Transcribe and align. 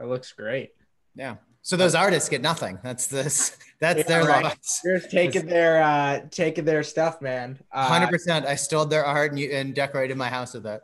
It 0.00 0.06
looks 0.06 0.32
great. 0.32 0.70
Yeah. 1.14 1.36
So 1.62 1.76
those 1.76 1.94
artists 1.94 2.28
get 2.28 2.42
nothing. 2.42 2.78
That's 2.82 3.06
this. 3.08 3.56
That's 3.80 3.98
Yeah, 4.00 4.04
their 4.06 4.24
right. 4.24 4.44
loss. 4.44 4.80
You're 4.84 5.00
taking 5.00 5.46
their 5.46 5.82
uh 5.82 6.20
taking 6.30 6.64
their 6.64 6.82
stuff, 6.82 7.20
man. 7.20 7.58
Uh, 7.72 7.88
Hundred 7.88 8.10
percent. 8.10 8.46
I 8.46 8.54
stole 8.54 8.86
their 8.86 9.04
art 9.04 9.32
and, 9.32 9.40
and 9.40 9.74
decorated 9.74 10.16
my 10.16 10.28
house 10.28 10.54
with 10.54 10.66
it. 10.66 10.80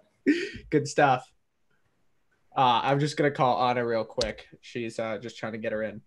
good 0.70 0.86
stuff. 0.88 1.24
Uh, 2.56 2.80
I'm 2.82 3.00
just 3.00 3.16
gonna 3.16 3.30
call 3.30 3.66
Anna 3.68 3.86
real 3.86 4.04
quick. 4.04 4.46
She's 4.60 4.98
uh, 4.98 5.18
just 5.18 5.38
trying 5.38 5.52
to 5.52 5.58
get 5.58 5.72
her 5.72 5.82
in. 5.82 6.02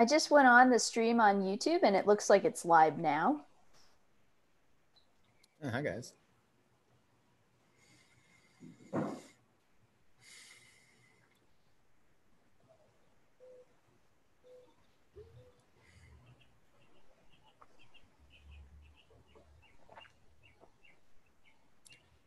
I 0.00 0.06
just 0.06 0.30
went 0.30 0.48
on 0.48 0.70
the 0.70 0.78
stream 0.78 1.20
on 1.20 1.42
YouTube 1.42 1.80
and 1.82 1.94
it 1.94 2.06
looks 2.06 2.30
like 2.30 2.46
it's 2.46 2.64
live 2.64 2.96
now. 2.96 3.42
Oh, 5.62 5.68
hi 5.68 5.82
guys. 5.82 6.14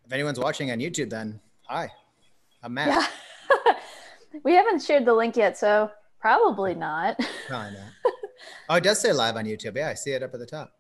If 0.05 0.11
anyone's 0.11 0.37
watching 0.37 0.69
on 0.69 0.77
YouTube, 0.77 1.09
then 1.09 1.39
hi, 1.63 1.89
I'm 2.61 2.75
Matt. 2.75 3.09
Yeah. 3.65 3.73
we 4.43 4.53
haven't 4.53 4.83
shared 4.83 5.05
the 5.05 5.13
link 5.15 5.35
yet, 5.35 5.57
so 5.57 5.89
probably 6.23 6.73
not. 6.73 7.19
Probably 7.47 7.71
not. 7.71 8.13
Oh, 8.67 8.75
it 8.75 8.83
does 8.83 8.99
say 8.99 9.13
live 9.13 9.37
on 9.37 9.45
YouTube. 9.45 9.77
Yeah, 9.77 9.89
I 9.89 9.93
see 9.93 10.11
it 10.11 10.21
up 10.23 10.33
at 10.33 10.39
the 10.39 10.45
top. 10.45 10.73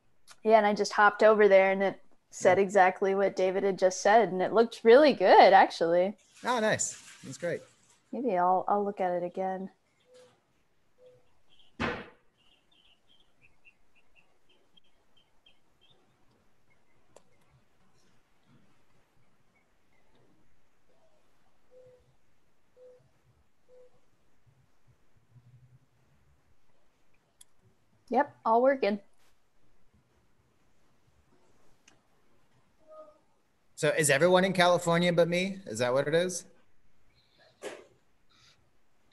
Yeah, 0.43 0.57
and 0.57 0.65
I 0.65 0.73
just 0.73 0.91
hopped 0.91 1.23
over 1.23 1.47
there 1.47 1.71
and 1.71 1.81
it 1.81 1.99
said 2.29 2.59
exactly 2.59 3.15
what 3.15 3.37
David 3.37 3.63
had 3.63 3.79
just 3.79 4.01
said, 4.01 4.29
and 4.29 4.41
it 4.41 4.51
looked 4.51 4.81
really 4.83 5.13
good 5.13 5.53
actually. 5.53 6.17
Oh, 6.43 6.59
nice. 6.59 7.01
That's 7.23 7.37
great. 7.37 7.61
Maybe 8.11 8.37
I'll 8.37 8.65
I'll 8.67 8.83
look 8.83 8.99
at 8.99 9.13
it 9.13 9.23
again. 9.23 9.69
Yep, 28.13 28.31
all 28.45 28.61
working. 28.61 28.99
So, 33.73 33.89
is 33.89 34.11
everyone 34.11 34.45
in 34.45 34.53
California 34.53 35.11
but 35.11 35.27
me? 35.27 35.57
Is 35.65 35.79
that 35.79 35.91
what 35.91 36.07
it 36.07 36.13
is? 36.13 36.45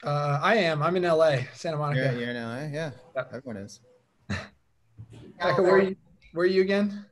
Uh, 0.03 0.39
I 0.41 0.55
am. 0.57 0.83
I'm 0.83 0.95
in 0.97 1.01
LA, 1.03 1.37
Santa 1.53 1.77
Monica. 1.77 2.11
You're, 2.13 2.21
you're 2.21 2.29
in 2.29 2.35
LA? 2.35 2.65
Yeah, 2.67 2.91
Yep. 3.15 3.31
everyone 3.33 3.57
is. 3.63 3.79
Becca, 4.29 5.61
where 5.63 5.77
are 5.77 5.81
you? 5.81 5.95
Where 6.33 6.43
are 6.43 6.47
you 6.47 6.61
again? 6.61 7.03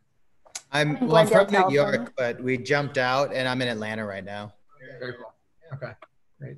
I'm, 0.72 0.96
In 0.96 1.08
well, 1.08 1.18
I'm 1.18 1.28
from 1.28 1.48
Glendale, 1.48 1.70
New 1.72 1.76
California. 1.78 2.00
York, 2.02 2.14
but 2.16 2.40
we 2.44 2.56
jumped 2.60 3.00
out 3.00 3.34
and 3.34 3.48
I'm 3.48 3.60
in 3.64 3.68
Atlanta 3.68 4.06
right 4.06 4.24
now. 4.24 4.54
Very 5.00 5.14
cool. 5.14 5.34
Okay, 5.74 5.94
great. 6.40 6.58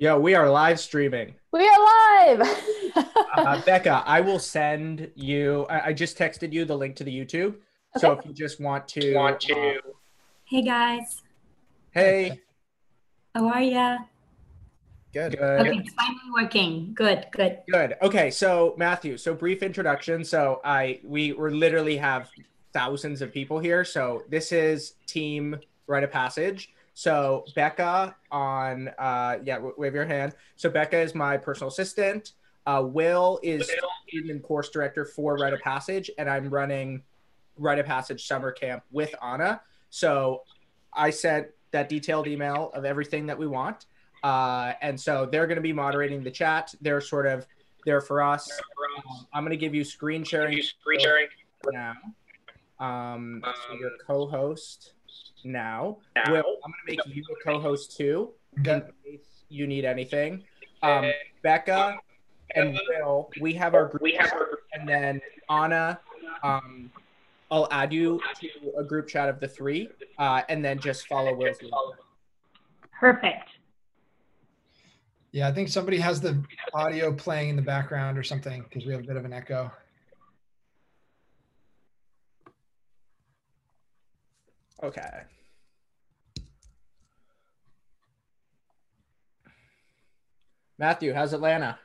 Yo, 0.00 0.18
we 0.18 0.34
are 0.34 0.48
live 0.48 0.80
streaming. 0.80 1.34
We 1.52 1.68
are 1.68 2.36
live. 2.36 2.64
Uh, 3.36 3.62
Becca, 3.62 4.02
I 4.06 4.20
will 4.20 4.40
send 4.40 5.10
you. 5.14 5.64
I, 5.70 5.88
I 5.88 5.92
just 5.92 6.18
texted 6.18 6.52
you 6.52 6.64
the 6.64 6.76
link 6.76 6.96
to 6.96 7.04
the 7.04 7.12
YouTube. 7.12 7.54
So 7.96 8.12
if 8.12 8.26
you 8.26 8.32
just 8.32 8.60
want 8.60 8.88
to, 8.88 9.14
want 9.14 9.40
to. 9.42 9.80
Hey 10.44 10.62
guys, 10.62 11.22
hey, 11.92 12.40
how 13.34 13.48
are 13.48 13.62
ya? 13.62 13.98
Good. 15.12 15.38
good. 15.38 15.60
Okay, 15.60 15.78
it's 15.78 15.94
finally 15.94 16.18
working. 16.34 16.92
Good, 16.92 17.26
good. 17.30 17.58
Good. 17.70 17.96
Okay, 18.02 18.30
so 18.30 18.74
Matthew, 18.76 19.16
so 19.16 19.32
brief 19.32 19.62
introduction. 19.62 20.24
So 20.24 20.60
I 20.64 21.00
we 21.04 21.32
we 21.32 21.50
literally 21.50 21.96
have 21.98 22.30
thousands 22.72 23.22
of 23.22 23.32
people 23.32 23.60
here. 23.60 23.84
So 23.84 24.24
this 24.28 24.50
is 24.50 24.94
team 25.06 25.56
Rite 25.86 26.04
of 26.04 26.10
Passage. 26.10 26.72
So 27.00 27.46
Becca 27.54 28.14
on 28.30 28.88
uh 28.98 29.38
yeah, 29.42 29.54
w- 29.54 29.74
wave 29.78 29.94
your 29.94 30.04
hand. 30.04 30.34
So 30.56 30.68
Becca 30.68 30.98
is 30.98 31.14
my 31.14 31.38
personal 31.38 31.68
assistant. 31.68 32.32
Uh 32.66 32.82
Will 32.86 33.40
is 33.42 33.70
student 34.06 34.30
and 34.32 34.42
course 34.42 34.68
director 34.68 35.06
for 35.06 35.38
Rite 35.38 35.54
of 35.54 35.60
Passage, 35.60 36.10
and 36.18 36.28
I'm 36.28 36.50
running 36.50 37.02
Rite 37.56 37.78
of 37.78 37.86
Passage 37.86 38.26
summer 38.26 38.52
camp 38.52 38.82
with 38.92 39.14
Anna. 39.24 39.62
So 39.88 40.42
I 40.92 41.08
sent 41.08 41.46
that 41.70 41.88
detailed 41.88 42.26
email 42.26 42.70
of 42.74 42.84
everything 42.84 43.24
that 43.28 43.38
we 43.38 43.46
want. 43.46 43.86
Uh, 44.22 44.74
and 44.82 45.00
so 45.00 45.24
they're 45.24 45.46
going 45.46 45.56
to 45.56 45.62
be 45.62 45.72
moderating 45.72 46.22
the 46.22 46.30
chat. 46.30 46.74
They're 46.82 47.00
sort 47.00 47.26
of 47.26 47.46
there 47.86 48.02
for 48.02 48.20
us. 48.20 48.50
Um, 48.50 49.26
I'm 49.32 49.42
going 49.42 49.52
to 49.52 49.56
give 49.56 49.74
you 49.74 49.84
screen 49.84 50.22
sharing, 50.22 50.60
screen 50.60 51.00
sharing 51.00 51.28
now. 51.72 51.94
Um, 52.78 53.42
so 53.42 53.74
your 53.78 53.92
co-host 54.06 54.92
now. 55.44 55.98
Will, 56.28 56.36
I'm 56.64 56.72
going 56.72 56.98
to 56.98 57.04
make 57.06 57.16
you 57.16 57.22
a 57.22 57.44
co-host 57.44 57.96
too, 57.96 58.30
in 58.56 58.64
case 58.64 59.44
you 59.48 59.66
need 59.66 59.84
anything. 59.84 60.44
Um, 60.82 61.12
Becca 61.42 61.96
and 62.54 62.78
Will, 62.88 63.30
we 63.40 63.52
have 63.54 63.74
our 63.74 63.86
group, 63.86 64.12
chat, 64.14 64.32
and 64.72 64.88
then 64.88 65.20
Anna. 65.48 66.00
Um, 66.42 66.90
I'll 67.50 67.68
add 67.70 67.92
you 67.92 68.20
to 68.40 68.48
a 68.78 68.84
group 68.84 69.08
chat 69.08 69.28
of 69.28 69.40
the 69.40 69.48
three, 69.48 69.88
uh, 70.18 70.42
and 70.48 70.64
then 70.64 70.78
just 70.78 71.06
follow 71.08 71.34
Will's 71.34 71.60
lead. 71.62 71.72
Perfect. 72.98 73.48
Yeah, 75.32 75.48
I 75.48 75.52
think 75.52 75.68
somebody 75.68 75.98
has 75.98 76.20
the 76.20 76.42
audio 76.74 77.12
playing 77.12 77.50
in 77.50 77.56
the 77.56 77.62
background 77.62 78.18
or 78.18 78.22
something 78.22 78.62
because 78.62 78.84
we 78.84 78.92
have 78.92 79.02
a 79.02 79.06
bit 79.06 79.16
of 79.16 79.24
an 79.24 79.32
echo. 79.32 79.70
Okay. 84.82 85.22
Matthew, 90.78 91.12
how's 91.12 91.32
Atlanta? 91.34 91.78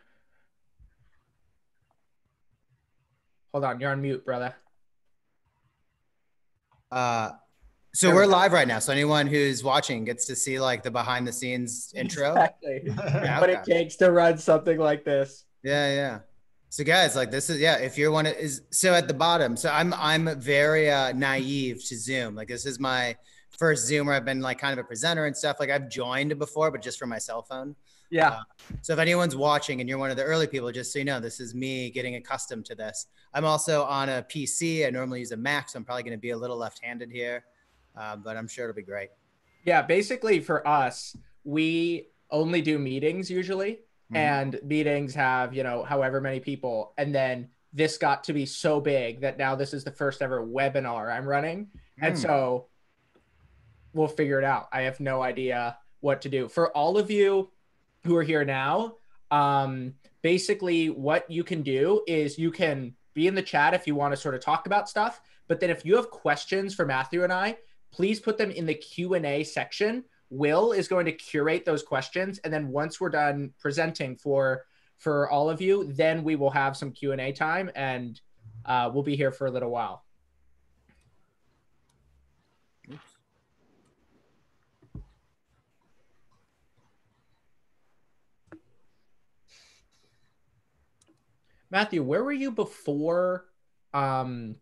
Hold 3.53 3.66
on, 3.66 3.79
you're 3.79 3.91
on 3.91 4.01
mute, 4.01 4.23
brother. 4.25 4.55
Uh, 6.91 7.31
so 7.94 8.09
we 8.09 8.16
we're 8.16 8.25
live 8.25 8.53
right 8.53 8.67
now. 8.67 8.79
So 8.79 8.91
anyone 8.94 9.28
who's 9.28 9.63
watching 9.63 10.05
gets 10.05 10.25
to 10.28 10.35
see 10.35 10.59
like 10.59 10.84
the 10.84 10.91
behind 10.91 11.28
the 11.28 11.34
scenes 11.34 11.91
intro. 11.95 12.31
Exactly. 12.31 12.81
Yeah, 12.97 13.39
What 13.39 13.50
it 13.50 13.63
takes 13.63 13.95
to 13.97 14.11
run 14.11 14.38
something 14.38 14.78
like 14.78 15.03
this. 15.03 15.45
Yeah, 15.63 15.94
yeah. 15.94 16.19
So 16.75 16.84
guys, 16.84 17.16
like 17.16 17.31
this 17.31 17.50
is 17.50 17.62
yeah, 17.62 17.78
if 17.78 17.97
you're 17.97 18.12
one 18.12 18.25
of 18.25 18.34
is 18.34 18.63
so 18.69 18.94
at 18.94 19.08
the 19.08 19.13
bottom. 19.13 19.56
So 19.56 19.69
I'm 19.69 19.94
I'm 19.94 20.38
very 20.38 20.91
uh 20.91 21.13
naive 21.13 21.81
to 21.86 21.97
Zoom. 21.97 22.36
Like 22.36 22.50
this 22.50 22.66
is 22.66 22.81
my 22.81 23.16
first 23.58 23.88
Zoom 23.88 24.08
where 24.08 24.16
I've 24.18 24.25
been 24.25 24.41
like 24.41 24.59
kind 24.59 24.78
of 24.78 24.84
a 24.84 24.85
presenter 24.85 25.25
and 25.25 25.38
stuff. 25.38 25.56
Like 25.58 25.69
I've 25.69 25.88
joined 25.88 26.38
before, 26.38 26.72
but 26.72 26.81
just 26.81 27.00
from 27.00 27.08
my 27.08 27.18
cell 27.18 27.44
phone. 27.44 27.78
Yeah. 28.09 28.40
So 28.81 28.91
if 28.91 29.00
anyone's 29.00 29.38
watching 29.38 29.80
and 29.80 29.88
you're 29.88 29.97
one 29.97 30.12
of 30.12 30.18
the 30.18 30.25
early 30.25 30.47
people, 30.47 30.69
just 30.69 30.91
so 30.91 31.00
you 31.00 31.06
know, 31.06 31.22
this 31.22 31.40
is 31.40 31.56
me 31.56 31.91
getting 31.91 32.16
accustomed 32.16 32.66
to 32.66 32.75
this. 32.75 33.08
I'm 33.34 33.46
also 33.46 33.85
on 33.85 34.09
a 34.09 34.24
PC. 34.24 34.85
I 34.85 34.90
normally 34.90 35.19
use 35.19 35.31
a 35.31 35.38
Mac, 35.38 35.69
so 35.69 35.78
I'm 35.80 35.85
probably 35.85 36.03
going 36.03 36.12
to 36.12 36.18
be 36.18 36.31
a 36.31 36.38
little 36.38 36.58
left-handed 36.58 37.09
here, 37.09 37.46
uh, 37.97 38.18
but 38.18 38.35
I'm 38.35 38.50
sure 38.50 38.66
it'll 38.66 38.75
be 38.75 38.81
great. 38.81 39.12
Yeah. 39.64 39.81
Basically, 39.81 40.41
for 40.41 40.68
us, 40.68 41.16
we 41.46 42.09
only 42.31 42.62
do 42.62 42.78
meetings 42.78 43.32
usually, 43.32 43.79
Mhm. 44.11 44.17
and 44.17 44.59
meetings 44.63 45.16
have, 45.16 45.53
you 45.53 45.63
know, 45.63 45.84
however 45.84 46.22
many 46.22 46.40
people. 46.40 46.93
And 46.97 47.13
then 47.13 47.49
this 47.73 47.97
got 47.97 48.23
to 48.25 48.34
be 48.34 48.46
so 48.46 48.79
big 48.79 49.22
that 49.22 49.37
now 49.37 49.55
this 49.55 49.73
is 49.73 49.84
the 49.84 49.91
first 49.91 50.22
ever 50.22 50.46
webinar 50.46 51.11
I'm 51.11 51.25
running. 51.28 51.67
And 51.99 52.16
Mm. 52.16 52.22
so 52.22 52.67
we'll 53.93 54.07
figure 54.07 54.37
it 54.40 54.46
out. 54.46 54.67
I 54.72 54.81
have 54.81 54.99
no 54.99 55.22
idea 55.22 55.78
what 56.02 56.22
to 56.22 56.29
do. 56.29 56.47
For 56.47 56.69
all 56.75 56.97
of 56.97 57.09
you 57.09 57.52
who 58.03 58.16
are 58.16 58.23
here 58.23 58.46
now, 58.46 58.97
um, 59.31 59.96
basically 60.22 60.90
what 60.90 61.29
you 61.29 61.43
can 61.43 61.63
do 61.63 62.03
is 62.08 62.37
you 62.37 62.51
can 62.51 62.96
be 63.13 63.28
in 63.28 63.34
the 63.35 63.41
chat 63.41 63.73
if 63.73 63.87
you 63.87 63.96
want 63.96 64.11
to 64.13 64.17
sort 64.17 64.35
of 64.35 64.41
talk 64.41 64.67
about 64.67 64.87
stuff. 64.90 65.22
But 65.47 65.59
then 65.59 65.69
if 65.69 65.85
you 65.85 65.96
have 65.96 66.09
questions 66.11 66.75
for 66.75 66.85
Matthew 66.85 67.23
and 67.23 67.34
I, 67.34 67.58
please 67.91 68.19
put 68.19 68.37
them 68.37 68.51
in 68.51 68.66
the 68.66 68.73
Q&A 68.73 69.43
section. 69.43 70.03
Will 70.37 70.72
is 70.72 70.87
going 70.87 71.05
to 71.05 71.11
curate 71.11 71.66
those 71.66 71.84
questions, 71.84 72.40
and 72.40 72.53
then 72.53 72.67
once 72.67 72.99
we're 72.99 73.09
done 73.09 73.53
presenting 73.59 74.16
for 74.16 74.66
for 74.97 75.29
all 75.29 75.49
of 75.49 75.61
you, 75.61 75.91
then 75.93 76.23
we 76.23 76.35
will 76.35 76.49
have 76.49 76.78
some 76.78 76.91
Q 76.91 77.11
and 77.11 77.22
A 77.22 77.32
time, 77.32 77.70
and 77.76 78.20
uh, 78.66 78.90
we'll 78.93 79.03
be 79.03 79.16
here 79.16 79.32
for 79.32 79.47
a 79.47 79.52
little 79.52 79.70
while. 79.70 80.03
Matthew, 91.72 92.03
where 92.03 92.23
were 92.23 92.32
you 92.32 92.52
before 92.52 93.47
um, 93.93 94.55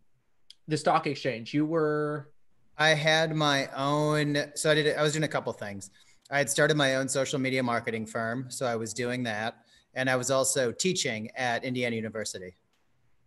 the 0.68 0.78
stock 0.78 1.06
exchange? 1.06 1.54
You 1.54 1.66
were 1.66 2.33
I 2.78 2.90
had 2.90 3.36
my 3.36 3.68
own. 3.76 4.38
So 4.56 4.72
I 4.72 4.76
did. 4.76 4.96
I 4.98 5.02
was 5.04 5.14
doing 5.14 5.24
a 5.24 5.28
couple 5.28 5.54
things. 5.54 5.90
I 6.32 6.38
had 6.40 6.50
started 6.50 6.76
my 6.78 6.96
own 6.96 7.08
social 7.08 7.38
media 7.40 7.62
marketing 7.62 8.06
firm, 8.06 8.48
so 8.50 8.66
I 8.66 8.76
was 8.76 8.94
doing 8.94 9.24
that, 9.24 9.58
and 9.94 10.10
I 10.10 10.16
was 10.16 10.32
also 10.32 10.72
teaching 10.72 11.30
at 11.36 11.64
Indiana 11.64 11.96
University. 11.96 12.56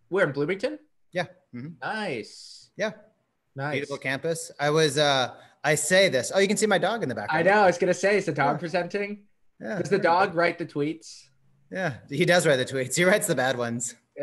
where 0.09 0.25
in 0.27 0.33
Bloomington? 0.33 0.79
Yeah. 1.13 1.25
hmm 1.53 1.69
Nice. 1.81 2.69
Yeah. 2.75 2.91
Nice. 3.55 3.73
Beautiful 3.73 3.97
campus. 3.97 4.51
I 4.59 4.69
was. 4.69 4.97
uh 4.97 5.35
I 5.63 5.75
say 5.75 6.07
this. 6.09 6.31
Oh, 6.33 6.39
you 6.39 6.47
can 6.47 6.55
see 6.57 6.67
my 6.67 6.77
dog 6.77 7.03
in 7.03 7.09
the 7.09 7.15
background. 7.15 7.47
I 7.47 7.51
know. 7.51 7.61
I 7.63 7.65
was 7.67 7.77
gonna 7.77 7.93
say, 7.93 8.17
is 8.17 8.25
the 8.25 8.31
dog 8.33 8.55
Yeah. 8.55 8.59
presenting? 8.59 9.23
Yeah. 9.59 9.79
Does 9.79 9.89
the 9.89 9.97
dog 9.99 10.35
write 10.35 10.57
the 10.59 10.65
tweets? 10.65 11.23
Yeah, 11.71 11.93
he 12.09 12.23
does 12.25 12.45
write 12.47 12.57
the 12.57 12.65
tweets. 12.65 12.95
He 12.95 13.03
writes 13.03 13.27
the 13.27 13.35
bad 13.35 13.57
ones. 13.57 13.95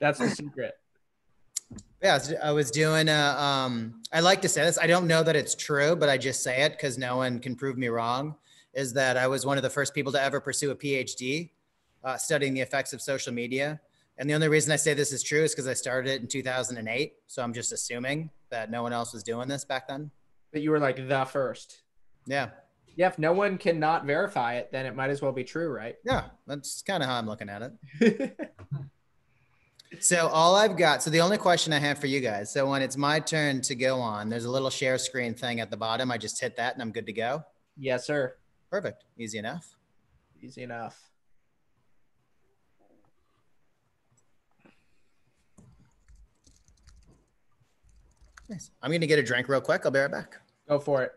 That's 0.00 0.18
the 0.18 0.30
secret. 0.30 0.74
Yeah, 2.06 2.12
I 2.12 2.18
was- 2.18 2.34
I 2.34 2.52
was 2.52 2.70
doing. 2.70 3.08
Uh, 3.08 3.34
um, 3.36 4.00
I 4.12 4.20
like 4.20 4.40
to 4.42 4.48
say 4.48 4.62
this. 4.64 4.78
I 4.78 4.86
don't 4.86 5.08
know 5.08 5.24
that 5.24 5.34
it's 5.34 5.56
true, 5.56 5.96
but 5.96 6.08
I 6.08 6.16
just 6.16 6.40
say 6.44 6.62
it 6.62 6.70
because 6.72 6.96
no 6.96 7.16
one 7.16 7.40
can 7.40 7.56
prove 7.56 7.76
me 7.76 7.88
wrong. 7.88 8.36
Is 8.74 8.92
that 8.92 9.16
I 9.16 9.26
was 9.26 9.44
one 9.44 9.56
of 9.56 9.64
the 9.64 9.70
first 9.70 9.92
people 9.92 10.12
to 10.12 10.22
ever 10.22 10.40
pursue 10.40 10.70
a 10.70 10.76
PhD, 10.76 11.50
uh, 12.04 12.16
studying 12.16 12.54
the 12.54 12.60
effects 12.60 12.92
of 12.92 13.02
social 13.02 13.32
media. 13.32 13.80
And 14.18 14.30
the 14.30 14.34
only 14.34 14.46
reason 14.46 14.70
I 14.70 14.76
say 14.76 14.94
this 14.94 15.12
is 15.12 15.24
true 15.24 15.42
is 15.42 15.52
because 15.52 15.66
I 15.66 15.74
started 15.74 16.08
it 16.12 16.20
in 16.20 16.28
2008. 16.28 17.14
So 17.26 17.42
I'm 17.42 17.52
just 17.52 17.72
assuming 17.72 18.30
that 18.50 18.70
no 18.70 18.84
one 18.84 18.92
else 18.92 19.12
was 19.12 19.24
doing 19.24 19.48
this 19.48 19.64
back 19.64 19.88
then. 19.88 20.12
But 20.52 20.62
you 20.62 20.70
were 20.70 20.78
like 20.78 21.08
the 21.08 21.24
first. 21.24 21.82
Yeah, 22.24 22.50
Yeah, 22.94 23.08
if 23.08 23.18
no 23.18 23.32
one 23.32 23.58
cannot 23.58 24.04
verify 24.06 24.54
it, 24.54 24.70
then 24.70 24.86
it 24.86 24.94
might 24.94 25.10
as 25.10 25.20
well 25.22 25.32
be 25.32 25.42
true, 25.44 25.70
right? 25.70 25.96
yeah, 26.04 26.26
that's 26.46 26.82
kind 26.82 27.02
of 27.02 27.08
how 27.08 27.16
I'm 27.18 27.26
looking 27.26 27.48
at 27.48 27.62
it. 28.00 28.38
So 30.00 30.28
all 30.28 30.56
I've 30.56 30.76
got, 30.76 31.02
so 31.02 31.10
the 31.10 31.20
only 31.20 31.38
question 31.38 31.72
I 31.72 31.78
have 31.78 31.98
for 31.98 32.06
you 32.06 32.20
guys, 32.20 32.52
so 32.52 32.68
when 32.68 32.82
it's 32.82 32.96
my 32.96 33.20
turn 33.20 33.60
to 33.62 33.74
go 33.74 33.98
on, 33.98 34.28
there's 34.28 34.44
a 34.44 34.50
little 34.50 34.70
share 34.70 34.98
screen 34.98 35.34
thing 35.34 35.60
at 35.60 35.70
the 35.70 35.76
bottom. 35.76 36.10
I 36.10 36.18
just 36.18 36.40
hit 36.40 36.56
that 36.56 36.74
and 36.74 36.82
I'm 36.82 36.92
good 36.92 37.06
to 37.06 37.12
go. 37.12 37.44
yes, 37.76 38.06
sir. 38.06 38.36
Perfect. 38.70 39.04
Easy 39.16 39.38
enough. 39.38 39.74
Easy 40.42 40.62
enough. 40.62 41.00
Nice. 48.48 48.70
I'm 48.82 48.90
going 48.90 49.00
to 49.00 49.06
get 49.06 49.18
a 49.18 49.22
drink 49.22 49.48
real 49.48 49.60
quick. 49.60 49.82
I'll 49.84 49.90
be 49.90 49.98
right 49.98 50.10
back. 50.10 50.36
Go 50.68 50.78
for 50.78 51.02
it. 51.02 51.12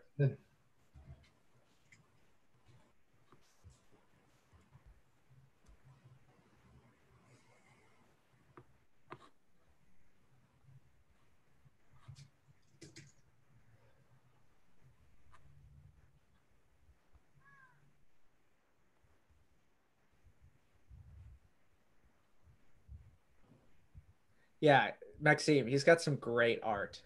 Yeah, 24.60 24.90
Maxime, 25.20 25.66
he's 25.66 25.84
got 25.84 26.02
some 26.02 26.16
great 26.16 26.60
art. 26.62 27.00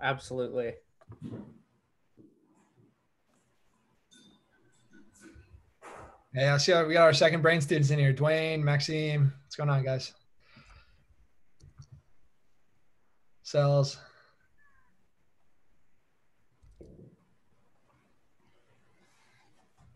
Absolutely. 0.00 0.74
Hey, 6.34 6.48
I 6.48 6.56
see 6.58 6.74
we 6.84 6.92
got 6.92 7.02
our 7.02 7.12
second 7.12 7.42
brain 7.42 7.60
students 7.60 7.90
in 7.90 7.98
here. 7.98 8.12
Dwayne, 8.12 8.62
Maxime. 8.62 9.32
What's 9.44 9.56
going 9.56 9.70
on, 9.70 9.82
guys? 9.82 10.12
Cells. 13.42 13.98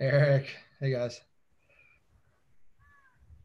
Eric. 0.00 0.56
Hey, 0.80 0.90
guys. 0.90 1.20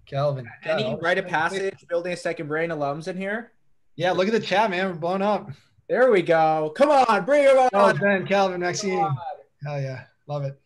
Calvin. 0.07 0.49
Any 0.63 0.83
God, 0.83 1.01
rite 1.01 1.17
of 1.17 1.27
passage, 1.27 1.85
building 1.87 2.13
a 2.13 2.17
second 2.17 2.47
brain 2.47 2.69
alums 2.69 3.07
in 3.07 3.17
here? 3.17 3.51
Yeah, 3.95 4.11
look 4.11 4.27
at 4.27 4.33
the 4.33 4.39
chat, 4.39 4.69
man. 4.69 4.87
We're 4.87 4.93
blowing 4.93 5.21
up. 5.21 5.49
There 5.89 6.11
we 6.11 6.21
go. 6.21 6.71
Come 6.75 6.89
on, 6.89 7.25
bring 7.25 7.43
him 7.43 7.57
on. 7.57 7.69
Oh, 7.73 7.93
Ben, 7.93 8.25
Calvin, 8.25 8.61
Maxime. 8.61 8.99
Come. 8.99 9.17
Hell 9.65 9.81
yeah. 9.81 10.03
Love 10.27 10.43
it. 10.43 10.59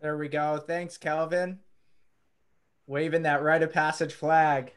There 0.00 0.16
we 0.16 0.28
go. 0.28 0.58
Thanks, 0.58 0.96
Calvin. 0.96 1.58
Waving 2.86 3.22
that 3.22 3.42
rite 3.42 3.62
of 3.62 3.72
passage 3.72 4.14
flag. 4.14 4.72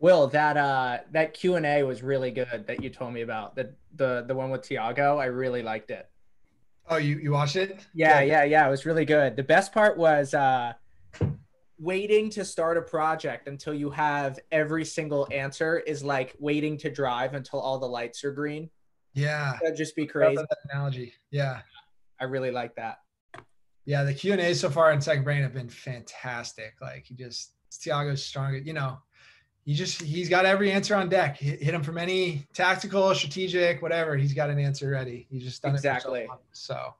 Will 0.00 0.28
that 0.28 0.56
uh 0.56 0.98
that 1.10 1.34
Q 1.34 1.56
and 1.56 1.66
A 1.66 1.82
was 1.82 2.04
really 2.04 2.30
good 2.30 2.66
that 2.68 2.82
you 2.82 2.88
told 2.88 3.12
me 3.12 3.22
about 3.22 3.56
the 3.56 3.74
the 3.96 4.24
the 4.26 4.34
one 4.34 4.50
with 4.50 4.62
Tiago. 4.62 5.18
I 5.18 5.26
really 5.26 5.62
liked 5.62 5.90
it. 5.90 6.08
Oh, 6.88 6.96
you, 6.96 7.18
you 7.18 7.32
watched 7.32 7.56
it? 7.56 7.84
Yeah, 7.92 8.20
yeah, 8.20 8.44
yeah. 8.44 8.66
It 8.66 8.70
was 8.70 8.86
really 8.86 9.04
good. 9.04 9.36
The 9.36 9.42
best 9.42 9.72
part 9.72 9.98
was 9.98 10.32
uh, 10.32 10.72
waiting 11.78 12.28
to 12.30 12.44
start 12.44 12.76
a 12.76 12.82
project 12.82 13.48
until 13.48 13.74
you 13.74 13.90
have 13.90 14.38
every 14.50 14.84
single 14.84 15.28
answer 15.30 15.78
is 15.78 16.02
like 16.02 16.34
waiting 16.38 16.76
to 16.78 16.90
drive 16.90 17.34
until 17.34 17.60
all 17.60 17.78
the 17.78 17.86
lights 17.86 18.24
are 18.24 18.32
green. 18.32 18.68
Yeah. 19.14 19.56
That'd 19.62 19.76
just 19.76 19.96
be 19.96 20.06
crazy. 20.06 20.42
analogy. 20.72 21.12
Yeah. 21.30 21.60
I 22.20 22.24
really 22.24 22.50
like 22.50 22.74
that. 22.76 22.98
Yeah, 23.84 24.04
the 24.04 24.12
Q 24.12 24.32
and 24.32 24.40
A 24.40 24.54
so 24.54 24.68
far 24.68 24.92
in 24.92 25.00
Second 25.00 25.24
Brain 25.24 25.42
have 25.42 25.54
been 25.54 25.68
fantastic. 25.68 26.74
Like 26.80 27.06
he 27.06 27.14
just 27.14 27.52
Tiago's 27.80 28.22
strong. 28.24 28.60
You 28.64 28.74
know, 28.74 28.98
he 29.64 29.72
just 29.72 30.02
he's 30.02 30.28
got 30.28 30.44
every 30.44 30.70
answer 30.70 30.94
on 30.94 31.08
deck. 31.08 31.38
Hit, 31.38 31.62
him 31.62 31.82
from 31.82 31.96
any 31.96 32.46
tactical, 32.52 33.14
strategic, 33.14 33.80
whatever. 33.80 34.16
He's 34.16 34.34
got 34.34 34.50
an 34.50 34.58
answer 34.58 34.90
ready. 34.90 35.26
He's 35.30 35.42
just 35.42 35.62
done 35.62 35.74
Exactly. 35.74 36.22
it 36.22 36.28
so. 36.52 36.74
So 36.74 36.94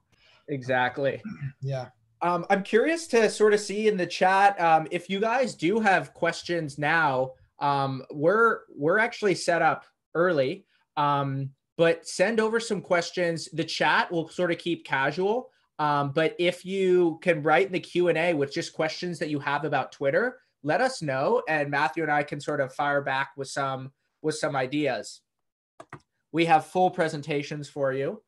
Exactly. 0.47 1.21
yeah, 1.61 1.89
Um, 2.21 2.45
I'm 2.49 2.63
curious 2.63 3.07
to 3.07 3.29
sort 3.29 3.53
of 3.53 3.59
see 3.59 3.87
in 3.87 3.97
the 3.97 4.05
chat 4.05 4.59
um, 4.59 4.87
if 4.91 5.09
you 5.09 5.19
guys 5.19 5.55
do 5.55 5.79
have 5.79 6.13
questions 6.13 6.77
now. 6.77 7.31
Um, 7.59 8.03
we're 8.11 8.61
we're 8.75 8.99
actually 8.99 9.35
set 9.35 9.61
up 9.61 9.85
early, 10.15 10.65
um, 10.97 11.49
but 11.77 12.07
send 12.07 12.39
over 12.39 12.59
some 12.59 12.81
questions. 12.81 13.49
The 13.53 13.63
chat 13.63 14.11
will 14.11 14.29
sort 14.29 14.51
of 14.51 14.57
keep 14.57 14.85
casual, 14.85 15.49
um, 15.77 16.11
but 16.11 16.35
if 16.39 16.65
you 16.65 17.19
can 17.21 17.41
write 17.41 17.67
in 17.67 17.73
the 17.73 17.79
Q 17.79 18.09
and 18.09 18.17
A 18.17 18.33
with 18.33 18.53
just 18.53 18.73
questions 18.73 19.19
that 19.19 19.29
you 19.29 19.39
have 19.39 19.63
about 19.63 19.91
Twitter, 19.91 20.37
let 20.63 20.81
us 20.81 21.01
know, 21.01 21.41
and 21.47 21.69
Matthew 21.69 22.03
and 22.03 22.11
I 22.11 22.23
can 22.23 22.41
sort 22.41 22.59
of 22.59 22.73
fire 22.73 23.01
back 23.01 23.31
with 23.37 23.47
some 23.47 23.91
with 24.21 24.35
some 24.35 24.55
ideas. 24.55 25.21
We 26.31 26.45
have 26.45 26.65
full 26.65 26.91
presentations 26.91 27.69
for 27.69 27.93
you. 27.93 28.21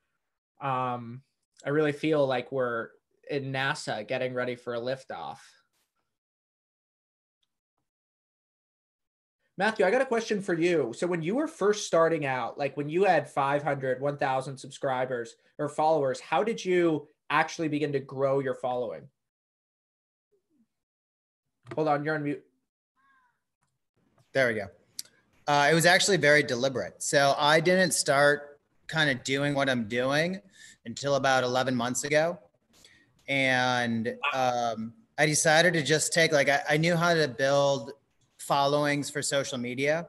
Um, 0.61 1.21
I 1.65 1.69
really 1.69 1.91
feel 1.91 2.25
like 2.25 2.51
we're 2.51 2.89
in 3.31 3.51
NASA 3.51 4.07
getting 4.07 4.33
ready 4.33 4.55
for 4.55 4.75
a 4.75 4.79
liftoff. 4.79 5.37
Matthew, 9.57 9.85
I 9.85 9.91
got 9.91 10.01
a 10.01 10.05
question 10.05 10.41
for 10.41 10.53
you. 10.53 10.91
So 10.95 11.07
when 11.07 11.21
you 11.21 11.35
were 11.35 11.47
first 11.47 11.85
starting 11.85 12.25
out, 12.25 12.57
like 12.57 12.75
when 12.75 12.89
you 12.89 13.03
had 13.05 13.29
500, 13.29 14.01
1000 14.01 14.57
subscribers 14.57 15.35
or 15.57 15.69
followers, 15.69 16.19
how 16.19 16.43
did 16.43 16.63
you 16.63 17.07
actually 17.29 17.67
begin 17.67 17.91
to 17.93 17.99
grow 17.99 18.39
your 18.39 18.55
following? 18.55 19.03
Hold 21.75 21.87
on, 21.87 22.03
you're 22.03 22.15
on 22.15 22.23
mute. 22.23 22.43
There 24.33 24.47
we 24.47 24.55
go. 24.55 24.67
Uh, 25.47 25.69
it 25.71 25.73
was 25.73 25.85
actually 25.85 26.17
very 26.17 26.43
deliberate. 26.43 27.01
So 27.01 27.35
I 27.37 27.59
didn't 27.59 27.91
start 27.91 28.59
kind 28.87 29.09
of 29.09 29.23
doing 29.23 29.53
what 29.53 29.69
I'm 29.69 29.87
doing 29.87 30.41
until 30.85 31.15
about 31.15 31.43
11 31.43 31.75
months 31.75 32.03
ago. 32.03 32.39
And 33.31 34.13
um, 34.33 34.91
I 35.17 35.25
decided 35.25 35.73
to 35.75 35.83
just 35.83 36.11
take, 36.11 36.33
like, 36.33 36.49
I, 36.49 36.61
I 36.71 36.77
knew 36.77 36.97
how 36.97 37.13
to 37.13 37.29
build 37.29 37.93
followings 38.37 39.09
for 39.09 39.21
social 39.21 39.57
media. 39.57 40.07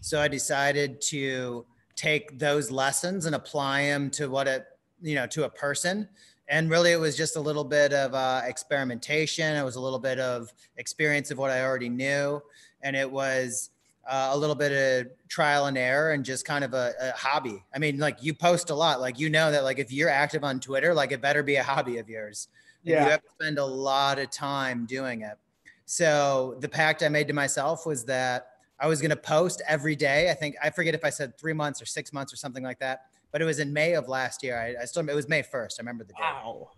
So 0.00 0.20
I 0.20 0.26
decided 0.26 1.00
to 1.02 1.64
take 1.94 2.36
those 2.36 2.72
lessons 2.72 3.26
and 3.26 3.36
apply 3.36 3.82
them 3.82 4.10
to 4.10 4.28
what 4.28 4.48
it 4.48 4.66
you 5.00 5.14
know, 5.14 5.26
to 5.28 5.44
a 5.44 5.48
person. 5.48 6.08
And 6.48 6.68
really, 6.68 6.90
it 6.90 6.98
was 6.98 7.16
just 7.16 7.36
a 7.36 7.40
little 7.40 7.62
bit 7.62 7.92
of 7.92 8.12
uh, 8.14 8.42
experimentation. 8.44 9.54
It 9.56 9.62
was 9.62 9.76
a 9.76 9.80
little 9.80 10.00
bit 10.00 10.18
of 10.18 10.52
experience 10.76 11.30
of 11.30 11.38
what 11.38 11.50
I 11.50 11.62
already 11.62 11.88
knew, 11.88 12.42
and 12.82 12.96
it 12.96 13.10
was 13.10 13.70
uh, 14.08 14.30
a 14.32 14.36
little 14.36 14.56
bit 14.56 14.72
of 14.72 15.10
trial 15.28 15.66
and 15.66 15.78
error 15.78 16.12
and 16.12 16.24
just 16.24 16.44
kind 16.44 16.64
of 16.64 16.74
a, 16.74 16.92
a, 17.00 17.12
hobby. 17.12 17.64
I 17.74 17.78
mean, 17.78 17.98
like 17.98 18.22
you 18.22 18.34
post 18.34 18.68
a 18.68 18.74
lot, 18.74 19.00
like 19.00 19.18
you 19.18 19.30
know 19.30 19.50
that 19.50 19.64
like 19.64 19.78
if 19.78 19.90
you're 19.90 20.10
active 20.10 20.44
on 20.44 20.60
Twitter, 20.60 20.92
like 20.92 21.12
it 21.12 21.22
better 21.22 21.42
be 21.42 21.56
a 21.56 21.62
hobby 21.62 21.96
of 21.96 22.08
yours. 22.10 22.48
Yeah. 22.84 23.04
You 23.04 23.10
have 23.10 23.22
to 23.22 23.30
spend 23.30 23.58
a 23.58 23.64
lot 23.64 24.18
of 24.18 24.30
time 24.30 24.86
doing 24.86 25.22
it. 25.22 25.36
So 25.86 26.56
the 26.60 26.68
pact 26.68 27.02
I 27.02 27.08
made 27.08 27.28
to 27.28 27.34
myself 27.34 27.86
was 27.86 28.04
that 28.04 28.48
I 28.78 28.86
was 28.86 29.00
going 29.00 29.10
to 29.10 29.16
post 29.16 29.62
every 29.66 29.96
day. 29.96 30.30
I 30.30 30.34
think 30.34 30.56
I 30.62 30.70
forget 30.70 30.94
if 30.94 31.04
I 31.04 31.10
said 31.10 31.38
three 31.38 31.52
months 31.52 31.80
or 31.80 31.86
six 31.86 32.12
months 32.12 32.32
or 32.32 32.36
something 32.36 32.62
like 32.62 32.78
that, 32.80 33.06
but 33.32 33.40
it 33.40 33.44
was 33.44 33.58
in 33.58 33.72
May 33.72 33.94
of 33.94 34.08
last 34.08 34.42
year. 34.42 34.58
I, 34.58 34.82
I 34.82 34.84
still 34.84 35.08
it 35.08 35.14
was 35.14 35.28
May 35.28 35.42
first. 35.42 35.80
I 35.80 35.82
remember 35.82 36.04
the 36.04 36.12
day. 36.12 36.18
Wow. 36.20 36.70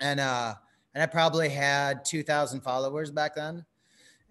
And 0.00 0.20
uh, 0.20 0.54
and 0.94 1.02
I 1.02 1.06
probably 1.06 1.48
had 1.48 2.04
two 2.04 2.22
thousand 2.22 2.60
followers 2.60 3.10
back 3.10 3.34
then, 3.34 3.64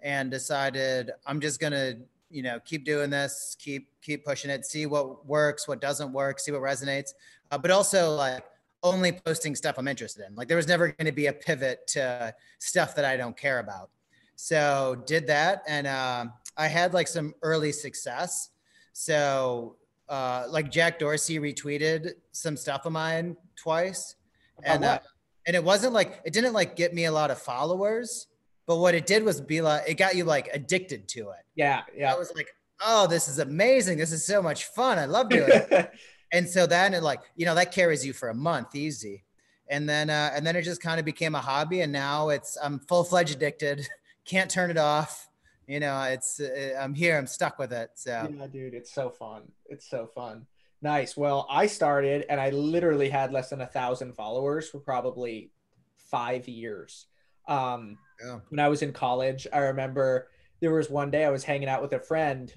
and 0.01 0.29
decided 0.29 1.11
I'm 1.25 1.39
just 1.39 1.59
gonna 1.59 1.95
you 2.29 2.43
know 2.43 2.59
keep 2.65 2.85
doing 2.85 3.09
this, 3.09 3.55
keep 3.59 3.89
keep 4.01 4.25
pushing 4.25 4.51
it, 4.51 4.65
see 4.65 4.85
what 4.85 5.25
works, 5.25 5.67
what 5.67 5.79
doesn't 5.79 6.11
work, 6.11 6.39
see 6.39 6.51
what 6.51 6.61
resonates, 6.61 7.13
uh, 7.51 7.57
but 7.57 7.71
also 7.71 8.15
like 8.15 8.43
only 8.83 9.13
posting 9.13 9.55
stuff 9.55 9.77
I'm 9.77 9.87
interested 9.87 10.25
in. 10.27 10.35
Like 10.35 10.47
there 10.47 10.57
was 10.57 10.67
never 10.67 10.89
going 10.89 11.05
to 11.05 11.11
be 11.11 11.27
a 11.27 11.33
pivot 11.33 11.87
to 11.87 12.35
stuff 12.59 12.95
that 12.95 13.05
I 13.05 13.17
don't 13.17 13.35
care 13.35 13.59
about. 13.59 13.89
So 14.35 15.01
did 15.05 15.27
that, 15.27 15.63
and 15.67 15.87
uh, 15.87 16.25
I 16.57 16.67
had 16.67 16.93
like 16.93 17.07
some 17.07 17.33
early 17.41 17.71
success. 17.71 18.49
So 18.91 19.77
uh, 20.09 20.45
like 20.49 20.69
Jack 20.69 20.99
Dorsey 20.99 21.39
retweeted 21.39 22.11
some 22.31 22.57
stuff 22.57 22.85
of 22.85 22.91
mine 22.91 23.37
twice, 23.55 24.15
and 24.63 24.83
uh, 24.83 24.99
and 25.47 25.55
it 25.55 25.63
wasn't 25.63 25.93
like 25.93 26.19
it 26.25 26.33
didn't 26.33 26.53
like 26.53 26.75
get 26.75 26.93
me 26.93 27.05
a 27.05 27.11
lot 27.11 27.31
of 27.31 27.39
followers, 27.39 28.27
but 28.65 28.77
what 28.77 28.95
it 28.95 29.05
did 29.05 29.23
was 29.23 29.39
be 29.39 29.61
like 29.61 29.83
it 29.87 29.95
got 29.95 30.15
you 30.15 30.25
like 30.25 30.49
addicted 30.53 31.07
to 31.09 31.29
it. 31.29 31.45
Yeah, 31.55 31.81
yeah. 31.95 32.13
I 32.13 32.17
was 32.17 32.33
like, 32.35 32.49
oh, 32.83 33.07
this 33.07 33.27
is 33.27 33.39
amazing. 33.39 33.97
This 33.97 34.11
is 34.11 34.25
so 34.25 34.41
much 34.41 34.65
fun. 34.65 34.97
I 34.97 35.05
love 35.05 35.29
doing 35.29 35.49
it. 35.49 35.91
and 36.33 36.49
so 36.49 36.67
then 36.67 36.93
it 36.93 37.03
like 37.03 37.21
you 37.37 37.45
know 37.45 37.55
that 37.55 37.71
carries 37.71 38.05
you 38.05 38.11
for 38.11 38.27
a 38.27 38.35
month 38.35 38.75
easy, 38.75 39.23
and 39.69 39.87
then 39.87 40.09
uh, 40.09 40.31
and 40.35 40.45
then 40.45 40.57
it 40.57 40.63
just 40.63 40.81
kind 40.81 40.99
of 40.99 41.05
became 41.05 41.35
a 41.35 41.41
hobby, 41.41 41.79
and 41.81 41.93
now 41.93 42.27
it's 42.29 42.57
I'm 42.61 42.79
full 42.79 43.05
fledged 43.05 43.35
addicted. 43.35 43.87
Can't 44.25 44.49
turn 44.49 44.71
it 44.71 44.77
off 44.77 45.29
you 45.67 45.79
know, 45.79 46.01
it's 46.03 46.39
uh, 46.39 46.77
I'm 46.79 46.93
here, 46.93 47.17
I'm 47.17 47.27
stuck 47.27 47.57
with 47.57 47.71
it. 47.71 47.91
So 47.95 48.29
yeah, 48.37 48.47
dude, 48.47 48.73
it's 48.73 48.93
so 48.93 49.09
fun. 49.09 49.43
It's 49.67 49.89
so 49.89 50.07
fun. 50.07 50.45
Nice. 50.81 51.15
Well, 51.15 51.47
I 51.49 51.67
started 51.67 52.25
and 52.29 52.41
I 52.41 52.49
literally 52.49 53.09
had 53.09 53.31
less 53.31 53.49
than 53.49 53.61
a 53.61 53.67
thousand 53.67 54.13
followers 54.13 54.69
for 54.69 54.79
probably 54.79 55.51
five 55.97 56.47
years. 56.47 57.05
Um, 57.47 57.97
yeah. 58.23 58.39
When 58.49 58.59
I 58.59 58.67
was 58.67 58.81
in 58.81 58.91
college, 58.91 59.47
I 59.53 59.59
remember 59.59 60.29
there 60.59 60.73
was 60.73 60.89
one 60.89 61.09
day 61.09 61.23
I 61.23 61.29
was 61.29 61.43
hanging 61.45 61.69
out 61.69 61.81
with 61.81 61.93
a 61.93 61.99
friend. 61.99 62.53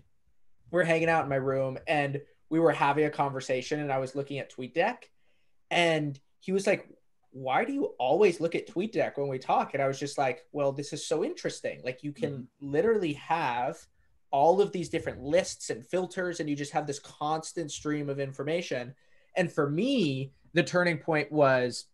We're 0.73 0.85
hanging 0.85 1.09
out 1.09 1.23
in 1.23 1.29
my 1.29 1.37
room 1.37 1.79
and 1.87 2.21
we 2.49 2.61
were 2.61 2.73
having 2.73 3.05
a 3.05 3.11
conversation 3.11 3.81
and 3.81 3.93
I 3.93 3.99
was 3.99 4.15
looking 4.15 4.39
at 4.39 4.55
TweetDeck 4.55 4.97
and 5.71 6.19
he 6.41 6.53
was 6.53 6.67
like, 6.67 6.89
why 7.31 7.65
do 7.65 7.73
you 7.73 7.95
always 7.99 8.41
look 8.41 8.55
at 8.55 8.67
TweetDeck 8.67 9.19
when 9.19 9.29
we 9.29 9.39
talk? 9.39 9.75
And 9.75 9.83
I 9.83 9.87
was 9.87 9.99
just 9.99 10.17
like, 10.17 10.45
well, 10.53 10.73
this 10.73 10.93
is 10.93 11.07
so 11.07 11.25
interesting. 11.25 11.81
Like 11.85 12.03
you 12.03 12.13
can 12.13 12.33
mm-hmm. 12.33 12.71
literally 12.73 13.15
have 13.15 13.79
all 14.31 14.61
of 14.61 14.73
these 14.73 14.89
different 14.89 15.23
lists 15.23 15.71
and 15.71 15.87
filters, 15.87 16.41
and 16.41 16.49
you 16.49 16.57
just 16.57 16.73
have 16.73 16.87
this 16.87 16.99
constant 16.99 17.71
stream 17.71 18.09
of 18.09 18.19
information. 18.19 18.95
And 19.37 19.53
for 19.53 19.69
me, 19.69 20.33
the 20.55 20.63
turning 20.63 20.99
point 20.99 21.31
was 21.31 21.87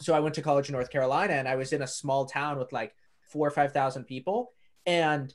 so 0.00 0.14
I 0.14 0.20
went 0.20 0.34
to 0.36 0.42
college 0.42 0.68
in 0.68 0.72
North 0.72 0.90
Carolina 0.90 1.34
and 1.34 1.48
I 1.48 1.56
was 1.56 1.72
in 1.72 1.82
a 1.82 1.86
small 1.86 2.26
town 2.26 2.58
with 2.58 2.72
like 2.72 2.94
four 3.22 3.46
or 3.46 3.50
5,000 3.50 4.04
people. 4.04 4.52
And 4.86 5.32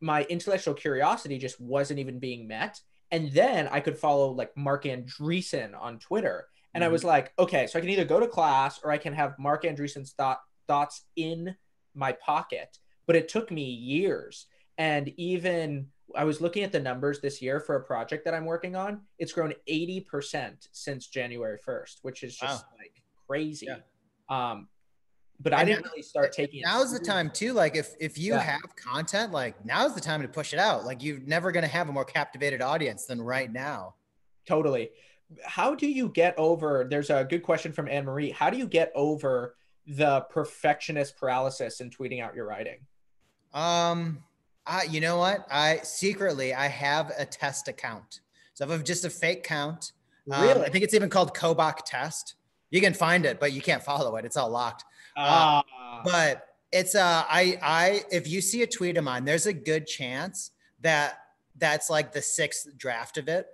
my 0.00 0.22
intellectual 0.24 0.74
curiosity 0.74 1.38
just 1.38 1.60
wasn't 1.60 1.98
even 1.98 2.18
being 2.18 2.46
met. 2.46 2.80
And 3.10 3.32
then 3.32 3.68
I 3.68 3.80
could 3.80 3.98
follow 3.98 4.30
like 4.32 4.56
Marc 4.56 4.84
Andreessen 4.84 5.78
on 5.78 5.98
Twitter 5.98 6.48
and 6.74 6.82
mm-hmm. 6.82 6.90
I 6.90 6.92
was 6.92 7.04
like, 7.04 7.32
okay, 7.38 7.66
so 7.66 7.78
I 7.78 7.80
can 7.80 7.90
either 7.90 8.04
go 8.04 8.20
to 8.20 8.28
class 8.28 8.80
or 8.84 8.90
I 8.90 8.98
can 8.98 9.12
have 9.12 9.38
Marc 9.38 9.64
Andreessen's 9.64 10.12
thought, 10.12 10.40
thoughts 10.66 11.04
in 11.16 11.56
my 11.94 12.12
pocket. 12.12 12.78
But 13.06 13.16
it 13.16 13.28
took 13.28 13.50
me 13.50 13.64
years. 13.64 14.46
And 14.76 15.08
even 15.16 15.88
I 16.14 16.24
was 16.24 16.40
looking 16.40 16.62
at 16.62 16.72
the 16.72 16.80
numbers 16.80 17.20
this 17.20 17.40
year 17.42 17.58
for 17.58 17.76
a 17.76 17.82
project 17.82 18.24
that 18.26 18.34
I'm 18.34 18.44
working 18.44 18.76
on. 18.76 19.02
It's 19.18 19.32
grown 19.32 19.54
80% 19.68 20.68
since 20.72 21.06
January 21.08 21.58
1st, 21.66 21.96
which 22.02 22.22
is 22.22 22.36
just 22.36 22.64
wow. 22.64 22.78
like 22.78 23.02
crazy. 23.26 23.66
Yeah. 23.66 23.80
Um, 24.28 24.68
but 25.40 25.52
I 25.52 25.64
didn't 25.64 25.84
really 25.84 26.02
start 26.02 26.32
taking 26.32 26.62
now's 26.64 26.92
the 26.92 26.98
time 26.98 27.30
too. 27.30 27.52
Like 27.52 27.76
if 27.76 27.94
if 28.00 28.18
you 28.18 28.34
yeah. 28.34 28.40
have 28.40 28.76
content, 28.76 29.32
like 29.32 29.64
now's 29.64 29.94
the 29.94 30.00
time 30.00 30.22
to 30.22 30.28
push 30.28 30.52
it 30.52 30.58
out. 30.58 30.84
Like 30.84 31.02
you're 31.02 31.20
never 31.20 31.52
gonna 31.52 31.68
have 31.68 31.88
a 31.88 31.92
more 31.92 32.04
captivated 32.04 32.60
audience 32.60 33.06
than 33.06 33.20
right 33.20 33.52
now. 33.52 33.94
Totally 34.46 34.90
how 35.44 35.74
do 35.74 35.86
you 35.86 36.08
get 36.08 36.34
over 36.38 36.86
there's 36.88 37.10
a 37.10 37.24
good 37.24 37.42
question 37.42 37.72
from 37.72 37.88
anne 37.88 38.04
marie 38.04 38.30
how 38.30 38.48
do 38.48 38.56
you 38.56 38.66
get 38.66 38.90
over 38.94 39.56
the 39.86 40.20
perfectionist 40.30 41.16
paralysis 41.16 41.80
in 41.80 41.90
tweeting 41.90 42.22
out 42.22 42.34
your 42.34 42.46
writing 42.46 42.78
um 43.54 44.22
I, 44.66 44.84
you 44.84 45.00
know 45.00 45.18
what 45.18 45.46
i 45.50 45.80
secretly 45.82 46.54
i 46.54 46.66
have 46.66 47.12
a 47.18 47.24
test 47.24 47.68
account 47.68 48.20
so 48.54 48.66
i 48.66 48.70
have 48.70 48.84
just 48.84 49.04
a 49.04 49.10
fake 49.10 49.44
count 49.44 49.92
um, 50.30 50.42
really? 50.42 50.62
i 50.62 50.68
think 50.68 50.84
it's 50.84 50.94
even 50.94 51.10
called 51.10 51.34
kobach 51.34 51.78
test 51.84 52.34
you 52.70 52.80
can 52.80 52.94
find 52.94 53.24
it 53.24 53.40
but 53.40 53.52
you 53.52 53.60
can't 53.60 53.82
follow 53.82 54.16
it 54.16 54.24
it's 54.24 54.36
all 54.36 54.50
locked 54.50 54.84
uh, 55.18 55.62
uh, 55.80 56.00
but 56.04 56.44
it's 56.70 56.94
uh 56.94 57.24
i 57.28 57.58
i 57.62 58.02
if 58.10 58.28
you 58.28 58.40
see 58.40 58.62
a 58.62 58.66
tweet 58.66 58.96
of 58.96 59.04
mine 59.04 59.24
there's 59.24 59.46
a 59.46 59.52
good 59.52 59.86
chance 59.86 60.50
that 60.80 61.18
that's 61.58 61.90
like 61.90 62.12
the 62.12 62.22
sixth 62.22 62.66
draft 62.76 63.18
of 63.18 63.28
it. 63.28 63.46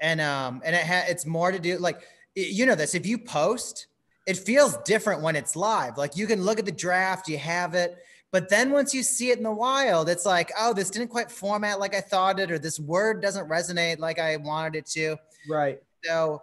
And 0.00 0.20
um 0.20 0.60
and 0.64 0.74
it 0.74 0.84
ha- 0.84 1.04
it's 1.08 1.24
more 1.24 1.52
to 1.52 1.58
do 1.58 1.78
like 1.78 2.02
you 2.34 2.66
know 2.66 2.74
this 2.74 2.94
if 2.94 3.06
you 3.06 3.18
post 3.18 3.86
it 4.26 4.38
feels 4.38 4.76
different 4.78 5.22
when 5.22 5.36
it's 5.36 5.54
live. 5.54 5.96
Like 5.98 6.16
you 6.16 6.26
can 6.26 6.42
look 6.42 6.58
at 6.58 6.64
the 6.64 6.72
draft 6.72 7.28
you 7.28 7.38
have 7.38 7.74
it 7.74 7.96
but 8.32 8.48
then 8.48 8.72
once 8.72 8.92
you 8.92 9.02
see 9.02 9.30
it 9.30 9.38
in 9.38 9.44
the 9.44 9.52
wild 9.52 10.08
it's 10.08 10.26
like 10.26 10.50
oh 10.58 10.72
this 10.74 10.90
didn't 10.90 11.08
quite 11.08 11.30
format 11.30 11.78
like 11.78 11.94
i 11.94 12.00
thought 12.00 12.40
it 12.40 12.50
or 12.50 12.58
this 12.58 12.80
word 12.80 13.22
doesn't 13.22 13.48
resonate 13.48 13.98
like 13.98 14.18
i 14.18 14.36
wanted 14.36 14.76
it 14.76 14.86
to. 14.86 15.16
Right. 15.48 15.80
So 16.04 16.42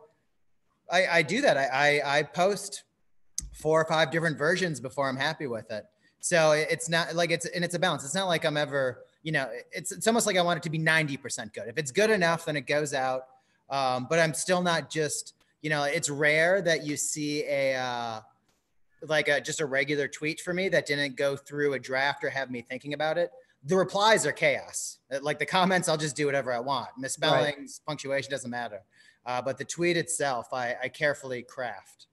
i 0.90 1.08
i 1.08 1.22
do 1.22 1.42
that. 1.42 1.58
I 1.58 2.00
i, 2.00 2.20
I 2.20 2.24
post 2.24 2.84
four 3.52 3.82
or 3.82 3.86
five 3.86 4.12
different 4.12 4.38
versions 4.38 4.80
before 4.80 5.10
i'm 5.10 5.18
happy 5.18 5.48
with 5.48 5.70
it 5.72 5.86
so 6.20 6.52
it's 6.52 6.90
not 6.90 7.16
like 7.16 7.32
it's 7.32 7.46
and 7.48 7.64
it's 7.64 7.76
a 7.76 7.80
balance 7.80 8.04
it's 8.04 8.16
not 8.16 8.28
like 8.28 8.46
i'm 8.46 8.58
ever 8.58 9.04
you 9.24 9.32
know 9.32 9.50
it's 9.72 9.92
it's 9.92 10.08
almost 10.08 10.26
like 10.26 10.38
i 10.38 10.42
want 10.42 10.58
it 10.58 10.64
to 10.64 10.70
be 10.70 10.80
90% 10.80 11.54
good 11.54 11.68
if 11.68 11.78
it's 11.78 11.92
good 11.92 12.10
enough 12.10 12.46
then 12.46 12.56
it 12.56 12.68
goes 12.68 12.94
out 12.94 13.26
um, 13.72 14.06
but 14.10 14.20
I'm 14.20 14.34
still 14.34 14.62
not 14.62 14.90
just, 14.90 15.34
you 15.62 15.70
know, 15.70 15.84
it's 15.84 16.10
rare 16.10 16.62
that 16.62 16.86
you 16.86 16.98
see 16.98 17.44
a, 17.46 17.76
uh, 17.76 18.20
like 19.08 19.30
a, 19.30 19.42
just 19.42 19.62
a 19.62 19.66
regular 19.66 20.08
tweet 20.08 20.42
for 20.42 20.54
me 20.54 20.70
that 20.70 20.86
didn't 20.86 21.16
go 21.16 21.36
through 21.36 21.74
a 21.74 21.80
draft 21.80 22.24
or 22.24 22.30
have 22.30 22.52
me 22.52 22.62
thinking 22.62 22.94
about 22.94 23.18
it. 23.18 23.32
The 23.64 23.78
replies 23.78 24.26
are 24.26 24.32
chaos. 24.32 25.00
Uh, 25.12 25.20
like 25.22 25.40
the 25.40 25.46
comments, 25.46 25.88
I'll 25.88 25.98
just 25.98 26.16
do 26.16 26.26
whatever 26.26 26.52
I 26.52 26.60
want. 26.60 26.90
Misspellings, 26.98 27.80
right. 27.80 27.88
punctuation 27.88 28.30
doesn't 28.30 28.52
matter. 28.52 28.82
Uh, 29.26 29.42
but 29.42 29.58
the 29.58 29.66
tweet 29.66 29.98
itself, 29.98 30.48
I, 30.52 30.76
I 30.84 30.90
carefully 30.90 31.42
craft. 31.44 32.08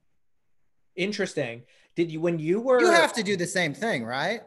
Interesting. 0.99 1.63
Did 1.95 2.11
you 2.11 2.21
when 2.21 2.39
you 2.39 2.61
were? 2.61 2.81
You 2.81 2.91
have 2.91 3.13
to 3.15 3.23
do 3.23 3.37
the 3.37 3.47
same 3.47 3.73
thing, 3.73 4.05
right? 4.05 4.43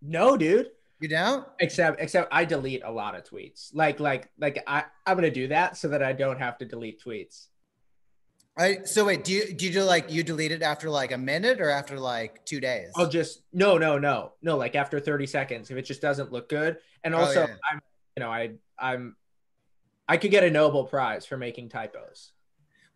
No, 0.00 0.36
dude. 0.36 0.70
You 1.00 1.08
don't? 1.08 1.46
Except 1.58 2.00
except 2.00 2.28
I 2.32 2.44
delete 2.44 2.82
a 2.84 2.90
lot 2.90 3.16
of 3.16 3.24
tweets. 3.24 3.70
Like 3.74 4.00
like 4.00 4.30
like 4.38 4.62
I 4.66 4.84
I'm 5.04 5.16
gonna 5.16 5.30
do 5.30 5.48
that 5.48 5.76
so 5.76 5.88
that 5.88 6.02
I 6.02 6.12
don't 6.12 6.38
have 6.38 6.58
to 6.58 6.64
delete 6.64 7.02
tweets. 7.02 7.48
I 8.56 8.80
so 8.84 9.04
wait, 9.04 9.24
do 9.24 9.32
you 9.32 9.52
do 9.52 9.66
you 9.66 9.72
do 9.72 9.82
like 9.82 10.12
you 10.12 10.22
delete 10.22 10.52
it 10.52 10.62
after 10.62 10.88
like 10.90 11.10
a 11.10 11.18
minute 11.18 11.60
or 11.60 11.70
after 11.70 11.98
like 11.98 12.44
two 12.44 12.60
days? 12.60 12.90
I'll 12.96 13.08
just 13.08 13.42
no 13.52 13.78
no 13.78 13.98
no 13.98 14.32
no 14.42 14.56
like 14.56 14.76
after 14.76 15.00
30 15.00 15.26
seconds 15.26 15.70
if 15.70 15.76
it 15.76 15.82
just 15.82 16.02
doesn't 16.02 16.30
look 16.30 16.48
good. 16.48 16.78
And 17.02 17.14
oh, 17.14 17.18
also 17.18 17.44
oh, 17.44 17.46
yeah. 17.48 17.56
I'm 17.70 17.80
you 18.16 18.22
know 18.22 18.30
I 18.30 18.50
I'm 18.78 19.16
I 20.06 20.18
could 20.18 20.30
get 20.30 20.44
a 20.44 20.50
Nobel 20.50 20.84
Prize 20.84 21.24
for 21.24 21.36
making 21.36 21.70
typos. 21.70 22.32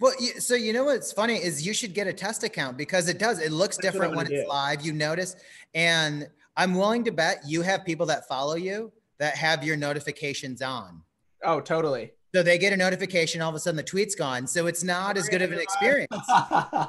Well, 0.00 0.12
so 0.38 0.54
you 0.54 0.72
know 0.72 0.84
what's 0.84 1.12
funny 1.12 1.36
is 1.36 1.64
you 1.66 1.72
should 1.72 1.94
get 1.94 2.06
a 2.06 2.12
test 2.12 2.42
account 2.42 2.76
because 2.76 3.08
it 3.08 3.18
does. 3.18 3.38
It 3.38 3.52
looks 3.52 3.76
That's 3.76 3.92
different 3.92 4.16
when 4.16 4.30
it's 4.30 4.48
live. 4.48 4.84
You 4.84 4.92
notice, 4.92 5.36
and 5.74 6.28
I'm 6.56 6.74
willing 6.74 7.04
to 7.04 7.12
bet 7.12 7.42
you 7.46 7.62
have 7.62 7.84
people 7.84 8.06
that 8.06 8.26
follow 8.26 8.56
you 8.56 8.92
that 9.18 9.36
have 9.36 9.62
your 9.62 9.76
notifications 9.76 10.62
on. 10.62 11.02
Oh, 11.42 11.60
totally. 11.60 12.12
So 12.34 12.42
they 12.42 12.58
get 12.58 12.72
a 12.72 12.76
notification, 12.76 13.40
all 13.40 13.50
of 13.50 13.54
a 13.54 13.60
sudden 13.60 13.76
the 13.76 13.82
tweet's 13.84 14.14
gone. 14.14 14.46
So 14.46 14.66
it's 14.66 14.82
not 14.82 15.16
as 15.16 15.28
good 15.28 15.42
of 15.42 15.52
an 15.52 15.60
experience. 15.60 16.08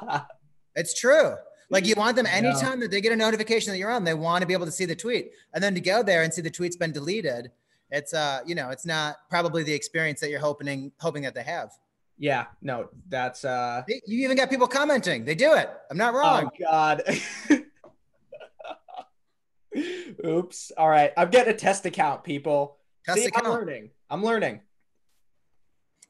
it's 0.74 0.98
true. 0.98 1.34
Like 1.70 1.86
you 1.86 1.94
want 1.96 2.16
them 2.16 2.26
anytime 2.26 2.80
that 2.80 2.90
they 2.90 3.00
get 3.00 3.12
a 3.12 3.16
notification 3.16 3.72
that 3.72 3.78
you're 3.78 3.90
on, 3.90 4.04
they 4.04 4.14
want 4.14 4.42
to 4.42 4.46
be 4.46 4.52
able 4.52 4.66
to 4.66 4.72
see 4.72 4.84
the 4.84 4.96
tweet. 4.96 5.30
And 5.54 5.62
then 5.62 5.74
to 5.74 5.80
go 5.80 6.02
there 6.02 6.22
and 6.22 6.32
see 6.32 6.42
the 6.42 6.50
tweet's 6.50 6.76
been 6.76 6.92
deleted, 6.92 7.50
it's 7.90 8.12
uh, 8.14 8.40
you 8.46 8.54
know, 8.54 8.70
it's 8.70 8.86
not 8.86 9.16
probably 9.30 9.62
the 9.62 9.72
experience 9.72 10.20
that 10.20 10.30
you're 10.30 10.40
hoping 10.40 10.92
hoping 10.98 11.22
that 11.22 11.34
they 11.34 11.42
have. 11.42 11.70
Yeah, 12.18 12.46
no, 12.62 12.88
that's 13.08 13.44
uh 13.44 13.82
You 13.86 14.24
even 14.24 14.36
got 14.36 14.50
people 14.50 14.66
commenting. 14.66 15.24
They 15.24 15.34
do 15.34 15.54
it. 15.54 15.70
I'm 15.90 15.98
not 15.98 16.14
wrong. 16.14 16.46
Oh 16.46 16.50
God. 16.58 17.02
Oops. 20.24 20.72
All 20.78 20.88
right. 20.88 21.12
I'm 21.16 21.30
getting 21.30 21.52
a 21.52 21.56
test 21.56 21.84
account, 21.84 22.24
people. 22.24 22.78
Test 23.04 23.18
See, 23.18 23.26
account. 23.26 23.46
I'm 23.46 23.52
learning. 23.52 23.90
I'm 24.08 24.24
learning. 24.24 24.60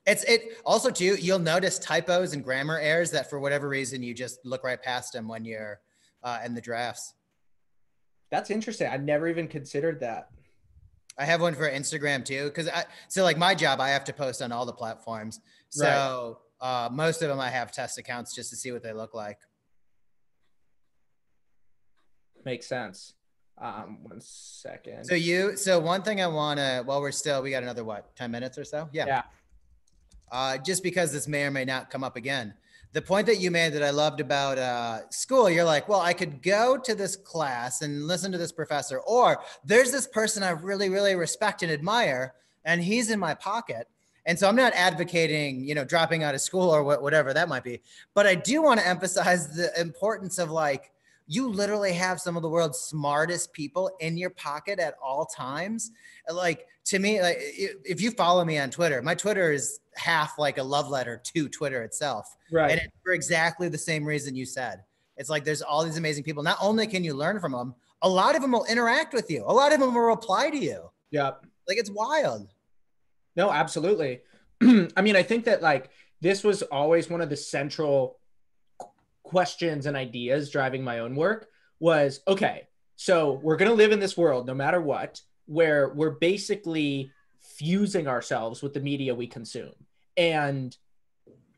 It's 0.07 0.23
it 0.25 0.59
also 0.65 0.91
too. 0.91 1.17
You'll 1.17 1.41
notice 1.41 1.81
typos 1.81 2.33
and 2.33 2.45
grammar 2.45 2.79
errors 2.79 3.11
that 3.11 3.29
for 3.29 3.41
whatever 3.41 3.69
reason 3.69 4.05
you 4.05 4.15
just 4.15 4.39
look 4.45 4.63
right 4.63 4.81
past 4.81 5.13
them 5.13 5.27
when 5.27 5.45
you're 5.45 5.81
uh, 6.23 6.39
in 6.45 6.55
the 6.55 6.61
drafts. 6.61 7.15
That's 8.31 8.51
interesting. 8.51 8.89
I 8.89 8.99
never 8.99 9.27
even 9.27 9.49
considered 9.49 10.01
that. 10.01 10.29
I 11.19 11.25
have 11.25 11.41
one 11.41 11.55
for 11.55 11.69
Instagram 11.69 12.25
too, 12.25 12.45
because 12.45 12.69
I 12.69 12.85
so 13.09 13.23
like 13.23 13.39
my 13.39 13.55
job, 13.55 13.81
I 13.81 13.91
have 13.91 14.05
to 14.05 14.13
post 14.13 14.43
on 14.43 14.53
all 14.53 14.67
the 14.67 14.73
platforms. 14.73 15.41
So 15.71 16.41
uh, 16.61 16.89
most 16.93 17.23
of 17.23 17.29
them 17.29 17.41
I 17.41 17.49
have 17.49 17.73
test 17.73 17.99
accounts 17.99 18.35
just 18.35 18.51
to 18.51 18.57
see 18.57 18.73
what 18.73 18.83
they 18.83 18.93
look 18.93 19.15
like. 19.15 19.39
Makes 22.45 22.67
sense. 22.67 23.15
Um, 23.59 23.99
one 24.03 24.21
second. 24.21 25.05
So 25.05 25.15
you, 25.15 25.57
so 25.57 25.81
one 25.81 26.03
thing 26.03 26.21
I 26.21 26.27
want 26.27 26.61
to, 26.61 26.83
while 26.85 27.01
we're 27.01 27.11
still, 27.11 27.43
we 27.43 27.51
got 27.51 27.63
another 27.63 27.85
what, 27.85 28.15
ten 28.15 28.31
minutes 28.31 28.59
or 28.59 28.65
so? 28.65 28.89
Yeah. 28.93 29.07
Yeah. 29.07 29.23
Uh, 30.31 30.59
just 30.59 30.83
because 30.83 31.13
this 31.13 31.27
may 31.27 31.45
or 31.45 31.51
may 31.51 31.65
not 31.65 31.91
come 31.91 32.05
up 32.05 32.17
again. 32.17 32.55
The 32.93 33.03
point 33.03 33.27
that 33.27 33.41
you 33.41 33.51
made 33.51 33.75
that 33.75 33.83
I 33.83 33.91
loved 33.91 34.21
about 34.21 34.57
uh, 34.57 35.09
school, 35.11 35.51
you're 35.51 35.65
like, 35.65 35.87
well, 35.87 36.01
I 36.01 36.15
could 36.15 36.43
go 36.43 36.79
to 36.79 36.95
this 36.95 37.15
class 37.15 37.83
and 37.83 38.07
listen 38.07 38.33
to 38.33 38.39
this 38.39 38.53
professor, 38.53 39.01
or 39.01 39.39
there's 39.65 39.93
this 39.93 40.07
person 40.07 40.43
I 40.43 40.51
really, 40.51 40.89
really 40.89 41.15
respect 41.15 41.63
and 41.63 41.71
admire, 41.71 42.33
and 42.65 42.83
he's 42.83 43.11
in 43.11 43.19
my 43.19 43.35
pocket. 43.35 43.87
And 44.25 44.39
so 44.39 44.49
I'm 44.49 44.57
not 44.57 44.73
advocating, 44.75 45.63
you 45.65 45.75
know, 45.75 45.85
dropping 45.85 46.25
out 46.25 46.35
of 46.35 46.41
school 46.41 46.71
or 46.71 46.83
wha- 46.83 46.99
whatever 46.99 47.35
that 47.35 47.49
might 47.49 47.65
be, 47.65 47.81
but 48.15 48.27
I 48.27 48.35
do 48.35 48.63
want 48.63 48.81
to 48.81 48.87
emphasize 48.87 49.55
the 49.55 49.79
importance 49.79 50.39
of 50.39 50.51
like, 50.51 50.91
you 51.27 51.49
literally 51.49 51.93
have 51.93 52.21
some 52.21 52.37
of 52.37 52.43
the 52.43 52.49
world's 52.49 52.79
smartest 52.79 53.53
people 53.53 53.91
in 54.01 54.17
your 54.17 54.31
pocket 54.31 54.79
at 54.79 54.95
all 55.03 55.27
times. 55.27 55.91
Like 56.33 56.67
to 56.87 56.99
me, 56.99 57.21
like 57.21 57.39
if 57.41 58.01
you 58.01 58.13
follow 58.13 58.45
me 58.45 58.59
on 58.59 58.71
Twitter, 58.71 59.03
my 59.03 59.15
Twitter 59.15 59.53
is 59.53 59.81
half 59.97 60.39
like 60.39 60.59
a 60.59 60.63
love 60.63 60.89
letter 60.89 61.21
to 61.35 61.49
Twitter 61.49 61.83
itself. 61.83 62.37
right. 62.53 62.71
And 62.71 62.81
it's 62.81 62.95
for 63.03 63.13
exactly 63.13 63.69
the 63.69 63.79
same 63.79 64.05
reason 64.05 64.37
you 64.37 64.47
said. 64.47 64.83
It's 65.17 65.31
like 65.31 65.45
there's 65.45 65.63
all 65.63 65.85
these 65.85 65.97
amazing 65.97 66.25
people. 66.25 66.43
Not 66.43 66.59
only 66.61 66.87
can 66.87 67.03
you 67.03 67.15
learn 67.15 67.41
from 67.41 67.53
them, 67.53 67.75
a 68.03 68.09
lot 68.09 68.37
of 68.37 68.43
them 68.43 68.53
will 68.53 68.67
interact 68.67 69.15
with 69.15 69.31
you. 69.31 69.43
A 69.47 69.53
lot 69.53 69.73
of 69.73 69.81
them 69.81 69.95
will 69.95 70.03
reply 70.03 70.51
to 70.51 70.59
you. 70.59 70.91
Yeah. 71.11 71.33
Like 71.67 71.79
it's 71.79 71.91
wild. 71.91 72.49
No, 73.35 73.51
absolutely. 73.51 74.21
I 74.63 75.03
mean, 75.03 75.17
I 75.17 75.23
think 75.23 75.45
that 75.47 75.63
like 75.63 75.91
this 76.21 76.45
was 76.45 76.63
always 76.63 77.11
one 77.11 77.21
of 77.21 77.31
the 77.31 77.37
central 77.37 78.19
questions 79.27 79.87
and 79.87 79.97
ideas 79.97 80.51
driving 80.51 80.83
my 80.83 81.01
own 81.01 81.15
work 81.15 81.49
was 81.81 82.21
okay, 82.27 82.69
so 82.95 83.41
we're 83.43 83.57
going 83.57 83.71
to 83.71 83.77
live 83.77 83.93
in 83.93 84.01
this 84.01 84.17
world 84.17 84.47
no 84.47 84.55
matter 84.55 84.81
what, 84.81 85.21
where 85.47 85.91
we're 85.91 86.11
basically 86.11 87.11
fusing 87.41 88.09
ourselves 88.09 88.63
with 88.63 88.73
the 88.73 88.81
media 88.81 89.15
we 89.15 89.27
consume. 89.27 89.75
And 90.17 90.75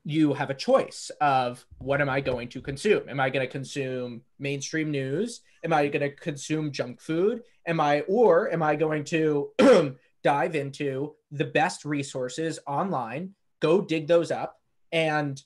you 0.04 0.32
have 0.32 0.48
a 0.48 0.54
choice 0.54 1.10
of 1.20 1.64
what 1.78 2.00
am 2.00 2.08
I 2.08 2.20
going 2.22 2.48
to 2.48 2.62
consume? 2.62 3.08
Am 3.08 3.20
I 3.20 3.28
going 3.28 3.46
to 3.46 3.52
consume 3.52 4.22
mainstream 4.38 4.90
news? 4.90 5.42
Am 5.62 5.72
I 5.72 5.88
going 5.88 6.02
to 6.02 6.10
consume 6.10 6.72
junk 6.72 7.00
food? 7.00 7.42
Am 7.66 7.80
I, 7.80 8.00
or 8.08 8.50
am 8.50 8.62
I 8.62 8.74
going 8.76 9.04
to 9.04 9.50
dive 10.24 10.54
into 10.56 11.14
the 11.30 11.44
best 11.44 11.84
resources 11.84 12.58
online, 12.66 13.34
go 13.60 13.82
dig 13.82 14.06
those 14.06 14.30
up 14.30 14.60
and 14.90 15.42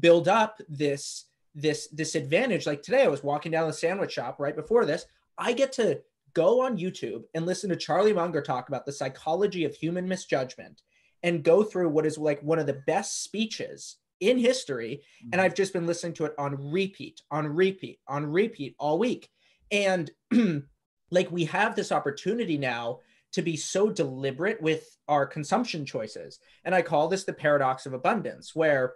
build 0.00 0.28
up 0.28 0.60
this 0.68 1.24
this 1.60 1.88
this 1.88 2.14
advantage. 2.14 2.66
Like 2.66 2.82
today 2.82 3.04
i 3.04 3.08
was 3.08 3.22
walking 3.22 3.52
down 3.52 3.66
the 3.66 3.72
sandwich 3.72 4.12
shop 4.12 4.36
right 4.38 4.56
before 4.56 4.84
this. 4.84 5.06
I 5.36 5.52
get 5.52 5.72
to 5.72 6.00
go 6.34 6.60
on 6.60 6.76
youtube 6.76 7.22
and 7.34 7.46
listen 7.46 7.70
to 7.70 7.76
charlie 7.76 8.12
munger 8.12 8.42
talk 8.42 8.68
about 8.68 8.84
the 8.84 8.92
psychology 8.92 9.64
of 9.64 9.74
human 9.74 10.06
misjudgment 10.06 10.82
and 11.22 11.42
go 11.42 11.64
through 11.64 11.88
what 11.88 12.04
is 12.04 12.18
like 12.18 12.40
one 12.42 12.58
of 12.58 12.66
the 12.66 12.82
best 12.86 13.24
speeches 13.24 13.96
in 14.20 14.38
history. 14.38 15.02
And 15.22 15.32
mm-hmm. 15.32 15.40
i've 15.40 15.54
just 15.54 15.72
been 15.72 15.86
listening 15.86 16.14
to 16.14 16.26
it 16.26 16.34
on 16.38 16.70
repeat 16.70 17.22
on 17.30 17.46
repeat 17.46 17.98
on 18.06 18.26
repeat 18.26 18.74
all 18.78 18.98
week. 18.98 19.28
And 19.70 20.10
like 21.10 21.30
we 21.30 21.44
have 21.46 21.74
this 21.74 21.92
opportunity 21.92 22.58
now 22.58 23.00
to 23.32 23.42
be 23.42 23.56
so 23.56 23.90
deliberate 23.90 24.60
with 24.60 24.96
our 25.06 25.26
consumption 25.26 25.84
choices. 25.84 26.38
And 26.64 26.74
I 26.74 26.82
call 26.82 27.08
this 27.08 27.24
the 27.24 27.32
paradox 27.32 27.86
of 27.86 27.92
abundance, 27.92 28.54
where 28.54 28.94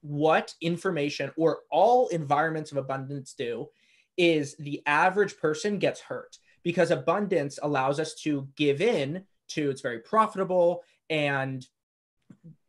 what 0.00 0.54
information 0.60 1.30
or 1.36 1.60
all 1.70 2.08
environments 2.08 2.72
of 2.72 2.78
abundance 2.78 3.34
do 3.34 3.68
is 4.16 4.56
the 4.58 4.82
average 4.86 5.36
person 5.38 5.78
gets 5.78 6.00
hurt 6.00 6.38
because 6.62 6.90
abundance 6.90 7.58
allows 7.62 7.98
us 7.98 8.14
to 8.14 8.48
give 8.56 8.80
in 8.80 9.24
to 9.48 9.70
it's 9.70 9.80
very 9.80 10.00
profitable 10.00 10.82
and 11.08 11.66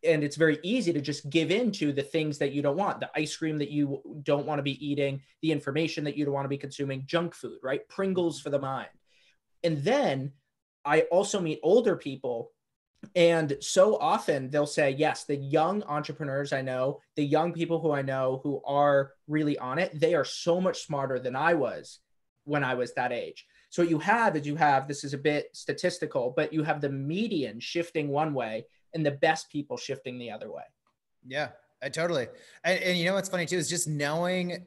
and 0.04 0.24
it's 0.24 0.36
very 0.36 0.58
easy 0.64 0.92
to 0.92 1.02
just 1.02 1.30
give 1.30 1.52
in 1.52 1.72
to 1.72 1.94
the 1.94 2.02
things 2.02 2.40
that 2.40 2.52
you 2.52 2.62
don't 2.62 2.78
want 2.78 3.00
the 3.00 3.10
ice 3.16 3.36
cream 3.36 3.60
that 3.60 3.70
you 3.70 4.02
don't 4.24 4.48
want 4.48 4.58
to 4.60 4.64
be 4.64 4.86
eating 4.86 5.22
the 5.42 5.52
information 5.52 6.04
that 6.04 6.18
you 6.18 6.26
don't 6.26 6.34
want 6.34 6.46
to 6.46 6.50
be 6.50 6.58
consuming 6.58 7.04
junk 7.06 7.36
food 7.36 7.60
right 7.62 7.88
pringles 7.88 8.40
for 8.40 8.50
the 8.50 8.60
mind 8.60 8.90
and 9.64 9.78
then 9.84 10.32
I 10.84 11.02
also 11.12 11.40
meet 11.40 11.60
older 11.64 11.96
people. 11.96 12.52
And 13.16 13.58
so 13.62 13.98
often 13.98 14.50
they'll 14.50 14.66
say, 14.66 14.92
yes, 14.92 15.26
the 15.26 15.36
young 15.36 15.84
entrepreneurs 15.84 16.54
I 16.54 16.62
know, 16.62 17.00
the 17.16 17.26
young 17.26 17.52
people 17.52 17.80
who 17.80 17.92
I 17.92 18.02
know 18.02 18.42
who 18.44 18.62
are 18.66 19.14
really 19.28 19.58
on 19.58 19.80
it, 19.80 20.00
they 20.00 20.14
are 20.14 20.26
so 20.26 20.62
much 20.62 20.86
smarter 20.86 21.20
than 21.20 21.36
I 21.36 21.56
was 21.56 22.00
when 22.44 22.64
I 22.64 22.76
was 22.76 22.94
that 22.94 23.12
age. 23.12 23.46
So 23.70 23.82
what 23.82 23.90
you 23.90 24.00
have 24.00 24.36
is 24.36 24.46
you 24.46 24.56
have, 24.56 24.88
this 24.88 25.04
is 25.04 25.14
a 25.14 25.18
bit 25.18 25.50
statistical, 25.54 26.34
but 26.36 26.54
you 26.54 26.64
have 26.64 26.82
the 26.82 26.90
median 26.90 27.60
shifting 27.60 28.10
one 28.10 28.34
way 28.34 28.66
and 28.94 29.06
the 29.06 29.12
best 29.12 29.50
people 29.50 29.78
shifting 29.78 30.20
the 30.20 30.32
other 30.32 30.52
way. 30.52 30.64
Yeah, 31.26 31.50
I 31.82 31.90
totally. 31.90 32.28
And, 32.64 32.82
and 32.84 32.98
you 32.98 33.06
know 33.06 33.16
what's 33.16 33.30
funny 33.30 33.46
too 33.46 33.58
is 33.58 33.70
just 33.70 33.88
knowing 33.88 34.66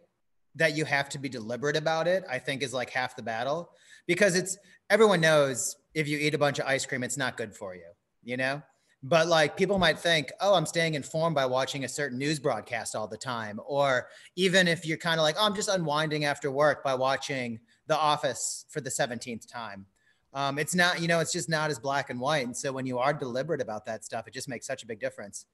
that 0.56 0.76
you 0.76 0.84
have 0.84 1.08
to 1.10 1.18
be 1.18 1.28
deliberate 1.28 1.76
about 1.76 2.08
it. 2.08 2.24
I 2.30 2.38
think 2.38 2.62
is 2.62 2.72
like 2.72 2.90
half 2.90 3.16
the 3.16 3.22
battle 3.22 3.70
because 4.06 4.36
it's 4.36 4.56
everyone 4.90 5.20
knows 5.20 5.76
if 5.94 6.08
you 6.08 6.18
eat 6.18 6.34
a 6.34 6.38
bunch 6.38 6.58
of 6.58 6.66
ice 6.66 6.86
cream, 6.86 7.02
it's 7.02 7.16
not 7.16 7.36
good 7.36 7.54
for 7.54 7.74
you. 7.74 7.86
You 8.24 8.36
know. 8.36 8.62
But 9.06 9.26
like 9.26 9.54
people 9.54 9.78
might 9.78 9.98
think, 9.98 10.32
oh, 10.40 10.54
I'm 10.54 10.64
staying 10.64 10.94
informed 10.94 11.34
by 11.34 11.44
watching 11.44 11.84
a 11.84 11.88
certain 11.88 12.16
news 12.16 12.38
broadcast 12.38 12.96
all 12.96 13.06
the 13.06 13.18
time. 13.18 13.60
Or 13.66 14.08
even 14.34 14.66
if 14.66 14.86
you're 14.86 14.96
kind 14.96 15.20
of 15.20 15.24
like, 15.24 15.36
oh, 15.38 15.44
I'm 15.44 15.54
just 15.54 15.68
unwinding 15.68 16.24
after 16.24 16.50
work 16.50 16.82
by 16.82 16.94
watching 16.94 17.60
The 17.86 17.98
Office 17.98 18.64
for 18.70 18.80
the 18.80 18.88
17th 18.88 19.46
time. 19.46 19.84
Um, 20.32 20.58
it's 20.58 20.74
not, 20.74 21.02
you 21.02 21.06
know, 21.06 21.20
it's 21.20 21.32
just 21.32 21.50
not 21.50 21.70
as 21.70 21.78
black 21.78 22.08
and 22.08 22.18
white. 22.18 22.46
And 22.46 22.56
so 22.56 22.72
when 22.72 22.86
you 22.86 22.98
are 22.98 23.12
deliberate 23.12 23.60
about 23.60 23.84
that 23.84 24.06
stuff, 24.06 24.26
it 24.26 24.32
just 24.32 24.48
makes 24.48 24.66
such 24.66 24.82
a 24.82 24.86
big 24.86 25.00
difference. 25.00 25.44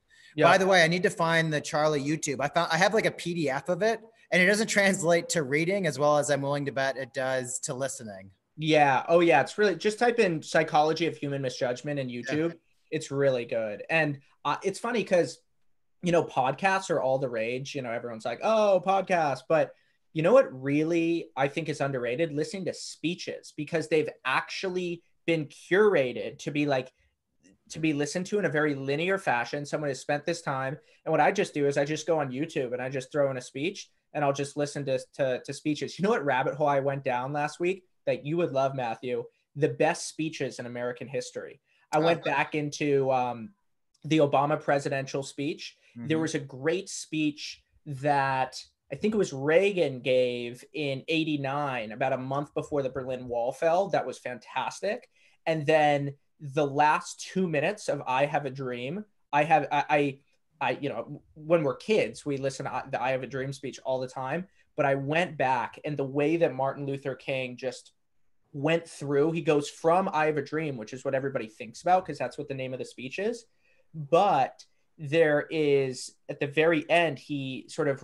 By 0.47 0.59
the 0.59 0.67
way, 0.67 0.85
I 0.85 0.89
need 0.89 1.03
to 1.03 1.11
find 1.11 1.53
the 1.53 1.61
Charlie 1.61 2.03
YouTube. 2.03 2.37
I 2.41 2.47
found 2.47 2.71
I 2.73 2.77
have 2.77 2.95
like 2.95 3.07
a 3.07 3.11
PDF 3.11 3.69
of 3.69 3.83
it, 3.83 4.01
and 4.31 4.41
it 4.41 4.47
doesn't 4.47 4.69
translate 4.69 5.29
to 5.31 5.43
reading 5.43 5.87
as 5.89 5.99
well 5.99 6.19
as 6.19 6.31
I'm 6.31 6.41
willing 6.41 6.67
to 6.67 6.73
bet 6.73 6.97
it 6.97 7.13
does 7.13 7.59
to 7.61 7.75
listening. 7.75 8.31
Yeah. 8.63 9.05
Oh, 9.09 9.21
yeah. 9.21 9.41
It's 9.41 9.57
really 9.57 9.75
just 9.75 9.99
type 9.99 10.19
in 10.19 10.43
psychology 10.43 11.07
of 11.07 11.17
human 11.17 11.41
misjudgment 11.41 11.99
in 11.99 12.09
YouTube. 12.09 12.55
It's 12.91 13.11
really 13.11 13.47
good. 13.47 13.85
And 13.89 14.19
uh, 14.45 14.59
it's 14.63 14.79
funny 14.79 15.01
because, 15.01 15.39
you 16.03 16.13
know, 16.13 16.25
podcasts 16.25 16.91
are 16.91 17.01
all 17.01 17.19
the 17.19 17.29
rage. 17.29 17.75
You 17.75 17.81
know, 17.81 17.91
everyone's 17.91 18.27
like, 18.27 18.41
oh, 18.43 18.83
podcasts. 18.87 19.41
But 19.49 19.71
you 20.13 20.23
know 20.23 20.35
what 20.35 20.53
really 20.53 21.31
I 21.39 21.49
think 21.49 21.71
is 21.71 21.81
underrated? 21.81 22.33
Listening 22.33 22.67
to 22.67 22.75
speeches 22.75 23.55
because 23.57 23.89
they've 23.89 24.11
actually 24.27 25.03
been 25.27 25.47
curated 25.47 26.39
to 26.41 26.51
be 26.51 26.67
like, 26.67 26.93
to 27.71 27.79
be 27.79 27.95
listened 27.95 28.27
to 28.27 28.39
in 28.39 28.45
a 28.45 28.51
very 28.51 28.75
linear 28.75 29.17
fashion. 29.17 29.65
Someone 29.65 29.89
has 29.89 30.01
spent 30.01 30.27
this 30.27 30.43
time. 30.43 30.77
And 31.07 31.13
what 31.13 31.21
I 31.21 31.33
just 31.33 31.55
do 31.55 31.67
is 31.67 31.79
I 31.79 31.87
just 31.87 32.07
go 32.07 32.19
on 32.19 32.31
YouTube 32.31 32.75
and 32.75 32.83
I 32.83 32.91
just 32.91 33.11
throw 33.11 33.31
in 33.31 33.39
a 33.39 33.43
speech 33.43 33.89
and 34.13 34.23
I'll 34.23 34.35
just 34.35 34.59
listen 34.59 34.85
to, 34.85 35.01
to, 35.15 35.41
to 35.47 35.53
speeches. 35.55 35.99
You 35.99 36.03
know 36.03 36.11
what 36.11 36.27
rabbit 36.27 36.57
hole 36.57 36.69
I 36.69 36.81
went 36.81 37.05
down 37.05 37.33
last 37.33 37.59
week 37.59 37.85
that 38.07 38.25
you 38.25 38.37
would 38.39 38.53
love, 38.53 38.75
Matthew? 38.75 39.25
The 39.57 39.69
best 39.69 40.09
speeches 40.09 40.59
in 40.59 40.67
American 40.67 41.09
history. 41.09 41.61
I 41.93 41.99
went 41.99 42.23
back 42.25 42.55
into 42.55 43.11
um, 43.11 43.51
the 44.05 44.19
Obama 44.19 44.61
presidential 44.61 45.23
speech. 45.23 45.77
There 45.97 46.19
Mhm. 46.19 46.23
was 46.23 46.35
a 46.37 46.41
great 46.41 46.89
speech 46.89 47.63
that 47.85 48.63
I 48.93 48.97
think 48.97 49.15
it 49.15 49.19
was 49.19 49.33
Reagan 49.33 50.01
gave 50.01 50.65
in 50.73 51.05
89, 51.09 51.93
about 51.93 52.13
a 52.13 52.17
month 52.19 52.53
before 52.55 52.83
the 52.83 52.91
Berlin 52.91 53.29
Wall 53.29 53.53
fell. 53.53 53.89
That 53.89 54.07
was 54.07 54.19
fantastic. 54.19 55.09
And 55.47 55.65
then 55.67 56.17
the 56.41 56.67
last 56.67 57.21
two 57.21 57.49
minutes 57.49 57.89
of 57.89 58.03
I 58.07 58.27
Have 58.27 58.47
a 58.47 58.51
Dream, 58.51 59.05
I 59.33 59.45
have, 59.45 59.69
I, 59.71 59.85
I, 59.91 60.19
I 60.61 60.71
you 60.81 60.89
know, 60.89 61.23
when 61.35 61.63
we're 61.63 61.77
kids, 61.77 62.25
we 62.27 62.37
listen 62.37 62.67
to 62.67 62.85
the 62.91 63.01
I 63.01 63.11
Have 63.11 63.23
a 63.23 63.29
Dream 63.29 63.53
speech 63.53 63.79
all 63.85 64.01
the 64.01 64.09
time. 64.09 64.47
But 64.81 64.87
I 64.87 64.95
went 64.95 65.37
back 65.37 65.79
and 65.85 65.95
the 65.95 66.05
way 66.05 66.39
that 66.39 66.55
Martin 66.55 66.87
Luther 66.87 67.15
King 67.15 67.59
just 67.59 67.93
went 68.55 68.89
through, 68.89 69.33
he 69.33 69.43
goes 69.43 69.69
from 69.69 70.09
I 70.11 70.25
Have 70.25 70.39
a 70.39 70.43
Dream, 70.43 70.79
which 70.79 70.95
is 70.95 71.05
what 71.05 71.15
everybody 71.15 71.49
thinks 71.49 71.83
about 71.83 72.07
because 72.07 72.19
that's 72.19 72.39
what 72.39 72.49
the 72.49 72.55
name 72.55 72.73
of 72.73 72.79
the 72.79 72.87
speech 72.87 73.19
is. 73.19 73.45
But 73.95 74.65
there 74.97 75.47
is 75.51 76.15
at 76.31 76.41
the 76.41 76.47
very 76.47 76.89
end 76.89 77.19
he 77.19 77.67
sort 77.69 77.89
of 77.89 78.03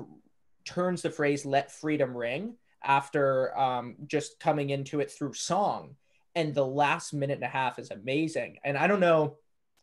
turns 0.66 1.00
the 1.00 1.08
phrase 1.08 1.46
"let 1.46 1.72
freedom 1.72 2.14
ring" 2.14 2.56
after 2.84 3.58
um, 3.58 3.96
just 4.06 4.38
coming 4.38 4.68
into 4.68 5.00
it 5.00 5.10
through 5.10 5.32
song, 5.32 5.96
and 6.34 6.54
the 6.54 6.66
last 6.66 7.14
minute 7.14 7.36
and 7.36 7.44
a 7.44 7.48
half 7.48 7.78
is 7.78 7.90
amazing. 7.90 8.58
And 8.64 8.76
I 8.76 8.86
don't 8.86 9.00
know 9.00 9.38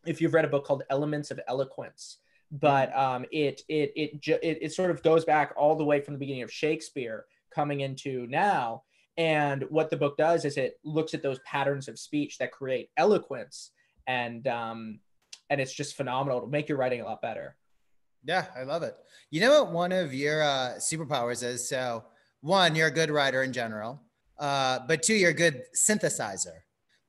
if 0.05 0.21
you've 0.21 0.35
read 0.35 0.45
a 0.45 0.47
book 0.47 0.67
called 0.67 0.83
Elements 0.91 1.31
of 1.31 1.39
Eloquence, 1.47 2.19
but 2.53 2.95
um, 2.95 3.25
it 3.31 3.61
it 3.67 3.91
it, 3.95 4.21
ju- 4.21 4.39
it 4.43 4.59
it 4.61 4.73
sort 4.73 4.91
of 4.91 5.01
goes 5.01 5.25
back 5.25 5.53
all 5.57 5.75
the 5.75 5.83
way 5.83 5.99
from 5.99 6.13
the 6.13 6.19
beginning 6.19 6.43
of 6.43 6.51
Shakespeare 6.51 7.25
coming 7.53 7.81
into 7.81 8.27
now. 8.27 8.83
And 9.17 9.63
what 9.69 9.89
the 9.89 9.97
book 9.97 10.17
does 10.17 10.45
is 10.45 10.57
it 10.57 10.79
looks 10.83 11.13
at 11.13 11.21
those 11.21 11.39
patterns 11.39 11.87
of 11.87 11.99
speech 11.99 12.37
that 12.37 12.51
create 12.51 12.89
eloquence, 12.95 13.71
and 14.07 14.47
um, 14.47 14.99
and 15.49 15.59
it's 15.59 15.73
just 15.73 15.95
phenomenal. 15.97 16.37
It'll 16.37 16.49
make 16.49 16.69
your 16.69 16.77
writing 16.77 17.01
a 17.01 17.05
lot 17.05 17.21
better. 17.21 17.55
Yeah, 18.23 18.45
I 18.55 18.63
love 18.63 18.83
it. 18.83 18.95
You 19.31 19.41
know 19.41 19.63
what 19.63 19.73
one 19.73 19.91
of 19.91 20.13
your 20.13 20.43
uh, 20.43 20.75
superpowers 20.77 21.43
is? 21.43 21.67
So, 21.67 22.05
one, 22.41 22.75
you're 22.75 22.87
a 22.87 22.91
good 22.91 23.09
writer 23.09 23.43
in 23.43 23.51
general, 23.51 24.01
uh, 24.39 24.79
but 24.87 25.03
two, 25.03 25.15
you're 25.15 25.31
a 25.31 25.33
good 25.33 25.63
synthesizer. 25.75 26.59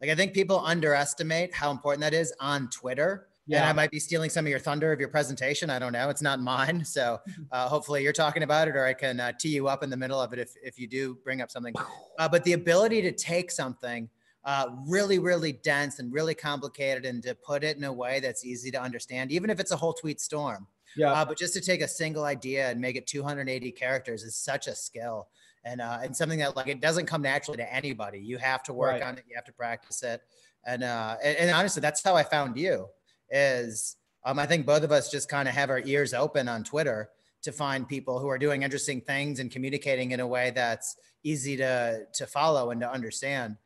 Like, 0.00 0.11
I 0.11 0.14
think 0.14 0.33
people 0.33 0.59
underestimate 0.59 1.54
how 1.54 1.70
important 1.70 2.00
that 2.00 2.14
is 2.14 2.35
on 2.40 2.68
Twitter. 2.70 3.28
Yeah. 3.46 3.59
And 3.59 3.66
I 3.66 3.72
might 3.72 3.90
be 3.90 4.00
stealing 4.00 4.30
some 4.30 4.46
of 4.46 4.50
your 4.50 4.59
thunder 4.59 4.90
of 4.90 5.00
your 5.00 5.11
presentation. 5.11 5.68
I 5.68 5.78
don't 5.78 5.92
know. 5.92 6.09
It's 6.09 6.22
not 6.22 6.40
mine. 6.40 6.85
So 6.94 7.18
uh, 7.50 7.68
hopefully 7.68 8.02
you're 8.02 8.12
talking 8.12 8.44
about 8.44 8.68
it, 8.68 8.76
or 8.76 8.85
I 8.85 8.94
can 8.94 9.18
uh, 9.18 9.33
tee 9.33 9.48
you 9.48 9.66
up 9.66 9.83
in 9.83 9.90
the 9.90 9.96
middle 9.96 10.20
of 10.20 10.33
it 10.33 10.38
if, 10.38 10.52
if 10.62 10.78
you 10.78 10.87
do 10.87 11.18
bring 11.24 11.40
up 11.40 11.50
something. 11.50 11.74
Uh, 12.18 12.28
but 12.28 12.44
the 12.44 12.52
ability 12.52 13.02
to 13.02 13.11
take 13.11 13.50
something 13.50 14.09
uh, 14.44 14.68
really, 14.87 15.18
really 15.18 15.52
dense 15.52 15.98
and 15.98 16.12
really 16.12 16.35
complicated 16.35 17.04
and 17.04 17.22
to 17.24 17.35
put 17.35 17.64
it 17.64 17.76
in 17.76 17.85
a 17.85 17.92
way 17.92 18.20
that's 18.20 18.44
easy 18.44 18.70
to 18.70 18.80
understand, 18.80 19.33
even 19.33 19.50
if 19.50 19.59
it's 19.59 19.72
a 19.72 19.76
whole 19.76 19.92
tweet 19.92 20.20
storm. 20.20 20.68
Yeah. 20.96 21.12
Uh, 21.12 21.24
but 21.24 21.37
just 21.37 21.54
to 21.54 21.61
take 21.61 21.80
a 21.80 21.88
single 21.88 22.24
idea 22.24 22.68
and 22.70 22.80
make 22.80 22.94
it 22.94 23.07
280 23.09 23.72
characters 23.72 24.22
is 24.22 24.37
such 24.37 24.68
a 24.68 24.74
skill. 24.74 25.28
And, 25.64 25.80
uh, 25.80 25.98
and 26.02 26.14
something 26.14 26.38
that 26.40 26.54
like 26.54 26.68
it 26.68 26.80
doesn't 26.80 27.07
come 27.07 27.22
naturally 27.22 27.57
to 27.57 27.74
anybody. 27.74 28.20
You 28.20 28.37
have 28.37 28.62
to 28.64 28.72
work 28.72 28.92
right. 28.92 29.02
on 29.02 29.16
it. 29.16 29.24
You 29.26 29.35
have 29.35 29.46
to 29.46 29.52
practice 29.52 30.02
it. 30.02 30.20
And, 30.66 30.85
and, 30.85 31.37
and 31.38 31.50
honestly, 31.50 31.80
that's 31.80 32.04
how 32.04 32.14
I 32.14 32.22
found 32.22 32.57
you 32.57 32.87
is 33.31 33.97
um, 34.25 34.39
I 34.39 34.47
think 34.47 34.67
both 34.67 34.83
of 34.83 34.93
us 34.93 35.11
just 35.11 35.29
kind 35.29 35.49
of 35.49 35.55
have 35.55 35.71
our 35.71 35.81
ears 35.81 36.15
open 36.15 36.49
on 36.49 36.65
Twitter 36.65 37.11
to 37.43 37.53
find 37.53 37.87
people 37.87 38.19
who 38.19 38.29
are 38.29 38.39
doing 38.39 38.63
interesting 38.63 39.01
things 39.03 39.39
and 39.39 39.51
communicating 39.51 40.13
in 40.13 40.21
a 40.21 40.27
way 40.27 40.51
that's 40.55 40.97
easy 41.23 41.57
to 41.59 42.07
to 42.15 42.27
follow 42.27 42.71
and 42.71 42.81
to 42.81 42.91
understand. 42.91 43.57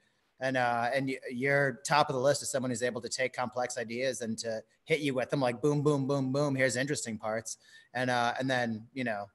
And 0.41 0.57
uh, 0.57 0.91
and 0.93 1.13
you're 1.31 1.81
top 1.87 2.09
of 2.09 2.15
the 2.15 2.21
list 2.21 2.43
as 2.43 2.51
someone 2.51 2.71
who's 2.71 2.83
able 2.83 3.01
to 3.01 3.09
take 3.09 3.33
complex 3.33 3.79
ideas 3.79 4.21
and 4.21 4.39
to 4.39 4.63
hit 4.85 5.01
you 5.01 5.15
with 5.15 5.31
them 5.31 5.41
like 5.41 5.61
boom, 5.61 5.83
boom, 5.83 6.07
boom, 6.07 6.33
boom. 6.33 6.55
Here's 6.55 6.77
interesting 6.77 7.19
parts, 7.19 7.57
and 7.95 8.09
uh, 8.09 8.35
and 8.39 8.49
then 8.49 8.87
you 8.93 9.05
know, 9.05 9.27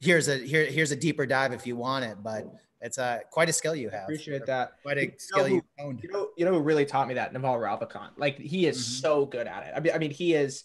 here's 0.00 0.28
a 0.28 0.36
here 0.36 0.66
here's 0.66 0.92
a 0.92 0.96
deeper 0.96 1.26
dive 1.26 1.52
if 1.52 1.66
you 1.66 1.76
want 1.76 2.04
it. 2.04 2.18
But 2.22 2.52
it's 2.82 2.98
uh, 2.98 3.20
quite 3.30 3.48
a 3.48 3.52
skill 3.52 3.76
you 3.76 3.88
have. 3.90 4.02
Appreciate 4.02 4.44
that. 4.46 4.72
Quite 4.82 4.98
a 4.98 5.04
you 5.04 5.12
skill 5.16 5.48
you 5.48 5.62
owned. 5.78 6.02
You 6.02 6.10
know, 6.10 6.28
you 6.36 6.44
know 6.44 6.52
who 6.52 6.60
really 6.60 6.84
taught 6.84 7.06
me 7.06 7.14
that? 7.14 7.32
Naval 7.32 7.54
Ravikant. 7.54 8.10
Like 8.16 8.38
he 8.38 8.66
is 8.66 8.76
mm-hmm. 8.76 9.00
so 9.00 9.26
good 9.26 9.46
at 9.46 9.68
it. 9.68 9.72
I 9.76 9.80
mean, 9.80 9.92
I 9.94 9.98
mean, 9.98 10.10
he 10.10 10.34
is 10.34 10.64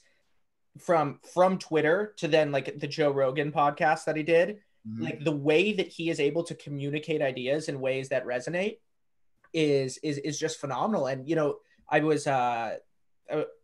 from 0.79 1.19
from 1.33 1.59
Twitter 1.59 2.15
to 2.17 2.27
then 2.27 2.51
like 2.51 2.79
the 2.79 2.87
Joe 2.87 3.11
Rogan 3.11 3.51
podcast 3.51 4.05
that 4.05 4.15
he 4.15 4.23
did. 4.23 4.57
Mm-hmm. 4.87 5.03
Like 5.03 5.23
the 5.23 5.31
way 5.31 5.73
that 5.73 5.87
he 5.87 6.09
is 6.09 6.19
able 6.19 6.43
to 6.45 6.55
communicate 6.55 7.21
ideas 7.21 7.69
in 7.69 7.79
ways 7.79 8.09
that 8.09 8.25
resonate 8.25 8.77
is 9.53 9.99
is 9.99 10.17
is 10.17 10.39
just 10.39 10.59
phenomenal. 10.59 11.05
And 11.05 11.29
you 11.29 11.35
know, 11.35 11.57
I 11.87 11.99
was 11.99 12.25
uh 12.25 12.77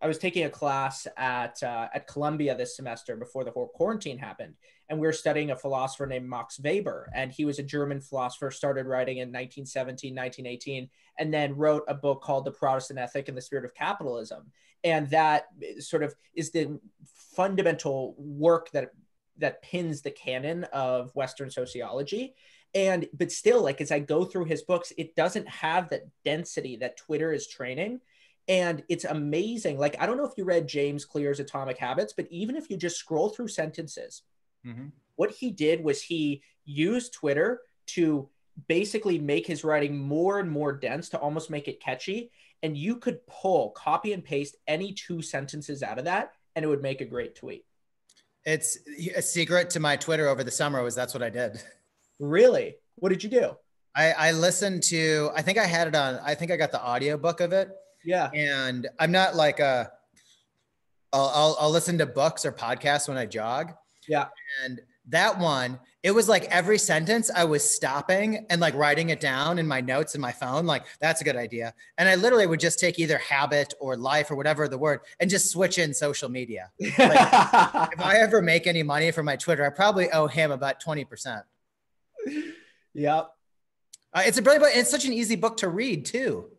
I 0.02 0.08
was 0.08 0.18
taking 0.18 0.46
a 0.46 0.50
class 0.50 1.08
at 1.18 1.62
uh, 1.64 1.88
at 1.94 2.08
Columbia 2.08 2.56
this 2.56 2.76
semester 2.76 3.16
before 3.16 3.44
the 3.44 3.52
whole 3.52 3.70
quarantine 3.70 4.18
happened, 4.18 4.56
and 4.90 5.00
we 5.00 5.08
were 5.08 5.14
studying 5.14 5.52
a 5.52 5.56
philosopher 5.56 6.06
named 6.06 6.30
Max 6.30 6.60
Weber, 6.60 7.10
and 7.16 7.32
he 7.32 7.46
was 7.46 7.60
a 7.60 7.64
German 7.64 8.02
philosopher. 8.02 8.52
Started 8.52 8.88
writing 8.88 9.18
in 9.18 9.30
1917, 9.30 10.14
1918, 10.14 10.90
and 11.20 11.34
then 11.34 11.56
wrote 11.56 11.84
a 11.88 11.94
book 11.94 12.22
called 12.22 12.46
The 12.46 12.52
Protestant 12.52 13.00
Ethic 13.00 13.30
and 13.30 13.38
the 13.38 13.42
Spirit 13.42 13.66
of 13.66 13.74
Capitalism, 13.74 14.52
and 14.84 15.10
that 15.12 15.46
sort 15.80 16.04
of 16.04 16.14
is 16.34 16.52
the 16.52 16.80
fundamental 17.36 18.16
work 18.18 18.70
that 18.72 18.92
that 19.38 19.62
pins 19.62 20.02
the 20.02 20.12
canon 20.12 20.66
of 20.66 21.16
Western 21.16 21.50
sociology. 21.50 22.36
And 22.76 23.08
but 23.14 23.32
still, 23.32 23.62
like 23.62 23.82
as 23.82 23.92
I 23.92 24.00
go 24.00 24.26
through 24.26 24.46
his 24.46 24.64
books, 24.64 24.92
it 24.98 25.16
doesn't 25.16 25.48
have 25.48 25.90
that 25.90 26.04
density 26.26 26.76
that 26.78 26.98
Twitter 26.98 27.32
is 27.32 27.48
training 27.48 28.02
and 28.48 28.84
it's 28.90 29.06
amazing. 29.06 29.78
Like, 29.78 29.96
I 30.00 30.06
don't 30.06 30.18
know 30.18 30.26
if 30.26 30.38
you 30.38 30.44
read 30.44 30.68
James 30.68 31.06
Clear's 31.06 31.40
Atomic 31.40 31.78
Habits, 31.78 32.14
but 32.14 32.28
even 32.30 32.56
if 32.56 32.70
you 32.70 32.78
just 32.78 32.98
scroll 32.98 33.30
through 33.30 33.48
sentences, 33.48 34.24
mm-hmm. 34.66 34.88
what 35.16 35.32
he 35.32 35.52
did 35.52 35.84
was 35.84 36.02
he 36.02 36.42
used 36.66 37.14
Twitter 37.14 37.62
to 37.86 38.30
basically 38.68 39.18
make 39.18 39.48
his 39.48 39.64
writing 39.64 39.98
more 39.98 40.40
and 40.40 40.50
more 40.50 40.74
dense 40.74 41.10
to 41.10 41.18
almost 41.18 41.50
make 41.50 41.68
it 41.68 41.80
catchy. 41.80 42.32
And 42.62 42.78
you 42.78 42.98
could 42.98 43.26
pull, 43.28 43.72
copy 43.72 44.14
and 44.14 44.24
paste 44.24 44.56
any 44.68 44.94
two 44.94 45.22
sentences 45.22 45.84
out 45.84 46.00
of 46.00 46.06
that, 46.06 46.32
and 46.56 46.64
it 46.64 46.68
would 46.68 46.82
make 46.82 47.02
a 47.02 47.06
great 47.06 47.36
tweet. 47.36 47.66
It's 48.46 48.78
a 49.16 49.22
secret 49.22 49.70
to 49.72 49.80
my 49.80 49.96
Twitter 49.96 50.28
over 50.28 50.44
the 50.44 50.52
summer 50.52 50.84
was 50.84 50.96
that's 50.96 51.14
what 51.14 51.24
I 51.24 51.30
did. 51.30 51.62
Really? 52.20 52.76
What 52.96 53.10
did 53.10 53.24
you 53.24 53.30
do? 53.30 53.58
I, 53.96 54.12
I 54.12 54.32
listened 54.32 54.84
to, 54.84 55.30
I 55.36 55.42
think 55.42 55.58
I 55.58 55.66
had 55.66 55.88
it 55.88 55.96
on, 55.96 56.20
I 56.24 56.36
think 56.36 56.52
I 56.52 56.58
got 56.58 56.72
the 56.72 56.82
audio 56.82 57.18
book 57.18 57.42
of 57.42 57.54
it 57.54 57.70
yeah. 58.06 58.30
And 58.34 58.88
I'm 59.00 59.12
not 59.12 59.36
like 59.36 59.60
a, 59.60 59.92
I'll, 61.12 61.32
I'll, 61.34 61.58
I'll 61.60 61.72
listen 61.72 61.98
to 62.00 62.06
books 62.06 62.46
or 62.46 62.52
podcasts 62.52 63.08
when 63.08 63.18
I 63.18 63.26
jog. 63.26 63.74
Yeah. 64.08 64.28
And 64.64 64.82
that 65.10 65.38
one, 65.38 65.80
it 66.02 66.12
was 66.12 66.28
like 66.28 66.46
every 66.46 66.78
sentence 66.78 67.30
I 67.34 67.46
was 67.46 67.64
stopping 67.64 68.46
and 68.50 68.60
like 68.60 68.74
writing 68.74 69.10
it 69.10 69.20
down 69.20 69.60
in 69.60 69.68
my 69.68 69.80
notes 69.80 70.16
in 70.16 70.22
my 70.22 70.32
phone. 70.32 70.66
Like, 70.66 70.86
that's 71.00 71.22
a 71.22 71.24
good 71.24 71.36
idea. 71.36 71.74
And 71.98 72.10
I 72.10 72.16
literally 72.16 72.48
would 72.48 72.60
just 72.60 72.80
take 72.80 73.00
either 73.00 73.18
habit 73.18 73.74
or 73.80 73.96
life 73.96 74.32
or 74.32 74.36
whatever 74.36 74.68
the 74.68 74.78
word 74.78 75.02
and 75.20 75.30
just 75.30 75.50
switch 75.50 75.78
in 75.78 75.94
social 75.94 76.30
media. 76.30 76.72
Like, 76.80 77.94
if 77.94 78.00
I 78.00 78.18
ever 78.20 78.42
make 78.42 78.68
any 78.68 78.84
money 78.84 79.12
from 79.12 79.26
my 79.26 79.36
Twitter, 79.36 79.66
I 79.66 79.70
probably 79.70 80.10
owe 80.12 80.28
him 80.28 80.52
about 80.52 80.82
20%. 80.82 81.44
Yep. 82.94 83.30
Uh, 84.14 84.22
it's 84.26 84.38
a 84.38 84.42
brilliant, 84.42 84.64
book. 84.64 84.74
it's 84.76 84.92
such 84.92 85.06
an 85.06 85.14
easy 85.14 85.36
book 85.36 85.58
to 85.58 85.70
read 85.70 86.06
too. 86.06 86.50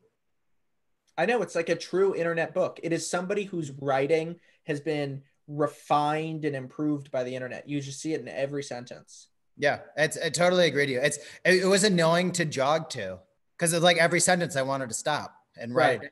I 1.16 1.26
know 1.26 1.42
it's 1.42 1.54
like 1.54 1.68
a 1.68 1.76
true 1.76 2.14
internet 2.14 2.54
book. 2.54 2.80
It 2.82 2.92
is 2.92 3.08
somebody 3.08 3.44
whose 3.44 3.70
writing 3.70 4.36
has 4.66 4.80
been 4.80 5.22
refined 5.46 6.44
and 6.44 6.56
improved 6.56 7.10
by 7.10 7.22
the 7.22 7.34
internet. 7.34 7.68
You 7.68 7.80
just 7.80 8.00
see 8.00 8.14
it 8.14 8.20
in 8.20 8.28
every 8.28 8.62
sentence. 8.62 9.28
Yeah, 9.56 9.80
it's 9.96 10.18
I 10.18 10.30
totally 10.30 10.66
agree 10.66 10.82
with 10.82 10.90
you. 10.90 11.00
It's 11.00 11.18
it 11.44 11.66
was 11.66 11.84
annoying 11.84 12.32
to 12.32 12.44
jog 12.44 12.90
to 12.90 13.18
because 13.56 13.72
it's 13.72 13.84
like 13.84 13.98
every 13.98 14.20
sentence 14.20 14.56
I 14.56 14.62
wanted 14.62 14.88
to 14.88 14.94
stop 14.94 15.34
and 15.56 15.74
write. 15.74 16.00
Right. 16.00 16.10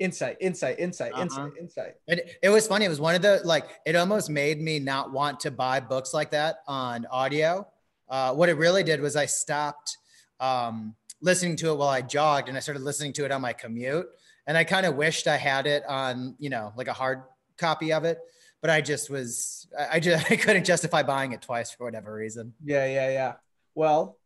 Insight, 0.00 0.36
insight, 0.40 0.78
insight, 0.80 1.12
uh-huh. 1.12 1.22
insight, 1.22 1.52
insight. 1.60 1.94
It, 2.08 2.38
it 2.42 2.48
was 2.48 2.66
funny. 2.66 2.84
It 2.84 2.88
was 2.88 3.00
one 3.00 3.14
of 3.14 3.22
the 3.22 3.40
like 3.44 3.64
it 3.86 3.96
almost 3.96 4.28
made 4.28 4.60
me 4.60 4.78
not 4.78 5.12
want 5.12 5.40
to 5.40 5.50
buy 5.50 5.80
books 5.80 6.12
like 6.12 6.30
that 6.32 6.58
on 6.66 7.06
audio. 7.06 7.66
Uh, 8.08 8.32
what 8.34 8.48
it 8.48 8.54
really 8.54 8.82
did 8.82 9.00
was 9.00 9.16
I 9.16 9.26
stopped 9.26 9.96
um, 10.40 10.94
listening 11.20 11.56
to 11.56 11.70
it 11.70 11.76
while 11.76 11.88
I 11.88 12.02
jogged 12.02 12.48
and 12.48 12.56
I 12.56 12.60
started 12.60 12.82
listening 12.82 13.12
to 13.14 13.24
it 13.24 13.32
on 13.32 13.40
my 13.40 13.52
commute 13.52 14.06
and 14.46 14.56
I 14.56 14.64
kind 14.64 14.86
of 14.86 14.96
wished 14.96 15.26
I 15.26 15.36
had 15.36 15.66
it 15.66 15.84
on, 15.88 16.34
you 16.38 16.50
know, 16.50 16.72
like 16.76 16.88
a 16.88 16.92
hard 16.92 17.22
copy 17.56 17.92
of 17.92 18.04
it, 18.04 18.18
but 18.60 18.70
I 18.70 18.80
just 18.80 19.10
was, 19.10 19.66
I 19.90 20.00
just, 20.00 20.30
I 20.30 20.36
couldn't 20.36 20.64
justify 20.64 21.02
buying 21.02 21.32
it 21.32 21.42
twice 21.42 21.70
for 21.70 21.84
whatever 21.84 22.14
reason. 22.14 22.54
Yeah, 22.64 22.86
yeah, 22.86 23.10
yeah. 23.10 23.32
Well, 23.74 24.18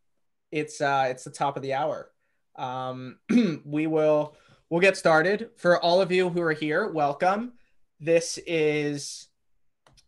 it's, 0.51 0.81
uh, 0.81 1.07
it's 1.09 1.23
the 1.23 1.31
top 1.31 1.55
of 1.55 1.63
the 1.63 1.73
hour. 1.73 2.11
Um, 2.55 3.19
we 3.65 3.87
will, 3.87 4.35
we'll 4.69 4.81
get 4.81 4.97
started. 4.97 5.49
For 5.57 5.79
all 5.79 6.01
of 6.01 6.11
you 6.11 6.29
who 6.29 6.41
are 6.41 6.53
here, 6.53 6.87
welcome. 6.87 7.53
This 7.99 8.39
is 8.45 9.27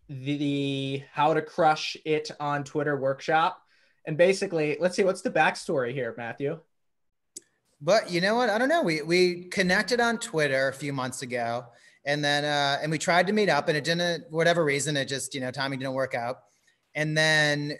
the, 0.09 0.37
the 0.37 1.03
How 1.11 1.33
to 1.33 1.41
Crush 1.41 1.95
It 2.05 2.31
on 2.39 2.63
Twitter 2.63 2.97
workshop. 2.97 3.61
And 4.05 4.17
basically, 4.17 4.77
let's 4.79 4.95
see, 4.95 5.03
what's 5.03 5.21
the 5.21 5.31
backstory 5.31 5.93
here, 5.93 6.13
Matthew? 6.17 6.59
But 7.81 8.11
you 8.11 8.21
know 8.21 8.35
what? 8.35 8.49
I 8.49 8.59
don't 8.59 8.69
know. 8.69 8.83
We 8.83 9.01
we 9.01 9.45
connected 9.45 9.99
on 9.99 10.19
Twitter 10.19 10.67
a 10.67 10.73
few 10.73 10.93
months 10.93 11.23
ago, 11.23 11.65
and 12.05 12.23
then 12.23 12.45
uh, 12.45 12.79
and 12.81 12.91
we 12.91 12.99
tried 12.99 13.25
to 13.27 13.33
meet 13.33 13.49
up, 13.49 13.67
and 13.67 13.77
it 13.77 13.83
didn't. 13.83 14.25
Whatever 14.29 14.63
reason, 14.63 14.95
it 14.95 15.05
just 15.05 15.33
you 15.33 15.41
know 15.41 15.49
timing 15.49 15.79
didn't 15.79 15.93
work 15.93 16.13
out. 16.13 16.43
And 16.93 17.17
then 17.17 17.73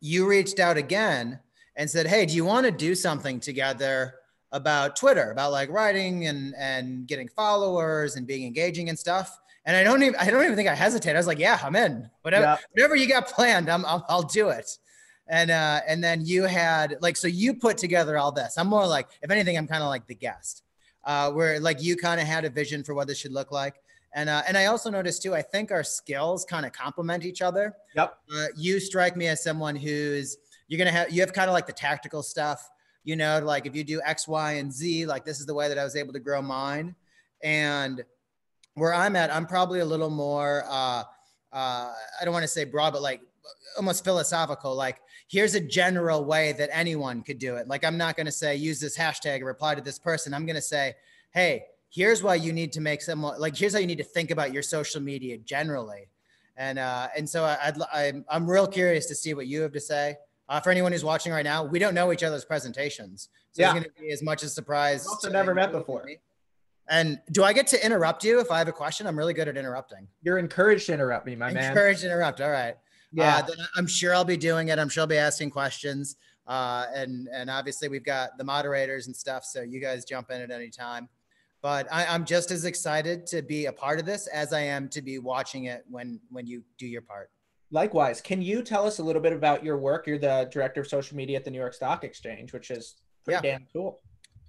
you 0.00 0.28
reached 0.28 0.60
out 0.60 0.76
again 0.76 1.40
and 1.74 1.88
said, 1.88 2.06
"Hey, 2.06 2.26
do 2.26 2.34
you 2.34 2.44
want 2.44 2.66
to 2.66 2.72
do 2.72 2.94
something 2.94 3.40
together 3.40 4.16
about 4.52 4.96
Twitter, 4.96 5.30
about 5.30 5.52
like 5.52 5.70
writing 5.70 6.26
and 6.26 6.54
and 6.58 7.06
getting 7.06 7.28
followers 7.28 8.16
and 8.16 8.26
being 8.26 8.46
engaging 8.46 8.90
and 8.90 8.98
stuff?" 8.98 9.40
And 9.64 9.74
I 9.74 9.82
don't 9.82 10.02
even 10.02 10.16
I 10.20 10.28
don't 10.30 10.44
even 10.44 10.56
think 10.56 10.68
I 10.68 10.74
hesitated. 10.74 11.16
I 11.16 11.18
was 11.18 11.26
like, 11.26 11.38
"Yeah, 11.38 11.58
I'm 11.62 11.76
in. 11.76 12.10
Whatever 12.20 12.44
yeah. 12.44 12.56
whatever 12.72 12.94
you 12.94 13.08
got 13.08 13.28
planned, 13.28 13.70
I'm 13.70 13.86
I'll, 13.86 14.04
I'll 14.10 14.22
do 14.22 14.50
it." 14.50 14.76
And 15.30 15.52
uh, 15.52 15.80
and 15.86 16.02
then 16.02 16.26
you 16.26 16.42
had 16.42 16.96
like 17.00 17.16
so 17.16 17.28
you 17.28 17.54
put 17.54 17.78
together 17.78 18.18
all 18.18 18.32
this. 18.32 18.58
I'm 18.58 18.66
more 18.66 18.86
like 18.86 19.08
if 19.22 19.30
anything, 19.30 19.56
I'm 19.56 19.68
kind 19.68 19.82
of 19.82 19.88
like 19.88 20.06
the 20.08 20.14
guest, 20.14 20.64
uh, 21.04 21.30
where 21.30 21.60
like 21.60 21.80
you 21.80 21.96
kind 21.96 22.20
of 22.20 22.26
had 22.26 22.44
a 22.44 22.50
vision 22.50 22.82
for 22.82 22.94
what 22.94 23.06
this 23.06 23.16
should 23.16 23.32
look 23.32 23.52
like, 23.52 23.76
And 24.12 24.28
uh, 24.28 24.42
and 24.48 24.58
I 24.58 24.66
also 24.66 24.90
noticed 24.90 25.22
too. 25.22 25.34
I 25.34 25.42
think 25.42 25.70
our 25.70 25.84
skills 25.84 26.44
kind 26.44 26.66
of 26.66 26.72
complement 26.72 27.24
each 27.24 27.42
other. 27.42 27.74
Yep. 27.94 28.18
Uh, 28.34 28.46
you 28.56 28.80
strike 28.80 29.16
me 29.16 29.28
as 29.28 29.42
someone 29.42 29.76
who's 29.76 30.36
you're 30.66 30.78
gonna 30.78 30.90
have 30.90 31.10
you 31.10 31.20
have 31.20 31.32
kind 31.32 31.48
of 31.48 31.54
like 31.54 31.66
the 31.66 31.72
tactical 31.72 32.22
stuff. 32.22 32.68
You 33.04 33.16
know, 33.16 33.40
like 33.42 33.66
if 33.66 33.74
you 33.76 33.84
do 33.84 34.00
X, 34.04 34.26
Y, 34.26 34.52
and 34.54 34.72
Z, 34.72 35.06
like 35.06 35.24
this 35.24 35.38
is 35.38 35.46
the 35.46 35.54
way 35.54 35.68
that 35.68 35.78
I 35.78 35.84
was 35.84 35.94
able 35.94 36.12
to 36.12 36.20
grow 36.20 36.42
mine. 36.42 36.96
And 37.42 38.04
where 38.74 38.92
I'm 38.92 39.14
at, 39.16 39.32
I'm 39.32 39.46
probably 39.46 39.80
a 39.80 39.84
little 39.84 40.10
more. 40.10 40.64
Uh, 40.68 41.04
uh, 41.52 41.92
I 42.20 42.24
don't 42.24 42.32
want 42.32 42.42
to 42.42 42.48
say 42.48 42.64
broad, 42.64 42.92
but 42.92 43.00
like 43.00 43.20
almost 43.76 44.04
philosophical. 44.04 44.74
Like 44.74 45.00
here's 45.30 45.54
a 45.54 45.60
general 45.60 46.24
way 46.24 46.52
that 46.52 46.68
anyone 46.72 47.22
could 47.22 47.38
do 47.38 47.54
it. 47.54 47.68
Like 47.68 47.84
I'm 47.84 47.96
not 47.96 48.16
going 48.16 48.26
to 48.26 48.32
say 48.32 48.56
use 48.56 48.80
this 48.80 48.98
hashtag 48.98 49.42
or 49.42 49.44
reply 49.44 49.76
to 49.76 49.80
this 49.80 49.98
person. 49.98 50.34
I'm 50.34 50.44
going 50.44 50.56
to 50.56 50.62
say, 50.62 50.94
hey, 51.32 51.66
here's 51.88 52.20
why 52.22 52.34
you 52.34 52.52
need 52.52 52.72
to 52.72 52.80
make 52.80 53.00
someone 53.00 53.40
like 53.40 53.56
here's 53.56 53.72
how 53.72 53.78
you 53.78 53.86
need 53.86 53.98
to 53.98 54.04
think 54.04 54.30
about 54.32 54.52
your 54.52 54.62
social 54.62 55.00
media 55.00 55.38
generally. 55.38 56.08
And 56.56 56.78
uh, 56.78 57.08
and 57.16 57.28
so 57.28 57.44
I'd, 57.44 57.76
I'm 57.92 58.24
I'm 58.28 58.50
real 58.50 58.66
curious 58.66 59.06
to 59.06 59.14
see 59.14 59.32
what 59.34 59.46
you 59.46 59.62
have 59.62 59.72
to 59.72 59.80
say. 59.80 60.16
Uh, 60.48 60.58
for 60.58 60.70
anyone 60.70 60.90
who's 60.90 61.04
watching 61.04 61.32
right 61.32 61.44
now, 61.44 61.62
we 61.62 61.78
don't 61.78 61.94
know 61.94 62.12
each 62.12 62.24
other's 62.24 62.44
presentations, 62.44 63.28
so 63.52 63.62
Yeah. 63.62 63.68
it's 63.70 63.72
going 63.74 63.84
to 63.84 64.00
be 64.02 64.10
as 64.10 64.20
much 64.20 64.42
as 64.42 64.52
surprise. 64.52 65.06
Also 65.06 65.30
never 65.30 65.54
met 65.54 65.70
before. 65.70 66.02
me. 66.04 66.18
And 66.88 67.20
do 67.30 67.44
I 67.44 67.52
get 67.52 67.68
to 67.68 67.86
interrupt 67.86 68.24
you 68.24 68.40
if 68.40 68.50
I 68.50 68.58
have 68.58 68.66
a 68.66 68.72
question? 68.72 69.06
I'm 69.06 69.16
really 69.16 69.32
good 69.32 69.46
at 69.46 69.56
interrupting. 69.56 70.08
You're 70.22 70.38
encouraged 70.38 70.86
to 70.86 70.92
interrupt 70.92 71.24
me, 71.24 71.36
my 71.36 71.52
man. 71.52 71.70
Encouraged 71.70 72.00
to 72.00 72.06
interrupt. 72.06 72.40
All 72.40 72.50
right. 72.50 72.76
Yeah. 73.12 73.38
Uh, 73.38 73.42
then 73.42 73.56
I'm 73.76 73.86
sure 73.86 74.14
I'll 74.14 74.24
be 74.24 74.36
doing 74.36 74.68
it. 74.68 74.78
I'm 74.78 74.88
sure 74.88 75.02
I'll 75.02 75.06
be 75.06 75.16
asking 75.16 75.50
questions. 75.50 76.16
Uh, 76.46 76.86
and 76.94 77.28
and 77.32 77.48
obviously 77.50 77.88
we've 77.88 78.04
got 78.04 78.36
the 78.38 78.44
moderators 78.44 79.06
and 79.06 79.14
stuff, 79.14 79.44
so 79.44 79.62
you 79.62 79.80
guys 79.80 80.04
jump 80.04 80.30
in 80.30 80.40
at 80.40 80.50
any 80.50 80.70
time. 80.70 81.08
But 81.62 81.86
I, 81.92 82.06
I'm 82.06 82.24
just 82.24 82.50
as 82.50 82.64
excited 82.64 83.26
to 83.28 83.42
be 83.42 83.66
a 83.66 83.72
part 83.72 84.00
of 84.00 84.06
this 84.06 84.26
as 84.28 84.52
I 84.52 84.60
am 84.60 84.88
to 84.90 85.02
be 85.02 85.18
watching 85.18 85.64
it 85.64 85.84
when 85.88 86.20
when 86.30 86.46
you 86.46 86.62
do 86.78 86.86
your 86.86 87.02
part. 87.02 87.30
Likewise, 87.70 88.20
can 88.20 88.42
you 88.42 88.62
tell 88.62 88.84
us 88.84 88.98
a 88.98 89.02
little 89.02 89.22
bit 89.22 89.32
about 89.32 89.62
your 89.62 89.78
work? 89.78 90.06
You're 90.06 90.18
the 90.18 90.48
director 90.50 90.80
of 90.80 90.88
social 90.88 91.16
media 91.16 91.36
at 91.36 91.44
the 91.44 91.50
New 91.52 91.58
York 91.58 91.74
Stock 91.74 92.02
Exchange, 92.02 92.52
which 92.52 92.70
is 92.72 92.96
pretty 93.24 93.40
damn 93.42 93.66
cool. 93.72 94.00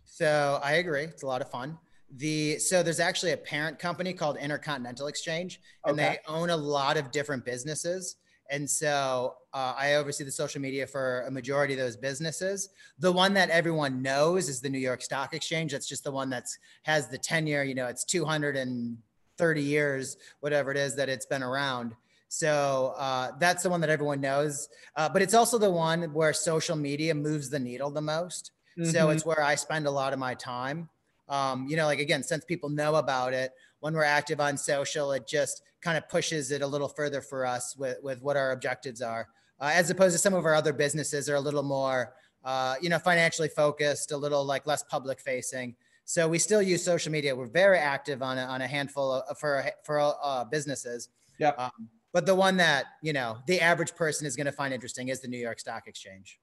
So 0.06 0.60
I 0.63 0.74
agree. 0.74 1.04
It's 1.04 1.21
a 1.24 1.28
lot 1.28 1.41
of 1.41 1.52
fun. 1.52 1.78
The 2.17 2.58
so 2.58 2.82
there's 2.82 3.00
actually 3.00 3.34
a 3.34 3.38
parent 3.38 3.78
company 3.78 4.13
called 4.13 4.38
Intercontinental 4.38 5.08
Exchange, 5.08 5.62
and 5.86 6.00
Okay. 6.00 6.19
they 6.26 6.34
own 6.34 6.50
a 6.50 6.58
lot 6.58 6.97
of 6.97 7.12
different 7.12 7.45
businesses. 7.45 8.15
And 8.52 8.70
so 8.70 9.36
uh, 9.54 9.74
I 9.78 9.96
oversee 9.96 10.26
the 10.26 10.32
social 10.32 10.60
media 10.62 10.86
for 10.86 11.22
a 11.22 11.32
majority 11.32 11.74
of 11.74 11.80
those 11.80 11.96
businesses. 11.96 12.70
The 13.00 13.12
one 13.12 13.34
that 13.36 13.50
everyone 13.50 14.02
knows 14.02 14.50
is 14.50 14.60
the 14.60 14.70
New 14.70 14.78
York 14.78 15.02
Stock 15.02 15.34
Exchange. 15.34 15.72
That's 15.72 15.88
just 15.88 16.04
the 16.04 16.12
one 16.12 16.30
that's 16.30 16.60
has 16.84 17.08
the 17.08 17.18
tenure. 17.18 17.64
You 17.64 17.76
know, 17.76 17.88
it's 17.88 18.04
230 18.04 19.62
years, 19.64 20.18
whatever 20.42 20.70
it 20.70 20.78
is 20.78 20.98
that 20.98 21.08
it's 21.08 21.26
been 21.26 21.42
around. 21.44 21.96
So 22.28 22.94
uh, 22.98 23.32
that's 23.40 23.64
the 23.64 23.70
one 23.70 23.80
that 23.82 23.90
everyone 23.90 24.20
knows. 24.20 24.68
Uh, 24.98 25.08
but 25.08 25.22
it's 25.22 25.34
also 25.34 25.58
the 25.58 25.72
one 25.72 26.14
where 26.14 26.34
social 26.34 26.76
media 26.76 27.16
moves 27.16 27.50
the 27.50 27.60
needle 27.60 27.90
the 27.90 28.02
most. 28.02 28.52
So 28.84 29.10
Mhm. 29.10 29.14
it's 29.14 29.26
where 29.26 29.42
I 29.42 29.56
spend 29.56 29.88
a 29.88 29.92
lot 29.92 30.12
of 30.12 30.20
my 30.20 30.36
time. 30.36 30.90
Um, 31.30 31.68
you 31.68 31.78
know, 31.78 31.86
like 31.86 32.00
again, 32.00 32.24
since 32.24 32.44
people 32.44 32.70
know 32.70 32.96
about 32.96 33.34
it, 33.34 33.54
when 33.82 33.94
we're 33.94 34.04
active 34.04 34.39
on 34.39 34.58
social, 34.58 35.12
it 35.12 35.28
just 35.28 35.63
kind 35.82 35.98
of 35.98 36.08
pushes 36.08 36.52
it 36.52 36.62
a 36.62 36.67
little 36.67 36.88
further 36.88 37.20
for 37.20 37.46
us 37.46 37.76
with, 37.76 37.98
with 38.02 38.22
what 38.22 38.38
our 38.38 38.52
objectives 38.52 39.02
are, 39.02 39.28
uh, 39.60 39.72
as 39.74 39.89
opposed 39.89 40.13
to 40.13 40.20
some 40.20 40.34
of 40.34 40.46
our 40.46 40.56
other 40.56 40.72
businesses 40.72 41.28
are 41.28 41.36
a 41.36 41.39
little 41.39 41.63
more, 41.63 42.13
uh, 42.46 42.76
you 42.82 42.89
know, 42.89 43.00
financially 43.00 43.50
focused, 43.50 44.12
a 44.12 44.17
little 44.17 44.46
like 44.46 44.65
less 44.65 44.84
public 44.84 45.20
facing. 45.20 45.76
So 46.06 46.28
we 46.28 46.39
still 46.39 46.62
use 46.62 46.84
social 46.84 47.12
media. 47.12 47.36
We're 47.36 47.48
very 47.48 47.78
active 47.78 48.22
on 48.22 48.38
a, 48.38 48.41
on 48.41 48.62
a 48.62 48.67
handful 48.67 49.12
of 49.13 49.38
for 49.38 49.65
for 49.84 50.00
uh, 50.00 50.46
businesses. 50.46 51.10
Yep. 51.39 51.60
Um, 51.60 51.89
but 52.13 52.26
the 52.26 52.36
one 52.36 52.58
that 52.58 52.86
you 53.02 53.13
know 53.13 53.38
the 53.48 53.62
average 53.62 53.96
person 53.96 54.28
is 54.28 54.36
going 54.36 54.46
to 54.46 54.52
find 54.52 54.74
interesting 54.74 55.10
is 55.10 55.22
the 55.22 55.28
New 55.28 55.38
York 55.38 55.60
Stock 55.60 55.88
Exchange. 55.88 56.39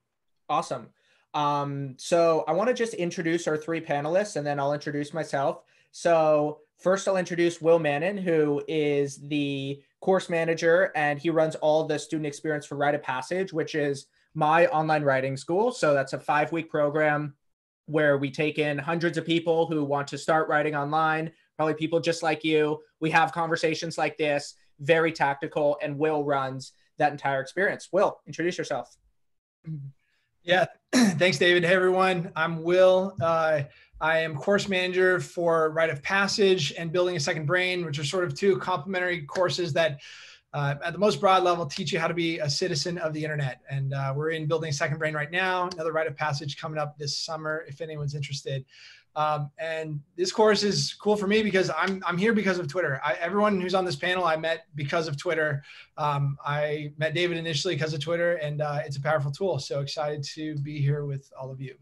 Awesome. 0.48 0.88
Um, 1.34 1.94
so 1.98 2.44
I 2.48 2.52
want 2.52 2.68
to 2.68 2.74
just 2.74 2.94
introduce 2.94 3.46
our 3.46 3.56
three 3.56 3.80
panelists 3.80 4.36
and 4.36 4.46
then 4.46 4.58
I'll 4.58 4.72
introduce 4.72 5.12
myself. 5.12 5.62
So 5.92 6.60
first 6.78 7.06
I'll 7.08 7.16
introduce 7.16 7.60
Will 7.60 7.78
Mannon, 7.78 8.16
who 8.16 8.62
is 8.68 9.18
the 9.28 9.82
course 10.00 10.28
manager 10.28 10.92
and 10.94 11.18
he 11.18 11.30
runs 11.30 11.56
all 11.56 11.84
the 11.84 11.98
student 11.98 12.26
experience 12.26 12.66
for 12.66 12.76
Rite 12.76 12.94
of 12.94 13.02
Passage, 13.02 13.52
which 13.52 13.74
is 13.74 14.06
my 14.34 14.66
online 14.68 15.02
writing 15.02 15.36
school. 15.36 15.72
So 15.72 15.94
that's 15.94 16.12
a 16.12 16.20
five 16.20 16.52
week 16.52 16.70
program 16.70 17.34
where 17.86 18.18
we 18.18 18.30
take 18.30 18.58
in 18.58 18.78
hundreds 18.78 19.18
of 19.18 19.24
people 19.24 19.66
who 19.66 19.82
want 19.82 20.06
to 20.08 20.18
start 20.18 20.48
writing 20.48 20.76
online, 20.76 21.32
probably 21.56 21.74
people 21.74 22.00
just 22.00 22.22
like 22.22 22.44
you. 22.44 22.78
We 23.00 23.10
have 23.10 23.32
conversations 23.32 23.96
like 23.96 24.16
this, 24.18 24.54
very 24.78 25.10
tactical, 25.10 25.78
and 25.82 25.98
Will 25.98 26.22
runs 26.22 26.72
that 26.98 27.12
entire 27.12 27.40
experience. 27.40 27.88
Will, 27.90 28.20
introduce 28.26 28.58
yourself. 28.58 28.96
Yeah, 30.44 30.66
thanks, 30.92 31.38
David. 31.38 31.64
Hey, 31.64 31.74
everyone. 31.74 32.30
I'm 32.36 32.62
Will. 32.62 33.16
Uh, 33.20 33.62
I 34.00 34.18
am 34.18 34.36
course 34.36 34.68
manager 34.68 35.18
for 35.18 35.70
Rite 35.70 35.90
of 35.90 36.02
Passage 36.02 36.72
and 36.78 36.92
Building 36.92 37.16
a 37.16 37.20
Second 37.20 37.46
Brain, 37.46 37.84
which 37.84 37.98
are 37.98 38.04
sort 38.04 38.24
of 38.24 38.34
two 38.34 38.58
complementary 38.58 39.22
courses 39.22 39.72
that, 39.72 39.98
uh, 40.54 40.76
at 40.84 40.92
the 40.92 40.98
most 40.98 41.20
broad 41.20 41.42
level, 41.42 41.66
teach 41.66 41.92
you 41.92 41.98
how 41.98 42.06
to 42.06 42.14
be 42.14 42.38
a 42.38 42.48
citizen 42.48 42.96
of 42.98 43.12
the 43.12 43.22
internet. 43.22 43.60
And 43.68 43.92
uh, 43.92 44.12
we're 44.14 44.30
in 44.30 44.46
Building 44.46 44.70
a 44.70 44.72
Second 44.72 44.98
Brain 44.98 45.14
right 45.14 45.30
now. 45.30 45.68
Another 45.68 45.92
Rite 45.92 46.06
of 46.06 46.16
Passage 46.16 46.56
coming 46.56 46.78
up 46.78 46.96
this 46.96 47.16
summer, 47.16 47.64
if 47.66 47.80
anyone's 47.80 48.14
interested. 48.14 48.64
Um, 49.16 49.50
and 49.58 50.00
this 50.16 50.30
course 50.30 50.62
is 50.62 50.94
cool 50.94 51.16
for 51.16 51.26
me 51.26 51.42
because 51.42 51.70
I'm 51.76 52.00
I'm 52.06 52.16
here 52.16 52.32
because 52.32 52.60
of 52.60 52.68
Twitter. 52.68 53.00
I, 53.04 53.14
everyone 53.14 53.60
who's 53.60 53.74
on 53.74 53.84
this 53.84 53.96
panel 53.96 54.24
I 54.24 54.36
met 54.36 54.66
because 54.76 55.08
of 55.08 55.16
Twitter. 55.16 55.64
Um, 55.96 56.36
I 56.44 56.92
met 56.98 57.14
David 57.14 57.36
initially 57.36 57.74
because 57.74 57.94
of 57.94 58.00
Twitter, 58.00 58.34
and 58.34 58.60
uh, 58.60 58.78
it's 58.86 58.96
a 58.96 59.00
powerful 59.00 59.32
tool. 59.32 59.58
So 59.58 59.80
excited 59.80 60.22
to 60.34 60.56
be 60.58 60.80
here 60.80 61.04
with 61.04 61.32
all 61.36 61.50
of 61.50 61.60
you. 61.60 61.74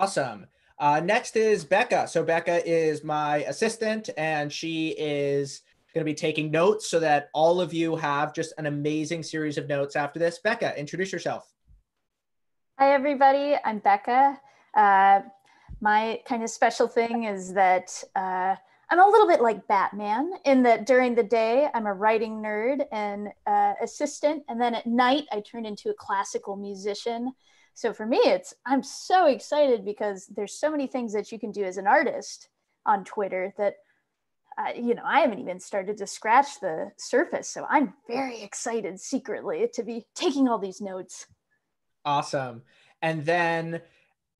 Awesome. 0.00 0.46
Uh, 0.78 1.00
next 1.00 1.36
is 1.36 1.64
Becca. 1.64 2.06
So 2.06 2.22
Becca 2.22 2.68
is 2.68 3.02
my 3.02 3.38
assistant, 3.44 4.10
and 4.18 4.52
she 4.52 4.90
is 4.98 5.62
going 5.94 6.04
to 6.04 6.10
be 6.10 6.14
taking 6.14 6.50
notes 6.50 6.90
so 6.90 7.00
that 7.00 7.30
all 7.32 7.60
of 7.60 7.72
you 7.72 7.96
have 7.96 8.34
just 8.34 8.52
an 8.58 8.66
amazing 8.66 9.22
series 9.22 9.56
of 9.56 9.68
notes 9.68 9.96
after 9.96 10.18
this. 10.18 10.38
Becca, 10.38 10.78
introduce 10.78 11.10
yourself. 11.12 11.50
Hi, 12.78 12.92
everybody. 12.92 13.56
I'm 13.64 13.78
Becca. 13.78 14.38
Uh, 14.74 15.20
my 15.80 16.20
kind 16.28 16.42
of 16.42 16.50
special 16.50 16.86
thing 16.86 17.24
is 17.24 17.54
that 17.54 18.04
uh, 18.14 18.54
I'm 18.90 19.00
a 19.00 19.06
little 19.06 19.26
bit 19.26 19.40
like 19.40 19.66
Batman 19.66 20.32
in 20.44 20.62
that 20.64 20.84
during 20.84 21.14
the 21.14 21.22
day, 21.22 21.68
I'm 21.72 21.86
a 21.86 21.94
writing 21.94 22.42
nerd 22.42 22.84
and 22.92 23.28
uh, 23.46 23.72
assistant. 23.82 24.44
And 24.50 24.60
then 24.60 24.74
at 24.74 24.86
night, 24.86 25.24
I 25.32 25.40
turn 25.40 25.64
into 25.64 25.88
a 25.88 25.94
classical 25.94 26.54
musician. 26.54 27.32
So 27.76 27.92
for 27.92 28.06
me, 28.06 28.16
it's 28.24 28.54
I'm 28.64 28.82
so 28.82 29.26
excited 29.26 29.84
because 29.84 30.26
there's 30.34 30.58
so 30.58 30.70
many 30.70 30.86
things 30.86 31.12
that 31.12 31.30
you 31.30 31.38
can 31.38 31.50
do 31.50 31.62
as 31.62 31.76
an 31.76 31.86
artist 31.86 32.48
on 32.86 33.04
Twitter 33.04 33.52
that 33.58 33.74
uh, 34.58 34.72
you 34.74 34.94
know 34.94 35.02
I 35.04 35.20
haven't 35.20 35.40
even 35.40 35.60
started 35.60 35.98
to 35.98 36.06
scratch 36.06 36.58
the 36.60 36.90
surface. 36.96 37.50
So 37.50 37.66
I'm 37.68 37.92
very 38.08 38.40
excited 38.40 38.98
secretly 38.98 39.68
to 39.74 39.82
be 39.82 40.06
taking 40.14 40.48
all 40.48 40.58
these 40.58 40.80
notes. 40.80 41.26
Awesome. 42.06 42.62
And 43.02 43.26
then 43.26 43.82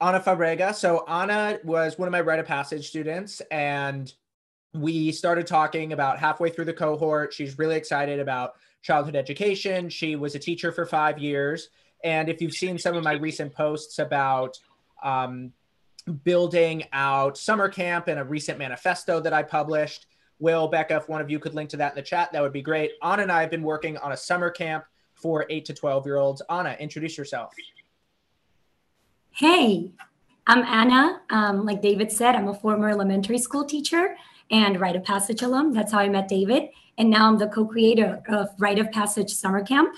Anna 0.00 0.20
Fabrega. 0.20 0.74
So 0.74 1.04
Anna 1.06 1.58
was 1.62 1.98
one 1.98 2.08
of 2.08 2.12
my 2.12 2.22
Rite 2.22 2.38
of 2.38 2.46
Passage 2.46 2.88
students, 2.88 3.42
and 3.50 4.10
we 4.72 5.12
started 5.12 5.46
talking 5.46 5.92
about 5.92 6.18
halfway 6.18 6.48
through 6.48 6.64
the 6.64 6.72
cohort. 6.72 7.34
She's 7.34 7.58
really 7.58 7.76
excited 7.76 8.18
about 8.18 8.54
childhood 8.80 9.14
education. 9.14 9.90
She 9.90 10.16
was 10.16 10.34
a 10.34 10.38
teacher 10.38 10.72
for 10.72 10.86
five 10.86 11.18
years. 11.18 11.68
And 12.04 12.28
if 12.28 12.40
you've 12.40 12.52
seen 12.52 12.78
some 12.78 12.96
of 12.96 13.02
my 13.02 13.12
recent 13.12 13.54
posts 13.54 13.98
about 13.98 14.58
um, 15.02 15.52
building 16.24 16.84
out 16.92 17.36
summer 17.36 17.68
camp 17.68 18.08
and 18.08 18.20
a 18.20 18.24
recent 18.24 18.58
manifesto 18.58 19.20
that 19.20 19.32
I 19.32 19.42
published, 19.42 20.06
Will, 20.38 20.68
Becca, 20.68 20.96
if 20.96 21.08
one 21.08 21.20
of 21.20 21.30
you 21.30 21.38
could 21.38 21.54
link 21.54 21.70
to 21.70 21.76
that 21.78 21.92
in 21.92 21.96
the 21.96 22.02
chat, 22.02 22.32
that 22.32 22.42
would 22.42 22.52
be 22.52 22.62
great. 22.62 22.92
Anna 23.02 23.22
and 23.22 23.32
I 23.32 23.40
have 23.40 23.50
been 23.50 23.62
working 23.62 23.96
on 23.98 24.12
a 24.12 24.16
summer 24.16 24.50
camp 24.50 24.84
for 25.14 25.46
eight 25.48 25.64
to 25.64 25.74
12 25.74 26.06
year 26.06 26.18
olds. 26.18 26.42
Anna, 26.50 26.76
introduce 26.78 27.16
yourself. 27.16 27.54
Hey, 29.32 29.92
I'm 30.46 30.62
Anna. 30.62 31.20
Um, 31.30 31.64
like 31.64 31.82
David 31.82 32.12
said, 32.12 32.34
I'm 32.34 32.48
a 32.48 32.54
former 32.54 32.88
elementary 32.88 33.38
school 33.38 33.64
teacher 33.64 34.16
and 34.50 34.80
Rite 34.80 34.96
of 34.96 35.04
Passage 35.04 35.42
alum. 35.42 35.72
That's 35.72 35.92
how 35.92 35.98
I 35.98 36.08
met 36.08 36.28
David. 36.28 36.68
And 36.98 37.10
now 37.10 37.28
I'm 37.28 37.38
the 37.38 37.48
co 37.48 37.66
creator 37.66 38.22
of 38.28 38.48
Rite 38.58 38.78
of 38.78 38.90
Passage 38.92 39.30
Summer 39.34 39.62
Camp. 39.62 39.96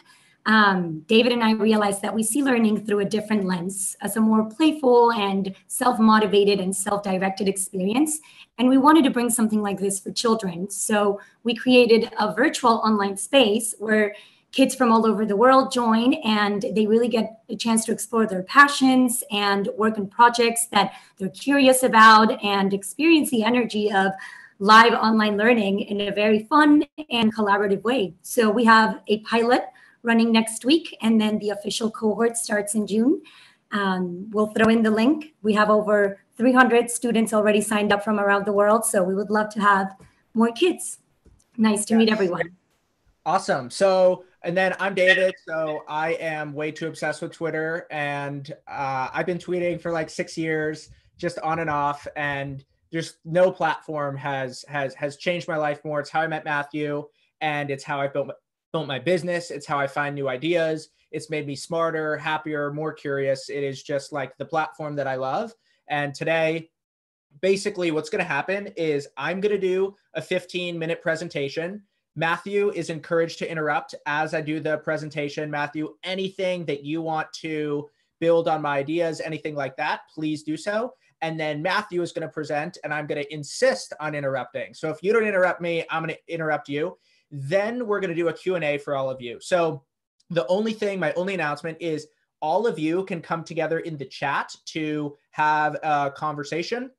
Um, 0.48 1.00
David 1.00 1.32
and 1.32 1.44
I 1.44 1.52
realized 1.52 2.00
that 2.00 2.14
we 2.14 2.22
see 2.22 2.42
learning 2.42 2.87
through 2.87 3.00
a 3.00 3.04
different 3.04 3.44
lens 3.44 3.94
as 4.00 4.16
a 4.16 4.20
more 4.20 4.48
playful 4.48 5.12
and 5.12 5.54
self 5.66 5.98
motivated 6.00 6.58
and 6.58 6.74
self 6.74 7.02
directed 7.02 7.48
experience. 7.48 8.18
And 8.56 8.66
we 8.70 8.78
wanted 8.78 9.04
to 9.04 9.11
bring 9.11 9.28
something 9.28 9.61
like 9.61 9.78
this 9.78 10.00
for 10.00 10.11
children. 10.11 10.70
So 10.70 11.20
we 11.44 11.54
created 11.54 12.11
a 12.18 12.34
virtual 12.34 12.80
online 12.82 13.18
space 13.18 13.74
where 13.78 14.14
kids 14.50 14.74
from 14.74 14.90
all 14.90 15.04
over 15.04 15.26
the 15.26 15.37
world 15.37 15.70
join 15.70 16.14
and 16.14 16.64
they 16.72 16.87
really 16.87 17.08
get 17.08 17.42
a 17.50 17.54
chance 17.54 17.84
to 17.84 17.92
explore 17.92 18.26
their 18.26 18.42
passions 18.44 19.22
and 19.30 19.68
work 19.76 19.98
on 19.98 20.06
projects 20.06 20.68
that 20.68 20.94
they're 21.18 21.28
curious 21.28 21.82
about 21.82 22.42
and 22.42 22.72
experience 22.72 23.30
the 23.30 23.44
energy 23.44 23.92
of 23.92 24.12
live 24.61 24.94
online 24.94 25.37
learning 25.37 25.80
in 25.80 26.00
a 26.00 26.11
very 26.11 26.44
fun 26.44 26.82
and 27.11 27.34
collaborative 27.34 27.82
way. 27.82 28.14
So 28.22 28.48
we 28.50 28.64
have 28.64 29.00
a 29.08 29.18
pilot 29.20 29.66
running 30.02 30.32
next 30.32 30.64
week, 30.64 30.96
and 31.02 31.20
then 31.20 31.38
the 31.38 31.50
official 31.50 31.90
cohort 31.90 32.37
starts 32.37 32.74
in 32.74 32.87
June. 32.87 33.22
Um, 33.72 34.30
we'll 34.30 34.48
throw 34.48 34.68
in 34.68 34.82
the 34.82 34.90
link. 34.90 35.34
We 35.42 35.52
have 35.54 35.70
over 35.70 36.20
300 36.37 36.90
students 36.90 37.32
already 37.32 37.61
signed 37.61 37.92
up 37.92 38.04
from 38.04 38.18
around 38.18 38.46
the 38.46 38.52
world, 38.52 38.84
so 38.84 39.02
we 39.02 39.14
would 39.14 39.30
love 39.30 39.50
to 39.54 39.61
have 39.61 39.94
more 40.34 40.52
kids. 40.52 40.98
Nice 41.56 41.84
to 41.87 41.94
yes. 41.94 41.98
meet 41.98 42.08
everyone. 42.11 42.56
Awesome. 43.26 43.68
So, 43.68 44.24
and 44.42 44.56
then 44.56 44.74
I'm 44.78 44.94
David. 44.94 45.34
So 45.46 45.82
I 45.88 46.14
am 46.14 46.54
way 46.54 46.70
too 46.70 46.87
obsessed 46.87 47.20
with 47.20 47.32
Twitter, 47.32 47.87
and 47.90 48.50
uh, 48.66 49.08
I've 49.12 49.26
been 49.26 49.38
tweeting 49.38 49.80
for 49.80 49.90
like 49.92 50.08
six 50.08 50.38
years, 50.38 50.90
just 51.18 51.38
on 51.40 51.58
and 51.58 51.68
off, 51.68 52.06
and 52.16 52.64
just 52.92 53.16
no 53.24 53.50
platform 53.50 54.16
has 54.16 54.64
has 54.68 54.94
has 54.94 55.16
changed 55.16 55.48
my 55.48 55.56
life 55.56 55.84
more. 55.84 56.00
It's 56.00 56.08
how 56.08 56.22
I 56.22 56.26
met 56.26 56.44
Matthew, 56.44 57.06
and 57.40 57.70
it's 57.70 57.84
how 57.84 58.00
I 58.00 58.06
built 58.06 58.28
my, 58.28 58.34
built 58.78 58.86
my 58.86 59.00
business. 59.00 59.50
It's 59.50 59.66
how 59.66 59.76
I 59.76 59.88
find 59.88 60.14
new 60.14 60.28
ideas. 60.28 60.90
It's 61.10 61.30
made 61.30 61.48
me 61.48 61.56
smarter, 61.56 62.16
happier, 62.16 62.72
more 62.72 62.92
curious. 62.92 63.50
It 63.50 63.64
is 63.64 63.82
just 63.82 64.12
like 64.12 64.36
the 64.36 64.44
platform 64.44 64.94
that 64.94 65.08
I 65.08 65.16
love. 65.16 65.52
And 65.88 66.14
today, 66.14 66.70
basically, 67.42 67.90
what's 67.90 68.08
going 68.08 68.22
to 68.22 68.28
happen 68.28 68.68
is 68.76 69.08
I'm 69.16 69.40
going 69.40 69.52
to 69.52 69.60
do 69.60 69.96
a 70.14 70.22
15 70.22 70.78
minute 70.78 71.02
presentation. 71.02 71.82
Matthew 72.14 72.70
is 72.70 72.88
encouraged 72.88 73.40
to 73.40 73.50
interrupt 73.50 73.96
as 74.06 74.32
I 74.32 74.42
do 74.42 74.60
the 74.60 74.78
presentation. 74.78 75.50
Matthew, 75.50 75.94
anything 76.04 76.64
that 76.66 76.84
you 76.84 77.02
want 77.02 77.32
to 77.40 77.88
build 78.20 78.46
on 78.46 78.62
my 78.62 78.78
ideas, 78.78 79.20
anything 79.20 79.56
like 79.56 79.76
that, 79.78 80.02
please 80.14 80.44
do 80.44 80.56
so 80.56 80.92
and 81.20 81.38
then 81.38 81.62
Matthew 81.62 82.02
is 82.02 82.12
going 82.12 82.26
to 82.26 82.32
present 82.32 82.78
and 82.84 82.94
I'm 82.94 83.06
going 83.06 83.22
to 83.22 83.34
insist 83.34 83.92
on 84.00 84.14
interrupting. 84.14 84.74
So 84.74 84.90
if 84.90 84.98
you 85.02 85.12
don't 85.12 85.26
interrupt 85.26 85.60
me, 85.60 85.84
I'm 85.90 86.02
going 86.04 86.14
to 86.14 86.32
interrupt 86.32 86.68
you. 86.68 86.96
Then 87.30 87.86
we're 87.86 88.00
going 88.00 88.10
to 88.10 88.16
do 88.16 88.28
a 88.28 88.32
Q&A 88.32 88.78
for 88.78 88.96
all 88.96 89.10
of 89.10 89.20
you. 89.20 89.38
So 89.40 89.82
the 90.30 90.46
only 90.46 90.72
thing, 90.72 90.98
my 90.98 91.12
only 91.14 91.34
announcement 91.34 91.78
is 91.80 92.06
all 92.40 92.66
of 92.66 92.78
you 92.78 93.04
can 93.04 93.20
come 93.20 93.44
together 93.44 93.80
in 93.80 93.96
the 93.96 94.04
chat 94.04 94.54
to 94.66 95.16
have 95.32 95.76
a 95.82 96.12
conversation. 96.14 96.90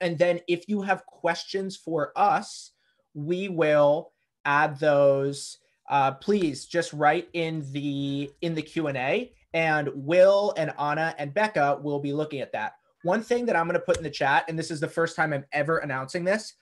And 0.00 0.18
then 0.18 0.40
if 0.48 0.68
you 0.68 0.82
have 0.82 1.06
questions 1.06 1.76
for 1.76 2.12
us, 2.16 2.72
we 3.14 3.48
will 3.48 4.12
add 4.44 4.78
those. 4.78 5.58
Uh, 5.88 6.12
please 6.12 6.66
just 6.66 6.92
write 6.92 7.28
in 7.32 7.64
the 7.72 8.30
in 8.42 8.54
the 8.54 8.62
Q&A 8.62 9.32
and 9.54 9.88
Will 9.94 10.52
and 10.56 10.72
Anna 10.78 11.14
and 11.18 11.32
Becca 11.32 11.78
will 11.82 12.00
be 12.00 12.12
looking 12.12 12.40
at 12.40 12.52
that. 12.52 12.74
One 13.02 13.22
thing 13.22 13.46
that 13.46 13.56
I'm 13.56 13.66
going 13.66 13.78
to 13.78 13.86
put 13.86 13.96
in 13.96 14.02
the 14.02 14.10
chat, 14.10 14.44
and 14.48 14.58
this 14.58 14.70
is 14.70 14.80
the 14.80 14.88
first 14.88 15.16
time 15.16 15.32
I'm 15.32 15.46
ever 15.52 15.78
announcing 15.78 16.24
this, 16.24 16.54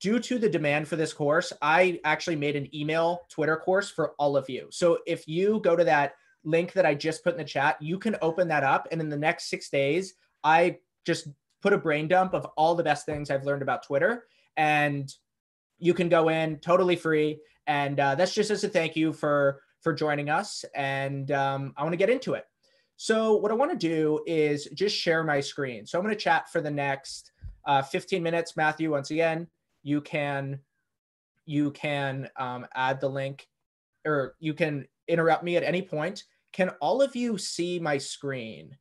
due 0.00 0.18
to 0.18 0.38
the 0.38 0.48
demand 0.48 0.88
for 0.88 0.96
this 0.96 1.12
course, 1.12 1.52
I 1.62 2.00
actually 2.04 2.36
made 2.36 2.56
an 2.56 2.74
email 2.74 3.22
Twitter 3.28 3.56
course 3.56 3.90
for 3.90 4.12
all 4.18 4.36
of 4.36 4.48
you. 4.48 4.68
So 4.70 4.98
if 5.06 5.28
you 5.28 5.60
go 5.60 5.76
to 5.76 5.84
that 5.84 6.14
link 6.44 6.72
that 6.72 6.86
I 6.86 6.94
just 6.94 7.24
put 7.24 7.34
in 7.34 7.38
the 7.38 7.44
chat, 7.44 7.80
you 7.80 7.98
can 7.98 8.16
open 8.22 8.48
that 8.48 8.64
up. 8.64 8.88
And 8.90 9.00
in 9.00 9.08
the 9.08 9.16
next 9.16 9.48
six 9.48 9.68
days, 9.68 10.14
I 10.42 10.78
just 11.04 11.28
put 11.62 11.72
a 11.72 11.78
brain 11.78 12.08
dump 12.08 12.34
of 12.34 12.46
all 12.56 12.74
the 12.74 12.82
best 12.82 13.06
things 13.06 13.30
I've 13.30 13.44
learned 13.44 13.62
about 13.62 13.84
Twitter. 13.84 14.24
And 14.56 15.12
you 15.78 15.94
can 15.94 16.08
go 16.08 16.28
in 16.28 16.58
totally 16.58 16.96
free. 16.96 17.40
And 17.66 17.98
uh, 17.98 18.14
that's 18.14 18.34
just 18.34 18.50
as 18.50 18.64
a 18.64 18.68
thank 18.68 18.96
you 18.96 19.12
for 19.12 19.60
for 19.82 19.92
joining 19.92 20.30
us. 20.30 20.64
And 20.74 21.30
um, 21.30 21.72
I 21.76 21.82
want 21.82 21.92
to 21.92 21.98
get 21.98 22.10
into 22.10 22.34
it. 22.34 22.44
So 22.96 23.36
what 23.36 23.50
I 23.50 23.54
want 23.54 23.70
to 23.72 23.76
do 23.76 24.20
is 24.26 24.66
just 24.74 24.96
share 24.96 25.22
my 25.22 25.40
screen. 25.40 25.86
So 25.86 25.98
I'm 25.98 26.04
going 26.04 26.14
to 26.14 26.20
chat 26.20 26.50
for 26.50 26.60
the 26.60 26.70
next 26.70 27.32
uh, 27.66 27.82
15 27.82 28.22
minutes. 28.22 28.56
Matthew, 28.56 28.90
once 28.90 29.10
again, 29.10 29.46
you 29.86 30.00
can 30.00 30.58
you 31.44 31.70
can 31.70 32.28
um, 32.36 32.66
add 32.74 33.00
the 33.00 33.08
link 33.08 33.46
or 34.04 34.34
you 34.40 34.52
can 34.52 34.84
interrupt 35.06 35.44
me 35.44 35.56
at 35.56 35.62
any 35.62 35.80
point. 35.80 36.24
Can 36.52 36.70
all 36.80 37.00
of 37.00 37.14
you 37.14 37.38
see 37.38 37.78
my 37.78 37.96
screen? 37.96 38.76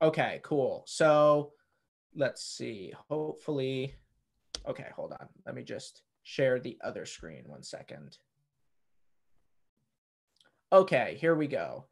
Okay, 0.00 0.40
cool. 0.42 0.84
So 0.86 1.52
let's 2.16 2.42
see. 2.42 2.94
Hopefully, 3.10 3.94
okay, 4.66 4.86
hold 4.96 5.12
on. 5.12 5.28
Let 5.44 5.54
me 5.54 5.64
just 5.64 6.00
share 6.22 6.58
the 6.58 6.78
other 6.82 7.04
screen 7.04 7.42
one 7.44 7.62
second. 7.62 8.16
Okay, 10.72 11.18
here 11.20 11.34
we 11.34 11.46
go. 11.46 11.84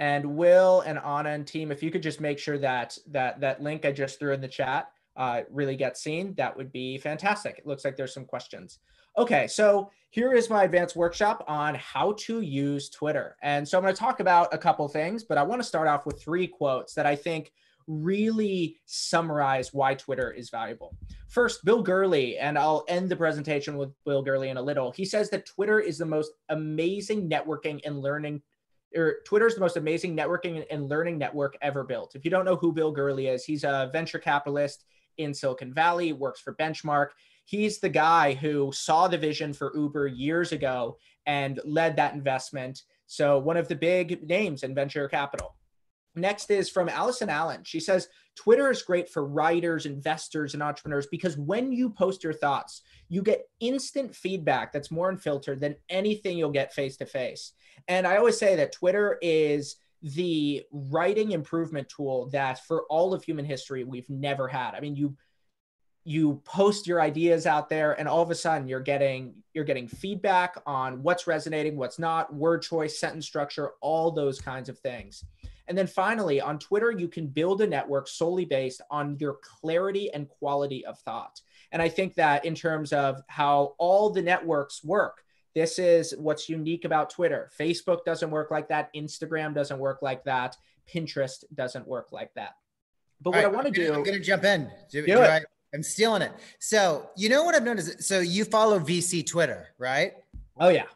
And 0.00 0.36
Will 0.36 0.80
and 0.80 0.98
Anna 0.98 1.30
and 1.30 1.46
team, 1.46 1.70
if 1.70 1.80
you 1.80 1.92
could 1.92 2.02
just 2.02 2.20
make 2.20 2.40
sure 2.40 2.58
that 2.58 2.98
that 3.12 3.40
that 3.40 3.62
link 3.62 3.84
I 3.84 3.92
just 3.92 4.18
threw 4.18 4.32
in 4.32 4.40
the 4.40 4.48
chat 4.48 4.88
uh, 5.16 5.42
really 5.50 5.76
gets 5.76 6.02
seen, 6.02 6.34
that 6.34 6.56
would 6.56 6.72
be 6.72 6.98
fantastic. 6.98 7.58
It 7.58 7.66
looks 7.66 7.84
like 7.84 7.96
there's 7.96 8.14
some 8.14 8.24
questions. 8.24 8.78
Okay, 9.16 9.46
so 9.46 9.90
here 10.10 10.32
is 10.32 10.50
my 10.50 10.64
advanced 10.64 10.96
workshop 10.96 11.44
on 11.46 11.76
how 11.76 12.14
to 12.18 12.40
use 12.40 12.90
Twitter. 12.90 13.36
And 13.42 13.66
so 13.66 13.78
I'm 13.78 13.84
going 13.84 13.94
to 13.94 14.00
talk 14.00 14.20
about 14.20 14.52
a 14.52 14.58
couple 14.58 14.86
things, 14.88 15.22
but 15.24 15.38
I 15.38 15.42
want 15.42 15.62
to 15.62 15.68
start 15.68 15.86
off 15.86 16.04
with 16.04 16.20
three 16.20 16.48
quotes 16.48 16.94
that 16.94 17.06
I 17.06 17.14
think 17.14 17.52
really 17.86 18.76
summarize 18.86 19.72
why 19.72 19.94
Twitter 19.94 20.32
is 20.32 20.50
valuable. 20.50 20.96
First, 21.28 21.64
Bill 21.64 21.82
Gurley, 21.82 22.38
and 22.38 22.58
I'll 22.58 22.84
end 22.88 23.08
the 23.08 23.16
presentation 23.16 23.76
with 23.76 23.90
Bill 24.04 24.22
Gurley 24.22 24.48
in 24.48 24.56
a 24.56 24.62
little. 24.62 24.90
He 24.90 25.04
says 25.04 25.30
that 25.30 25.46
Twitter 25.46 25.80
is 25.80 25.98
the 25.98 26.06
most 26.06 26.32
amazing 26.48 27.28
networking 27.28 27.80
and 27.84 28.00
learning 28.00 28.42
or 28.96 29.16
Twitter 29.26 29.46
is 29.46 29.54
the 29.54 29.60
most 29.60 29.76
amazing 29.76 30.16
networking 30.16 30.64
and 30.70 30.88
learning 30.88 31.18
network 31.18 31.56
ever 31.62 31.84
built. 31.84 32.14
If 32.14 32.24
you 32.24 32.30
don't 32.30 32.44
know 32.44 32.56
who 32.56 32.72
Bill 32.72 32.92
Gurley 32.92 33.26
is, 33.26 33.44
he's 33.44 33.64
a 33.64 33.90
venture 33.92 34.18
capitalist 34.18 34.84
in 35.18 35.34
Silicon 35.34 35.72
Valley, 35.72 36.12
works 36.12 36.40
for 36.40 36.54
Benchmark. 36.54 37.08
He's 37.44 37.78
the 37.78 37.88
guy 37.88 38.34
who 38.34 38.72
saw 38.72 39.08
the 39.08 39.18
vision 39.18 39.52
for 39.52 39.72
Uber 39.74 40.06
years 40.06 40.52
ago 40.52 40.98
and 41.26 41.60
led 41.64 41.96
that 41.96 42.14
investment. 42.14 42.82
So, 43.06 43.38
one 43.38 43.56
of 43.56 43.68
the 43.68 43.76
big 43.76 44.26
names 44.26 44.62
in 44.62 44.74
venture 44.74 45.08
capital. 45.08 45.54
Next 46.16 46.50
is 46.50 46.70
from 46.70 46.88
Allison 46.88 47.28
Allen. 47.28 47.62
She 47.64 47.80
says, 47.80 48.08
Twitter 48.36 48.70
is 48.70 48.82
great 48.82 49.08
for 49.08 49.26
writers, 49.26 49.86
investors, 49.86 50.54
and 50.54 50.62
entrepreneurs 50.62 51.08
because 51.10 51.36
when 51.36 51.72
you 51.72 51.90
post 51.90 52.22
your 52.22 52.32
thoughts, 52.32 52.82
you 53.08 53.22
get 53.22 53.48
instant 53.60 54.14
feedback 54.14 54.72
that's 54.72 54.90
more 54.90 55.10
unfiltered 55.10 55.60
than 55.60 55.76
anything 55.88 56.38
you'll 56.38 56.50
get 56.50 56.72
face 56.72 56.96
to 56.98 57.06
face. 57.06 57.52
And 57.88 58.06
I 58.06 58.16
always 58.16 58.38
say 58.38 58.56
that 58.56 58.72
Twitter 58.72 59.18
is 59.22 59.76
the 60.04 60.62
writing 60.70 61.32
improvement 61.32 61.88
tool 61.88 62.28
that 62.28 62.64
for 62.66 62.84
all 62.90 63.14
of 63.14 63.24
human 63.24 63.44
history 63.44 63.84
we've 63.84 64.10
never 64.10 64.46
had. 64.46 64.74
I 64.74 64.80
mean, 64.80 64.94
you 64.94 65.16
you 66.06 66.42
post 66.44 66.86
your 66.86 67.00
ideas 67.00 67.46
out 67.46 67.70
there 67.70 67.98
and 67.98 68.06
all 68.06 68.20
of 68.20 68.30
a 68.30 68.34
sudden 68.34 68.68
you're 68.68 68.80
getting 68.80 69.34
you're 69.54 69.64
getting 69.64 69.88
feedback 69.88 70.56
on 70.66 71.02
what's 71.02 71.26
resonating, 71.26 71.78
what's 71.78 71.98
not, 71.98 72.34
word 72.34 72.60
choice, 72.60 72.98
sentence 72.98 73.24
structure, 73.24 73.70
all 73.80 74.10
those 74.10 74.38
kinds 74.38 74.68
of 74.68 74.78
things. 74.78 75.24
And 75.66 75.78
then 75.78 75.86
finally, 75.86 76.42
on 76.42 76.58
Twitter, 76.58 76.90
you 76.90 77.08
can 77.08 77.26
build 77.26 77.62
a 77.62 77.66
network 77.66 78.06
solely 78.06 78.44
based 78.44 78.82
on 78.90 79.16
your 79.18 79.38
clarity 79.40 80.12
and 80.12 80.28
quality 80.28 80.84
of 80.84 80.98
thought. 80.98 81.40
And 81.72 81.80
I 81.80 81.88
think 81.88 82.16
that 82.16 82.44
in 82.44 82.54
terms 82.54 82.92
of 82.92 83.22
how 83.28 83.74
all 83.78 84.10
the 84.10 84.20
networks 84.20 84.84
work, 84.84 85.24
this 85.54 85.78
is 85.78 86.14
what's 86.18 86.48
unique 86.48 86.84
about 86.84 87.10
Twitter. 87.10 87.50
Facebook 87.58 88.04
doesn't 88.04 88.30
work 88.30 88.50
like 88.50 88.68
that. 88.68 88.92
Instagram 88.94 89.54
doesn't 89.54 89.78
work 89.78 90.02
like 90.02 90.24
that. 90.24 90.56
Pinterest 90.92 91.44
doesn't 91.54 91.86
work 91.86 92.08
like 92.12 92.34
that. 92.34 92.56
But 93.20 93.30
what 93.30 93.36
right, 93.36 93.44
I 93.44 93.48
want 93.48 93.66
to 93.66 93.72
do, 93.72 93.94
I'm 93.94 94.02
going 94.02 94.18
to 94.18 94.24
jump 94.24 94.44
in. 94.44 94.70
Do, 94.90 95.06
do, 95.06 95.06
do 95.06 95.20
I, 95.20 95.42
I'm 95.72 95.82
stealing 95.82 96.22
it. 96.22 96.32
So 96.58 97.08
you 97.16 97.28
know 97.28 97.44
what 97.44 97.54
I've 97.54 97.64
noticed. 97.64 98.02
So 98.02 98.20
you 98.20 98.44
follow 98.44 98.78
VC 98.78 99.26
Twitter, 99.26 99.68
right? 99.78 100.12
Oh 100.58 100.68
yeah. 100.68 100.86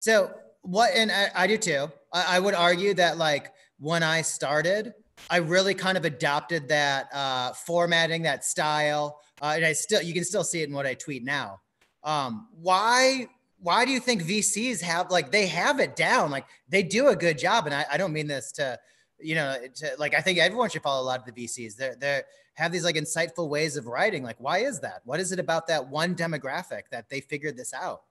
So 0.00 0.32
what? 0.62 0.90
And 0.94 1.10
I, 1.10 1.28
I 1.34 1.46
do 1.46 1.58
too. 1.58 1.90
I, 2.12 2.36
I, 2.36 2.40
would 2.40 2.54
argue 2.54 2.94
that 2.94 3.18
like 3.18 3.52
when 3.78 4.02
I 4.02 4.22
started, 4.22 4.94
I 5.30 5.38
really 5.38 5.74
kind 5.74 5.98
of 5.98 6.04
adopted 6.04 6.68
that 6.68 7.08
uh, 7.12 7.52
formatting, 7.52 8.22
that 8.22 8.44
style, 8.44 9.20
uh, 9.42 9.52
and 9.56 9.64
I 9.64 9.72
still 9.72 10.02
you 10.02 10.14
can 10.14 10.24
still 10.24 10.44
see 10.44 10.62
it 10.62 10.68
in 10.68 10.74
what 10.74 10.86
I 10.86 10.94
tweet 10.94 11.24
now. 11.24 11.60
Um, 12.02 12.48
why 12.60 13.28
why 13.58 13.84
do 13.84 13.90
you 13.90 14.00
think 14.00 14.22
VCs 14.22 14.80
have 14.82 15.10
like 15.10 15.30
they 15.30 15.46
have 15.46 15.80
it 15.80 15.96
down? 15.96 16.30
Like 16.30 16.46
they 16.68 16.82
do 16.82 17.08
a 17.08 17.16
good 17.16 17.38
job. 17.38 17.66
And 17.66 17.74
I, 17.74 17.84
I 17.92 17.96
don't 17.96 18.12
mean 18.12 18.26
this 18.26 18.52
to, 18.52 18.78
you 19.18 19.34
know, 19.34 19.56
to, 19.76 19.92
like 19.98 20.14
I 20.14 20.20
think 20.20 20.38
everyone 20.38 20.70
should 20.70 20.82
follow 20.82 21.02
a 21.02 21.06
lot 21.06 21.20
of 21.20 21.34
the 21.34 21.44
VCs. 21.44 21.76
They're 21.76 21.96
they 21.96 22.22
have 22.54 22.72
these 22.72 22.84
like 22.84 22.96
insightful 22.96 23.48
ways 23.48 23.76
of 23.76 23.86
writing. 23.86 24.22
Like, 24.22 24.36
why 24.38 24.58
is 24.58 24.80
that? 24.80 25.02
What 25.04 25.20
is 25.20 25.32
it 25.32 25.38
about 25.38 25.66
that 25.68 25.88
one 25.88 26.14
demographic 26.14 26.82
that 26.90 27.08
they 27.08 27.20
figured 27.20 27.56
this 27.56 27.74
out? 27.74 28.02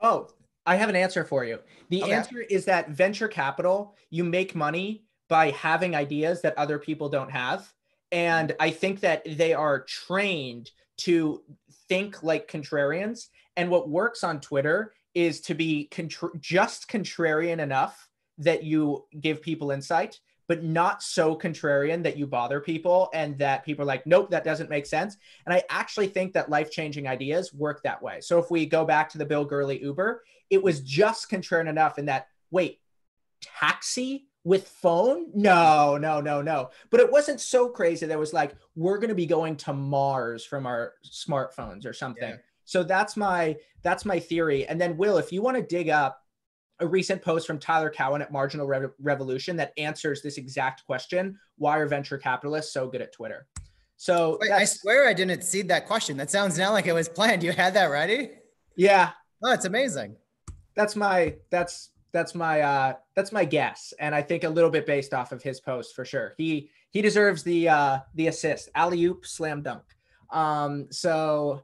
Oh, 0.00 0.28
I 0.64 0.76
have 0.76 0.88
an 0.88 0.96
answer 0.96 1.24
for 1.24 1.44
you. 1.44 1.58
The 1.88 2.02
okay. 2.02 2.12
answer 2.12 2.40
is 2.40 2.64
that 2.66 2.90
venture 2.90 3.28
capital, 3.28 3.96
you 4.10 4.24
make 4.24 4.54
money 4.54 5.04
by 5.28 5.50
having 5.50 5.94
ideas 5.94 6.42
that 6.42 6.56
other 6.56 6.78
people 6.78 7.08
don't 7.08 7.30
have. 7.30 7.72
And 8.12 8.54
I 8.58 8.70
think 8.70 9.00
that 9.00 9.22
they 9.26 9.52
are 9.52 9.80
trained 9.80 10.70
to 10.98 11.42
think 11.88 12.22
like 12.22 12.50
contrarians 12.50 13.28
and 13.58 13.68
what 13.68 13.88
works 13.88 14.22
on 14.22 14.40
Twitter 14.40 14.94
is 15.14 15.40
to 15.42 15.54
be 15.54 15.88
contra- 15.90 16.30
just 16.38 16.88
contrarian 16.88 17.58
enough 17.58 18.08
that 18.38 18.62
you 18.62 19.04
give 19.20 19.42
people 19.42 19.72
insight, 19.72 20.20
but 20.46 20.62
not 20.62 21.02
so 21.02 21.36
contrarian 21.36 22.04
that 22.04 22.16
you 22.16 22.24
bother 22.24 22.60
people 22.60 23.10
and 23.12 23.36
that 23.38 23.64
people 23.64 23.82
are 23.82 23.86
like, 23.86 24.06
nope, 24.06 24.30
that 24.30 24.44
doesn't 24.44 24.70
make 24.70 24.86
sense. 24.86 25.16
And 25.44 25.52
I 25.52 25.64
actually 25.68 26.06
think 26.06 26.32
that 26.34 26.48
life 26.48 26.70
changing 26.70 27.08
ideas 27.08 27.52
work 27.52 27.82
that 27.82 28.00
way. 28.00 28.20
So 28.20 28.38
if 28.38 28.48
we 28.48 28.64
go 28.64 28.84
back 28.84 29.10
to 29.10 29.18
the 29.18 29.26
Bill 29.26 29.44
Gurley 29.44 29.82
Uber, 29.82 30.22
it 30.50 30.62
was 30.62 30.80
just 30.80 31.28
contrarian 31.28 31.68
enough 31.68 31.98
in 31.98 32.06
that, 32.06 32.28
wait, 32.52 32.80
taxi 33.42 34.28
with 34.44 34.68
phone? 34.68 35.26
No, 35.34 35.98
no, 35.98 36.20
no, 36.20 36.40
no. 36.42 36.70
But 36.90 37.00
it 37.00 37.10
wasn't 37.10 37.40
so 37.40 37.68
crazy 37.68 38.06
that 38.06 38.14
it 38.14 38.18
was 38.18 38.32
like, 38.32 38.54
we're 38.76 38.98
going 38.98 39.08
to 39.08 39.16
be 39.16 39.26
going 39.26 39.56
to 39.56 39.72
Mars 39.72 40.44
from 40.44 40.64
our 40.64 40.94
smartphones 41.04 41.84
or 41.84 41.92
something. 41.92 42.30
Yeah. 42.30 42.36
So 42.68 42.82
that's 42.82 43.16
my 43.16 43.56
that's 43.82 44.04
my 44.04 44.20
theory. 44.20 44.66
And 44.66 44.78
then 44.78 44.98
Will, 44.98 45.16
if 45.16 45.32
you 45.32 45.40
want 45.40 45.56
to 45.56 45.62
dig 45.62 45.88
up 45.88 46.20
a 46.80 46.86
recent 46.86 47.22
post 47.22 47.46
from 47.46 47.58
Tyler 47.58 47.88
Cowen 47.88 48.20
at 48.20 48.30
Marginal 48.30 48.66
Re- 48.66 48.90
Revolution 49.00 49.56
that 49.56 49.72
answers 49.78 50.20
this 50.20 50.36
exact 50.36 50.84
question: 50.84 51.38
Why 51.56 51.78
are 51.78 51.86
venture 51.86 52.18
capitalists 52.18 52.74
so 52.74 52.86
good 52.86 53.00
at 53.00 53.10
Twitter? 53.10 53.46
So 53.96 54.36
Wait, 54.42 54.50
I 54.50 54.66
swear 54.66 55.08
I 55.08 55.14
didn't 55.14 55.44
see 55.44 55.62
that 55.62 55.86
question. 55.86 56.18
That 56.18 56.30
sounds 56.30 56.58
now 56.58 56.72
like 56.72 56.86
it 56.86 56.92
was 56.92 57.08
planned. 57.08 57.42
You 57.42 57.52
had 57.52 57.72
that 57.72 57.86
ready? 57.86 58.32
Yeah. 58.76 59.12
Oh, 59.42 59.52
it's 59.52 59.64
amazing. 59.64 60.16
That's 60.76 60.94
my 60.94 61.36
that's 61.48 61.88
that's 62.12 62.34
my 62.34 62.60
uh 62.60 62.92
that's 63.16 63.32
my 63.32 63.46
guess, 63.46 63.94
and 63.98 64.14
I 64.14 64.20
think 64.20 64.44
a 64.44 64.48
little 64.50 64.70
bit 64.70 64.84
based 64.84 65.14
off 65.14 65.32
of 65.32 65.42
his 65.42 65.58
post 65.58 65.96
for 65.96 66.04
sure. 66.04 66.34
He 66.36 66.68
he 66.90 67.00
deserves 67.00 67.42
the 67.42 67.70
uh 67.70 67.98
the 68.14 68.26
assist, 68.26 68.68
alley 68.74 69.02
oop, 69.04 69.24
slam 69.24 69.62
dunk. 69.62 69.84
Um, 70.30 70.88
so 70.90 71.62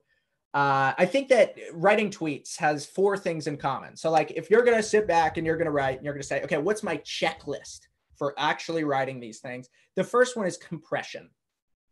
uh, 0.54 0.94
I 0.96 1.04
think 1.04 1.28
that 1.30 1.56
writing 1.72 2.10
tweets 2.10 2.56
has 2.58 2.86
four 2.86 3.18
things 3.18 3.48
in 3.48 3.56
common. 3.56 3.96
So, 3.96 4.08
like, 4.08 4.30
if 4.30 4.50
you're 4.50 4.62
going 4.62 4.76
to 4.76 4.82
sit 4.84 5.08
back 5.08 5.36
and 5.36 5.44
you're 5.44 5.56
going 5.56 5.66
to 5.66 5.72
write 5.72 5.96
and 5.96 6.04
you're 6.04 6.14
going 6.14 6.22
to 6.22 6.28
say, 6.28 6.42
okay, 6.44 6.58
what's 6.58 6.84
my 6.84 6.98
checklist 6.98 7.80
for 8.16 8.34
actually 8.38 8.84
writing 8.84 9.18
these 9.18 9.40
things? 9.40 9.68
The 9.96 10.04
first 10.04 10.36
one 10.36 10.46
is 10.46 10.56
compression. 10.56 11.28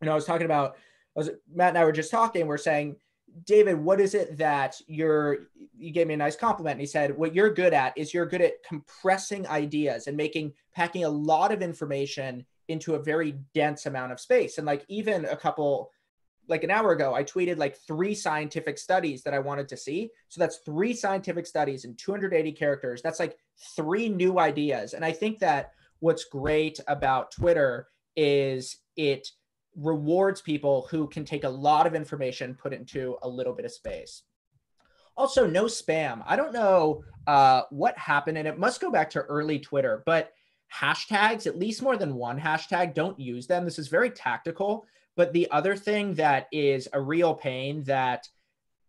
You 0.01 0.07
know, 0.07 0.13
I 0.13 0.15
was 0.15 0.27
talking 0.27 0.45
about, 0.45 0.77
I 1.17 1.21
was, 1.21 1.31
Matt 1.53 1.71
and 1.71 1.79
I 1.79 1.85
were 1.85 1.91
just 1.91 2.13
talking, 2.13 2.47
we're 2.47 2.57
saying, 2.57 2.97
David, 3.47 3.79
what 3.79 4.01
is 4.01 4.15
it 4.15 4.39
that 4.39 4.81
you're, 4.87 5.49
you 5.77 5.91
gave 5.91 6.07
me 6.07 6.15
a 6.15 6.19
nice 6.19 6.37
compliment. 6.37 6.75
And 6.75 6.81
he 6.81 6.87
said, 6.87 7.17
what 7.17 7.35
you're 7.35 7.53
good 7.53 7.73
at 7.73 7.97
is 7.97 8.15
you're 8.15 8.27
good 8.27 8.43
at 8.43 8.63
compressing 8.63 9.45
ideas 9.49 10.07
and 10.07 10.17
making, 10.17 10.53
packing 10.73 11.05
a 11.05 11.09
lot 11.09 11.51
of 11.51 11.63
information 11.63 12.45
into 12.69 12.95
a 12.95 13.03
very 13.03 13.35
dense 13.55 13.87
amount 13.87 14.13
of 14.13 14.21
space. 14.21 14.59
And 14.59 14.67
like, 14.67 14.85
even 14.89 15.25
a 15.25 15.37
couple, 15.37 15.91
like 16.49 16.65
an 16.65 16.71
hour 16.71 16.93
ago, 16.93 17.15
I 17.15 17.25
tweeted 17.25 17.59
like 17.59 17.77
three 17.77 18.15
scientific 18.15 18.79
studies 18.79 19.23
that 19.23 19.35
I 19.35 19.39
wanted 19.39 19.69
to 19.69 19.77
see. 19.77 20.11
So 20.29 20.41
that's 20.41 20.59
three 20.59 20.93
scientific 20.93 21.47
studies 21.47 21.85
in 21.85 21.95
280 21.95 22.53
characters. 22.53 23.03
That's 23.03 23.21
like 23.21 23.37
three 23.77 24.09
new 24.09 24.39
ideas. 24.39 24.95
And 24.95 25.05
I 25.05 25.13
think 25.13 25.39
that 25.39 25.73
what's 26.01 26.25
great 26.25 26.81
about 26.89 27.31
Twitter 27.31 27.89
is 28.17 28.79
it 28.97 29.29
rewards 29.77 30.43
people 30.43 30.87
who 30.91 31.09
can 31.09 31.25
take 31.25 31.45
a 31.45 31.49
lot 31.49 31.87
of 31.87 31.95
information, 31.95 32.55
put 32.55 32.73
it 32.73 32.81
into 32.81 33.17
a 33.23 33.29
little 33.29 33.55
bit 33.55 33.65
of 33.65 33.73
space. 33.73 34.23
Also, 35.17 35.47
no 35.47 35.65
spam. 35.65 36.23
I 36.27 36.37
don't 36.37 36.53
know 36.53 37.05
uh, 37.27 37.63
what 37.71 37.97
happened, 37.97 38.39
and 38.39 38.49
it 38.49 38.59
must 38.59 38.81
go 38.81 38.91
back 38.91 39.11
to 39.11 39.21
early 39.21 39.59
Twitter, 39.59 40.03
but 40.07 40.33
hashtags, 40.75 41.47
at 41.47 41.59
least 41.59 41.83
more 41.83 41.97
than 41.97 42.15
one 42.15 42.41
hashtag, 42.41 42.95
don't 42.95 43.19
use 43.21 43.47
them. 43.47 43.65
This 43.65 43.79
is 43.79 43.89
very 43.89 44.11
tactical 44.11 44.87
but 45.17 45.33
the 45.33 45.51
other 45.51 45.77
thing 45.77 46.15
that 46.15 46.49
is 46.53 46.89
a 46.93 47.01
real 47.01 47.35
pain 47.35 47.85
that 47.85 48.29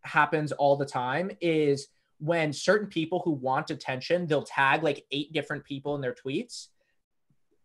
happens 0.02 0.52
all 0.52 0.76
the 0.76 0.86
time 0.86 1.32
is 1.42 1.88
when 2.20 2.54
certain 2.54 2.88
people 2.88 3.22
who 3.24 3.32
want 3.32 3.70
attention, 3.70 4.28
they'll 4.28 4.44
tag 4.44 4.84
like 4.84 5.06
eight 5.12 5.34
different 5.34 5.66
people 5.66 5.96
in 5.96 6.02
their 6.02 6.14
tweets. 6.14 6.68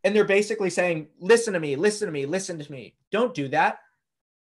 And 0.02 0.14
they're 0.14 0.24
basically 0.24 0.70
saying, 0.70 1.08
listen 1.20 1.54
to 1.54 1.60
me, 1.60 1.76
listen 1.76 2.06
to 2.06 2.12
me, 2.12 2.26
listen 2.26 2.58
to 2.58 2.72
me. 2.72 2.94
Don't 3.12 3.34
do 3.34 3.48
that. 3.48 3.78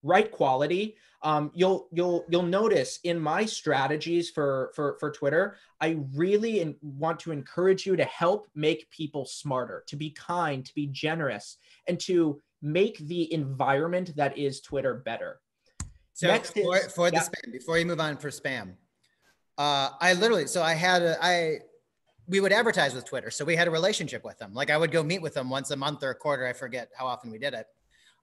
Write 0.04 0.32
quality. 0.32 0.96
Um, 1.24 1.52
you'll 1.56 1.88
you'll 1.92 2.26
you'll 2.30 2.44
notice 2.44 3.00
in 3.04 3.20
my 3.20 3.44
strategies 3.46 4.30
for 4.30 4.72
for 4.76 4.98
for 5.00 5.10
Twitter, 5.12 5.58
I 5.82 5.98
really 6.14 6.60
in, 6.60 6.76
want 6.82 7.20
to 7.22 7.32
encourage 7.32 7.88
you 7.88 7.96
to 7.96 8.04
help 8.04 8.48
make 8.54 8.90
people 8.92 9.26
smarter, 9.26 9.84
to 9.88 9.96
be 9.96 10.12
kind, 10.12 10.64
to 10.64 10.76
be 10.76 10.88
generous, 10.88 11.58
and 11.88 12.00
to 12.02 12.40
make 12.62 12.98
the 13.00 13.32
environment 13.34 14.16
that 14.16 14.38
is 14.38 14.62
Twitter 14.62 14.96
better. 14.96 15.40
So 16.14 16.28
Next 16.28 16.54
for, 16.54 16.78
is, 16.78 16.92
for 16.94 17.12
the 17.12 17.18
yeah. 17.18 17.24
spam, 17.24 17.52
before 17.52 17.78
you 17.78 17.86
move 17.86 18.00
on 18.00 18.18
for 18.18 18.30
spam, 18.30 18.74
uh, 19.58 19.90
I 20.00 20.14
literally, 20.14 20.48
so 20.48 20.64
I 20.64 20.74
had, 20.74 21.02
a, 21.02 21.18
I, 21.22 21.60
we 22.28 22.40
would 22.40 22.52
advertise 22.52 22.94
with 22.94 23.06
Twitter. 23.06 23.30
So 23.30 23.46
we 23.46 23.56
had 23.56 23.68
a 23.68 23.72
relationship 23.72 24.24
with 24.26 24.38
them. 24.38 24.54
Like 24.54 24.70
I 24.70 24.78
would 24.78 24.92
go 24.92 25.04
meet 25.04 25.22
with 25.22 25.34
them 25.34 25.50
once 25.50 25.72
a 25.72 25.76
month 25.76 26.04
or 26.04 26.10
a 26.10 26.16
quarter. 26.16 26.46
I 26.46 26.54
forget 26.54 26.90
how 26.98 27.06
often 27.06 27.32
we 27.32 27.38
did 27.38 27.54
it. 27.54 27.68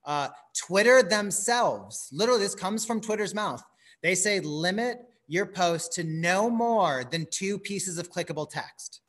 Uh, 0.05 0.28
Twitter 0.55 1.03
themselves, 1.03 2.09
literally 2.12 2.41
this 2.41 2.55
comes 2.55 2.85
from 2.85 3.01
Twitter's 3.01 3.35
mouth. 3.35 3.64
They 4.03 4.14
say 4.14 4.41
limit 4.41 4.99
your 5.26 5.47
post 5.47 5.93
to 5.95 6.05
no 6.05 6.51
more 6.51 7.05
than 7.11 7.26
two 7.30 7.59
pieces 7.59 7.97
of 7.97 8.12
clickable 8.12 8.51
text. 8.51 9.01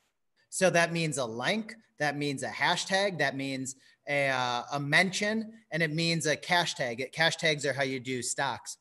So 0.50 0.70
that 0.70 0.94
means 0.94 1.18
a 1.18 1.26
link, 1.26 1.76
that 2.00 2.16
means 2.16 2.44
a 2.44 2.50
hashtag, 2.50 3.18
that 3.20 3.36
means 3.36 3.76
a, 4.08 4.30
uh, 4.30 4.64
a 4.74 4.80
mention, 4.80 5.54
and 5.72 5.82
it 5.82 5.94
means 5.94 6.26
a 6.26 6.36
cash 6.36 6.76
tag. 6.76 7.02
It 7.02 7.12
Cash 7.12 7.38
tags 7.38 7.66
are 7.66 7.74
how 7.74 7.84
you 7.84 8.00
do 8.00 8.22
stocks. 8.22 8.78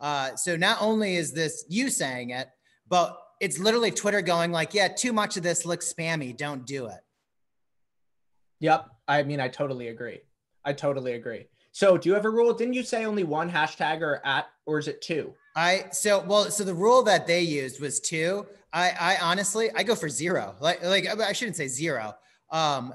Uh, 0.00 0.34
so 0.36 0.56
not 0.56 0.78
only 0.80 1.16
is 1.16 1.32
this 1.32 1.64
you 1.68 1.88
saying 1.88 2.30
it, 2.30 2.48
but 2.88 3.18
it's 3.40 3.58
literally 3.58 3.90
Twitter 3.90 4.22
going 4.22 4.52
like, 4.52 4.74
yeah, 4.74 4.88
too 4.88 5.12
much 5.12 5.36
of 5.36 5.42
this 5.42 5.64
looks 5.64 5.92
spammy. 5.92 6.36
Don't 6.36 6.66
do 6.66 6.86
it. 6.86 7.00
Yep. 8.60 8.88
I 9.06 9.22
mean, 9.22 9.40
I 9.40 9.48
totally 9.48 9.88
agree. 9.88 10.20
I 10.64 10.72
totally 10.72 11.12
agree. 11.12 11.46
So 11.72 11.98
do 11.98 12.08
you 12.08 12.14
have 12.14 12.24
a 12.24 12.30
rule? 12.30 12.54
Didn't 12.54 12.74
you 12.74 12.82
say 12.84 13.04
only 13.04 13.24
one 13.24 13.50
hashtag 13.50 14.00
or 14.00 14.24
at, 14.24 14.46
or 14.64 14.78
is 14.78 14.88
it 14.88 15.02
two? 15.02 15.34
I 15.56 15.86
so 15.92 16.20
well 16.20 16.50
so 16.50 16.64
the 16.64 16.74
rule 16.74 17.02
that 17.02 17.26
they 17.26 17.40
used 17.40 17.80
was 17.80 18.00
two. 18.00 18.46
I 18.72 18.92
I 18.98 19.16
honestly 19.22 19.70
I 19.74 19.82
go 19.82 19.94
for 19.94 20.08
zero. 20.08 20.54
Like 20.60 20.82
like 20.82 21.06
I 21.06 21.32
shouldn't 21.32 21.56
say 21.56 21.68
zero. 21.68 22.14
Um, 22.50 22.94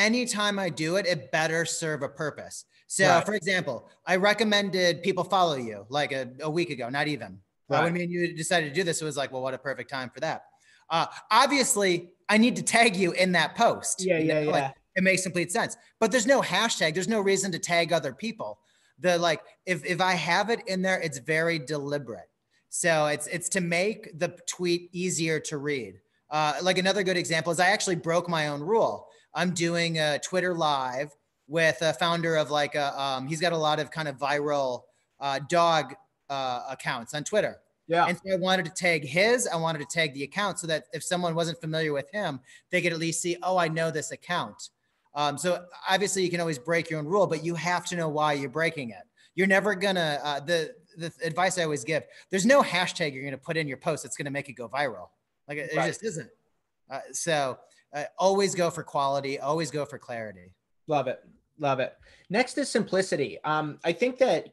anytime 0.00 0.58
I 0.58 0.68
do 0.70 0.96
it, 0.96 1.06
it 1.06 1.30
better 1.30 1.64
serve 1.64 2.02
a 2.02 2.08
purpose. 2.08 2.64
So, 2.86 3.08
right. 3.08 3.24
for 3.24 3.34
example, 3.34 3.88
I 4.06 4.16
recommended 4.16 5.02
people 5.02 5.22
follow 5.22 5.54
you 5.56 5.86
like 5.88 6.12
a, 6.12 6.30
a 6.40 6.50
week 6.50 6.70
ago, 6.70 6.88
not 6.88 7.06
even. 7.06 7.38
Right. 7.68 7.84
When 7.84 7.92
me 7.92 8.02
and 8.02 8.10
you 8.10 8.34
decided 8.34 8.68
to 8.70 8.74
do 8.74 8.82
this, 8.82 9.00
it 9.00 9.04
was 9.04 9.16
like, 9.16 9.30
well, 9.30 9.42
what 9.42 9.54
a 9.54 9.58
perfect 9.58 9.90
time 9.90 10.10
for 10.10 10.18
that. 10.20 10.46
Uh, 10.88 11.06
obviously, 11.30 12.10
I 12.28 12.36
need 12.36 12.56
to 12.56 12.64
tag 12.64 12.96
you 12.96 13.12
in 13.12 13.32
that 13.32 13.54
post. 13.54 14.04
Yeah, 14.04 14.18
yeah, 14.18 14.34
know? 14.34 14.40
yeah. 14.40 14.50
Like, 14.50 14.74
it 14.96 15.04
makes 15.04 15.22
complete 15.22 15.52
sense. 15.52 15.76
But 16.00 16.10
there's 16.10 16.26
no 16.26 16.42
hashtag. 16.42 16.94
There's 16.94 17.08
no 17.08 17.20
reason 17.20 17.52
to 17.52 17.60
tag 17.60 17.92
other 17.92 18.12
people. 18.12 18.58
The 18.98 19.18
like, 19.18 19.40
if 19.66 19.84
if 19.84 20.00
I 20.00 20.14
have 20.14 20.50
it 20.50 20.66
in 20.66 20.82
there, 20.82 21.00
it's 21.00 21.18
very 21.18 21.58
deliberate. 21.58 22.28
So 22.70 23.06
it's 23.06 23.26
it's 23.28 23.48
to 23.50 23.60
make 23.60 24.18
the 24.18 24.36
tweet 24.48 24.90
easier 24.92 25.38
to 25.40 25.58
read. 25.58 26.00
Uh, 26.30 26.54
like 26.62 26.78
another 26.78 27.02
good 27.02 27.16
example 27.16 27.52
is 27.52 27.60
I 27.60 27.68
actually 27.68 27.96
broke 27.96 28.28
my 28.28 28.48
own 28.48 28.60
rule. 28.60 29.08
I'm 29.34 29.52
doing 29.52 29.98
a 29.98 30.18
Twitter 30.18 30.54
live 30.54 31.14
with 31.46 31.82
a 31.82 31.92
founder 31.92 32.36
of 32.36 32.50
like 32.50 32.74
a, 32.74 33.00
um, 33.00 33.26
he's 33.26 33.40
got 33.40 33.52
a 33.52 33.56
lot 33.56 33.80
of 33.80 33.90
kind 33.90 34.08
of 34.08 34.16
viral 34.16 34.82
uh, 35.18 35.40
dog 35.48 35.94
uh, 36.28 36.62
accounts 36.70 37.14
on 37.14 37.24
Twitter. 37.24 37.58
Yeah. 37.88 38.06
And 38.06 38.16
so 38.16 38.32
I 38.32 38.36
wanted 38.36 38.66
to 38.66 38.70
tag 38.70 39.04
his, 39.04 39.48
I 39.48 39.56
wanted 39.56 39.80
to 39.80 39.86
tag 39.86 40.14
the 40.14 40.22
account 40.22 40.60
so 40.60 40.68
that 40.68 40.84
if 40.92 41.02
someone 41.02 41.34
wasn't 41.34 41.60
familiar 41.60 41.92
with 41.92 42.08
him, 42.12 42.38
they 42.70 42.80
could 42.80 42.92
at 42.92 43.00
least 43.00 43.20
see, 43.20 43.36
oh, 43.42 43.56
I 43.56 43.66
know 43.66 43.90
this 43.90 44.12
account. 44.12 44.70
Um, 45.12 45.36
so 45.36 45.64
obviously 45.88 46.22
you 46.22 46.30
can 46.30 46.38
always 46.38 46.58
break 46.58 46.88
your 46.88 47.00
own 47.00 47.06
rule, 47.06 47.26
but 47.26 47.44
you 47.44 47.56
have 47.56 47.84
to 47.86 47.96
know 47.96 48.08
why 48.08 48.34
you're 48.34 48.48
breaking 48.48 48.90
it. 48.90 49.02
You're 49.34 49.48
never 49.48 49.74
gonna, 49.74 50.20
uh, 50.22 50.38
the, 50.38 50.72
the 50.96 51.12
advice 51.24 51.58
I 51.58 51.64
always 51.64 51.82
give, 51.82 52.04
there's 52.30 52.46
no 52.46 52.62
hashtag 52.62 53.12
you're 53.12 53.24
gonna 53.24 53.38
put 53.38 53.56
in 53.56 53.66
your 53.66 53.76
post 53.76 54.04
that's 54.04 54.16
gonna 54.16 54.30
make 54.30 54.48
it 54.48 54.52
go 54.52 54.68
viral. 54.68 55.08
Like 55.48 55.58
it, 55.58 55.70
right. 55.76 55.86
it 55.86 55.88
just 55.88 56.04
isn't. 56.04 56.30
Uh, 56.88 57.00
so 57.10 57.58
uh, 57.92 58.04
always 58.18 58.54
go 58.54 58.70
for 58.70 58.82
quality, 58.82 59.38
always 59.38 59.70
go 59.70 59.84
for 59.84 59.98
clarity. 59.98 60.52
Love 60.86 61.06
it. 61.06 61.20
Love 61.58 61.80
it. 61.80 61.94
Next 62.30 62.56
is 62.58 62.68
simplicity. 62.68 63.38
Um, 63.44 63.78
I 63.84 63.92
think 63.92 64.18
that 64.18 64.48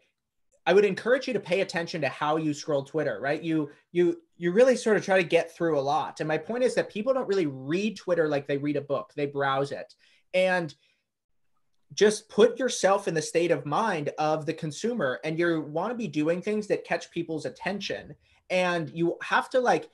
I 0.65 0.73
would 0.73 0.83
encourage 0.83 1.27
you 1.27 1.33
to 1.33 1.39
pay 1.39 1.61
attention 1.61 2.01
to 2.01 2.09
how 2.09 2.35
you 2.35 2.53
scroll 2.53 2.83
Twitter, 2.83 3.19
right? 3.21 3.41
You 3.41 3.69
you 3.93 4.21
you 4.35 4.51
really 4.51 4.75
sort 4.75 4.97
of 4.97 5.05
try 5.05 5.21
to 5.21 5.27
get 5.27 5.55
through 5.55 5.79
a 5.79 5.81
lot. 5.81 6.19
And 6.19 6.27
my 6.27 6.37
point 6.37 6.63
is 6.63 6.75
that 6.75 6.89
people 6.89 7.13
don't 7.13 7.27
really 7.27 7.45
read 7.45 7.95
Twitter 7.95 8.27
like 8.27 8.47
they 8.47 8.57
read 8.57 8.75
a 8.75 8.81
book. 8.81 9.13
They 9.15 9.27
browse 9.27 9.71
it. 9.71 9.95
And 10.33 10.75
just 11.93 12.27
put 12.29 12.59
yourself 12.59 13.07
in 13.07 13.13
the 13.13 13.21
state 13.21 13.49
of 13.49 13.65
mind 13.65 14.09
of 14.19 14.45
the 14.45 14.53
consumer 14.53 15.19
and 15.23 15.39
you 15.39 15.61
want 15.61 15.91
to 15.91 15.95
be 15.95 16.07
doing 16.07 16.41
things 16.41 16.67
that 16.67 16.83
catch 16.83 17.09
people's 17.11 17.45
attention 17.45 18.13
and 18.49 18.89
you 18.89 19.17
have 19.23 19.49
to 19.49 19.59
like 19.59 19.89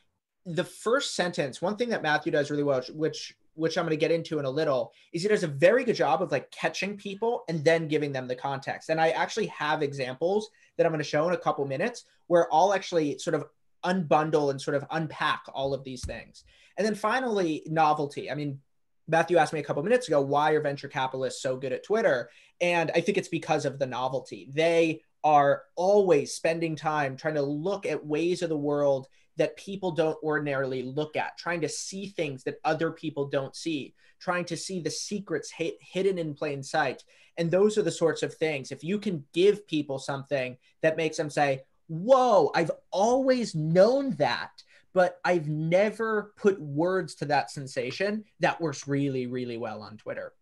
the 0.46 0.64
first 0.64 1.16
sentence, 1.16 1.62
one 1.62 1.78
thing 1.78 1.90
that 1.90 2.04
Matthew 2.04 2.32
does 2.32 2.52
really 2.52 2.64
well, 2.64 2.82
which 2.94 3.36
which 3.56 3.78
I'm 3.78 3.86
going 3.86 3.92
to 3.92 3.98
get 3.98 4.12
into 4.12 4.40
in 4.40 4.46
a 4.46 4.50
little, 4.50 4.92
is 5.14 5.22
he 5.22 5.28
does 5.28 5.44
a 5.44 5.48
very 5.48 5.84
good 5.84 5.96
job 5.96 6.24
of 6.24 6.32
like 6.32 6.50
catching 6.50 6.98
people 6.98 7.44
and 7.48 7.64
then 7.64 7.88
giving 7.88 8.12
them 8.12 8.28
the 8.28 8.36
context. 8.36 8.90
And 8.90 9.00
I 9.00 9.10
actually 9.10 9.46
have 9.48 9.84
examples 9.84 10.50
that 10.76 10.86
I'm 10.86 10.92
going 10.92 11.04
to 11.04 11.08
show 11.08 11.28
in 11.28 11.36
a 11.36 11.38
couple 11.38 11.64
minutes 11.68 12.06
where 12.28 12.48
I'll 12.52 12.74
actually 12.74 13.20
sort 13.20 13.36
of 13.36 13.46
unbundle 13.86 14.50
and 14.50 14.60
sort 14.60 14.76
of 14.76 14.86
unpack 14.92 15.44
all 15.54 15.74
of 15.74 15.84
these 15.84 16.04
things. 16.04 16.44
And 16.78 16.88
then 16.88 16.96
finally, 16.96 17.62
novelty. 17.68 18.32
I 18.32 18.36
mean, 18.36 18.60
Matthew 19.08 19.38
asked 19.38 19.54
me 19.54 19.60
a 19.60 19.64
couple 19.64 19.84
minutes 19.84 20.08
ago, 20.08 20.22
why 20.22 20.52
are 20.52 20.62
venture 20.62 20.88
capitalists 20.88 21.42
so 21.42 21.58
good 21.58 21.74
at 21.74 21.84
Twitter? 21.84 22.30
And 22.62 22.90
I 22.96 23.02
think 23.02 23.18
it's 23.18 23.28
because 23.28 23.66
of 23.66 23.78
the 23.78 23.86
novelty. 23.86 24.50
They 24.52 25.02
are 25.24 25.64
always 25.76 26.34
spending 26.34 26.76
time 26.76 27.18
trying 27.18 27.36
to 27.36 27.42
look 27.42 27.86
at 27.86 28.06
ways 28.06 28.42
of 28.42 28.50
the 28.50 28.58
world 28.58 29.08
that 29.38 29.58
people 29.58 29.92
don't 29.92 30.22
ordinarily 30.24 30.84
look 30.84 31.16
at, 31.16 31.38
trying 31.38 31.62
to 31.62 31.70
see 31.70 32.08
things 32.08 32.44
that 32.44 32.60
other 32.64 32.92
people 32.92 33.28
don't 33.28 33.56
see, 33.56 33.94
trying 34.20 34.46
to 34.46 34.58
see 34.58 34.80
the 34.80 34.92
secrets 34.92 35.52
hidden 35.52 36.18
in 36.18 36.34
plain 36.34 36.62
sight. 36.62 37.04
And 37.38 37.50
those 37.50 37.78
are 37.78 37.82
the 37.82 37.92
sorts 37.92 38.24
of 38.24 38.34
things. 38.34 38.72
If 38.72 38.84
you 38.84 39.00
can 39.00 39.26
give 39.34 39.68
people 39.68 39.98
something 39.98 40.58
that 40.82 40.98
makes 40.98 41.18
them 41.18 41.30
say, 41.30 41.62
Whoa, 41.88 42.50
I've 42.56 42.72
always 42.92 43.56
known 43.56 44.12
that, 44.12 44.52
but 44.94 45.20
I've 45.26 45.50
never 45.50 46.34
put 46.38 46.60
words 46.60 47.14
to 47.16 47.26
that 47.26 47.52
sensation, 47.52 48.24
that 48.40 48.62
works 48.62 48.88
really, 48.88 49.28
really 49.28 49.58
well 49.58 49.82
on 49.82 49.98
Twitter. 49.98 50.34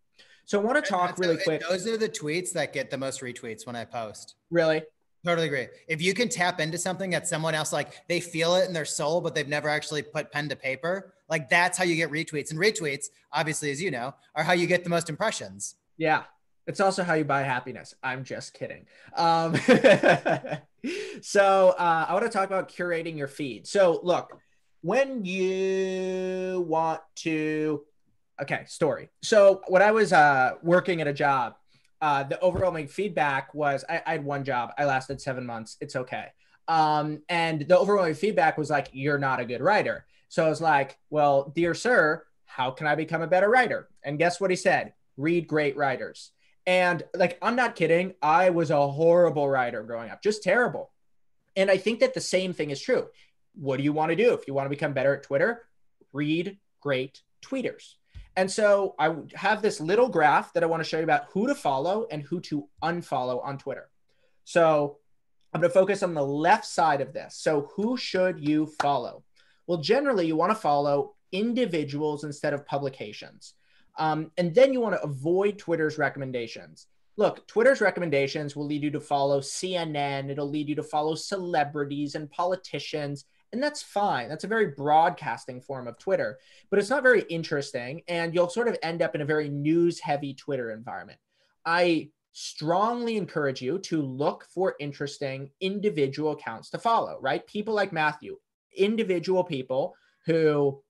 So 0.44 0.60
I 0.60 0.64
want 0.64 0.82
to 0.82 0.88
talk 0.88 1.18
really 1.18 1.38
quick. 1.38 1.62
Those 1.68 1.86
are 1.86 1.96
the 1.96 2.08
tweets 2.08 2.52
that 2.52 2.72
get 2.72 2.90
the 2.90 2.98
most 2.98 3.20
retweets 3.22 3.66
when 3.66 3.74
I 3.76 3.84
post. 3.84 4.36
Really? 4.50 4.82
Totally 5.24 5.46
agree. 5.46 5.68
If 5.86 6.02
you 6.02 6.14
can 6.14 6.28
tap 6.28 6.60
into 6.60 6.76
something 6.76 7.10
that 7.10 7.28
someone 7.28 7.54
else 7.54 7.72
like 7.72 8.06
they 8.08 8.18
feel 8.18 8.56
it 8.56 8.66
in 8.66 8.72
their 8.72 8.84
soul, 8.84 9.20
but 9.20 9.34
they've 9.34 9.48
never 9.48 9.68
actually 9.68 10.02
put 10.02 10.32
pen 10.32 10.48
to 10.48 10.56
paper, 10.56 11.14
like 11.28 11.48
that's 11.48 11.78
how 11.78 11.84
you 11.84 11.94
get 11.94 12.10
retweets. 12.10 12.50
And 12.50 12.58
retweets, 12.58 13.06
obviously, 13.32 13.70
as 13.70 13.80
you 13.80 13.92
know, 13.92 14.14
are 14.34 14.42
how 14.42 14.52
you 14.52 14.66
get 14.66 14.82
the 14.82 14.90
most 14.90 15.08
impressions. 15.08 15.76
Yeah. 15.96 16.24
It's 16.66 16.80
also 16.80 17.02
how 17.02 17.14
you 17.14 17.24
buy 17.24 17.42
happiness. 17.42 17.94
I'm 18.02 18.24
just 18.24 18.54
kidding. 18.54 18.86
Um, 19.16 19.54
so 21.22 21.74
uh, 21.78 22.06
I 22.08 22.12
want 22.12 22.24
to 22.24 22.30
talk 22.30 22.46
about 22.46 22.68
curating 22.68 23.16
your 23.16 23.28
feed. 23.28 23.66
So 23.66 24.00
look, 24.02 24.36
when 24.80 25.24
you 25.24 26.64
want 26.68 27.00
to, 27.16 27.82
okay, 28.40 28.64
story. 28.66 29.08
So 29.22 29.62
when 29.68 29.82
I 29.82 29.92
was 29.92 30.12
uh, 30.12 30.54
working 30.62 31.00
at 31.00 31.06
a 31.06 31.12
job, 31.12 31.54
uh, 32.02 32.24
the 32.24 32.42
overwhelming 32.42 32.88
feedback 32.88 33.54
was 33.54 33.84
I, 33.88 34.02
I, 34.04 34.12
had 34.12 34.24
one 34.24 34.42
job. 34.42 34.72
I 34.76 34.84
lasted 34.84 35.20
seven 35.20 35.46
months. 35.46 35.76
It's 35.80 35.94
okay. 35.94 36.26
Um, 36.66 37.22
and 37.28 37.62
the 37.62 37.78
overwhelming 37.78 38.14
feedback 38.14 38.58
was 38.58 38.70
like, 38.70 38.88
you're 38.92 39.18
not 39.18 39.38
a 39.38 39.44
good 39.44 39.60
writer. 39.60 40.04
So 40.28 40.44
I 40.44 40.48
was 40.48 40.60
like, 40.60 40.98
well, 41.10 41.52
dear 41.54 41.74
sir, 41.74 42.24
how 42.44 42.72
can 42.72 42.88
I 42.88 42.96
become 42.96 43.22
a 43.22 43.28
better 43.28 43.48
writer? 43.48 43.88
And 44.02 44.18
guess 44.18 44.40
what 44.40 44.50
he 44.50 44.56
said? 44.56 44.94
Read 45.16 45.46
great 45.46 45.76
writers. 45.76 46.32
And 46.66 47.04
like, 47.14 47.38
I'm 47.40 47.54
not 47.54 47.76
kidding. 47.76 48.14
I 48.20 48.50
was 48.50 48.70
a 48.70 48.88
horrible 48.88 49.48
writer 49.48 49.84
growing 49.84 50.10
up, 50.10 50.22
just 50.22 50.42
terrible. 50.42 50.90
And 51.54 51.70
I 51.70 51.76
think 51.76 52.00
that 52.00 52.14
the 52.14 52.20
same 52.20 52.52
thing 52.52 52.70
is 52.70 52.80
true. 52.80 53.06
What 53.54 53.76
do 53.76 53.84
you 53.84 53.92
want 53.92 54.10
to 54.10 54.16
do? 54.16 54.34
If 54.34 54.48
you 54.48 54.54
want 54.54 54.66
to 54.66 54.70
become 54.70 54.92
better 54.92 55.14
at 55.14 55.22
Twitter, 55.22 55.66
read 56.12 56.58
great 56.80 57.20
tweeters. 57.44 57.94
And 58.36 58.50
so 58.50 58.94
I 58.98 59.14
have 59.34 59.60
this 59.60 59.80
little 59.80 60.08
graph 60.08 60.52
that 60.54 60.62
I 60.62 60.66
want 60.66 60.82
to 60.82 60.88
show 60.88 60.98
you 60.98 61.04
about 61.04 61.26
who 61.32 61.46
to 61.46 61.54
follow 61.54 62.06
and 62.10 62.22
who 62.22 62.40
to 62.42 62.68
unfollow 62.82 63.44
on 63.44 63.58
Twitter. 63.58 63.90
So 64.44 64.98
I'm 65.52 65.60
going 65.60 65.70
to 65.70 65.78
focus 65.78 66.02
on 66.02 66.14
the 66.14 66.24
left 66.24 66.64
side 66.64 67.00
of 67.00 67.12
this. 67.12 67.36
So 67.36 67.70
who 67.76 67.96
should 67.96 68.40
you 68.40 68.66
follow? 68.80 69.22
Well, 69.66 69.78
generally, 69.78 70.26
you 70.26 70.36
want 70.36 70.50
to 70.50 70.56
follow 70.56 71.14
individuals 71.30 72.24
instead 72.24 72.54
of 72.54 72.66
publications. 72.66 73.54
Um, 73.98 74.30
and 74.38 74.54
then 74.54 74.72
you 74.72 74.80
want 74.80 74.94
to 74.94 75.02
avoid 75.02 75.58
Twitter's 75.58 75.98
recommendations. 75.98 76.86
Look, 77.18 77.46
Twitter's 77.46 77.82
recommendations 77.82 78.56
will 78.56 78.66
lead 78.66 78.82
you 78.82 78.90
to 78.92 79.00
follow 79.00 79.40
CNN, 79.40 80.30
it'll 80.30 80.48
lead 80.48 80.68
you 80.68 80.74
to 80.76 80.82
follow 80.82 81.14
celebrities 81.14 82.14
and 82.14 82.30
politicians 82.30 83.26
and 83.52 83.62
that's 83.62 83.82
fine. 83.82 84.28
That's 84.28 84.44
a 84.44 84.48
very 84.48 84.68
broadcasting 84.68 85.60
form 85.60 85.86
of 85.86 85.98
Twitter, 85.98 86.38
but 86.70 86.78
it's 86.78 86.90
not 86.90 87.02
very 87.02 87.22
interesting. 87.22 88.02
And 88.08 88.34
you'll 88.34 88.48
sort 88.48 88.68
of 88.68 88.78
end 88.82 89.02
up 89.02 89.14
in 89.14 89.20
a 89.20 89.26
very 89.26 89.48
news 89.48 90.00
heavy 90.00 90.34
Twitter 90.34 90.70
environment. 90.70 91.18
I 91.66 92.10
strongly 92.32 93.16
encourage 93.16 93.60
you 93.60 93.78
to 93.78 94.00
look 94.00 94.46
for 94.54 94.74
interesting 94.80 95.50
individual 95.60 96.32
accounts 96.32 96.70
to 96.70 96.78
follow, 96.78 97.18
right? 97.20 97.46
People 97.46 97.74
like 97.74 97.92
Matthew, 97.92 98.38
individual 98.76 99.44
people 99.44 99.94
who 100.24 100.82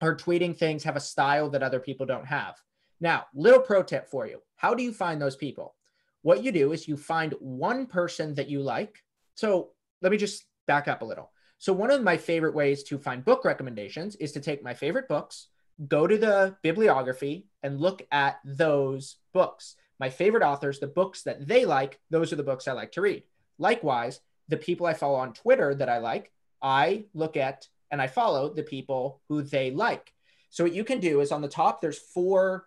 are 0.00 0.16
tweeting 0.16 0.56
things, 0.56 0.84
have 0.84 0.96
a 0.96 1.00
style 1.00 1.50
that 1.50 1.62
other 1.62 1.80
people 1.80 2.06
don't 2.06 2.26
have. 2.26 2.54
Now, 2.98 3.26
little 3.34 3.60
pro 3.60 3.82
tip 3.82 4.08
for 4.08 4.26
you 4.26 4.40
how 4.56 4.74
do 4.74 4.82
you 4.82 4.92
find 4.92 5.20
those 5.20 5.36
people? 5.36 5.74
What 6.22 6.42
you 6.42 6.50
do 6.50 6.72
is 6.72 6.88
you 6.88 6.96
find 6.96 7.34
one 7.40 7.86
person 7.86 8.34
that 8.34 8.48
you 8.48 8.60
like. 8.60 9.04
So 9.34 9.70
let 10.02 10.10
me 10.10 10.18
just 10.18 10.44
back 10.66 10.88
up 10.88 11.02
a 11.02 11.04
little 11.04 11.30
so, 11.58 11.72
one 11.72 11.90
of 11.90 12.02
my 12.02 12.16
favorite 12.16 12.54
ways 12.54 12.82
to 12.84 12.98
find 12.98 13.24
book 13.24 13.44
recommendations 13.44 14.16
is 14.16 14.32
to 14.32 14.40
take 14.40 14.62
my 14.62 14.74
favorite 14.74 15.08
books, 15.08 15.48
go 15.88 16.06
to 16.06 16.18
the 16.18 16.56
bibliography, 16.62 17.46
and 17.62 17.80
look 17.80 18.06
at 18.12 18.38
those 18.44 19.16
books. 19.32 19.76
My 19.98 20.10
favorite 20.10 20.42
authors, 20.42 20.78
the 20.78 20.86
books 20.86 21.22
that 21.22 21.46
they 21.46 21.64
like, 21.64 21.98
those 22.10 22.32
are 22.32 22.36
the 22.36 22.42
books 22.42 22.68
I 22.68 22.72
like 22.72 22.92
to 22.92 23.00
read. 23.00 23.22
Likewise, 23.58 24.20
the 24.48 24.58
people 24.58 24.86
I 24.86 24.92
follow 24.92 25.16
on 25.16 25.32
Twitter 25.32 25.74
that 25.74 25.88
I 25.88 25.98
like, 25.98 26.30
I 26.60 27.06
look 27.14 27.36
at 27.36 27.68
and 27.90 28.02
I 28.02 28.06
follow 28.06 28.52
the 28.52 28.62
people 28.62 29.22
who 29.28 29.42
they 29.42 29.70
like. 29.70 30.12
So 30.50 30.64
what 30.64 30.74
you 30.74 30.84
can 30.84 31.00
do 31.00 31.20
is 31.20 31.32
on 31.32 31.42
the 31.42 31.48
top 31.48 31.80
there's 31.80 31.98
four 31.98 32.66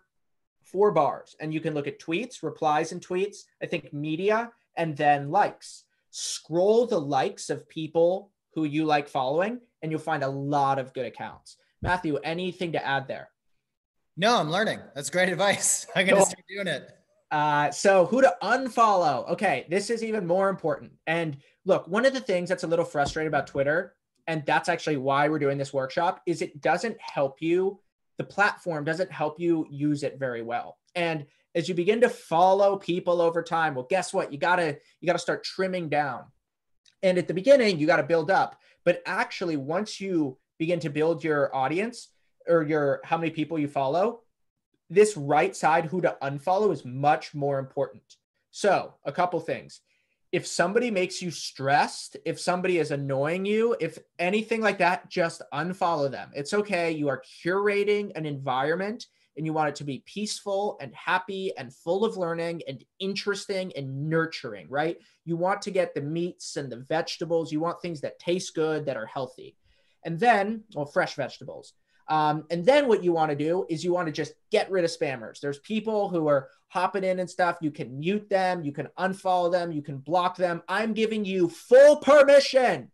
four 0.62 0.92
bars 0.92 1.34
and 1.40 1.52
you 1.52 1.60
can 1.60 1.74
look 1.74 1.86
at 1.86 1.98
tweets, 1.98 2.42
replies 2.42 2.92
and 2.92 3.00
tweets, 3.00 3.44
I 3.62 3.66
think 3.66 3.92
media 3.92 4.52
and 4.76 4.96
then 4.96 5.30
likes. 5.30 5.84
Scroll 6.10 6.86
the 6.86 7.00
likes 7.00 7.50
of 7.50 7.68
people 7.68 8.30
who 8.54 8.64
you 8.64 8.84
like 8.84 9.08
following, 9.08 9.60
and 9.82 9.90
you'll 9.90 10.00
find 10.00 10.22
a 10.22 10.28
lot 10.28 10.78
of 10.78 10.92
good 10.92 11.06
accounts. 11.06 11.56
Matthew, 11.82 12.16
anything 12.16 12.72
to 12.72 12.86
add 12.86 13.08
there? 13.08 13.28
No, 14.16 14.38
I'm 14.38 14.50
learning. 14.50 14.80
That's 14.94 15.10
great 15.10 15.28
advice. 15.30 15.86
I'm 15.94 16.06
going 16.06 16.18
to 16.18 16.26
start 16.26 16.44
doing 16.48 16.66
it. 16.66 16.90
Uh, 17.30 17.70
so, 17.70 18.06
who 18.06 18.20
to 18.20 18.34
unfollow? 18.42 19.28
Okay, 19.30 19.64
this 19.70 19.88
is 19.88 20.02
even 20.02 20.26
more 20.26 20.48
important. 20.48 20.90
And 21.06 21.36
look, 21.64 21.86
one 21.86 22.04
of 22.04 22.12
the 22.12 22.20
things 22.20 22.48
that's 22.48 22.64
a 22.64 22.66
little 22.66 22.84
frustrating 22.84 23.28
about 23.28 23.46
Twitter, 23.46 23.94
and 24.26 24.44
that's 24.46 24.68
actually 24.68 24.96
why 24.96 25.28
we're 25.28 25.38
doing 25.38 25.56
this 25.56 25.72
workshop, 25.72 26.20
is 26.26 26.42
it 26.42 26.60
doesn't 26.60 26.96
help 27.00 27.40
you. 27.40 27.78
The 28.18 28.24
platform 28.24 28.84
doesn't 28.84 29.12
help 29.12 29.38
you 29.38 29.66
use 29.70 30.02
it 30.02 30.18
very 30.18 30.42
well. 30.42 30.78
And 30.94 31.24
as 31.54 31.68
you 31.68 31.74
begin 31.74 32.00
to 32.00 32.08
follow 32.08 32.76
people 32.76 33.20
over 33.20 33.42
time, 33.42 33.74
well, 33.74 33.86
guess 33.88 34.12
what? 34.12 34.32
You 34.32 34.38
gotta 34.38 34.78
you 35.00 35.06
gotta 35.06 35.18
start 35.18 35.44
trimming 35.44 35.88
down. 35.88 36.24
And 37.02 37.18
at 37.18 37.28
the 37.28 37.34
beginning, 37.34 37.78
you 37.78 37.86
got 37.86 37.96
to 37.96 38.02
build 38.02 38.30
up. 38.30 38.60
But 38.84 39.02
actually, 39.06 39.56
once 39.56 40.00
you 40.00 40.38
begin 40.58 40.80
to 40.80 40.90
build 40.90 41.24
your 41.24 41.54
audience 41.54 42.08
or 42.46 42.62
your 42.62 43.00
how 43.04 43.16
many 43.16 43.30
people 43.30 43.58
you 43.58 43.68
follow, 43.68 44.20
this 44.88 45.16
right 45.16 45.54
side, 45.54 45.86
who 45.86 46.00
to 46.00 46.16
unfollow, 46.22 46.72
is 46.72 46.84
much 46.84 47.34
more 47.34 47.58
important. 47.58 48.16
So, 48.50 48.94
a 49.04 49.12
couple 49.12 49.38
things. 49.40 49.80
If 50.32 50.46
somebody 50.46 50.90
makes 50.90 51.20
you 51.20 51.30
stressed, 51.30 52.16
if 52.24 52.38
somebody 52.38 52.78
is 52.78 52.90
annoying 52.90 53.44
you, 53.44 53.76
if 53.80 53.98
anything 54.18 54.60
like 54.60 54.78
that, 54.78 55.08
just 55.08 55.42
unfollow 55.52 56.10
them. 56.10 56.30
It's 56.34 56.54
okay. 56.54 56.92
You 56.92 57.08
are 57.08 57.22
curating 57.44 58.12
an 58.16 58.26
environment 58.26 59.06
and 59.36 59.46
you 59.46 59.52
want 59.52 59.68
it 59.68 59.74
to 59.76 59.84
be 59.84 60.02
peaceful 60.06 60.76
and 60.80 60.94
happy 60.94 61.52
and 61.56 61.74
full 61.74 62.04
of 62.04 62.16
learning 62.16 62.62
and 62.68 62.84
interesting 62.98 63.72
and 63.76 64.08
nurturing, 64.08 64.66
right? 64.68 64.98
You 65.24 65.36
want 65.36 65.62
to 65.62 65.70
get 65.70 65.94
the 65.94 66.00
meats 66.00 66.56
and 66.56 66.70
the 66.70 66.80
vegetables. 66.80 67.52
You 67.52 67.60
want 67.60 67.80
things 67.80 68.00
that 68.00 68.18
taste 68.18 68.54
good, 68.54 68.84
that 68.86 68.96
are 68.96 69.06
healthy. 69.06 69.56
And 70.04 70.18
then, 70.18 70.64
well, 70.74 70.86
fresh 70.86 71.14
vegetables. 71.14 71.74
Um, 72.08 72.44
and 72.50 72.66
then 72.66 72.88
what 72.88 73.04
you 73.04 73.12
want 73.12 73.30
to 73.30 73.36
do 73.36 73.66
is 73.68 73.84
you 73.84 73.92
want 73.92 74.06
to 74.06 74.12
just 74.12 74.32
get 74.50 74.70
rid 74.70 74.84
of 74.84 74.90
spammers. 74.90 75.38
There's 75.38 75.60
people 75.60 76.08
who 76.08 76.26
are 76.26 76.48
hopping 76.68 77.04
in 77.04 77.20
and 77.20 77.30
stuff. 77.30 77.58
You 77.60 77.70
can 77.70 77.98
mute 77.98 78.28
them, 78.28 78.64
you 78.64 78.72
can 78.72 78.88
unfollow 78.98 79.50
them, 79.50 79.70
you 79.70 79.80
can 79.82 79.98
block 79.98 80.36
them. 80.36 80.62
I'm 80.68 80.92
giving 80.92 81.24
you 81.24 81.48
full 81.48 81.96
permission, 81.96 82.90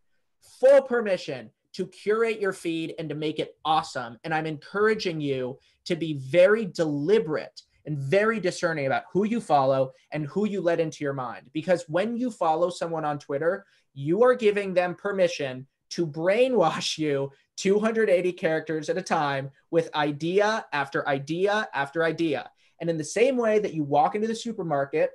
full 0.60 0.82
permission 0.82 1.50
to 1.72 1.86
curate 1.86 2.40
your 2.40 2.52
feed 2.52 2.94
and 2.98 3.08
to 3.08 3.14
make 3.14 3.38
it 3.38 3.56
awesome. 3.64 4.18
And 4.24 4.34
I'm 4.34 4.46
encouraging 4.46 5.20
you 5.20 5.58
to 5.86 5.96
be 5.96 6.14
very 6.14 6.66
deliberate 6.66 7.62
and 7.86 7.98
very 7.98 8.40
discerning 8.40 8.86
about 8.86 9.04
who 9.12 9.24
you 9.24 9.40
follow 9.40 9.92
and 10.12 10.26
who 10.26 10.46
you 10.46 10.60
let 10.60 10.80
into 10.80 11.04
your 11.04 11.12
mind. 11.12 11.48
Because 11.52 11.84
when 11.88 12.16
you 12.16 12.30
follow 12.30 12.68
someone 12.68 13.04
on 13.04 13.18
Twitter, 13.18 13.64
you 13.94 14.22
are 14.22 14.34
giving 14.34 14.74
them 14.74 14.94
permission 14.94 15.66
to 15.90 16.06
brainwash 16.06 16.98
you 16.98 17.30
280 17.56 18.32
characters 18.32 18.88
at 18.88 18.98
a 18.98 19.02
time 19.02 19.50
with 19.70 19.94
idea 19.94 20.66
after 20.72 21.08
idea 21.08 21.68
after 21.72 22.04
idea. 22.04 22.50
And 22.80 22.90
in 22.90 22.98
the 22.98 23.04
same 23.04 23.36
way 23.36 23.58
that 23.60 23.72
you 23.72 23.84
walk 23.84 24.14
into 24.14 24.28
the 24.28 24.34
supermarket, 24.34 25.12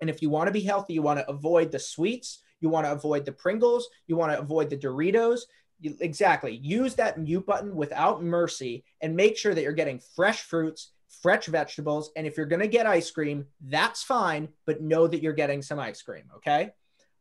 and 0.00 0.10
if 0.10 0.20
you 0.20 0.30
want 0.30 0.48
to 0.48 0.52
be 0.52 0.60
healthy, 0.60 0.94
you 0.94 1.02
want 1.02 1.20
to 1.20 1.30
avoid 1.30 1.70
the 1.70 1.78
sweets, 1.78 2.42
you 2.60 2.68
want 2.68 2.86
to 2.86 2.92
avoid 2.92 3.24
the 3.24 3.32
Pringles, 3.32 3.88
you 4.06 4.16
want 4.16 4.32
to 4.32 4.38
avoid 4.38 4.68
the 4.68 4.76
Doritos, 4.76 5.40
you, 5.80 5.96
exactly. 6.00 6.56
Use 6.56 6.94
that 6.94 7.18
mute 7.18 7.46
button 7.46 7.74
without 7.74 8.22
mercy 8.22 8.84
and 9.00 9.16
make 9.16 9.36
sure 9.36 9.54
that 9.54 9.62
you're 9.62 9.72
getting 9.72 10.00
fresh 10.14 10.42
fruits, 10.42 10.92
fresh 11.22 11.46
vegetables. 11.46 12.10
And 12.16 12.26
if 12.26 12.36
you're 12.36 12.46
going 12.46 12.60
to 12.60 12.68
get 12.68 12.86
ice 12.86 13.10
cream, 13.10 13.46
that's 13.60 14.02
fine, 14.02 14.48
but 14.66 14.82
know 14.82 15.06
that 15.06 15.22
you're 15.22 15.32
getting 15.32 15.62
some 15.62 15.78
ice 15.78 16.02
cream. 16.02 16.24
Okay. 16.36 16.72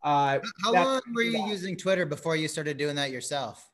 Uh, 0.03 0.39
How 0.63 0.73
long 0.73 1.01
were 1.13 1.23
you 1.23 1.45
using 1.47 1.75
Twitter 1.75 2.05
before 2.05 2.35
you 2.35 2.47
started 2.47 2.77
doing 2.77 2.95
that 2.95 3.11
yourself? 3.11 3.65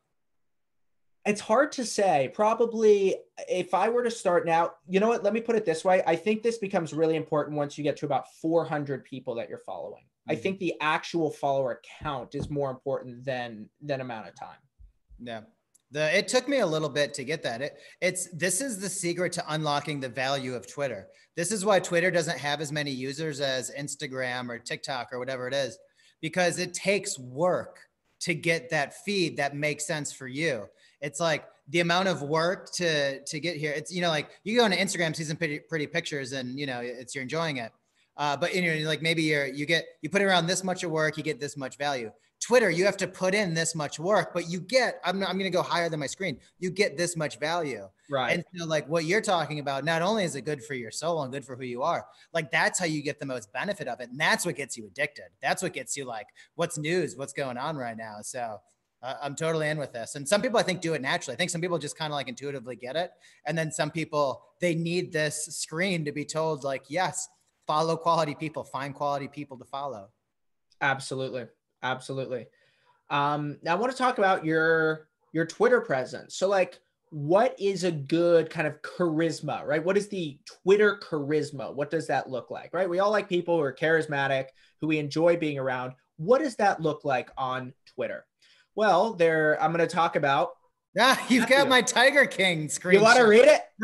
It's 1.25 1.41
hard 1.41 1.71
to 1.73 1.85
say. 1.85 2.31
Probably 2.33 3.15
if 3.49 3.73
I 3.73 3.89
were 3.89 4.03
to 4.03 4.11
start 4.11 4.45
now, 4.45 4.73
you 4.87 4.99
know 4.99 5.07
what? 5.07 5.23
Let 5.23 5.33
me 5.33 5.41
put 5.41 5.55
it 5.55 5.65
this 5.65 5.83
way. 5.83 6.03
I 6.05 6.15
think 6.15 6.43
this 6.43 6.59
becomes 6.59 6.93
really 6.93 7.15
important 7.15 7.57
once 7.57 7.77
you 7.77 7.83
get 7.83 7.97
to 7.97 8.05
about 8.05 8.31
400 8.41 9.03
people 9.03 9.35
that 9.35 9.49
you're 9.49 9.57
following. 9.59 10.03
Mm-hmm. 10.03 10.31
I 10.31 10.35
think 10.35 10.59
the 10.59 10.75
actual 10.81 11.31
follower 11.31 11.81
count 11.99 12.35
is 12.35 12.49
more 12.49 12.69
important 12.69 13.25
than 13.25 13.69
than 13.81 14.01
amount 14.01 14.27
of 14.27 14.35
time. 14.35 14.57
Yeah. 15.19 15.41
The, 15.91 16.17
it 16.17 16.27
took 16.27 16.47
me 16.47 16.59
a 16.59 16.65
little 16.65 16.89
bit 16.89 17.13
to 17.13 17.23
get 17.23 17.43
that. 17.43 17.61
It, 17.61 17.77
it's 18.01 18.27
this 18.31 18.59
is 18.59 18.79
the 18.79 18.89
secret 18.89 19.31
to 19.33 19.43
unlocking 19.47 19.99
the 19.99 20.09
value 20.09 20.55
of 20.55 20.67
Twitter. 20.67 21.07
This 21.35 21.51
is 21.51 21.63
why 21.63 21.79
Twitter 21.79 22.11
doesn't 22.11 22.39
have 22.39 22.59
as 22.59 22.71
many 22.71 22.91
users 22.91 23.39
as 23.39 23.71
Instagram 23.77 24.49
or 24.49 24.57
TikTok 24.57 25.09
or 25.11 25.19
whatever 25.19 25.47
it 25.47 25.53
is, 25.53 25.77
because 26.21 26.59
it 26.59 26.73
takes 26.73 27.19
work 27.19 27.79
to 28.21 28.33
get 28.33 28.69
that 28.71 28.93
feed 29.03 29.37
that 29.37 29.55
makes 29.55 29.85
sense 29.85 30.11
for 30.11 30.27
you. 30.27 30.65
It's 31.01 31.19
like 31.19 31.45
the 31.69 31.81
amount 31.81 32.07
of 32.07 32.21
work 32.21 32.71
to 32.73 33.23
to 33.23 33.39
get 33.39 33.57
here. 33.57 33.71
It's 33.71 33.93
you 33.93 34.01
know 34.01 34.09
like 34.09 34.29
you 34.43 34.57
go 34.57 34.65
on 34.65 34.71
Instagram, 34.71 35.15
see 35.15 35.23
some 35.23 35.37
pretty 35.37 35.59
pretty 35.59 35.87
pictures, 35.87 36.33
and 36.33 36.59
you 36.59 36.65
know 36.65 36.79
it's 36.81 37.13
you're 37.13 37.21
enjoying 37.21 37.57
it. 37.57 37.71
Uh, 38.17 38.35
but 38.35 38.55
you 38.55 38.61
know 38.61 38.87
like 38.87 39.01
maybe 39.01 39.23
you're 39.23 39.47
you 39.47 39.65
get 39.65 39.85
you 40.01 40.09
put 40.09 40.21
around 40.21 40.47
this 40.47 40.63
much 40.63 40.83
of 40.83 40.91
work, 40.91 41.17
you 41.17 41.23
get 41.23 41.39
this 41.39 41.57
much 41.57 41.77
value. 41.77 42.11
Twitter, 42.45 42.69
you 42.69 42.85
have 42.85 42.97
to 42.97 43.07
put 43.07 43.33
in 43.33 43.55
this 43.55 43.73
much 43.73 43.99
work, 43.99 44.31
but 44.31 44.47
you 44.47 44.59
get, 44.59 45.01
I'm, 45.03 45.23
I'm 45.23 45.39
going 45.39 45.45
to 45.45 45.49
go 45.49 45.63
higher 45.63 45.89
than 45.89 45.99
my 45.99 46.05
screen. 46.05 46.37
You 46.59 46.69
get 46.69 46.95
this 46.95 47.17
much 47.17 47.39
value. 47.39 47.87
Right. 48.07 48.33
And 48.33 48.43
so, 48.55 48.67
like, 48.67 48.87
what 48.87 49.05
you're 49.05 49.19
talking 49.21 49.57
about, 49.57 49.83
not 49.83 50.03
only 50.03 50.25
is 50.25 50.35
it 50.35 50.41
good 50.43 50.63
for 50.63 50.75
your 50.75 50.91
soul 50.91 51.23
and 51.23 51.33
good 51.33 51.43
for 51.43 51.55
who 51.55 51.63
you 51.63 51.81
are, 51.81 52.05
like, 52.33 52.51
that's 52.51 52.77
how 52.77 52.85
you 52.85 53.01
get 53.01 53.19
the 53.19 53.25
most 53.25 53.51
benefit 53.51 53.87
of 53.87 53.99
it. 53.99 54.09
And 54.09 54.19
that's 54.19 54.45
what 54.45 54.55
gets 54.55 54.77
you 54.77 54.85
addicted. 54.85 55.25
That's 55.41 55.63
what 55.63 55.73
gets 55.73 55.97
you, 55.97 56.05
like, 56.05 56.27
what's 56.53 56.77
news? 56.77 57.15
What's 57.15 57.33
going 57.33 57.57
on 57.57 57.77
right 57.77 57.97
now? 57.97 58.17
So, 58.21 58.59
uh, 59.01 59.15
I'm 59.23 59.35
totally 59.35 59.67
in 59.69 59.79
with 59.79 59.91
this. 59.91 60.13
And 60.13 60.29
some 60.29 60.43
people, 60.43 60.59
I 60.59 60.63
think, 60.63 60.81
do 60.81 60.93
it 60.93 61.01
naturally. 61.01 61.33
I 61.33 61.37
think 61.37 61.49
some 61.49 61.61
people 61.61 61.79
just 61.79 61.97
kind 61.97 62.13
of 62.13 62.15
like 62.15 62.27
intuitively 62.27 62.75
get 62.75 62.95
it. 62.95 63.09
And 63.47 63.57
then 63.57 63.71
some 63.71 63.89
people, 63.89 64.43
they 64.61 64.75
need 64.75 65.11
this 65.11 65.47
screen 65.47 66.05
to 66.05 66.11
be 66.11 66.25
told, 66.25 66.63
like, 66.63 66.83
yes, 66.89 67.27
follow 67.65 67.97
quality 67.97 68.35
people, 68.35 68.63
find 68.63 68.93
quality 68.93 69.27
people 69.27 69.57
to 69.57 69.65
follow. 69.65 70.09
Absolutely. 70.79 71.45
Absolutely. 71.85 72.47
Um, 73.09 73.57
now 73.61 73.73
I 73.73 73.79
want 73.79 73.91
to 73.91 73.97
talk 73.97 74.17
about 74.17 74.43
your 74.43 75.07
your 75.31 75.45
Twitter 75.45 75.81
presence. 75.81 76.35
So 76.35 76.47
like 76.47 76.79
what 77.11 77.55
is 77.59 77.83
a 77.83 77.91
good 77.91 78.49
kind 78.49 78.67
of 78.67 78.81
charisma, 78.81 79.63
right? 79.65 79.83
What 79.83 79.97
is 79.97 80.07
the 80.09 80.37
Twitter 80.63 80.99
charisma? 81.01 81.73
What 81.73 81.91
does 81.91 82.07
that 82.07 82.29
look 82.29 82.49
like, 82.49 82.73
right? 82.73 82.89
We 82.89 82.99
all 82.99 83.11
like 83.11 83.29
people 83.29 83.55
who 83.57 83.63
are 83.63 83.73
charismatic, 83.73 84.47
who 84.81 84.87
we 84.87 84.97
enjoy 84.97 85.37
being 85.37 85.59
around. 85.59 85.93
What 86.17 86.41
does 86.41 86.55
that 86.55 86.81
look 86.81 87.05
like 87.05 87.29
on 87.37 87.73
Twitter? 87.93 88.25
Well, 88.75 89.13
there 89.13 89.61
I'm 89.61 89.71
going 89.71 89.87
to 89.87 89.93
talk 89.95 90.15
about. 90.15 90.51
Yeah, 90.97 91.17
you've 91.27 91.49
got 91.49 91.67
my 91.67 91.81
Tiger 91.81 92.25
King 92.25 92.69
screen. 92.69 92.99
You 92.99 93.03
want 93.03 93.17
to 93.17 93.25
read 93.25 93.49
it? 93.49 93.61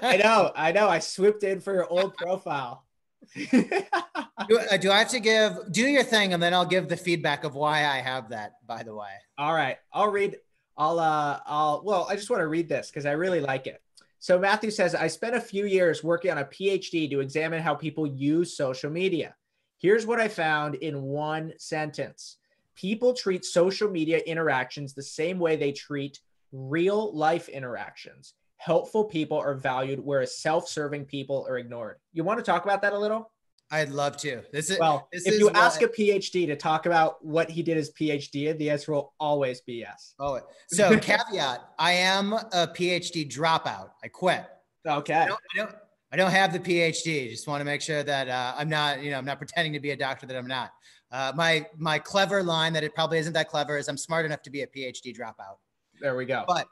I 0.00 0.16
know, 0.16 0.50
I 0.56 0.72
know. 0.72 0.88
I 0.88 0.98
swooped 0.98 1.44
in 1.44 1.60
for 1.60 1.74
your 1.74 1.86
old 1.86 2.16
profile 2.16 2.86
do, 4.50 4.58
uh, 4.58 4.76
do, 4.76 4.90
I 4.90 4.98
have 4.98 5.08
to 5.08 5.20
give 5.20 5.58
do 5.70 5.82
your 5.82 6.02
thing 6.02 6.34
and 6.34 6.42
then 6.42 6.52
I'll 6.52 6.66
give 6.66 6.88
the 6.88 6.96
feedback 6.96 7.44
of 7.44 7.54
why 7.54 7.86
I 7.86 7.98
have 7.98 8.28
that, 8.30 8.54
by 8.66 8.82
the 8.82 8.94
way. 8.94 9.10
All 9.38 9.54
right. 9.54 9.78
I'll 9.92 10.10
read 10.10 10.36
I'll 10.76 10.98
uh 10.98 11.40
I'll 11.46 11.82
well, 11.84 12.06
I 12.08 12.16
just 12.16 12.30
want 12.30 12.40
to 12.40 12.48
read 12.48 12.68
this 12.68 12.88
because 12.90 13.06
I 13.06 13.12
really 13.12 13.40
like 13.40 13.66
it. 13.66 13.80
So 14.18 14.38
Matthew 14.38 14.70
says, 14.70 14.94
I 14.94 15.06
spent 15.06 15.34
a 15.34 15.40
few 15.40 15.64
years 15.64 16.04
working 16.04 16.30
on 16.30 16.38
a 16.38 16.44
PhD 16.44 17.08
to 17.10 17.20
examine 17.20 17.62
how 17.62 17.74
people 17.74 18.06
use 18.06 18.54
social 18.54 18.90
media. 18.90 19.34
Here's 19.78 20.04
what 20.04 20.20
I 20.20 20.28
found 20.28 20.74
in 20.74 21.00
one 21.00 21.54
sentence. 21.56 22.36
People 22.76 23.14
treat 23.14 23.46
social 23.46 23.90
media 23.90 24.18
interactions 24.18 24.92
the 24.92 25.02
same 25.02 25.38
way 25.38 25.56
they 25.56 25.72
treat 25.72 26.20
real 26.52 27.16
life 27.16 27.48
interactions 27.48 28.34
helpful 28.60 29.04
people 29.04 29.38
are 29.38 29.54
valued, 29.54 29.98
whereas 29.98 30.36
self-serving 30.36 31.06
people 31.06 31.46
are 31.48 31.56
ignored. 31.56 31.96
You 32.12 32.24
want 32.24 32.38
to 32.40 32.44
talk 32.44 32.64
about 32.64 32.82
that 32.82 32.92
a 32.92 32.98
little? 32.98 33.32
I'd 33.72 33.90
love 33.90 34.16
to. 34.18 34.42
This 34.52 34.70
is 34.70 34.78
well. 34.80 35.08
This 35.12 35.26
if 35.26 35.38
you 35.38 35.48
ask 35.50 35.82
a 35.82 35.88
PhD 35.88 36.46
to 36.46 36.56
talk 36.56 36.86
about 36.86 37.24
what 37.24 37.48
he 37.48 37.62
did 37.62 37.76
his 37.76 37.92
PhD 37.92 38.48
in, 38.48 38.58
the 38.58 38.68
answer 38.68 38.92
will 38.92 39.14
always 39.20 39.60
be 39.60 39.74
yes. 39.74 40.14
Oh, 40.18 40.40
so 40.68 40.98
caveat: 40.98 41.60
I 41.78 41.92
am 41.92 42.32
a 42.32 42.66
PhD 42.66 43.30
dropout. 43.30 43.90
I 44.02 44.08
quit. 44.08 44.44
Okay. 44.86 45.14
I 45.14 45.26
don't, 45.26 45.40
I 45.54 45.56
don't, 45.56 45.74
I 46.12 46.16
don't 46.16 46.30
have 46.30 46.52
the 46.52 46.58
PhD. 46.58 47.30
Just 47.30 47.46
want 47.46 47.60
to 47.60 47.64
make 47.64 47.80
sure 47.80 48.02
that 48.02 48.28
uh, 48.28 48.54
I'm 48.56 48.68
not, 48.68 49.02
you 49.02 49.10
know, 49.10 49.18
I'm 49.18 49.24
not 49.24 49.38
pretending 49.38 49.72
to 49.74 49.80
be 49.80 49.92
a 49.92 49.96
doctor 49.96 50.26
that 50.26 50.36
I'm 50.36 50.48
not. 50.48 50.72
Uh, 51.12 51.32
my 51.36 51.64
my 51.76 51.98
clever 51.98 52.42
line 52.42 52.72
that 52.72 52.82
it 52.82 52.94
probably 52.94 53.18
isn't 53.18 53.32
that 53.34 53.48
clever 53.48 53.76
is 53.78 53.88
I'm 53.88 53.96
smart 53.96 54.26
enough 54.26 54.42
to 54.42 54.50
be 54.50 54.62
a 54.62 54.66
PhD 54.66 55.16
dropout. 55.16 55.58
There 56.00 56.16
we 56.16 56.24
go. 56.24 56.44
But 56.48 56.66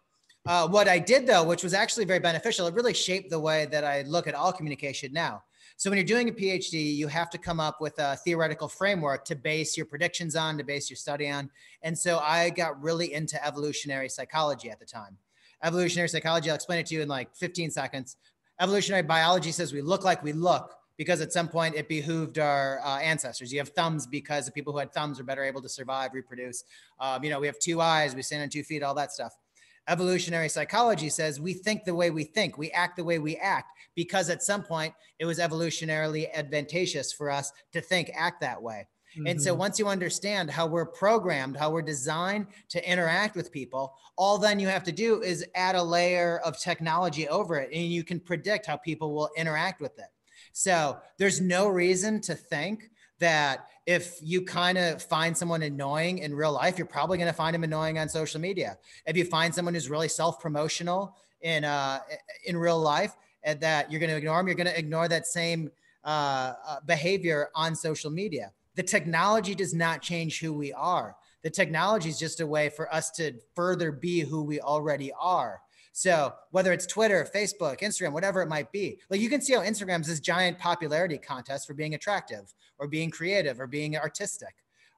uh, 0.47 0.67
what 0.67 0.89
I 0.89 0.99
did 0.99 1.27
though, 1.27 1.45
which 1.45 1.63
was 1.63 1.75
actually 1.75 2.07
very 2.07 2.19
beneficial, 2.19 2.67
it 2.67 2.75
really 2.75 2.95
shaped 2.95 3.31
the 3.31 3.39
way 3.39 3.67
that 3.67 3.85
I 3.85 4.03
look 4.03 4.27
at 4.27 4.35
all 4.35 4.53
communication 4.53 5.13
now. 5.13 5.43
So 5.79 5.91
when 5.91 5.97
you're 5.97 6.05
doing 6.05 6.29
a 6.29 6.33
PhD, 6.33 6.97
you 6.97 7.07
have 7.07 7.31
to 7.31 7.39
come 7.39 7.61
up 7.61 7.81
with 7.81 8.01
a 8.01 8.17
theoretical 8.17 8.67
framework 8.67 9.25
to 9.27 9.37
base 9.37 9.77
your 9.77 9.87
predictions 9.87 10.35
on, 10.35 10.59
to 10.59 10.65
base 10.65 10.91
your 10.91 10.97
study 10.97 11.31
on. 11.31 11.49
And 11.83 11.97
so 11.97 12.19
I 12.19 12.51
got 12.51 12.83
really 12.83 13.15
into 13.15 13.43
evolutionary 13.47 14.09
psychology 14.09 14.71
at 14.71 14.81
the 14.81 14.85
time. 14.85 15.17
Evolutionary 15.63 16.09
psychology, 16.09 16.51
I'll 16.51 16.57
explain 16.57 16.81
it 16.81 16.87
to 16.87 16.97
you 16.97 17.03
in 17.03 17.09
like 17.09 17.33
15 17.37 17.71
seconds. 17.71 18.17
Evolutionary 18.59 19.05
biology 19.05 19.53
says 19.53 19.73
we 19.73 19.81
look 19.81 20.03
like 20.03 20.21
we 20.25 20.33
look 20.33 20.75
because 20.97 21.21
at 21.21 21.33
some 21.33 21.47
point 21.47 21.77
it 21.77 21.89
behooved 21.89 22.41
our 22.41 22.81
uh, 22.85 22.99
ancestors. 22.99 23.53
You 23.53 23.61
have 23.61 23.69
thumbs 23.69 24.05
because 24.05 24.47
the 24.47 24.53
people 24.53 24.73
who 24.73 24.81
had 24.81 24.93
thumbs 24.93 25.19
were 25.19 25.25
better 25.25 25.45
able 25.45 25.63
to 25.63 25.69
survive, 25.69 26.13
reproduce. 26.13 26.65
Um, 26.99 27.23
you 27.23 27.31
know, 27.31 27.39
we 27.39 27.47
have 27.47 27.61
two 27.61 27.81
eyes, 27.81 28.17
we 28.17 28.23
stand 28.23 28.43
on 28.43 28.49
two 28.49 28.65
feet, 28.65 28.83
all 28.83 28.97
that 28.97 29.13
stuff 29.13 29.33
evolutionary 29.89 30.49
psychology 30.49 31.09
says 31.09 31.41
we 31.41 31.55
think 31.55 31.85
the 31.85 31.95
way 31.95 32.11
we 32.11 32.25
think, 32.25 32.59
we 32.59 32.71
act 32.71 32.97
the 32.97 33.05
way 33.05 33.19
we 33.19 33.37
act, 33.37 33.73
because 33.95 34.31
at 34.31 34.43
some 34.43 34.63
point 34.63 34.95
it 35.19 35.25
was 35.25 35.39
evolutionarily 35.39 36.29
advantageous 36.35 37.13
for 37.13 37.31
us 37.31 37.53
to 37.73 37.81
think, 37.81 38.11
act 38.15 38.41
that 38.41 38.63
way. 38.63 38.87
Mm-hmm. 39.17 39.27
And 39.27 39.43
so 39.43 39.53
mm-hmm. 39.53 39.61
once 39.61 39.79
you 39.79 39.89
understand 39.89 40.51
how 40.51 40.67
we're 40.67 40.87
programmed, 40.87 41.57
how 41.57 41.71
we're 41.71 41.83
designed 41.83 42.47
to 42.69 42.91
interact 42.91 43.37
with 43.37 43.51
people, 43.51 43.95
all 44.17 44.39
then 44.39 44.61
you 44.61 44.69
have 44.69 44.85
to 44.85 44.93
do 44.93 45.23
is 45.23 45.45
add 45.55 45.75
a 45.75 45.83
layer 45.83 46.39
of 46.45 46.59
technology 46.59 47.29
over 47.29 47.57
it 47.57 47.71
and 47.73 47.91
you 47.91 48.05
can 48.05 48.21
predict 48.21 48.67
how 48.67 48.77
people 48.77 49.15
will 49.15 49.31
interact 49.37 49.81
with 49.81 49.99
it. 49.99 50.09
So 50.53 50.99
there's 51.19 51.41
no 51.41 51.69
reason 51.69 52.21
to 52.23 52.35
think 52.35 52.91
that 53.19 53.67
if 53.89 54.19
you 54.23 54.43
kind 54.43 54.77
of 54.77 55.03
find 55.03 55.35
someone 55.35 55.63
annoying 55.63 56.19
in 56.19 56.35
real 56.35 56.53
life, 56.53 56.77
you're 56.77 56.87
probably 56.87 57.17
going 57.17 57.27
to 57.27 57.33
find 57.33 57.55
them 57.55 57.65
annoying 57.65 57.99
on 57.99 58.07
social 58.07 58.39
media. 58.39 58.77
If 59.07 59.17
you 59.17 59.25
find 59.25 59.55
someone 59.55 59.73
who's 59.73 59.89
really 59.89 60.09
self-promotional 60.09 61.17
in 61.41 61.65
uh, 61.65 62.01
in 62.45 62.55
real 62.59 62.79
life, 62.79 63.17
and 63.45 63.59
that 63.63 63.91
you're 63.91 63.99
going 63.99 64.11
to 64.11 64.17
ignore 64.17 64.37
them, 64.37 64.47
you're 64.47 64.57
going 64.57 64.67
to 64.67 64.79
ignore 64.79 65.09
that 65.09 65.27
same 65.27 65.71
uh, 66.05 66.53
uh, 66.67 66.81
behavior 66.85 67.49
on 67.55 67.75
social 67.75 68.11
media. 68.11 68.53
The 68.75 68.83
technology 68.83 69.55
does 69.55 69.73
not 69.73 70.03
change 70.03 70.39
who 70.39 70.53
we 70.53 70.71
are. 70.75 71.17
The 71.43 71.49
technology 71.49 72.11
is 72.11 72.19
just 72.19 72.41
a 72.41 72.47
way 72.47 72.69
for 72.69 72.93
us 72.93 73.11
to 73.13 73.33
further 73.55 73.91
be 73.91 74.21
who 74.21 74.43
we 74.43 74.61
already 74.61 75.13
are. 75.19 75.63
So 75.99 76.33
whether 76.53 76.73
it's 76.73 76.87
Twitter, 76.87 77.29
Facebook, 77.35 77.81
Instagram, 77.81 78.13
whatever 78.13 78.41
it 78.41 78.49
might 78.49 78.71
be, 78.71 79.01
like 79.11 79.21
you 79.21 79.29
can 79.29 79.41
see 79.41 79.55
how 79.55 79.63
Instagram's 79.63 80.07
this 80.07 80.21
giant 80.21 80.57
popularity 80.57 81.19
contest 81.19 81.67
for 81.67 81.75
being 81.75 81.95
attractive 81.95 82.55
or 82.79 82.87
being 82.87 83.11
creative 83.11 83.59
or 83.59 83.67
being 83.67 83.97
artistic. 83.97 84.55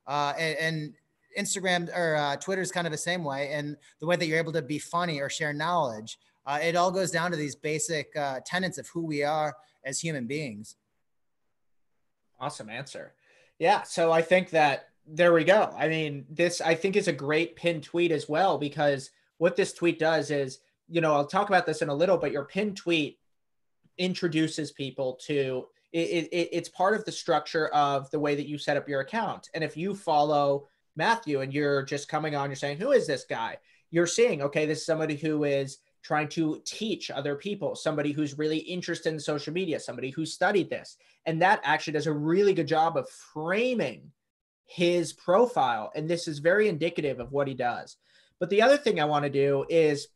Uh, 0.06 0.34
and, 0.38 0.58
and, 0.58 0.94
Instagram 1.38 1.88
or 1.96 2.16
uh, 2.16 2.34
Twitter 2.36 2.60
is 2.60 2.72
kind 2.72 2.88
of 2.88 2.90
the 2.90 2.98
same 2.98 3.22
way. 3.22 3.52
And 3.52 3.76
the 4.00 4.06
way 4.06 4.16
that 4.16 4.26
you're 4.26 4.36
able 4.36 4.52
to 4.52 4.62
be 4.62 4.80
funny 4.80 5.20
or 5.20 5.30
share 5.30 5.52
knowledge, 5.52 6.18
uh, 6.44 6.58
it 6.60 6.74
all 6.74 6.90
goes 6.90 7.12
down 7.12 7.30
to 7.30 7.36
these 7.36 7.54
basic 7.54 8.14
uh, 8.16 8.40
tenets 8.44 8.78
of 8.78 8.88
who 8.88 9.06
we 9.06 9.22
are 9.22 9.54
as 9.84 10.00
human 10.00 10.26
beings. 10.26 10.74
Awesome 12.40 12.68
answer. 12.68 13.14
Yeah. 13.60 13.84
So 13.84 14.10
I 14.10 14.22
think 14.22 14.50
that 14.50 14.88
there 15.06 15.32
we 15.32 15.44
go. 15.44 15.72
I 15.78 15.86
mean, 15.86 16.26
this 16.28 16.60
I 16.60 16.74
think 16.74 16.96
is 16.96 17.06
a 17.06 17.12
great 17.12 17.54
pin 17.54 17.80
tweet 17.80 18.10
as 18.10 18.28
well 18.28 18.58
because 18.58 19.10
what 19.38 19.54
this 19.54 19.72
tweet 19.72 20.00
does 20.00 20.32
is 20.32 20.58
you 20.90 21.00
know, 21.00 21.14
I'll 21.14 21.26
talk 21.26 21.48
about 21.48 21.66
this 21.66 21.82
in 21.82 21.88
a 21.88 21.94
little, 21.94 22.18
but 22.18 22.32
your 22.32 22.44
pin 22.44 22.74
tweet 22.74 23.18
introduces 23.98 24.72
people 24.72 25.18
to 25.26 25.66
it, 25.92 26.28
it, 26.32 26.48
it's 26.52 26.68
part 26.68 26.94
of 26.94 27.04
the 27.04 27.12
structure 27.12 27.68
of 27.68 28.10
the 28.10 28.20
way 28.20 28.34
that 28.34 28.46
you 28.46 28.58
set 28.58 28.76
up 28.76 28.88
your 28.88 29.00
account. 29.00 29.48
And 29.54 29.64
if 29.64 29.76
you 29.76 29.94
follow 29.94 30.68
Matthew 30.96 31.40
and 31.40 31.52
you're 31.52 31.82
just 31.82 32.08
coming 32.08 32.36
on, 32.36 32.48
you're 32.48 32.56
saying, 32.56 32.78
who 32.78 32.92
is 32.92 33.06
this 33.06 33.24
guy? 33.24 33.58
You're 33.90 34.06
seeing, 34.06 34.42
okay, 34.42 34.66
this 34.66 34.80
is 34.80 34.86
somebody 34.86 35.16
who 35.16 35.44
is 35.44 35.78
trying 36.02 36.28
to 36.28 36.62
teach 36.64 37.10
other 37.10 37.34
people, 37.34 37.74
somebody 37.74 38.12
who's 38.12 38.38
really 38.38 38.58
interested 38.58 39.12
in 39.12 39.18
social 39.18 39.52
media, 39.52 39.80
somebody 39.80 40.10
who 40.10 40.24
studied 40.24 40.70
this. 40.70 40.96
And 41.26 41.42
that 41.42 41.60
actually 41.64 41.94
does 41.94 42.06
a 42.06 42.12
really 42.12 42.54
good 42.54 42.68
job 42.68 42.96
of 42.96 43.08
framing 43.08 44.12
his 44.66 45.12
profile. 45.12 45.90
And 45.94 46.08
this 46.08 46.28
is 46.28 46.38
very 46.38 46.68
indicative 46.68 47.18
of 47.18 47.32
what 47.32 47.48
he 47.48 47.54
does. 47.54 47.96
But 48.38 48.48
the 48.48 48.62
other 48.62 48.78
thing 48.78 49.00
I 49.00 49.04
want 49.04 49.24
to 49.24 49.30
do 49.30 49.66
is 49.68 50.08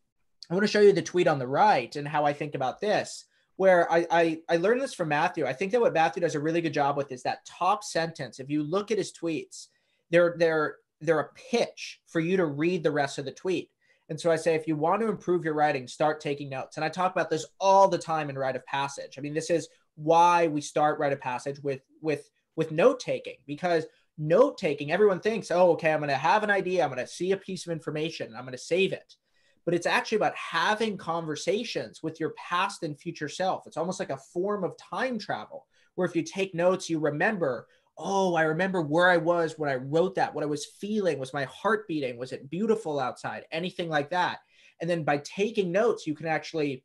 I 0.50 0.54
want 0.54 0.64
to 0.64 0.70
show 0.70 0.80
you 0.80 0.92
the 0.92 1.02
tweet 1.02 1.26
on 1.26 1.38
the 1.38 1.46
right 1.46 1.94
and 1.96 2.06
how 2.06 2.24
I 2.24 2.32
think 2.32 2.54
about 2.54 2.80
this, 2.80 3.24
where 3.56 3.90
I, 3.90 4.06
I, 4.10 4.38
I 4.48 4.56
learned 4.56 4.80
this 4.80 4.94
from 4.94 5.08
Matthew. 5.08 5.46
I 5.46 5.52
think 5.52 5.72
that 5.72 5.80
what 5.80 5.94
Matthew 5.94 6.20
does 6.20 6.34
a 6.34 6.40
really 6.40 6.60
good 6.60 6.74
job 6.74 6.96
with 6.96 7.12
is 7.12 7.22
that 7.22 7.46
top 7.46 7.82
sentence. 7.82 8.40
If 8.40 8.50
you 8.50 8.62
look 8.62 8.90
at 8.90 8.98
his 8.98 9.12
tweets, 9.12 9.68
they're 10.10 10.34
they're 10.38 10.76
they're 11.00 11.20
a 11.20 11.32
pitch 11.34 12.00
for 12.06 12.20
you 12.20 12.36
to 12.36 12.46
read 12.46 12.82
the 12.82 12.90
rest 12.90 13.18
of 13.18 13.24
the 13.24 13.32
tweet. 13.32 13.70
And 14.08 14.20
so 14.20 14.30
I 14.30 14.36
say, 14.36 14.54
if 14.54 14.68
you 14.68 14.76
want 14.76 15.00
to 15.00 15.08
improve 15.08 15.44
your 15.44 15.54
writing, 15.54 15.88
start 15.88 16.20
taking 16.20 16.50
notes. 16.50 16.76
And 16.76 16.84
I 16.84 16.90
talk 16.90 17.12
about 17.12 17.30
this 17.30 17.46
all 17.58 17.88
the 17.88 17.98
time 17.98 18.28
in 18.28 18.36
Write 18.36 18.56
of 18.56 18.66
Passage. 18.66 19.14
I 19.16 19.22
mean, 19.22 19.32
this 19.32 19.48
is 19.48 19.68
why 19.94 20.46
we 20.46 20.60
start 20.60 20.98
Write 20.98 21.14
of 21.14 21.20
Passage 21.20 21.58
with 21.62 21.80
with 22.02 22.28
with 22.56 22.70
note 22.70 23.00
taking 23.00 23.36
because 23.46 23.86
note 24.18 24.58
taking, 24.58 24.92
everyone 24.92 25.20
thinks, 25.20 25.50
oh, 25.50 25.72
okay, 25.72 25.92
I'm 25.92 26.00
going 26.00 26.08
to 26.08 26.16
have 26.16 26.44
an 26.44 26.50
idea, 26.50 26.84
I'm 26.84 26.90
going 26.90 27.04
to 27.04 27.06
see 27.06 27.32
a 27.32 27.36
piece 27.36 27.66
of 27.66 27.72
information, 27.72 28.34
I'm 28.36 28.44
going 28.44 28.52
to 28.52 28.58
save 28.58 28.92
it. 28.92 29.16
But 29.64 29.74
it's 29.74 29.86
actually 29.86 30.16
about 30.16 30.36
having 30.36 30.96
conversations 30.96 32.02
with 32.02 32.20
your 32.20 32.34
past 32.36 32.82
and 32.82 32.98
future 32.98 33.28
self. 33.28 33.66
It's 33.66 33.76
almost 33.76 33.98
like 33.98 34.10
a 34.10 34.18
form 34.18 34.62
of 34.62 34.76
time 34.76 35.18
travel 35.18 35.66
where 35.94 36.06
if 36.06 36.16
you 36.16 36.22
take 36.22 36.54
notes, 36.54 36.90
you 36.90 36.98
remember, 36.98 37.66
oh, 37.96 38.34
I 38.34 38.42
remember 38.42 38.82
where 38.82 39.08
I 39.08 39.16
was 39.16 39.54
when 39.58 39.70
I 39.70 39.76
wrote 39.76 40.16
that, 40.16 40.34
what 40.34 40.44
I 40.44 40.48
was 40.48 40.66
feeling, 40.66 41.18
was 41.18 41.32
my 41.32 41.44
heart 41.44 41.86
beating, 41.88 42.18
was 42.18 42.32
it 42.32 42.50
beautiful 42.50 42.98
outside, 42.98 43.44
anything 43.52 43.88
like 43.88 44.10
that. 44.10 44.40
And 44.80 44.90
then 44.90 45.04
by 45.04 45.18
taking 45.18 45.72
notes, 45.72 46.06
you 46.06 46.14
can 46.14 46.26
actually 46.26 46.84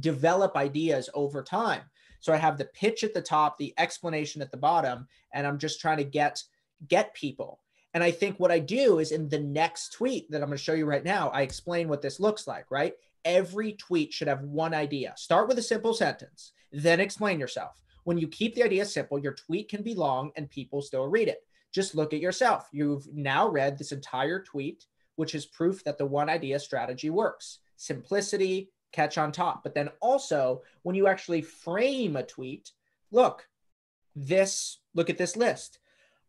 develop 0.00 0.56
ideas 0.56 1.08
over 1.14 1.42
time. 1.42 1.82
So 2.20 2.32
I 2.32 2.36
have 2.36 2.58
the 2.58 2.68
pitch 2.74 3.04
at 3.04 3.14
the 3.14 3.22
top, 3.22 3.58
the 3.58 3.74
explanation 3.78 4.42
at 4.42 4.50
the 4.50 4.56
bottom, 4.56 5.06
and 5.32 5.46
I'm 5.46 5.58
just 5.58 5.80
trying 5.80 5.98
to 5.98 6.04
get 6.04 6.42
get 6.86 7.14
people. 7.14 7.60
And 7.94 8.04
I 8.04 8.10
think 8.10 8.38
what 8.38 8.50
I 8.50 8.58
do 8.58 8.98
is 8.98 9.12
in 9.12 9.28
the 9.28 9.40
next 9.40 9.94
tweet 9.94 10.30
that 10.30 10.42
I'm 10.42 10.48
going 10.48 10.58
to 10.58 10.62
show 10.62 10.74
you 10.74 10.86
right 10.86 11.04
now, 11.04 11.30
I 11.30 11.42
explain 11.42 11.88
what 11.88 12.02
this 12.02 12.20
looks 12.20 12.46
like, 12.46 12.70
right? 12.70 12.94
Every 13.24 13.72
tweet 13.72 14.12
should 14.12 14.28
have 14.28 14.42
one 14.42 14.74
idea. 14.74 15.14
Start 15.16 15.48
with 15.48 15.58
a 15.58 15.62
simple 15.62 15.94
sentence, 15.94 16.52
then 16.70 17.00
explain 17.00 17.40
yourself. 17.40 17.80
When 18.04 18.18
you 18.18 18.28
keep 18.28 18.54
the 18.54 18.62
idea 18.62 18.84
simple, 18.84 19.18
your 19.18 19.34
tweet 19.34 19.68
can 19.68 19.82
be 19.82 19.94
long 19.94 20.32
and 20.36 20.50
people 20.50 20.82
still 20.82 21.06
read 21.08 21.28
it. 21.28 21.40
Just 21.72 21.94
look 21.94 22.14
at 22.14 22.20
yourself. 22.20 22.68
You've 22.72 23.06
now 23.12 23.48
read 23.48 23.76
this 23.76 23.92
entire 23.92 24.42
tweet, 24.42 24.86
which 25.16 25.34
is 25.34 25.46
proof 25.46 25.84
that 25.84 25.98
the 25.98 26.06
one 26.06 26.30
idea 26.30 26.58
strategy 26.58 27.10
works. 27.10 27.58
Simplicity, 27.76 28.70
catch 28.92 29.18
on 29.18 29.32
top. 29.32 29.62
But 29.62 29.74
then 29.74 29.90
also, 30.00 30.62
when 30.82 30.96
you 30.96 31.06
actually 31.06 31.42
frame 31.42 32.16
a 32.16 32.22
tweet, 32.22 32.72
look, 33.10 33.46
this, 34.16 34.78
look 34.94 35.10
at 35.10 35.18
this 35.18 35.36
list. 35.36 35.78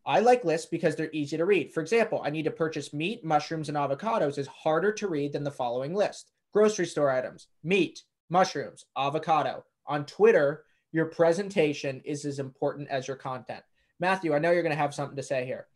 I 0.06 0.20
like 0.20 0.44
lists 0.44 0.68
because 0.70 0.96
they're 0.96 1.10
easy 1.12 1.36
to 1.36 1.44
read. 1.44 1.72
For 1.72 1.80
example, 1.80 2.22
I 2.24 2.30
need 2.30 2.44
to 2.44 2.50
purchase 2.50 2.92
meat, 2.92 3.24
mushrooms, 3.24 3.68
and 3.68 3.76
avocados 3.76 4.38
is 4.38 4.46
harder 4.46 4.92
to 4.92 5.08
read 5.08 5.32
than 5.32 5.44
the 5.44 5.50
following 5.50 5.94
list. 5.94 6.30
Grocery 6.52 6.86
store 6.86 7.10
items, 7.10 7.48
meat, 7.62 8.02
mushrooms, 8.28 8.86
avocado. 8.96 9.64
On 9.86 10.06
Twitter, 10.06 10.64
your 10.92 11.06
presentation 11.06 12.00
is 12.04 12.24
as 12.24 12.38
important 12.38 12.88
as 12.88 13.06
your 13.06 13.16
content. 13.16 13.62
Matthew, 13.98 14.34
I 14.34 14.38
know 14.38 14.50
you're 14.50 14.62
going 14.62 14.74
to 14.74 14.80
have 14.80 14.94
something 14.94 15.16
to 15.16 15.22
say 15.22 15.44
here. 15.44 15.66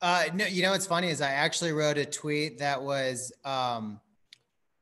Uh, 0.00 0.24
no, 0.32 0.46
you 0.46 0.62
know 0.62 0.70
what's 0.70 0.86
funny 0.86 1.10
is 1.10 1.20
I 1.20 1.32
actually 1.32 1.72
wrote 1.72 1.98
a 1.98 2.06
tweet 2.06 2.58
that 2.60 2.80
was 2.80 3.32
um, 3.44 4.00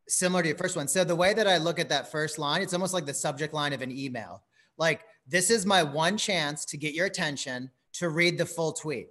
similar 0.06 0.42
to 0.42 0.48
your 0.48 0.56
first 0.56 0.76
one. 0.76 0.86
So 0.86 1.02
the 1.02 1.16
way 1.16 1.34
that 1.34 1.48
I 1.48 1.56
look 1.56 1.80
at 1.80 1.88
that 1.88 2.12
first 2.12 2.38
line, 2.38 2.62
it's 2.62 2.74
almost 2.74 2.94
like 2.94 3.06
the 3.06 3.14
subject 3.14 3.52
line 3.52 3.72
of 3.72 3.82
an 3.82 3.90
email. 3.90 4.42
Like 4.76 5.00
this 5.26 5.50
is 5.50 5.66
my 5.66 5.82
one 5.82 6.16
chance 6.16 6.64
to 6.66 6.76
get 6.76 6.94
your 6.94 7.06
attention 7.06 7.70
to 7.94 8.08
read 8.08 8.38
the 8.38 8.46
full 8.46 8.72
tweet 8.72 9.08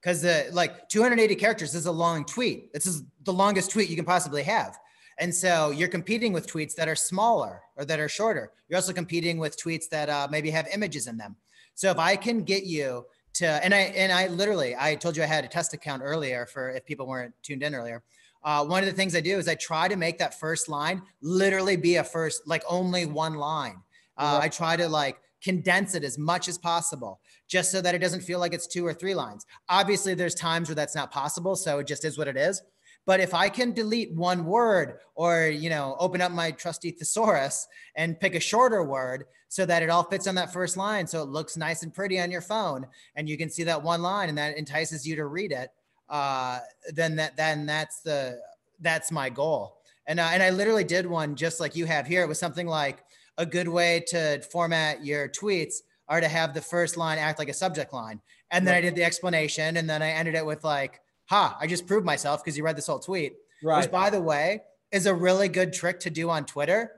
because 0.00 0.22
the 0.22 0.48
like 0.52 0.88
280 0.88 1.34
characters 1.34 1.74
is 1.74 1.86
a 1.86 1.92
long 1.92 2.24
tweet. 2.24 2.72
This 2.72 2.86
is 2.86 3.02
the 3.24 3.32
longest 3.32 3.70
tweet 3.70 3.90
you 3.90 3.96
can 3.96 4.04
possibly 4.04 4.42
have. 4.44 4.78
And 5.18 5.34
so 5.34 5.70
you're 5.70 5.88
competing 5.88 6.32
with 6.32 6.46
tweets 6.46 6.74
that 6.74 6.88
are 6.88 6.94
smaller 6.94 7.62
or 7.76 7.84
that 7.86 7.98
are 7.98 8.08
shorter. 8.08 8.52
You're 8.68 8.76
also 8.76 8.92
competing 8.92 9.38
with 9.38 9.60
tweets 9.60 9.88
that 9.88 10.08
uh, 10.08 10.28
maybe 10.30 10.50
have 10.50 10.68
images 10.72 11.06
in 11.06 11.16
them. 11.16 11.36
So 11.74 11.90
if 11.90 11.98
I 11.98 12.16
can 12.16 12.44
get 12.44 12.64
you 12.64 13.06
to, 13.34 13.46
and 13.46 13.74
I 13.74 13.78
and 13.78 14.12
I 14.12 14.28
literally, 14.28 14.76
I 14.78 14.94
told 14.94 15.16
you 15.16 15.22
I 15.22 15.26
had 15.26 15.44
a 15.44 15.48
test 15.48 15.74
account 15.74 16.02
earlier 16.04 16.46
for 16.46 16.70
if 16.70 16.84
people 16.84 17.06
weren't 17.06 17.34
tuned 17.42 17.62
in 17.62 17.74
earlier. 17.74 18.02
Uh, 18.44 18.64
one 18.64 18.84
of 18.84 18.88
the 18.88 18.94
things 18.94 19.16
I 19.16 19.20
do 19.20 19.38
is 19.38 19.48
I 19.48 19.56
try 19.56 19.88
to 19.88 19.96
make 19.96 20.18
that 20.18 20.38
first 20.38 20.68
line 20.68 21.02
literally 21.20 21.76
be 21.76 21.96
a 21.96 22.04
first, 22.04 22.46
like 22.46 22.62
only 22.68 23.04
one 23.04 23.34
line. 23.34 23.82
Uh, 24.16 24.38
I 24.40 24.48
try 24.48 24.76
to 24.76 24.88
like 24.88 25.18
condense 25.42 25.94
it 25.94 26.04
as 26.04 26.16
much 26.16 26.48
as 26.48 26.56
possible 26.56 27.20
just 27.48 27.70
so 27.70 27.80
that 27.80 27.94
it 27.94 27.98
doesn't 27.98 28.22
feel 28.22 28.38
like 28.38 28.52
it's 28.52 28.66
two 28.66 28.86
or 28.86 28.92
three 28.92 29.14
lines. 29.14 29.46
Obviously, 29.68 30.14
there's 30.14 30.34
times 30.34 30.68
where 30.68 30.74
that's 30.74 30.94
not 30.94 31.10
possible. 31.10 31.56
So 31.56 31.78
it 31.78 31.86
just 31.86 32.04
is 32.04 32.18
what 32.18 32.28
it 32.28 32.36
is. 32.36 32.62
But 33.06 33.20
if 33.20 33.34
I 33.34 33.48
can 33.48 33.72
delete 33.72 34.12
one 34.12 34.44
word 34.44 34.98
or, 35.14 35.46
you 35.46 35.70
know, 35.70 35.96
open 36.00 36.20
up 36.20 36.32
my 36.32 36.50
trusty 36.50 36.90
thesaurus 36.90 37.68
and 37.94 38.18
pick 38.18 38.34
a 38.34 38.40
shorter 38.40 38.82
word 38.82 39.26
so 39.48 39.64
that 39.64 39.82
it 39.84 39.90
all 39.90 40.02
fits 40.02 40.26
on 40.26 40.34
that 40.34 40.52
first 40.52 40.76
line. 40.76 41.06
So 41.06 41.22
it 41.22 41.28
looks 41.28 41.56
nice 41.56 41.84
and 41.84 41.94
pretty 41.94 42.18
on 42.18 42.32
your 42.32 42.40
phone 42.40 42.84
and 43.14 43.28
you 43.28 43.38
can 43.38 43.48
see 43.48 43.62
that 43.62 43.80
one 43.80 44.02
line 44.02 44.28
and 44.28 44.36
that 44.38 44.58
entices 44.58 45.06
you 45.06 45.14
to 45.16 45.26
read 45.26 45.52
it. 45.52 45.70
Uh, 46.08 46.58
then 46.94 47.14
that, 47.16 47.36
then 47.36 47.64
that's 47.64 48.00
the, 48.00 48.40
that's 48.80 49.12
my 49.12 49.30
goal. 49.30 49.78
And, 50.08 50.18
uh, 50.18 50.28
and 50.32 50.42
I 50.42 50.50
literally 50.50 50.84
did 50.84 51.06
one 51.06 51.36
just 51.36 51.60
like 51.60 51.76
you 51.76 51.86
have 51.86 52.08
here. 52.08 52.22
It 52.22 52.28
was 52.28 52.40
something 52.40 52.66
like 52.66 53.04
a 53.38 53.46
good 53.46 53.68
way 53.68 54.02
to 54.08 54.42
format 54.50 55.04
your 55.04 55.28
tweets 55.28 55.76
are 56.08 56.20
to 56.20 56.28
have 56.28 56.54
the 56.54 56.60
first 56.60 56.96
line 56.96 57.18
act 57.18 57.38
like 57.38 57.48
a 57.48 57.54
subject 57.54 57.92
line. 57.92 58.20
And 58.50 58.66
then 58.66 58.74
I 58.74 58.80
did 58.80 58.94
the 58.94 59.04
explanation 59.04 59.76
and 59.76 59.90
then 59.90 60.02
I 60.02 60.10
ended 60.10 60.34
it 60.34 60.46
with 60.46 60.62
like, 60.62 61.00
ha, 61.26 61.56
I 61.60 61.66
just 61.66 61.86
proved 61.86 62.06
myself 62.06 62.44
because 62.44 62.56
you 62.56 62.64
read 62.64 62.76
this 62.76 62.86
whole 62.86 62.98
tweet. 62.98 63.34
Right. 63.62 63.82
Which, 63.82 63.90
by 63.90 64.10
the 64.10 64.20
way, 64.20 64.62
is 64.92 65.06
a 65.06 65.14
really 65.14 65.48
good 65.48 65.72
trick 65.72 66.00
to 66.00 66.10
do 66.10 66.30
on 66.30 66.44
Twitter 66.44 66.92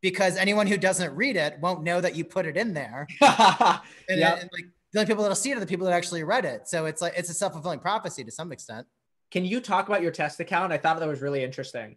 because 0.00 0.36
anyone 0.36 0.66
who 0.66 0.76
doesn't 0.76 1.14
read 1.14 1.36
it 1.36 1.58
won't 1.60 1.82
know 1.82 2.00
that 2.00 2.16
you 2.16 2.24
put 2.24 2.46
it 2.46 2.56
in 2.56 2.74
there. 2.74 3.06
and, 3.20 3.80
yep. 4.08 4.40
and 4.40 4.50
like 4.52 4.66
the 4.92 4.98
only 4.98 5.06
people 5.06 5.22
that'll 5.22 5.36
see 5.36 5.50
it 5.50 5.56
are 5.56 5.60
the 5.60 5.66
people 5.66 5.86
that 5.86 5.94
actually 5.94 6.24
read 6.24 6.44
it. 6.44 6.68
So 6.68 6.86
it's 6.86 7.00
like 7.00 7.14
it's 7.16 7.30
a 7.30 7.34
self 7.34 7.52
fulfilling 7.52 7.80
prophecy 7.80 8.24
to 8.24 8.30
some 8.30 8.52
extent. 8.52 8.86
Can 9.30 9.44
you 9.44 9.60
talk 9.60 9.88
about 9.88 10.02
your 10.02 10.10
test 10.10 10.40
account? 10.40 10.72
I 10.72 10.78
thought 10.78 10.98
that 10.98 11.08
was 11.08 11.22
really 11.22 11.44
interesting. 11.44 11.96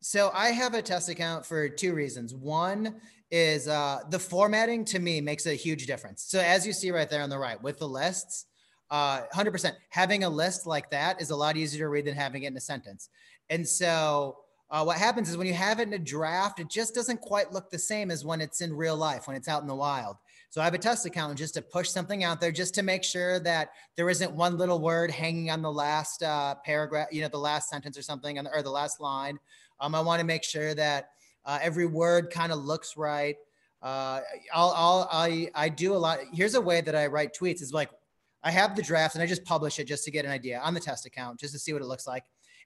So 0.00 0.30
I 0.34 0.48
have 0.48 0.74
a 0.74 0.82
test 0.82 1.08
account 1.08 1.46
for 1.46 1.68
two 1.68 1.94
reasons. 1.94 2.34
One 2.34 2.96
is 3.32 3.66
uh, 3.66 4.00
the 4.10 4.18
formatting 4.18 4.84
to 4.84 4.98
me 5.00 5.20
makes 5.20 5.46
a 5.46 5.54
huge 5.54 5.86
difference. 5.86 6.22
So 6.22 6.38
as 6.38 6.66
you 6.66 6.72
see 6.72 6.90
right 6.92 7.08
there 7.08 7.22
on 7.22 7.30
the 7.30 7.38
right 7.38 7.60
with 7.60 7.78
the 7.78 7.88
lists, 7.88 8.44
uh, 8.92 9.22
100%. 9.34 9.72
Having 9.88 10.24
a 10.24 10.28
list 10.28 10.66
like 10.66 10.90
that 10.90 11.20
is 11.20 11.30
a 11.30 11.36
lot 11.36 11.56
easier 11.56 11.86
to 11.86 11.88
read 11.88 12.04
than 12.04 12.14
having 12.14 12.42
it 12.42 12.48
in 12.48 12.56
a 12.58 12.60
sentence. 12.60 13.08
And 13.48 13.66
so 13.66 14.36
uh, 14.70 14.84
what 14.84 14.98
happens 14.98 15.30
is 15.30 15.36
when 15.38 15.46
you 15.46 15.54
have 15.54 15.80
it 15.80 15.88
in 15.88 15.94
a 15.94 15.98
draft, 15.98 16.60
it 16.60 16.68
just 16.68 16.94
doesn't 16.94 17.22
quite 17.22 17.52
look 17.52 17.70
the 17.70 17.78
same 17.78 18.10
as 18.10 18.22
when 18.22 18.42
it's 18.42 18.60
in 18.60 18.70
real 18.76 18.96
life, 18.96 19.26
when 19.26 19.34
it's 19.34 19.48
out 19.48 19.62
in 19.62 19.68
the 19.68 19.74
wild. 19.74 20.18
So 20.50 20.60
I 20.60 20.64
have 20.64 20.74
a 20.74 20.78
test 20.78 21.06
account 21.06 21.38
just 21.38 21.54
to 21.54 21.62
push 21.62 21.88
something 21.88 22.22
out 22.22 22.38
there, 22.38 22.52
just 22.52 22.74
to 22.74 22.82
make 22.82 23.02
sure 23.02 23.40
that 23.40 23.70
there 23.96 24.10
isn't 24.10 24.30
one 24.30 24.58
little 24.58 24.78
word 24.78 25.10
hanging 25.10 25.50
on 25.50 25.62
the 25.62 25.72
last 25.72 26.22
uh, 26.22 26.56
paragraph, 26.62 27.08
you 27.10 27.22
know, 27.22 27.28
the 27.28 27.38
last 27.38 27.70
sentence 27.70 27.96
or 27.96 28.02
something, 28.02 28.38
or 28.38 28.62
the 28.62 28.70
last 28.70 29.00
line. 29.00 29.38
Um, 29.80 29.94
I 29.94 30.02
want 30.02 30.20
to 30.20 30.26
make 30.26 30.44
sure 30.44 30.74
that 30.74 31.12
uh, 31.44 31.58
every 31.62 31.86
word 31.86 32.30
kind 32.30 32.52
of 32.52 32.58
looks 32.58 32.96
right. 32.96 33.36
Uh, 33.82 34.20
I'll, 34.54 34.72
I'll, 34.76 35.08
I, 35.10 35.50
I 35.54 35.68
do 35.68 35.94
a 35.94 35.98
lot. 35.98 36.20
Here's 36.32 36.54
a 36.54 36.60
way 36.60 36.80
that 36.80 36.94
I 36.94 37.06
write 37.08 37.34
tweets 37.34 37.60
is 37.62 37.72
like 37.72 37.90
I 38.44 38.50
have 38.50 38.76
the 38.76 38.82
draft 38.82 39.14
and 39.14 39.22
I 39.22 39.26
just 39.26 39.44
publish 39.44 39.78
it 39.78 39.86
just 39.86 40.04
to 40.04 40.10
get 40.10 40.24
an 40.24 40.30
idea 40.30 40.60
on 40.60 40.74
the 40.74 40.80
test 40.80 41.06
account, 41.06 41.40
just 41.40 41.52
to 41.52 41.58
see 41.58 41.72
what 41.72 41.82
it 41.82 41.88
looks 41.88 42.06
like. 42.06 42.24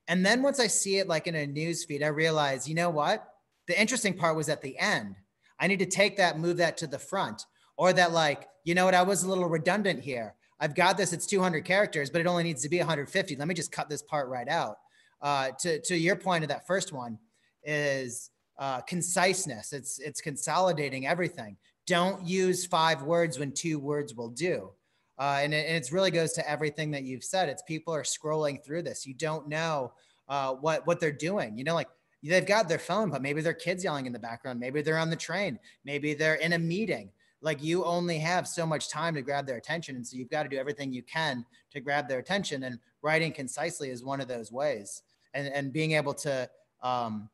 And 0.08 0.24
then 0.24 0.42
once 0.42 0.60
I 0.60 0.66
see 0.66 0.98
it 0.98 1.08
like 1.08 1.26
in 1.26 1.34
a 1.34 1.46
news 1.46 1.84
feed, 1.84 2.02
I 2.02 2.08
realize, 2.08 2.68
you 2.68 2.74
know 2.74 2.90
what? 2.90 3.26
The 3.66 3.80
interesting 3.80 4.14
part 4.14 4.36
was 4.36 4.48
at 4.48 4.62
the 4.62 4.78
end. 4.78 5.16
I 5.58 5.66
need 5.66 5.78
to 5.80 5.86
take 5.86 6.16
that, 6.18 6.38
move 6.38 6.58
that 6.58 6.76
to 6.78 6.86
the 6.86 6.98
front, 6.98 7.46
or 7.76 7.92
that 7.92 8.12
like, 8.12 8.46
you 8.64 8.74
know 8.74 8.84
what? 8.84 8.94
I 8.94 9.02
was 9.02 9.22
a 9.22 9.28
little 9.28 9.48
redundant 9.48 10.00
here. 10.00 10.34
I've 10.60 10.74
got 10.74 10.96
this. 10.96 11.12
It's 11.12 11.26
200 11.26 11.64
characters, 11.64 12.10
but 12.10 12.20
it 12.20 12.26
only 12.26 12.44
needs 12.44 12.62
to 12.62 12.68
be 12.68 12.78
150. 12.78 13.36
Let 13.36 13.48
me 13.48 13.54
just 13.54 13.72
cut 13.72 13.88
this 13.88 14.02
part 14.02 14.28
right 14.28 14.48
out. 14.48 14.76
Uh, 15.20 15.50
to 15.58 15.80
to 15.80 15.96
your 15.96 16.16
point 16.16 16.44
of 16.44 16.48
that 16.48 16.66
first 16.66 16.92
one 16.92 17.18
is 17.64 18.30
uh, 18.58 18.80
conciseness. 18.82 19.72
It's 19.72 19.98
it's 19.98 20.20
consolidating 20.20 21.06
everything. 21.06 21.56
Don't 21.86 22.26
use 22.26 22.66
five 22.66 23.02
words 23.02 23.38
when 23.38 23.52
two 23.52 23.78
words 23.78 24.14
will 24.14 24.30
do. 24.30 24.70
Uh, 25.18 25.38
and, 25.40 25.54
it, 25.54 25.66
and 25.66 25.82
it 25.82 25.92
really 25.92 26.10
goes 26.10 26.32
to 26.34 26.50
everything 26.50 26.90
that 26.90 27.04
you've 27.04 27.24
said. 27.24 27.48
It's 27.48 27.62
people 27.62 27.94
are 27.94 28.02
scrolling 28.02 28.62
through 28.62 28.82
this. 28.82 29.06
You 29.06 29.14
don't 29.14 29.48
know 29.48 29.92
uh, 30.28 30.52
what 30.54 30.86
what 30.86 31.00
they're 31.00 31.12
doing. 31.12 31.56
You 31.56 31.64
know, 31.64 31.74
like 31.74 31.88
they've 32.22 32.46
got 32.46 32.68
their 32.68 32.78
phone, 32.78 33.10
but 33.10 33.22
maybe 33.22 33.40
their 33.40 33.54
kids 33.54 33.84
yelling 33.84 34.06
in 34.06 34.12
the 34.12 34.18
background. 34.18 34.60
Maybe 34.60 34.82
they're 34.82 34.98
on 34.98 35.10
the 35.10 35.16
train. 35.16 35.58
Maybe 35.84 36.14
they're 36.14 36.34
in 36.34 36.54
a 36.54 36.58
meeting. 36.58 37.10
Like 37.42 37.62
you 37.62 37.84
only 37.84 38.18
have 38.18 38.48
so 38.48 38.66
much 38.66 38.88
time 38.88 39.14
to 39.14 39.22
grab 39.22 39.46
their 39.46 39.58
attention, 39.58 39.96
and 39.96 40.06
so 40.06 40.16
you've 40.16 40.30
got 40.30 40.42
to 40.42 40.48
do 40.48 40.56
everything 40.56 40.92
you 40.92 41.02
can 41.02 41.44
to 41.70 41.80
grab 41.80 42.08
their 42.08 42.18
attention. 42.18 42.64
And 42.64 42.78
writing 43.02 43.32
concisely 43.32 43.90
is 43.90 44.02
one 44.02 44.20
of 44.20 44.28
those 44.28 44.50
ways. 44.50 45.02
And 45.34 45.48
and 45.48 45.72
being 45.72 45.92
able 45.92 46.14
to 46.14 46.50
um, 46.82 47.28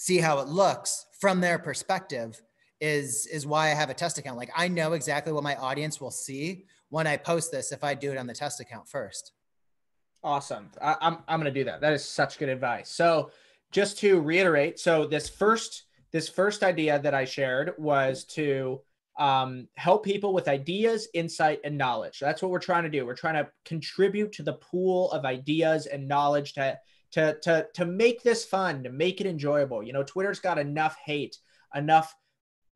see 0.00 0.16
how 0.16 0.38
it 0.38 0.48
looks 0.48 1.04
from 1.20 1.42
their 1.42 1.58
perspective 1.58 2.40
is 2.80 3.26
is 3.26 3.46
why 3.46 3.66
I 3.66 3.74
have 3.74 3.90
a 3.90 3.94
test 3.94 4.16
account. 4.16 4.38
Like 4.38 4.50
I 4.56 4.66
know 4.66 4.94
exactly 4.94 5.30
what 5.30 5.44
my 5.44 5.56
audience 5.56 6.00
will 6.00 6.10
see 6.10 6.64
when 6.88 7.06
I 7.06 7.18
post 7.18 7.52
this 7.52 7.70
if 7.70 7.84
I 7.84 7.92
do 7.92 8.10
it 8.10 8.16
on 8.16 8.26
the 8.26 8.32
test 8.32 8.60
account 8.60 8.88
first. 8.88 9.32
Awesome. 10.24 10.70
I, 10.80 10.92
am 10.92 10.96
I'm, 11.02 11.18
I'm 11.28 11.40
going 11.40 11.52
to 11.52 11.60
do 11.60 11.64
that. 11.64 11.82
That 11.82 11.92
is 11.92 12.02
such 12.02 12.38
good 12.38 12.48
advice. 12.48 12.90
So 12.90 13.30
just 13.72 13.98
to 13.98 14.20
reiterate, 14.20 14.78
so 14.78 15.06
this 15.06 15.28
first 15.28 15.84
this 16.12 16.30
first 16.30 16.62
idea 16.62 16.98
that 16.98 17.12
I 17.12 17.26
shared 17.26 17.74
was 17.76 18.24
to 18.36 18.80
um, 19.18 19.68
help 19.76 20.02
people 20.02 20.32
with 20.32 20.48
ideas, 20.48 21.08
insight, 21.12 21.60
and 21.62 21.76
knowledge. 21.76 22.20
That's 22.20 22.40
what 22.40 22.50
we're 22.50 22.58
trying 22.58 22.84
to 22.84 22.88
do. 22.88 23.04
We're 23.04 23.14
trying 23.14 23.44
to 23.44 23.50
contribute 23.66 24.32
to 24.32 24.42
the 24.42 24.54
pool 24.54 25.12
of 25.12 25.26
ideas 25.26 25.84
and 25.84 26.08
knowledge 26.08 26.54
to 26.54 26.78
to 27.12 27.38
to 27.42 27.66
to 27.74 27.84
make 27.84 28.22
this 28.22 28.44
fun, 28.44 28.84
to 28.84 28.90
make 28.90 29.20
it 29.20 29.26
enjoyable. 29.26 29.82
You 29.82 29.92
know, 29.92 30.02
Twitter's 30.02 30.40
got 30.40 30.58
enough 30.58 30.96
hate, 31.04 31.36
enough 31.74 32.14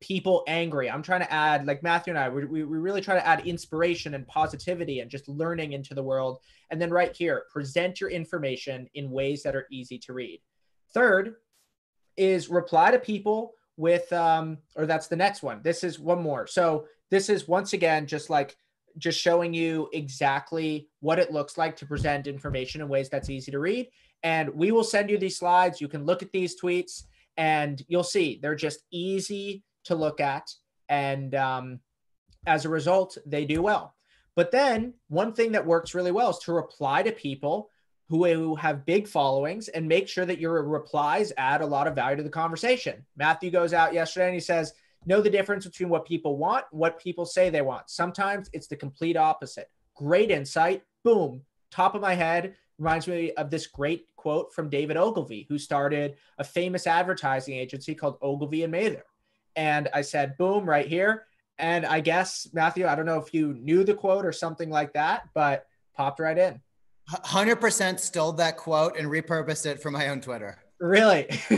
people 0.01 0.43
angry. 0.47 0.89
I'm 0.89 1.01
trying 1.01 1.21
to 1.21 1.31
add, 1.31 1.65
like 1.65 1.81
Matthew 1.81 2.11
and 2.11 2.19
I, 2.19 2.29
we, 2.29 2.45
we, 2.45 2.63
really 2.63 3.01
try 3.01 3.15
to 3.15 3.25
add 3.25 3.47
inspiration 3.47 4.13
and 4.13 4.27
positivity 4.27 4.99
and 4.99 5.09
just 5.09 5.27
learning 5.27 5.73
into 5.73 5.93
the 5.93 6.03
world. 6.03 6.39
And 6.69 6.81
then 6.81 6.91
right 6.91 7.15
here, 7.15 7.45
present 7.51 7.99
your 8.01 8.09
information 8.09 8.87
in 8.93 9.09
ways 9.09 9.41
that 9.43 9.55
are 9.55 9.67
easy 9.71 9.97
to 9.99 10.13
read. 10.13 10.41
Third 10.93 11.35
is 12.17 12.49
reply 12.49 12.91
to 12.91 12.99
people 12.99 13.53
with, 13.77 14.11
um, 14.13 14.59
or 14.75 14.85
that's 14.85 15.07
the 15.07 15.15
next 15.15 15.43
one. 15.43 15.61
This 15.63 15.83
is 15.83 15.99
one 15.99 16.21
more. 16.21 16.45
So 16.45 16.87
this 17.09 17.29
is 17.29 17.47
once 17.47 17.73
again 17.73 18.05
just 18.05 18.29
like 18.29 18.57
just 18.97 19.19
showing 19.19 19.53
you 19.53 19.89
exactly 19.93 20.87
what 21.01 21.19
it 21.19 21.31
looks 21.31 21.57
like 21.57 21.75
to 21.77 21.85
present 21.85 22.27
information 22.27 22.81
in 22.81 22.87
ways 22.87 23.09
that's 23.09 23.29
easy 23.29 23.51
to 23.51 23.59
read. 23.59 23.87
And 24.25 24.49
we 24.55 24.71
will 24.71 24.83
send 24.83 25.11
you 25.11 25.19
these 25.19 25.37
slides. 25.37 25.79
You 25.79 25.87
can 25.87 26.03
look 26.03 26.23
at 26.23 26.31
these 26.31 26.59
tweets 26.59 27.03
and 27.37 27.79
you'll 27.87 28.03
see 28.03 28.39
they're 28.41 28.55
just 28.55 28.79
easy 28.89 29.63
to 29.83 29.93
look 29.93 30.19
at. 30.19 30.51
And 30.89 31.35
um, 31.35 31.79
as 32.47 32.65
a 32.65 32.69
result, 32.69 33.19
they 33.27 33.45
do 33.45 33.61
well. 33.61 33.93
But 34.35 34.49
then 34.49 34.95
one 35.09 35.31
thing 35.31 35.51
that 35.51 35.67
works 35.67 35.93
really 35.93 36.11
well 36.11 36.31
is 36.31 36.39
to 36.39 36.53
reply 36.53 37.03
to 37.03 37.11
people 37.11 37.69
who, 38.09 38.25
who 38.25 38.55
have 38.55 38.83
big 38.87 39.07
followings 39.07 39.67
and 39.67 39.87
make 39.87 40.07
sure 40.07 40.25
that 40.25 40.39
your 40.39 40.63
replies 40.63 41.31
add 41.37 41.61
a 41.61 41.67
lot 41.67 41.85
of 41.85 41.93
value 41.93 42.17
to 42.17 42.23
the 42.23 42.29
conversation. 42.29 43.05
Matthew 43.15 43.51
goes 43.51 43.73
out 43.73 43.93
yesterday 43.93 44.25
and 44.25 44.33
he 44.33 44.39
says, 44.39 44.73
Know 45.05 45.21
the 45.21 45.29
difference 45.29 45.67
between 45.67 45.89
what 45.89 46.07
people 46.07 46.35
want, 46.35 46.65
what 46.71 46.99
people 46.99 47.27
say 47.27 47.51
they 47.51 47.61
want. 47.61 47.91
Sometimes 47.91 48.49
it's 48.53 48.65
the 48.65 48.75
complete 48.75 49.15
opposite. 49.15 49.69
Great 49.95 50.31
insight. 50.31 50.81
Boom. 51.03 51.41
Top 51.69 51.93
of 51.93 52.01
my 52.01 52.15
head 52.15 52.55
reminds 52.79 53.07
me 53.07 53.31
of 53.33 53.49
this 53.49 53.67
great 53.67 54.07
quote 54.25 54.51
from 54.55 54.69
David 54.69 54.97
Ogilvy, 54.97 55.45
who 55.47 55.59
started 55.59 56.15
a 56.39 56.43
famous 56.43 56.87
advertising 56.87 57.55
agency 57.55 57.93
called 57.93 58.17
Ogilvy 58.23 58.63
and 58.63 58.71
Mather 58.71 59.03
and 59.55 59.89
I 59.93 60.01
said, 60.01 60.37
boom, 60.37 60.67
right 60.67 60.87
here. 60.87 61.25
And 61.57 61.85
I 61.85 62.01
guess, 62.01 62.49
Matthew, 62.53 62.85
I 62.85 62.95
don't 62.95 63.05
know 63.05 63.19
if 63.19 63.33
you 63.33 63.53
knew 63.53 63.83
the 63.83 63.93
quote 63.93 64.25
or 64.25 64.31
something 64.31 64.69
like 64.69 64.93
that, 64.93 65.29
but 65.33 65.65
popped 65.95 66.19
right 66.19 66.37
in. 66.37 66.61
100% 67.09 67.99
stole 67.99 68.33
that 68.33 68.57
quote 68.57 68.97
and 68.97 69.07
repurposed 69.07 69.65
it 69.65 69.81
for 69.81 69.91
my 69.91 70.09
own 70.09 70.19
Twitter. 70.19 70.57
Really? 70.79 71.27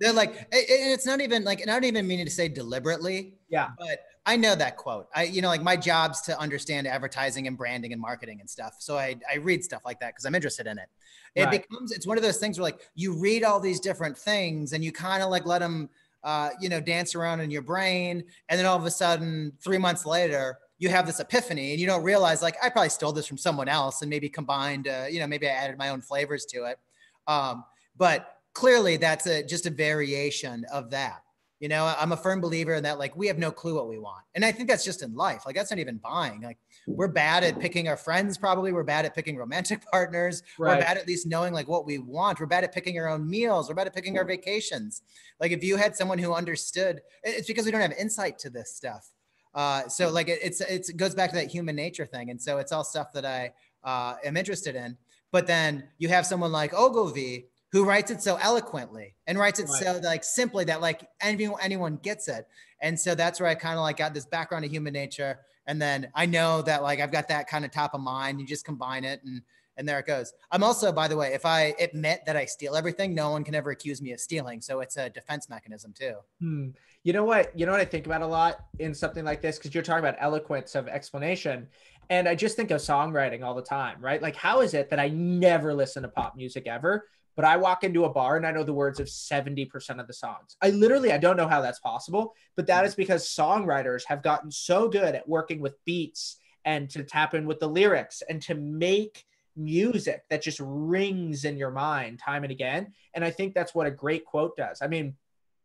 They're 0.00 0.12
like, 0.12 0.36
and 0.36 0.46
it's 0.52 1.06
not 1.06 1.20
even 1.20 1.42
like, 1.42 1.60
and 1.60 1.70
I 1.70 1.74
don't 1.74 1.84
even 1.84 2.06
mean 2.06 2.24
to 2.24 2.30
say 2.30 2.48
deliberately. 2.48 3.34
Yeah. 3.48 3.70
But 3.78 3.98
I 4.30 4.36
know 4.36 4.54
that 4.54 4.76
quote. 4.76 5.08
I, 5.12 5.24
you 5.24 5.42
know, 5.42 5.48
like 5.48 5.62
my 5.62 5.76
job's 5.76 6.20
to 6.22 6.38
understand 6.38 6.86
advertising 6.86 7.48
and 7.48 7.56
branding 7.58 7.92
and 7.92 8.00
marketing 8.00 8.38
and 8.40 8.48
stuff. 8.48 8.76
So 8.78 8.96
I, 8.96 9.16
I 9.30 9.38
read 9.38 9.64
stuff 9.64 9.82
like 9.84 9.98
that 9.98 10.10
because 10.10 10.24
I'm 10.24 10.36
interested 10.36 10.68
in 10.68 10.78
it. 10.78 10.88
It 11.34 11.42
right. 11.42 11.50
becomes, 11.68 11.90
it's 11.90 12.06
one 12.06 12.16
of 12.16 12.22
those 12.22 12.38
things 12.38 12.56
where 12.56 12.64
like 12.64 12.80
you 12.94 13.18
read 13.18 13.42
all 13.42 13.58
these 13.58 13.80
different 13.80 14.16
things 14.16 14.72
and 14.72 14.84
you 14.84 14.92
kind 14.92 15.20
of 15.24 15.30
like 15.30 15.46
let 15.46 15.58
them 15.58 15.90
uh, 16.22 16.50
you 16.60 16.68
know, 16.68 16.80
dance 16.80 17.14
around 17.14 17.40
in 17.40 17.50
your 17.50 17.62
brain. 17.62 18.22
And 18.48 18.58
then 18.58 18.66
all 18.66 18.76
of 18.76 18.84
a 18.84 18.90
sudden, 18.90 19.52
three 19.62 19.78
months 19.78 20.04
later, 20.06 20.58
you 20.78 20.88
have 20.88 21.06
this 21.06 21.20
epiphany 21.20 21.72
and 21.72 21.80
you 21.80 21.86
don't 21.86 22.02
realize, 22.02 22.42
like, 22.42 22.56
I 22.62 22.68
probably 22.68 22.90
stole 22.90 23.12
this 23.12 23.26
from 23.26 23.38
someone 23.38 23.68
else 23.68 24.02
and 24.02 24.10
maybe 24.10 24.28
combined, 24.28 24.88
uh, 24.88 25.06
you 25.10 25.20
know, 25.20 25.26
maybe 25.26 25.48
I 25.48 25.52
added 25.52 25.78
my 25.78 25.88
own 25.88 26.02
flavors 26.02 26.44
to 26.46 26.64
it. 26.64 26.78
Um, 27.26 27.64
but 27.96 28.36
clearly, 28.52 28.96
that's 28.96 29.26
a, 29.26 29.42
just 29.42 29.66
a 29.66 29.70
variation 29.70 30.64
of 30.72 30.90
that. 30.90 31.22
You 31.60 31.68
know, 31.68 31.94
I'm 31.98 32.12
a 32.12 32.16
firm 32.16 32.40
believer 32.40 32.72
in 32.72 32.82
that, 32.84 32.98
like, 32.98 33.14
we 33.14 33.26
have 33.26 33.38
no 33.38 33.50
clue 33.50 33.74
what 33.74 33.86
we 33.86 33.98
want. 33.98 34.22
And 34.34 34.46
I 34.46 34.50
think 34.50 34.66
that's 34.66 34.84
just 34.84 35.02
in 35.02 35.14
life. 35.14 35.42
Like, 35.44 35.54
that's 35.54 35.70
not 35.70 35.78
even 35.78 35.98
buying. 35.98 36.40
Like, 36.40 36.56
we're 36.86 37.06
bad 37.06 37.44
at 37.44 37.60
picking 37.60 37.86
our 37.86 37.98
friends, 37.98 38.38
probably. 38.38 38.72
We're 38.72 38.82
bad 38.82 39.04
at 39.04 39.14
picking 39.14 39.36
romantic 39.36 39.84
partners. 39.92 40.42
Right. 40.58 40.76
We're 40.76 40.82
bad 40.82 40.96
at 40.96 41.06
least 41.06 41.26
knowing, 41.26 41.52
like, 41.52 41.68
what 41.68 41.84
we 41.84 41.98
want. 41.98 42.40
We're 42.40 42.46
bad 42.46 42.64
at 42.64 42.72
picking 42.72 42.98
our 42.98 43.08
own 43.08 43.28
meals. 43.28 43.68
We're 43.68 43.74
bad 43.74 43.86
at 43.86 43.94
picking 43.94 44.16
our 44.16 44.24
vacations. 44.24 45.02
Like, 45.38 45.52
if 45.52 45.62
you 45.62 45.76
had 45.76 45.94
someone 45.94 46.18
who 46.18 46.32
understood, 46.32 47.02
it's 47.22 47.46
because 47.46 47.66
we 47.66 47.70
don't 47.70 47.82
have 47.82 47.92
insight 47.92 48.38
to 48.38 48.48
this 48.48 48.74
stuff. 48.74 49.10
Uh, 49.54 49.86
so, 49.86 50.08
like, 50.08 50.28
it, 50.28 50.38
it's, 50.42 50.62
it's, 50.62 50.88
it 50.88 50.96
goes 50.96 51.14
back 51.14 51.28
to 51.28 51.36
that 51.36 51.48
human 51.48 51.76
nature 51.76 52.06
thing. 52.06 52.30
And 52.30 52.40
so 52.40 52.56
it's 52.56 52.72
all 52.72 52.84
stuff 52.84 53.12
that 53.12 53.26
I 53.26 53.52
uh, 53.84 54.14
am 54.24 54.38
interested 54.38 54.76
in. 54.76 54.96
But 55.30 55.46
then 55.46 55.84
you 55.98 56.08
have 56.08 56.24
someone 56.24 56.52
like 56.52 56.72
Ogilvy 56.72 57.49
who 57.72 57.84
writes 57.84 58.10
it 58.10 58.22
so 58.22 58.36
eloquently 58.36 59.14
and 59.26 59.38
writes 59.38 59.60
it 59.60 59.68
right. 59.68 59.82
so 59.82 60.00
like 60.02 60.24
simply 60.24 60.64
that 60.64 60.80
like 60.80 61.08
anyone 61.20 61.60
anyone 61.62 61.96
gets 61.96 62.28
it. 62.28 62.46
And 62.82 62.98
so 62.98 63.14
that's 63.14 63.40
where 63.40 63.48
I 63.48 63.54
kind 63.54 63.76
of 63.76 63.82
like 63.82 63.98
got 63.98 64.14
this 64.14 64.26
background 64.26 64.64
of 64.64 64.70
human 64.70 64.92
nature. 64.92 65.38
And 65.66 65.80
then 65.80 66.08
I 66.14 66.26
know 66.26 66.62
that 66.62 66.82
like 66.82 67.00
I've 67.00 67.12
got 67.12 67.28
that 67.28 67.48
kind 67.48 67.64
of 67.64 67.70
top 67.70 67.94
of 67.94 68.00
mind. 68.00 68.40
You 68.40 68.46
just 68.46 68.64
combine 68.64 69.04
it 69.04 69.20
and 69.24 69.42
and 69.76 69.88
there 69.88 69.98
it 69.98 70.06
goes. 70.06 70.34
I'm 70.50 70.62
also, 70.62 70.92
by 70.92 71.08
the 71.08 71.16
way, 71.16 71.32
if 71.32 71.46
I 71.46 71.74
admit 71.80 72.20
that 72.26 72.36
I 72.36 72.44
steal 72.44 72.76
everything, 72.76 73.14
no 73.14 73.30
one 73.30 73.44
can 73.44 73.54
ever 73.54 73.70
accuse 73.70 74.02
me 74.02 74.12
of 74.12 74.20
stealing. 74.20 74.60
So 74.60 74.80
it's 74.80 74.98
a 74.98 75.08
defense 75.08 75.48
mechanism 75.48 75.94
too. 75.98 76.16
Hmm. 76.38 76.68
You 77.02 77.14
know 77.14 77.24
what? 77.24 77.58
You 77.58 77.64
know 77.64 77.72
what 77.72 77.80
I 77.80 77.86
think 77.86 78.04
about 78.04 78.20
a 78.20 78.26
lot 78.26 78.66
in 78.78 78.92
something 78.94 79.24
like 79.24 79.40
this 79.40 79.56
because 79.56 79.72
you're 79.74 79.82
talking 79.82 80.04
about 80.04 80.16
eloquence 80.20 80.74
of 80.74 80.86
explanation, 80.86 81.66
and 82.10 82.28
I 82.28 82.34
just 82.34 82.56
think 82.56 82.70
of 82.72 82.80
songwriting 82.80 83.42
all 83.42 83.54
the 83.54 83.62
time, 83.62 83.96
right? 84.00 84.20
Like, 84.20 84.36
how 84.36 84.60
is 84.60 84.74
it 84.74 84.90
that 84.90 85.00
I 85.00 85.08
never 85.08 85.72
listen 85.72 86.02
to 86.02 86.08
pop 86.08 86.36
music 86.36 86.66
ever? 86.66 87.06
But 87.40 87.48
I 87.48 87.56
walk 87.56 87.84
into 87.84 88.04
a 88.04 88.12
bar 88.12 88.36
and 88.36 88.46
I 88.46 88.50
know 88.50 88.64
the 88.64 88.74
words 88.74 89.00
of 89.00 89.06
70% 89.06 89.98
of 89.98 90.06
the 90.06 90.12
songs. 90.12 90.58
I 90.60 90.68
literally 90.68 91.10
I 91.10 91.16
don't 91.16 91.38
know 91.38 91.48
how 91.48 91.62
that's 91.62 91.78
possible, 91.78 92.34
but 92.54 92.66
that 92.66 92.84
is 92.84 92.94
because 92.94 93.26
songwriters 93.26 94.04
have 94.04 94.22
gotten 94.22 94.50
so 94.50 94.90
good 94.90 95.14
at 95.14 95.26
working 95.26 95.62
with 95.62 95.82
beats 95.86 96.36
and 96.66 96.90
to 96.90 97.02
tap 97.02 97.32
in 97.32 97.46
with 97.46 97.58
the 97.58 97.66
lyrics 97.66 98.22
and 98.28 98.42
to 98.42 98.54
make 98.54 99.24
music 99.56 100.22
that 100.28 100.42
just 100.42 100.60
rings 100.62 101.46
in 101.46 101.56
your 101.56 101.70
mind 101.70 102.18
time 102.18 102.44
and 102.44 102.52
again. 102.52 102.92
And 103.14 103.24
I 103.24 103.30
think 103.30 103.54
that's 103.54 103.74
what 103.74 103.86
a 103.86 103.90
great 103.90 104.26
quote 104.26 104.54
does. 104.58 104.82
I 104.82 104.88
mean, 104.88 105.14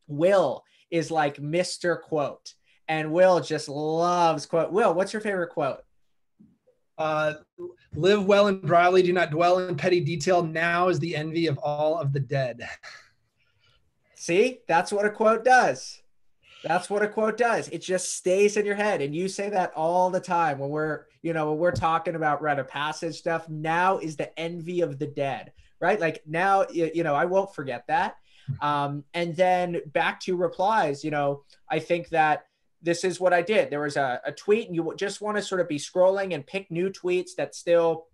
Will 0.07 0.63
is 0.91 1.11
like 1.11 1.41
Mr. 1.41 2.01
Quote, 2.01 2.53
and 2.88 3.11
Will 3.11 3.41
just 3.41 3.67
loves 3.67 4.45
quote. 4.45 4.71
Will, 4.71 4.93
what's 4.93 5.11
your 5.11 5.21
favorite 5.21 5.49
quote? 5.49 5.82
Uh, 6.97 7.33
live 7.93 8.25
well 8.25 8.47
and 8.47 8.61
broadly, 8.61 9.03
do 9.03 9.11
not 9.11 9.31
dwell 9.31 9.59
in 9.59 9.75
petty 9.75 9.99
detail. 9.99 10.43
Now 10.43 10.87
is 10.87 10.99
the 10.99 11.15
envy 11.15 11.47
of 11.47 11.57
all 11.57 11.99
of 11.99 12.13
the 12.13 12.19
dead. 12.19 12.67
See, 14.15 14.59
that's 14.67 14.91
what 14.91 15.05
a 15.05 15.09
quote 15.09 15.43
does. 15.43 16.01
That's 16.63 16.89
what 16.89 17.03
a 17.03 17.07
quote 17.07 17.37
does. 17.37 17.67
It 17.69 17.79
just 17.79 18.15
stays 18.15 18.57
in 18.57 18.65
your 18.65 18.75
head. 18.75 19.01
And 19.01 19.13
you 19.13 19.27
say 19.27 19.49
that 19.49 19.71
all 19.75 20.09
the 20.09 20.19
time 20.19 20.57
when 20.57 20.69
we're, 20.69 21.05
you 21.21 21.31
know, 21.31 21.51
when 21.51 21.59
we're 21.59 21.71
talking 21.71 22.15
about 22.15 22.41
Write 22.41 22.57
of 22.57 22.67
Passage 22.67 23.15
stuff. 23.15 23.47
Now 23.49 23.99
is 23.99 24.15
the 24.15 24.37
envy 24.39 24.81
of 24.81 24.97
the 24.97 25.05
dead, 25.05 25.51
right? 25.79 25.99
Like 25.99 26.23
now, 26.25 26.65
you 26.71 27.03
know, 27.03 27.13
I 27.13 27.25
won't 27.25 27.53
forget 27.53 27.85
that. 27.87 28.15
Um, 28.61 29.03
and 29.13 29.35
then 29.35 29.81
back 29.93 30.19
to 30.21 30.35
replies, 30.35 31.03
you 31.03 31.11
know, 31.11 31.43
I 31.69 31.79
think 31.79 32.09
that 32.09 32.45
this 32.86 33.03
is 33.03 33.19
what 33.19 33.33
I 33.33 33.41
did. 33.41 33.71
There 33.71 33.81
was 33.81 33.97
a, 33.97 34.21
a 34.25 34.31
tweet, 34.31 34.67
and 34.67 34.75
you 34.75 34.93
just 34.95 35.19
want 35.19 35.38
to 35.38 35.43
sort 35.43 35.59
of 35.59 35.67
be 35.67 35.77
scrolling 35.77 36.33
and 36.33 36.45
pick 36.45 36.69
new 36.69 36.91
tweets 36.91 37.31
that 37.38 37.55
still, 37.55 38.05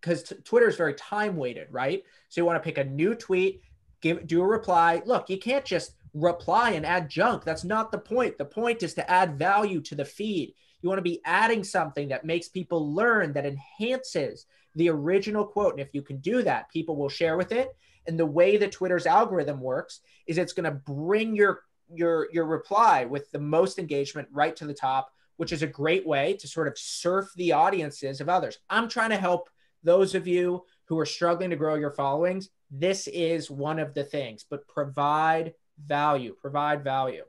because 0.00 0.22
t- 0.22 0.36
Twitter 0.44 0.68
is 0.68 0.76
very 0.76 0.94
time 0.94 1.36
weighted, 1.36 1.68
right? 1.70 2.02
So 2.30 2.40
you 2.40 2.46
want 2.46 2.60
to 2.60 2.66
pick 2.66 2.78
a 2.78 2.84
new 2.84 3.14
tweet, 3.14 3.60
give 4.00 4.26
do 4.26 4.40
a 4.40 4.46
reply. 4.46 5.02
Look, 5.04 5.28
you 5.28 5.38
can't 5.38 5.64
just 5.64 5.94
reply 6.14 6.70
and 6.70 6.86
add 6.86 7.10
junk. 7.10 7.44
That's 7.44 7.64
not 7.64 7.92
the 7.92 7.98
point. 7.98 8.38
The 8.38 8.44
point 8.46 8.82
is 8.82 8.94
to 8.94 9.10
add 9.10 9.38
value 9.38 9.82
to 9.82 9.94
the 9.94 10.04
feed. 10.04 10.54
You 10.80 10.88
want 10.88 10.98
to 10.98 11.02
be 11.02 11.20
adding 11.24 11.62
something 11.62 12.08
that 12.08 12.24
makes 12.24 12.48
people 12.48 12.94
learn, 12.94 13.34
that 13.34 13.46
enhances 13.46 14.46
the 14.74 14.88
original 14.88 15.44
quote. 15.44 15.72
And 15.72 15.80
if 15.80 15.92
you 15.92 16.02
can 16.02 16.18
do 16.18 16.42
that, 16.42 16.70
people 16.70 16.96
will 16.96 17.08
share 17.10 17.36
with 17.36 17.52
it. 17.52 17.68
And 18.06 18.18
the 18.18 18.26
way 18.26 18.56
that 18.56 18.72
Twitter's 18.72 19.06
algorithm 19.06 19.60
works 19.60 20.00
is 20.26 20.38
it's 20.38 20.52
going 20.52 20.64
to 20.64 20.70
bring 20.70 21.36
your 21.36 21.60
your 21.92 22.28
your 22.32 22.46
reply 22.46 23.04
with 23.04 23.30
the 23.30 23.38
most 23.38 23.78
engagement 23.78 24.28
right 24.32 24.54
to 24.56 24.66
the 24.66 24.74
top, 24.74 25.12
which 25.36 25.52
is 25.52 25.62
a 25.62 25.66
great 25.66 26.06
way 26.06 26.34
to 26.34 26.48
sort 26.48 26.68
of 26.68 26.78
surf 26.78 27.28
the 27.36 27.52
audiences 27.52 28.20
of 28.20 28.28
others. 28.28 28.58
I'm 28.70 28.88
trying 28.88 29.10
to 29.10 29.16
help 29.16 29.48
those 29.82 30.14
of 30.14 30.26
you 30.26 30.64
who 30.86 30.98
are 30.98 31.06
struggling 31.06 31.50
to 31.50 31.56
grow 31.56 31.74
your 31.74 31.90
followings. 31.90 32.50
This 32.70 33.06
is 33.08 33.50
one 33.50 33.78
of 33.78 33.94
the 33.94 34.04
things, 34.04 34.44
but 34.48 34.66
provide 34.66 35.54
value, 35.86 36.34
provide 36.40 36.82
value. 36.84 37.24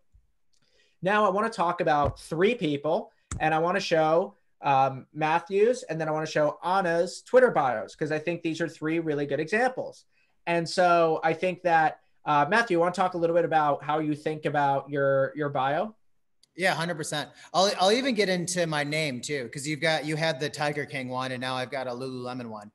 Now, 1.01 1.25
I 1.25 1.29
want 1.29 1.51
to 1.51 1.55
talk 1.55 1.81
about 1.81 2.19
three 2.19 2.55
people, 2.55 3.11
and 3.39 3.53
I 3.53 3.59
want 3.59 3.75
to 3.75 3.81
show 3.81 4.35
um, 4.61 5.05
Matthews, 5.13 5.83
and 5.83 6.01
then 6.01 6.07
I 6.07 6.11
want 6.11 6.25
to 6.25 6.31
show 6.31 6.57
Anna's 6.63 7.21
Twitter 7.21 7.51
bios 7.51 7.93
because 7.93 8.11
I 8.11 8.19
think 8.19 8.41
these 8.41 8.61
are 8.61 8.67
three 8.67 8.99
really 8.99 9.25
good 9.25 9.39
examples. 9.39 10.05
And 10.47 10.67
so 10.67 11.19
I 11.23 11.33
think 11.33 11.61
that 11.63 11.99
uh, 12.25 12.45
Matthew, 12.49 12.75
you 12.75 12.79
want 12.79 12.93
to 12.95 12.99
talk 12.99 13.13
a 13.13 13.17
little 13.17 13.35
bit 13.35 13.45
about 13.45 13.83
how 13.83 13.99
you 13.99 14.15
think 14.15 14.45
about 14.45 14.89
your 14.89 15.33
your 15.35 15.49
bio? 15.49 15.95
Yeah, 16.57 16.73
hundred 16.73 16.95
percent. 16.95 17.29
I'll 17.53 17.71
I'll 17.79 17.91
even 17.91 18.15
get 18.15 18.29
into 18.29 18.65
my 18.65 18.83
name 18.83 19.21
too, 19.21 19.43
because 19.43 19.67
you've 19.67 19.81
got 19.81 20.05
you 20.05 20.15
had 20.15 20.39
the 20.39 20.49
Tiger 20.49 20.85
King 20.85 21.09
one, 21.09 21.31
and 21.31 21.41
now 21.41 21.55
I've 21.55 21.71
got 21.71 21.87
a 21.87 21.91
Lululemon 21.91 22.47
one. 22.49 22.71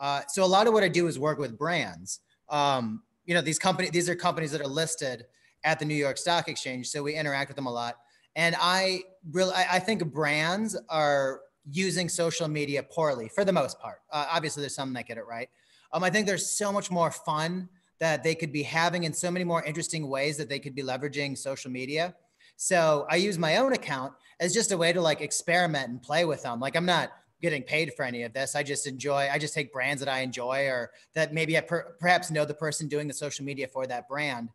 Uh, 0.00 0.22
so 0.28 0.44
a 0.44 0.46
lot 0.46 0.66
of 0.66 0.72
what 0.72 0.82
I 0.82 0.88
do 0.88 1.06
is 1.06 1.18
work 1.18 1.38
with 1.38 1.58
brands. 1.58 2.20
Um, 2.48 3.02
you 3.24 3.34
know, 3.34 3.40
these 3.40 3.58
companies 3.58 3.90
these 3.90 4.08
are 4.08 4.14
companies 4.14 4.52
that 4.52 4.60
are 4.60 4.68
listed 4.68 5.26
at 5.64 5.78
the 5.78 5.84
New 5.84 5.94
York 5.94 6.16
Stock 6.18 6.48
Exchange, 6.48 6.88
so 6.88 7.02
we 7.02 7.14
interact 7.14 7.48
with 7.48 7.56
them 7.56 7.66
a 7.66 7.72
lot. 7.72 7.96
And 8.36 8.54
I 8.60 9.02
really 9.32 9.54
I, 9.54 9.76
I 9.76 9.78
think 9.80 10.04
brands 10.12 10.76
are 10.88 11.40
using 11.70 12.08
social 12.08 12.46
media 12.46 12.82
poorly 12.82 13.28
for 13.28 13.44
the 13.44 13.52
most 13.52 13.80
part. 13.80 14.00
Uh, 14.12 14.26
obviously, 14.30 14.60
there's 14.60 14.74
some 14.74 14.92
that 14.92 15.06
get 15.06 15.16
it 15.18 15.26
right, 15.26 15.48
Um, 15.92 16.04
I 16.04 16.10
think 16.10 16.26
there's 16.26 16.50
so 16.50 16.70
much 16.72 16.90
more 16.90 17.10
fun 17.10 17.68
that 18.00 18.22
they 18.22 18.34
could 18.34 18.52
be 18.52 18.62
having 18.62 19.04
in 19.04 19.12
so 19.12 19.30
many 19.30 19.44
more 19.44 19.62
interesting 19.64 20.08
ways 20.08 20.36
that 20.36 20.48
they 20.48 20.58
could 20.58 20.74
be 20.74 20.82
leveraging 20.82 21.36
social 21.36 21.70
media. 21.70 22.14
So 22.56 23.06
I 23.10 23.16
use 23.16 23.38
my 23.38 23.56
own 23.56 23.72
account 23.72 24.12
as 24.40 24.54
just 24.54 24.72
a 24.72 24.76
way 24.76 24.92
to 24.92 25.00
like 25.00 25.20
experiment 25.20 25.88
and 25.88 26.02
play 26.02 26.24
with 26.24 26.42
them. 26.42 26.60
Like 26.60 26.76
I'm 26.76 26.86
not 26.86 27.12
getting 27.40 27.62
paid 27.62 27.92
for 27.94 28.04
any 28.04 28.22
of 28.22 28.32
this. 28.32 28.54
I 28.56 28.62
just 28.62 28.86
enjoy, 28.86 29.28
I 29.30 29.38
just 29.38 29.54
take 29.54 29.72
brands 29.72 30.00
that 30.00 30.08
I 30.08 30.20
enjoy 30.20 30.66
or 30.66 30.92
that 31.14 31.34
maybe 31.34 31.58
I 31.58 31.60
per- 31.60 31.94
perhaps 32.00 32.30
know 32.30 32.44
the 32.44 32.54
person 32.54 32.88
doing 32.88 33.06
the 33.06 33.14
social 33.14 33.44
media 33.44 33.68
for 33.68 33.86
that 33.86 34.08
brand. 34.08 34.48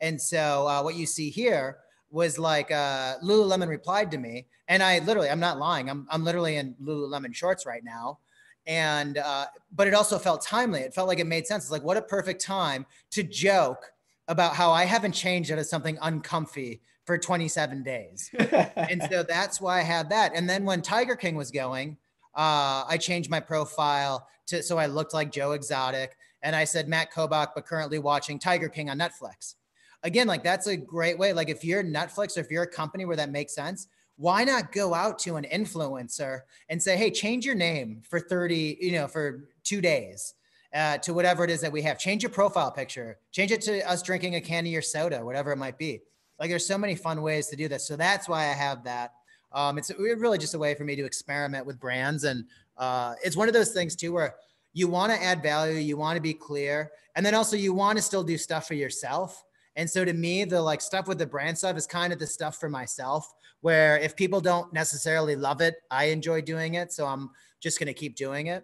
And 0.00 0.20
so 0.20 0.68
uh, 0.68 0.82
what 0.82 0.96
you 0.96 1.06
see 1.06 1.30
here 1.30 1.78
was 2.10 2.38
like 2.38 2.70
uh, 2.70 3.16
Lululemon 3.24 3.68
replied 3.68 4.10
to 4.10 4.18
me, 4.18 4.46
and 4.68 4.82
I 4.82 5.00
literally, 5.00 5.30
I'm 5.30 5.40
not 5.40 5.58
lying. 5.58 5.88
I'm, 5.90 6.06
I'm 6.10 6.24
literally 6.24 6.56
in 6.56 6.74
Lululemon 6.82 7.34
shorts 7.34 7.66
right 7.66 7.82
now. 7.82 8.18
And, 8.66 9.18
uh, 9.18 9.46
but 9.74 9.86
it 9.86 9.94
also 9.94 10.18
felt 10.18 10.42
timely. 10.42 10.80
It 10.80 10.94
felt 10.94 11.08
like 11.08 11.18
it 11.18 11.26
made 11.26 11.46
sense. 11.46 11.64
It's 11.64 11.72
like, 11.72 11.84
what 11.84 11.96
a 11.96 12.02
perfect 12.02 12.40
time 12.40 12.86
to 13.10 13.22
joke 13.22 13.92
about 14.28 14.54
how 14.54 14.72
I 14.72 14.84
haven't 14.84 15.12
changed 15.12 15.50
out 15.50 15.58
of 15.58 15.66
something 15.66 15.98
uncomfy 16.00 16.80
for 17.04 17.18
27 17.18 17.82
days. 17.82 18.30
and 18.76 19.02
so 19.10 19.22
that's 19.22 19.60
why 19.60 19.80
I 19.80 19.82
had 19.82 20.08
that. 20.10 20.32
And 20.34 20.48
then 20.48 20.64
when 20.64 20.80
Tiger 20.80 21.16
King 21.16 21.36
was 21.36 21.50
going, 21.50 21.98
uh, 22.34 22.84
I 22.88 22.96
changed 22.98 23.30
my 23.30 23.40
profile 23.40 24.26
to 24.46 24.62
so 24.62 24.78
I 24.78 24.86
looked 24.86 25.14
like 25.14 25.30
Joe 25.30 25.52
Exotic. 25.52 26.16
And 26.42 26.54
I 26.54 26.64
said 26.64 26.88
Matt 26.88 27.12
Kobach, 27.12 27.48
but 27.54 27.64
currently 27.64 27.98
watching 27.98 28.38
Tiger 28.38 28.68
King 28.68 28.90
on 28.90 28.98
Netflix. 28.98 29.54
Again, 30.02 30.26
like 30.26 30.42
that's 30.42 30.66
a 30.66 30.76
great 30.76 31.18
way. 31.18 31.32
Like 31.32 31.48
if 31.48 31.64
you're 31.64 31.82
Netflix 31.82 32.36
or 32.36 32.40
if 32.40 32.50
you're 32.50 32.64
a 32.64 32.70
company 32.70 33.06
where 33.06 33.16
that 33.16 33.30
makes 33.30 33.54
sense, 33.54 33.88
why 34.16 34.44
not 34.44 34.72
go 34.72 34.94
out 34.94 35.18
to 35.20 35.36
an 35.36 35.44
influencer 35.52 36.40
and 36.68 36.82
say, 36.82 36.96
hey, 36.96 37.10
change 37.10 37.44
your 37.44 37.54
name 37.54 38.02
for 38.08 38.20
30, 38.20 38.78
you 38.80 38.92
know, 38.92 39.08
for 39.08 39.48
two 39.64 39.80
days 39.80 40.34
uh, 40.72 40.98
to 40.98 41.12
whatever 41.12 41.44
it 41.44 41.50
is 41.50 41.60
that 41.60 41.72
we 41.72 41.82
have. 41.82 41.98
Change 41.98 42.22
your 42.22 42.30
profile 42.30 42.70
picture, 42.70 43.18
change 43.32 43.50
it 43.50 43.60
to 43.62 43.88
us 43.88 44.02
drinking 44.02 44.36
a 44.36 44.40
can 44.40 44.64
of 44.64 44.72
your 44.72 44.82
soda, 44.82 45.24
whatever 45.24 45.52
it 45.52 45.56
might 45.56 45.78
be. 45.78 46.00
Like 46.38 46.50
there's 46.50 46.66
so 46.66 46.78
many 46.78 46.94
fun 46.94 47.22
ways 47.22 47.48
to 47.48 47.56
do 47.56 47.68
this. 47.68 47.86
So 47.86 47.96
that's 47.96 48.28
why 48.28 48.42
I 48.42 48.52
have 48.52 48.84
that. 48.84 49.14
Um, 49.52 49.78
it's 49.78 49.92
really 49.96 50.38
just 50.38 50.54
a 50.54 50.58
way 50.58 50.74
for 50.74 50.84
me 50.84 50.96
to 50.96 51.04
experiment 51.04 51.64
with 51.64 51.78
brands. 51.78 52.24
And 52.24 52.44
uh, 52.76 53.14
it's 53.24 53.36
one 53.36 53.48
of 53.48 53.54
those 53.54 53.70
things 53.72 53.94
too, 53.94 54.12
where 54.12 54.34
you 54.72 54.88
want 54.88 55.12
to 55.12 55.22
add 55.22 55.42
value, 55.42 55.78
you 55.78 55.96
want 55.96 56.16
to 56.16 56.20
be 56.20 56.34
clear, 56.34 56.90
and 57.14 57.24
then 57.24 57.34
also 57.34 57.56
you 57.56 57.72
want 57.72 57.96
to 57.96 58.02
still 58.02 58.24
do 58.24 58.36
stuff 58.36 58.66
for 58.66 58.74
yourself. 58.74 59.44
And 59.76 59.88
so 59.88 60.04
to 60.04 60.12
me, 60.12 60.44
the 60.44 60.60
like 60.60 60.80
stuff 60.80 61.06
with 61.06 61.18
the 61.18 61.26
brand 61.26 61.56
stuff 61.56 61.76
is 61.76 61.86
kind 61.86 62.12
of 62.12 62.18
the 62.18 62.26
stuff 62.26 62.58
for 62.58 62.68
myself, 62.68 63.32
where 63.64 63.96
if 63.96 64.14
people 64.14 64.42
don't 64.42 64.70
necessarily 64.74 65.36
love 65.36 65.62
it, 65.62 65.76
I 65.90 66.04
enjoy 66.16 66.42
doing 66.42 66.74
it. 66.74 66.92
So 66.92 67.06
I'm 67.06 67.30
just 67.62 67.78
going 67.78 67.86
to 67.86 67.94
keep 67.94 68.14
doing 68.14 68.48
it. 68.48 68.62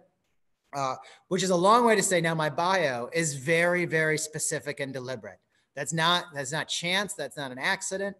Uh, 0.75 0.93
which 1.27 1.41
is 1.41 1.49
a 1.49 1.55
long 1.55 1.83
way 1.85 1.95
to 1.95 2.03
say 2.03 2.21
now 2.21 2.35
my 2.35 2.51
bio 2.51 3.09
is 3.11 3.33
very, 3.33 3.85
very 3.85 4.15
specific 4.15 4.79
and 4.79 4.93
deliberate. 4.93 5.39
That's 5.75 5.91
not 5.91 6.25
that's 6.35 6.51
not 6.51 6.67
chance. 6.67 7.15
That's 7.15 7.35
not 7.35 7.51
an 7.51 7.57
accident. 7.57 8.15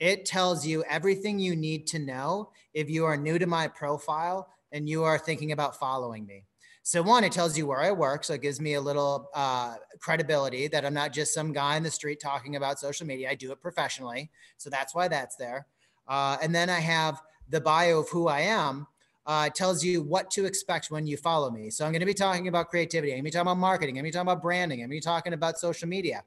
It 0.00 0.24
tells 0.24 0.66
you 0.66 0.82
everything 0.90 1.38
you 1.38 1.54
need 1.54 1.86
to 1.88 2.00
know 2.00 2.50
if 2.74 2.90
you 2.90 3.04
are 3.04 3.16
new 3.16 3.38
to 3.38 3.46
my 3.46 3.68
profile 3.68 4.48
and 4.72 4.88
you 4.88 5.04
are 5.04 5.20
thinking 5.20 5.52
about 5.52 5.78
following 5.78 6.26
me. 6.26 6.46
So 6.82 7.00
one, 7.00 7.22
it 7.22 7.30
tells 7.30 7.56
you 7.56 7.68
where 7.68 7.80
I 7.80 7.92
work, 7.92 8.24
so 8.24 8.34
it 8.34 8.42
gives 8.42 8.60
me 8.60 8.74
a 8.74 8.80
little 8.80 9.30
uh, 9.34 9.76
credibility 10.00 10.66
that 10.66 10.84
I'm 10.84 10.92
not 10.92 11.12
just 11.12 11.32
some 11.32 11.52
guy 11.52 11.76
in 11.76 11.84
the 11.84 11.92
street 11.92 12.20
talking 12.20 12.56
about 12.56 12.80
social 12.80 13.06
media. 13.06 13.30
I 13.30 13.36
do 13.36 13.52
it 13.52 13.62
professionally, 13.62 14.30
so 14.58 14.68
that's 14.68 14.96
why 14.96 15.06
that's 15.06 15.36
there. 15.36 15.68
Uh, 16.08 16.36
and 16.42 16.54
then 16.54 16.70
I 16.70 16.80
have 16.80 17.20
the 17.48 17.60
bio 17.60 18.00
of 18.00 18.08
who 18.08 18.28
I 18.28 18.40
am. 18.40 18.86
Uh, 19.26 19.48
tells 19.48 19.82
you 19.82 20.02
what 20.02 20.30
to 20.30 20.44
expect 20.44 20.90
when 20.90 21.06
you 21.06 21.16
follow 21.16 21.50
me. 21.50 21.70
So 21.70 21.86
I'm 21.86 21.92
going 21.92 22.00
to 22.00 22.06
be 22.06 22.12
talking 22.12 22.46
about 22.46 22.68
creativity. 22.68 23.10
I'm 23.10 23.16
going 23.16 23.22
to 23.22 23.28
be 23.28 23.30
talking 23.30 23.48
about 23.48 23.56
marketing. 23.56 23.96
I'm 23.96 24.02
going 24.02 24.12
to 24.12 24.14
be 24.14 24.18
talking 24.18 24.30
about 24.30 24.42
branding. 24.42 24.80
I'm 24.80 24.90
going 24.90 25.00
to 25.00 25.06
be 25.06 25.10
talking 25.12 25.32
about 25.32 25.58
social 25.58 25.88
media 25.88 26.22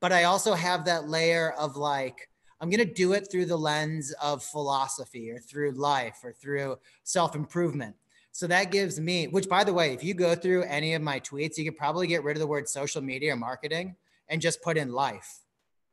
but 0.00 0.12
I 0.12 0.24
also 0.24 0.54
have 0.54 0.84
that 0.84 1.08
layer 1.08 1.52
of 1.52 1.76
like, 1.76 2.28
I'm 2.60 2.70
going 2.70 2.86
to 2.86 2.92
do 2.92 3.12
it 3.12 3.30
through 3.30 3.46
the 3.46 3.56
lens 3.56 4.12
of 4.22 4.42
philosophy 4.42 5.30
or 5.30 5.38
through 5.38 5.72
life 5.72 6.18
or 6.22 6.32
through 6.32 6.78
self 7.02 7.34
improvement. 7.34 7.96
So 8.32 8.46
that 8.46 8.70
gives 8.70 9.00
me, 9.00 9.28
which 9.28 9.48
by 9.48 9.64
the 9.64 9.72
way, 9.72 9.94
if 9.94 10.04
you 10.04 10.12
go 10.12 10.34
through 10.34 10.64
any 10.64 10.94
of 10.94 11.02
my 11.02 11.20
tweets, 11.20 11.56
you 11.56 11.64
could 11.64 11.76
probably 11.76 12.06
get 12.06 12.22
rid 12.22 12.36
of 12.36 12.40
the 12.40 12.46
word 12.46 12.68
social 12.68 13.02
media 13.02 13.32
or 13.32 13.36
marketing 13.36 13.96
and 14.28 14.42
just 14.42 14.62
put 14.62 14.76
in 14.76 14.92
life. 14.92 15.40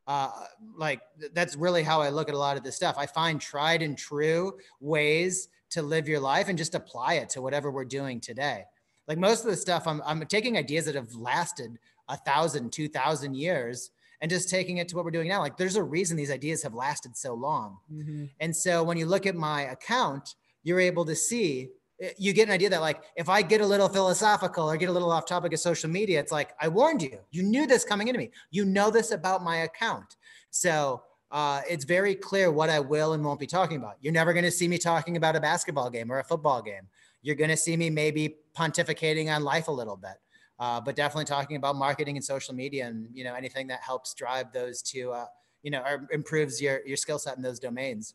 Uh, 0.06 0.30
like 0.78 1.01
that's 1.34 1.56
really 1.56 1.84
how 1.84 2.01
I 2.01 2.10
look 2.10 2.28
at 2.28 2.36
a 2.36 2.38
lot 2.38 2.58
of 2.58 2.64
this 2.64 2.76
stuff. 2.76 2.95
I 2.97 3.06
find 3.06 3.39
tried 3.39 3.82
and 3.82 3.97
true 3.97 4.58
ways 4.82 5.47
to 5.70 5.82
live 5.82 6.08
your 6.08 6.20
life 6.20 6.49
and 6.49 6.58
just 6.58 6.76
apply 6.76 7.16
it 7.16 7.30
to 7.30 7.41
whatever 7.41 7.72
we're 7.72 7.86
doing 7.86 8.20
today. 8.20 8.64
Like 9.08 9.18
most 9.18 9.45
of 9.45 9.51
the 9.51 9.58
stuff, 9.58 9.88
I'm, 9.88 10.01
I'm 10.06 10.26
taking 10.26 10.58
ideas 10.58 10.86
that 10.86 10.95
have 10.95 11.14
lasted 11.16 11.80
a 12.10 12.18
thousand, 12.18 12.72
two 12.72 12.89
thousand 12.89 13.36
years 13.36 13.91
and 14.22 14.30
just 14.30 14.49
taking 14.49 14.78
it 14.78 14.88
to 14.89 14.95
what 14.95 15.06
we're 15.06 15.12
doing 15.12 15.28
now. 15.28 15.39
Like 15.39 15.58
there's 15.58 15.78
a 15.78 15.84
reason 15.84 16.16
these 16.16 16.32
ideas 16.32 16.64
have 16.64 16.74
lasted 16.74 17.16
so 17.16 17.34
long. 17.34 17.78
Mm-hmm. 17.91 18.26
And 18.39 18.56
so 18.56 18.84
when 18.84 18.97
you 18.97 19.06
look 19.06 19.26
at 19.26 19.36
my 19.36 19.64
account, 19.64 20.36
you're 20.64 20.80
able 20.80 21.06
to 21.06 21.16
see 21.16 21.70
you 22.18 22.34
get 22.34 22.47
an 22.47 22.54
idea 22.54 22.70
that 22.70 22.82
like 22.82 23.01
if 23.16 23.30
I 23.30 23.41
get 23.41 23.62
a 23.62 23.66
little 23.66 23.89
philosophical 23.89 24.70
or 24.70 24.78
get 24.78 24.89
a 24.89 24.91
little 24.91 25.12
off 25.12 25.26
topic 25.26 25.54
of 25.54 25.60
social 25.60 25.89
media, 25.89 26.20
it's 26.20 26.32
like 26.32 26.51
I 26.60 26.68
warned 26.68 27.01
you. 27.01 27.18
You 27.32 27.43
knew 27.43 27.68
this 27.68 27.84
coming 27.84 28.08
into 28.08 28.20
me. 28.20 28.32
You 28.51 28.66
know 28.66 28.89
this 28.89 29.12
about 29.12 29.43
my 29.43 29.58
account. 29.58 30.18
So 30.49 31.04
uh, 31.32 31.62
it's 31.70 31.86
very 31.86 32.16
clear 32.16 32.51
what 32.51 32.70
I 32.70 32.80
will 32.80 33.14
and 33.14 33.24
won't 33.24 33.39
be 33.39 33.47
talking 33.47 33.78
about. 33.78 33.95
You're 34.01 34.14
never 34.14 34.34
going 34.34 34.45
to 34.45 34.51
see 34.51 34.68
me 34.68 34.78
talking 34.78 35.18
about 35.18 35.36
a 35.36 35.41
basketball 35.41 35.89
game 35.89 36.12
or 36.12 36.20
a 36.20 36.24
football 36.24 36.62
game. 36.62 36.88
You're 37.22 37.36
going 37.36 37.49
to 37.49 37.58
see 37.58 37.76
me 37.78 37.89
maybe 37.89 38.38
pontificating 38.58 39.34
on 39.34 39.43
life 39.43 39.68
a 39.68 39.72
little 39.72 39.97
bit 39.97 40.18
uh, 40.60 40.80
but 40.80 40.95
definitely 40.95 41.26
talking 41.26 41.58
about 41.58 41.76
marketing 41.76 42.16
and 42.16 42.24
social 42.24 42.54
media 42.54 42.88
and 42.88 43.08
you 43.14 43.24
know 43.24 43.34
anything 43.34 43.68
that 43.68 43.82
helps 43.82 44.14
drive 44.14 44.51
those 44.54 44.82
to 44.82 45.12
uh, 45.12 45.26
you 45.62 45.72
know 45.72 45.82
or 45.82 46.08
improves 46.12 46.62
your 46.62 46.86
your 46.86 46.97
skill 46.97 47.20
set 47.20 47.36
in 47.38 47.43
those 47.43 47.60
domains 47.60 48.14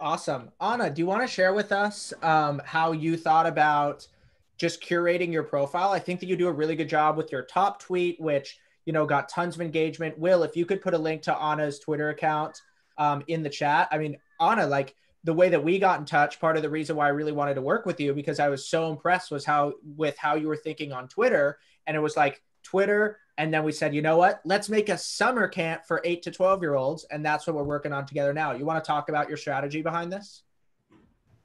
awesome. 0.00 0.50
Anna 0.60 0.90
do 0.90 1.00
you 1.02 1.06
want 1.06 1.22
to 1.22 1.28
share 1.28 1.52
with 1.52 1.72
us 1.72 2.12
um, 2.22 2.60
how 2.64 2.92
you 2.92 3.16
thought 3.16 3.46
about 3.46 4.06
just 4.56 4.82
curating 4.82 5.32
your 5.32 5.42
profile? 5.42 5.90
I 5.90 5.98
think 5.98 6.20
that 6.20 6.26
you 6.26 6.36
do 6.36 6.48
a 6.48 6.52
really 6.52 6.76
good 6.76 6.88
job 6.88 7.16
with 7.16 7.30
your 7.30 7.42
top 7.42 7.80
tweet 7.80 8.20
which 8.20 8.58
you 8.86 8.92
know 8.92 9.06
got 9.06 9.28
tons 9.28 9.54
of 9.54 9.60
engagement. 9.60 10.18
Will 10.18 10.42
if 10.42 10.56
you 10.56 10.66
could 10.66 10.80
put 10.80 10.94
a 10.94 10.98
link 10.98 11.22
to 11.22 11.36
anna's 11.36 11.78
twitter 11.78 12.10
account 12.10 12.62
um, 12.98 13.22
in 13.28 13.42
the 13.42 13.50
chat. 13.50 13.88
I 13.90 13.98
mean 13.98 14.16
anna 14.40 14.66
like 14.66 14.94
the 15.24 15.34
way 15.34 15.50
that 15.50 15.62
we 15.62 15.78
got 15.78 16.00
in 16.00 16.06
touch 16.06 16.40
part 16.40 16.56
of 16.56 16.62
the 16.62 16.70
reason 16.70 16.96
why 16.96 17.06
i 17.06 17.10
really 17.10 17.32
wanted 17.32 17.54
to 17.54 17.62
work 17.62 17.84
with 17.86 18.00
you 18.00 18.14
because 18.14 18.40
i 18.40 18.48
was 18.48 18.66
so 18.66 18.90
impressed 18.90 19.30
was 19.30 19.44
how 19.44 19.72
with 19.96 20.16
how 20.16 20.34
you 20.34 20.48
were 20.48 20.56
thinking 20.56 20.92
on 20.92 21.06
twitter 21.08 21.58
and 21.86 21.96
it 21.96 22.00
was 22.00 22.16
like 22.16 22.42
twitter 22.62 23.18
and 23.40 23.52
then 23.54 23.64
we 23.64 23.72
said 23.72 23.94
you 23.94 24.02
know 24.02 24.18
what 24.18 24.42
let's 24.44 24.68
make 24.68 24.90
a 24.90 24.98
summer 24.98 25.48
camp 25.48 25.86
for 25.86 26.02
8 26.04 26.22
to 26.22 26.30
12 26.30 26.62
year 26.62 26.74
olds 26.74 27.04
and 27.10 27.24
that's 27.24 27.46
what 27.46 27.56
we're 27.56 27.64
working 27.64 27.92
on 27.92 28.04
together 28.04 28.34
now 28.34 28.52
you 28.52 28.66
want 28.66 28.82
to 28.82 28.86
talk 28.86 29.08
about 29.08 29.28
your 29.28 29.38
strategy 29.38 29.80
behind 29.80 30.12
this 30.12 30.42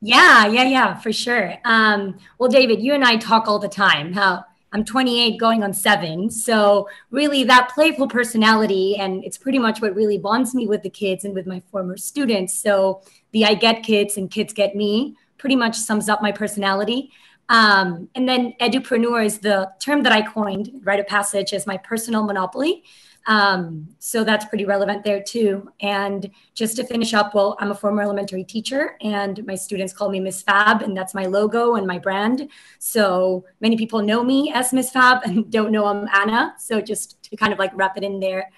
yeah 0.02 0.46
yeah 0.46 0.64
yeah 0.64 1.00
for 1.00 1.14
sure 1.14 1.56
um, 1.64 2.18
well 2.38 2.50
david 2.50 2.82
you 2.82 2.94
and 2.94 3.06
i 3.06 3.16
talk 3.16 3.48
all 3.48 3.60
the 3.60 3.70
time 3.70 4.14
how 4.14 4.44
I'm 4.74 4.84
28 4.84 5.40
going 5.40 5.64
on 5.64 5.72
seven. 5.72 6.30
So, 6.30 6.90
really, 7.10 7.46
that 7.46 7.72
playful 7.74 8.10
personality, 8.10 8.98
and 8.98 9.24
it's 9.24 9.38
pretty 9.38 9.58
much 9.58 9.82
what 9.82 9.96
really 9.96 10.18
bonds 10.18 10.54
me 10.54 10.68
with 10.68 10.84
the 10.84 10.90
kids 10.90 11.24
and 11.24 11.34
with 11.34 11.48
my 11.48 11.62
former 11.72 11.96
students. 11.96 12.54
So, 12.54 13.02
the 13.32 13.46
I 13.46 13.54
get 13.54 13.84
kids 13.84 14.18
and 14.18 14.30
kids 14.30 14.52
get 14.52 14.76
me 14.76 15.16
pretty 15.38 15.56
much 15.56 15.78
sums 15.78 16.10
up 16.10 16.22
my 16.22 16.34
personality. 16.34 17.10
Um, 17.50 18.10
and 18.16 18.28
then 18.28 18.54
edupreneur 18.60 19.24
is 19.24 19.40
the 19.40 19.72
term 19.80 20.04
that 20.04 20.12
I 20.12 20.22
coined, 20.22 20.72
Write 20.84 21.00
of 21.00 21.08
Passage, 21.08 21.54
as 21.54 21.68
my 21.68 21.78
personal 21.78 22.24
monopoly. 22.24 22.84
Um, 23.28 23.90
so 23.98 24.24
that's 24.24 24.46
pretty 24.46 24.66
relevant 24.66 25.04
there 25.04 25.22
too. 25.22 25.72
And 25.80 26.30
just 26.54 26.76
to 26.76 26.84
finish 26.84 27.14
up, 27.14 27.34
well, 27.34 27.58
I'm 27.60 27.72
a 27.72 27.76
former 27.76 28.04
elementary 28.04 28.44
teacher 28.44 28.98
and 29.02 29.44
my 29.48 29.56
students 29.56 29.94
call 29.94 30.10
me 30.10 30.20
Miss 30.20 30.44
Fab, 30.44 30.82
and 30.84 30.96
that's 30.96 31.16
my 31.16 31.26
logo 31.26 31.76
and 31.76 31.88
my 31.88 31.98
brand. 31.98 32.50
So 32.80 33.46
many 33.62 33.78
people 33.78 34.02
know 34.02 34.24
me 34.24 34.52
as 34.54 34.74
Miss 34.74 34.92
Fab 34.92 35.24
and 35.24 35.50
don't 35.52 35.72
know 35.72 35.86
I'm 35.86 36.08
Anna. 36.14 36.56
So 36.60 36.82
just 36.82 37.24
to 37.24 37.36
kind 37.36 37.52
of 37.52 37.60
like 37.60 37.72
wrap 37.74 37.98
it 37.98 38.04
in 38.04 38.20
there. 38.20 38.50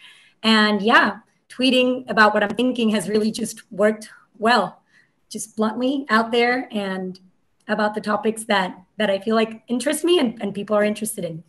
And 0.44 0.82
yeah, 0.82 1.20
tweeting 1.50 2.10
about 2.10 2.34
what 2.34 2.44
I'm 2.44 2.56
thinking 2.56 2.90
has 2.90 3.10
really 3.10 3.32
just 3.32 3.72
worked 3.72 4.10
well, 4.38 4.82
just 5.30 5.56
bluntly 5.56 6.06
out 6.10 6.32
there 6.32 6.68
and 6.72 7.20
about 7.68 7.95
the 7.95 8.01
topics 8.01 8.43
that 8.45 8.78
that 8.97 9.09
I 9.09 9.20
feel 9.20 9.36
like 9.36 9.63
interest 9.68 10.03
me 10.03 10.20
and, 10.20 10.41
and 10.41 10.53
people 10.53 10.76
are 10.76 10.84
interested 10.84 11.26
in. 11.26 11.43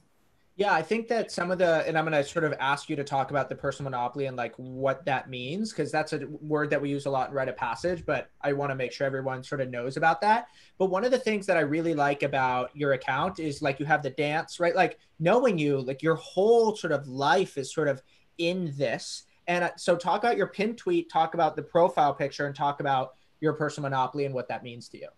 Yeah, 0.59 0.75
I 0.75 0.83
think 0.83 1.07
that 1.07 1.31
some 1.31 1.53
of 1.53 1.59
the, 1.59 1.87
and 1.87 1.97
I'm 1.97 2.05
going 2.05 2.21
to 2.21 2.29
sort 2.29 2.45
of 2.45 2.53
ask 2.59 2.91
you 2.91 2.97
to 2.97 3.05
talk 3.05 3.31
about 3.31 3.49
the 3.49 3.55
personal 3.55 3.93
monopoly 3.93 4.27
and 4.27 4.37
like 4.37 4.57
what 4.57 5.05
that 5.05 5.31
means, 5.31 5.71
because 5.71 5.93
that's 5.93 6.13
a 6.13 6.27
word 6.27 6.69
that 6.71 6.83
we 6.83 6.91
use 6.91 7.07
a 7.07 7.11
lot 7.11 7.29
in 7.29 7.35
Write 7.37 7.49
of 7.49 7.57
Passage, 7.57 8.05
but 8.05 8.29
I 8.41 8.53
want 8.55 8.73
to 8.73 8.75
make 8.75 8.91
sure 8.91 9.07
everyone 9.07 9.45
sort 9.45 9.61
of 9.61 9.71
knows 9.71 9.97
about 9.97 10.21
that. 10.23 10.49
But 10.77 10.87
one 10.87 11.05
of 11.05 11.13
the 11.13 11.19
things 11.19 11.47
that 11.47 11.57
I 11.57 11.61
really 11.61 11.95
like 11.95 12.25
about 12.25 12.75
your 12.75 12.95
account 12.95 13.39
is 13.39 13.63
like 13.63 13.79
you 13.79 13.87
have 13.87 14.03
the 14.03 14.11
dance, 14.11 14.59
right? 14.59 14.75
Like 14.75 14.99
knowing 15.21 15.59
you, 15.59 15.79
like 15.81 16.03
your 16.03 16.17
whole 16.17 16.75
sort 16.75 16.93
of 16.93 17.07
life 17.07 17.57
is 17.57 17.73
sort 17.73 17.87
of 17.87 18.03
in 18.39 18.75
this. 18.77 19.27
And 19.47 19.63
uh, 19.63 19.71
so 19.77 19.95
talk 19.95 20.25
about 20.25 20.37
your 20.37 20.49
pin 20.49 20.75
tweet, 20.75 21.09
talk 21.09 21.35
about 21.35 21.55
the 21.55 21.63
profile 21.63 22.13
picture, 22.13 22.47
and 22.47 22.55
talk 22.55 22.81
about 22.81 23.15
your 23.41 23.53
personal 23.53 23.89
monopoly 23.89 24.25
and 24.25 24.35
what 24.35 24.49
that 24.49 24.65
means 24.65 24.89
to 24.89 24.99
you. 24.99 25.09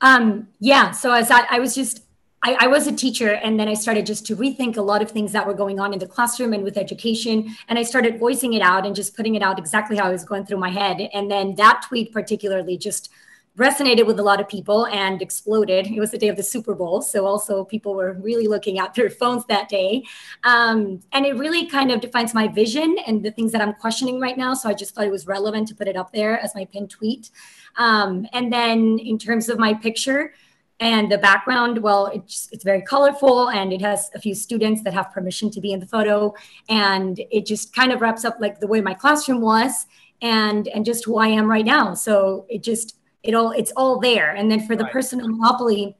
Um, 0.00 0.48
yeah. 0.60 0.92
So 0.92 1.12
as 1.12 1.30
I, 1.30 1.46
I 1.50 1.58
was 1.58 1.74
just 1.74 2.04
I, 2.42 2.56
I, 2.60 2.66
was 2.68 2.86
a 2.86 2.92
teacher 2.92 3.34
and 3.34 3.60
then 3.60 3.68
I 3.68 3.74
started 3.74 4.06
just 4.06 4.24
to 4.26 4.36
rethink 4.36 4.78
a 4.78 4.82
lot 4.82 5.02
of 5.02 5.10
things 5.10 5.32
that 5.32 5.46
were 5.46 5.52
going 5.52 5.78
on 5.78 5.92
in 5.92 5.98
the 5.98 6.06
classroom 6.06 6.54
and 6.54 6.64
with 6.64 6.78
education. 6.78 7.54
And 7.68 7.78
I 7.78 7.82
started 7.82 8.18
voicing 8.18 8.54
it 8.54 8.62
out 8.62 8.86
and 8.86 8.96
just 8.96 9.14
putting 9.14 9.34
it 9.34 9.42
out 9.42 9.58
exactly 9.58 9.98
how 9.98 10.06
I 10.06 10.10
was 10.10 10.24
going 10.24 10.46
through 10.46 10.56
my 10.56 10.70
head. 10.70 11.10
And 11.12 11.30
then 11.30 11.54
that 11.56 11.84
tweet 11.86 12.14
particularly 12.14 12.78
just 12.78 13.10
resonated 13.58 14.06
with 14.06 14.18
a 14.18 14.22
lot 14.22 14.40
of 14.40 14.48
people 14.48 14.86
and 14.86 15.20
exploded. 15.20 15.86
It 15.86 16.00
was 16.00 16.12
the 16.12 16.18
day 16.18 16.28
of 16.28 16.36
the 16.36 16.42
Super 16.42 16.74
Bowl. 16.74 17.02
So 17.02 17.26
also 17.26 17.64
people 17.64 17.94
were 17.94 18.14
really 18.14 18.46
looking 18.46 18.78
at 18.78 18.94
their 18.94 19.10
phones 19.10 19.44
that 19.46 19.68
day. 19.68 20.04
Um, 20.44 21.00
and 21.12 21.26
it 21.26 21.36
really 21.36 21.66
kind 21.66 21.90
of 21.90 22.00
defines 22.00 22.32
my 22.32 22.48
vision 22.48 22.96
and 23.06 23.22
the 23.22 23.32
things 23.32 23.52
that 23.52 23.60
I'm 23.60 23.74
questioning 23.74 24.18
right 24.18 24.38
now. 24.38 24.54
So 24.54 24.70
I 24.70 24.72
just 24.72 24.94
thought 24.94 25.04
it 25.04 25.10
was 25.10 25.26
relevant 25.26 25.68
to 25.68 25.74
put 25.74 25.88
it 25.88 25.96
up 25.96 26.10
there 26.12 26.38
as 26.40 26.54
my 26.54 26.64
pinned 26.64 26.88
tweet. 26.88 27.30
Um, 27.76 28.26
and 28.32 28.52
then 28.52 28.98
in 28.98 29.18
terms 29.18 29.48
of 29.48 29.58
my 29.58 29.74
picture, 29.74 30.32
and 30.80 31.12
the 31.12 31.18
background, 31.18 31.78
well, 31.78 32.06
it's, 32.06 32.48
it's 32.52 32.64
very 32.64 32.80
colorful 32.80 33.50
and 33.50 33.70
it 33.70 33.82
has 33.82 34.10
a 34.14 34.18
few 34.18 34.34
students 34.34 34.82
that 34.82 34.94
have 34.94 35.12
permission 35.12 35.50
to 35.50 35.60
be 35.60 35.72
in 35.72 35.78
the 35.78 35.86
photo. 35.86 36.32
And 36.70 37.20
it 37.30 37.44
just 37.44 37.74
kind 37.74 37.92
of 37.92 38.00
wraps 38.00 38.24
up 38.24 38.38
like 38.40 38.60
the 38.60 38.66
way 38.66 38.80
my 38.80 38.94
classroom 38.94 39.42
was 39.42 39.86
and, 40.22 40.68
and 40.68 40.86
just 40.86 41.04
who 41.04 41.18
I 41.18 41.28
am 41.28 41.50
right 41.50 41.66
now. 41.66 41.92
So 41.92 42.46
it 42.48 42.62
just, 42.62 42.96
it 43.22 43.34
all, 43.34 43.50
it's 43.50 43.72
all 43.72 44.00
there. 44.00 44.34
And 44.34 44.50
then 44.50 44.66
for 44.66 44.74
the 44.74 44.84
right. 44.84 44.92
personal 44.92 45.28
monopoly, 45.28 45.96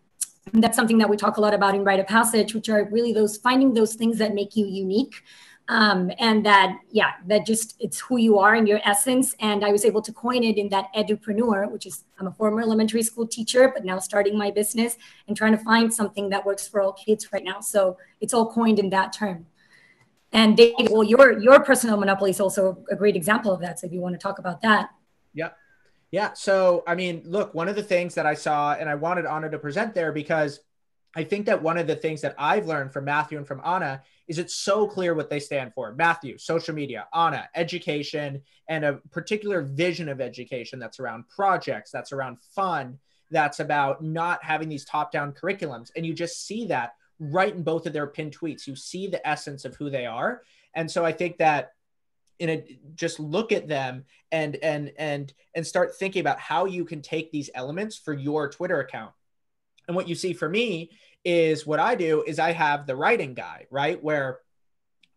that's 0.55 0.77
something 0.77 0.97
that 0.97 1.11
we 1.11 1.19
talk 1.19 1.37
a 1.37 1.43
lot 1.43 1.53
about 1.53 1.75
in 1.75 1.85
Write 1.85 2.01
of 2.01 2.07
Passage, 2.07 2.55
which 2.55 2.71
are 2.71 2.89
really 2.91 3.13
those 3.13 3.37
finding 3.37 3.75
those 3.75 3.95
things 3.95 4.17
that 4.17 4.35
make 4.35 4.57
you 4.57 4.65
unique 4.65 5.23
um, 5.71 6.11
and 6.19 6.45
that 6.45 6.79
yeah 6.91 7.13
that 7.27 7.47
just 7.47 7.77
it's 7.79 8.01
who 8.01 8.17
you 8.19 8.39
are 8.41 8.57
in 8.57 8.67
your 8.67 8.81
essence. 8.85 9.35
And 9.39 9.65
i 9.65 9.71
was 9.71 9.85
able 9.85 10.03
to 10.03 10.13
coin 10.13 10.43
it 10.43 10.59
in 10.59 10.69
that 10.71 10.87
edupreneur 10.95 11.71
which 11.71 11.87
is 11.87 12.05
i'm 12.19 12.27
a 12.27 12.33
former 12.33 12.61
elementary 12.61 13.05
school 13.05 13.27
teacher 13.27 13.71
but 13.73 13.85
now 13.85 13.99
starting 14.01 14.37
my 14.37 14.51
business 14.51 14.97
and 15.29 15.37
trying 15.37 15.53
to 15.53 15.63
find 15.63 15.95
something 15.95 16.29
that 16.31 16.45
works 16.45 16.67
for 16.67 16.83
all 16.83 16.93
kids 16.93 17.33
right 17.33 17.45
now. 17.45 17.61
So 17.61 17.97
it's 18.21 18.35
all 18.35 18.51
coined 18.53 18.79
in 18.81 18.91
that 18.91 19.13
term. 19.13 19.47
And 20.33 20.57
David, 20.57 20.89
well 20.91 21.05
your 21.05 21.39
your 21.39 21.61
personal 21.61 21.97
monopoly 21.97 22.31
is 22.31 22.41
also 22.41 22.85
a 22.91 22.97
great 22.97 23.15
example 23.15 23.53
of 23.53 23.61
that. 23.61 23.79
So 23.79 23.87
if 23.87 23.93
you 23.93 24.01
want 24.01 24.15
to 24.15 24.19
talk 24.19 24.41
about 24.41 24.61
that. 24.63 24.91
Yeah. 25.35 25.51
Yeah. 26.11 26.33
So 26.33 26.83
i 26.89 26.97
mean 26.97 27.23
look 27.25 27.55
one 27.55 27.69
of 27.69 27.77
the 27.77 27.85
things 27.85 28.17
that 28.17 28.27
i 28.27 28.35
saw 28.35 28.73
and 28.73 28.89
i 28.89 28.97
wanted 28.97 29.25
anna 29.25 29.49
to 29.49 29.59
present 29.59 29.95
there 29.95 30.11
because 30.11 30.59
I 31.17 31.25
think 31.25 31.47
that 31.47 31.63
one 31.63 31.77
of 31.77 31.87
the 31.87 31.97
things 31.97 32.21
that 32.21 32.37
I've 32.39 32.67
learned 32.67 32.93
from 32.93 33.05
Matthew 33.05 33.37
and 33.37 33.47
from 33.47 33.61
Anna 33.65 34.03
is 34.29 34.39
it's 34.39 34.55
so 34.55 34.87
clear 34.87 35.15
what 35.15 35.29
they 35.29 35.41
stand 35.41 35.75
for. 35.75 35.93
Matthew, 35.93 36.39
social 36.39 36.75
media, 36.75 37.09
Anna, 37.13 37.49
education, 37.57 38.43
and 38.69 38.85
a 38.85 38.95
particular 39.11 39.63
vision 39.63 40.09
of 40.09 40.21
education 40.21 40.79
that's 40.79 41.01
around 41.01 41.29
projects, 41.29 41.91
that's 41.91 42.13
around 42.13 42.39
fun, 42.55 42.99
that's 43.31 43.59
about 43.59 44.05
not 44.05 44.43
having 44.45 44.69
these 44.69 44.85
top 44.85 45.11
down 45.11 45.33
curriculums. 45.33 45.91
And 45.97 46.07
you 46.07 46.15
just 46.15 46.47
see 46.47 46.67
that 46.67 46.95
right 47.19 47.55
in 47.55 47.63
both 47.65 47.87
of 47.87 47.93
their 47.93 48.07
pinned 48.07 48.37
tweets. 48.37 48.67
You 48.67 48.77
see 48.77 49.09
the 49.09 49.27
essence 49.27 49.65
of 49.65 49.75
who 49.75 49.91
they 49.91 50.07
are. 50.07 50.43
And 50.75 50.89
so 50.89 51.05
I 51.05 51.13
think 51.13 51.39
that 51.39 51.73
in 52.39 52.49
a 52.49 52.79
just 52.95 53.21
look 53.21 53.53
at 53.53 53.69
them 53.69 54.05
and 54.33 54.57
and 54.57 54.93
and 54.97 55.33
and 55.55 55.67
start 55.67 55.95
thinking 55.97 56.21
about 56.21 56.41
how 56.41 56.65
you 56.65 56.85
can 56.85 57.03
take 57.03 57.31
these 57.31 57.51
elements 57.55 57.99
for 57.99 58.15
your 58.15 58.49
Twitter 58.49 58.81
account 58.81 59.13
and 59.91 59.97
what 59.97 60.07
you 60.07 60.15
see 60.15 60.35
for 60.35 60.49
me 60.49 60.93
is 61.25 61.67
what 61.67 61.81
I 61.81 61.97
do 61.97 62.23
is 62.25 62.39
I 62.39 62.53
have 62.53 62.87
the 62.87 62.95
writing 62.95 63.35
guy, 63.35 63.67
right? 63.73 64.01
Where 64.01 64.39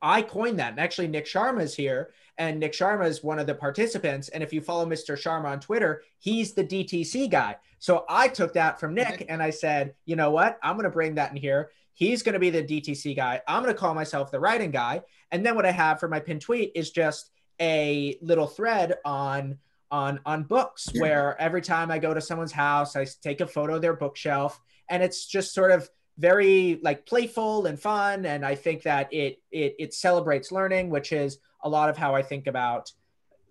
I 0.01 0.23
coined 0.23 0.57
that. 0.57 0.71
And 0.71 0.79
actually, 0.79 1.09
Nick 1.09 1.27
Sharma 1.27 1.61
is 1.61 1.75
here, 1.75 2.11
and 2.39 2.59
Nick 2.59 2.73
Sharma 2.73 3.05
is 3.05 3.23
one 3.23 3.37
of 3.37 3.45
the 3.45 3.53
participants. 3.53 4.29
And 4.29 4.41
if 4.41 4.51
you 4.51 4.61
follow 4.61 4.87
Mr. 4.87 5.15
Sharma 5.15 5.45
on 5.45 5.59
Twitter, 5.59 6.01
he's 6.17 6.55
the 6.55 6.63
DTC 6.63 7.29
guy. 7.29 7.57
So 7.77 8.03
I 8.09 8.29
took 8.29 8.53
that 8.53 8.79
from 8.79 8.95
Nick 8.95 9.27
and 9.29 9.43
I 9.43 9.51
said, 9.51 9.93
you 10.05 10.15
know 10.15 10.31
what? 10.31 10.57
I'm 10.63 10.73
going 10.73 10.85
to 10.85 10.89
bring 10.89 11.13
that 11.15 11.29
in 11.29 11.37
here. 11.37 11.69
He's 11.93 12.23
going 12.23 12.33
to 12.33 12.39
be 12.39 12.49
the 12.49 12.63
DTC 12.63 13.15
guy. 13.15 13.41
I'm 13.47 13.61
going 13.61 13.75
to 13.75 13.79
call 13.79 13.93
myself 13.93 14.31
the 14.31 14.39
writing 14.39 14.71
guy. 14.71 15.03
And 15.29 15.45
then 15.45 15.53
what 15.53 15.67
I 15.67 15.71
have 15.71 15.99
for 15.99 16.07
my 16.07 16.19
pin 16.19 16.39
tweet 16.39 16.71
is 16.73 16.89
just 16.89 17.29
a 17.61 18.17
little 18.23 18.47
thread 18.47 18.95
on 19.05 19.59
on 19.93 20.19
on 20.25 20.43
books 20.43 20.89
yeah. 20.91 21.01
where 21.01 21.39
every 21.41 21.61
time 21.61 21.91
I 21.91 21.99
go 21.99 22.13
to 22.15 22.19
someone's 22.19 22.51
house, 22.51 22.95
I 22.95 23.05
take 23.21 23.41
a 23.41 23.47
photo 23.47 23.75
of 23.75 23.81
their 23.83 23.93
bookshelf, 23.93 24.59
and 24.89 25.03
it's 25.03 25.27
just 25.27 25.53
sort 25.53 25.71
of 25.71 25.87
very 26.17 26.79
like 26.81 27.05
playful 27.05 27.67
and 27.67 27.79
fun. 27.79 28.25
And 28.25 28.43
I 28.43 28.55
think 28.55 28.83
that 28.83 29.13
it 29.13 29.37
it 29.51 29.75
it 29.77 29.93
celebrates 29.93 30.51
learning, 30.51 30.89
which 30.89 31.13
is 31.13 31.37
a 31.61 31.69
lot 31.69 31.89
of 31.89 31.95
how 31.95 32.15
I 32.15 32.23
think 32.23 32.47
about 32.47 32.91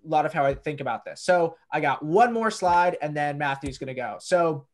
a 0.05 0.09
lot 0.09 0.26
of 0.26 0.32
how 0.32 0.45
I 0.45 0.55
think 0.55 0.80
about 0.80 1.05
this. 1.05 1.22
So 1.22 1.57
I 1.70 1.80
got 1.80 2.05
one 2.05 2.32
more 2.32 2.51
slide, 2.51 2.99
and 3.01 3.16
then 3.16 3.38
Matthew's 3.38 3.78
going 3.78 3.86
to 3.86 3.95
go. 3.95 4.16
So 4.20 4.66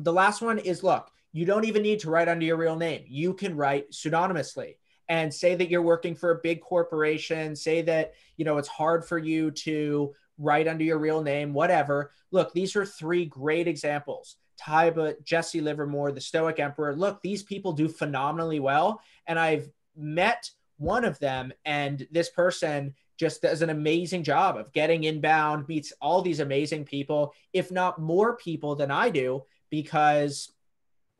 the 0.00 0.12
last 0.12 0.42
one 0.42 0.58
is 0.58 0.82
look, 0.82 1.12
you 1.32 1.46
don't 1.46 1.64
even 1.64 1.82
need 1.82 2.00
to 2.00 2.10
write 2.10 2.28
under 2.28 2.44
your 2.44 2.56
real 2.56 2.76
name. 2.76 3.04
You 3.06 3.34
can 3.34 3.56
write 3.56 3.92
pseudonymously 3.92 4.78
and 5.08 5.32
say 5.32 5.54
that 5.54 5.70
you're 5.70 5.82
working 5.82 6.14
for 6.14 6.30
a 6.30 6.40
big 6.42 6.60
corporation 6.60 7.54
say 7.54 7.82
that 7.82 8.14
you 8.36 8.44
know 8.44 8.56
it's 8.56 8.68
hard 8.68 9.04
for 9.04 9.18
you 9.18 9.50
to 9.50 10.14
write 10.38 10.68
under 10.68 10.84
your 10.84 10.98
real 10.98 11.22
name, 11.22 11.52
whatever. 11.52 12.10
Look, 12.30 12.52
these 12.52 12.76
are 12.76 12.84
three 12.84 13.24
great 13.24 13.68
examples. 13.68 14.36
Tyba, 14.60 15.22
Jesse 15.24 15.60
Livermore, 15.60 16.12
the 16.12 16.20
Stoic 16.20 16.60
Emperor. 16.60 16.94
Look, 16.94 17.22
these 17.22 17.42
people 17.42 17.72
do 17.72 17.88
phenomenally 17.88 18.60
well. 18.60 19.00
And 19.26 19.38
I've 19.38 19.70
met 19.96 20.50
one 20.76 21.04
of 21.04 21.18
them, 21.18 21.52
and 21.64 22.06
this 22.10 22.28
person 22.30 22.94
just 23.16 23.42
does 23.42 23.62
an 23.62 23.70
amazing 23.70 24.24
job 24.24 24.56
of 24.56 24.72
getting 24.72 25.04
inbound, 25.04 25.68
meets 25.68 25.92
all 26.00 26.20
these 26.20 26.40
amazing 26.40 26.84
people, 26.84 27.32
if 27.52 27.70
not 27.70 28.00
more 28.00 28.36
people 28.36 28.74
than 28.74 28.90
I 28.90 29.10
do, 29.10 29.44
because 29.70 30.50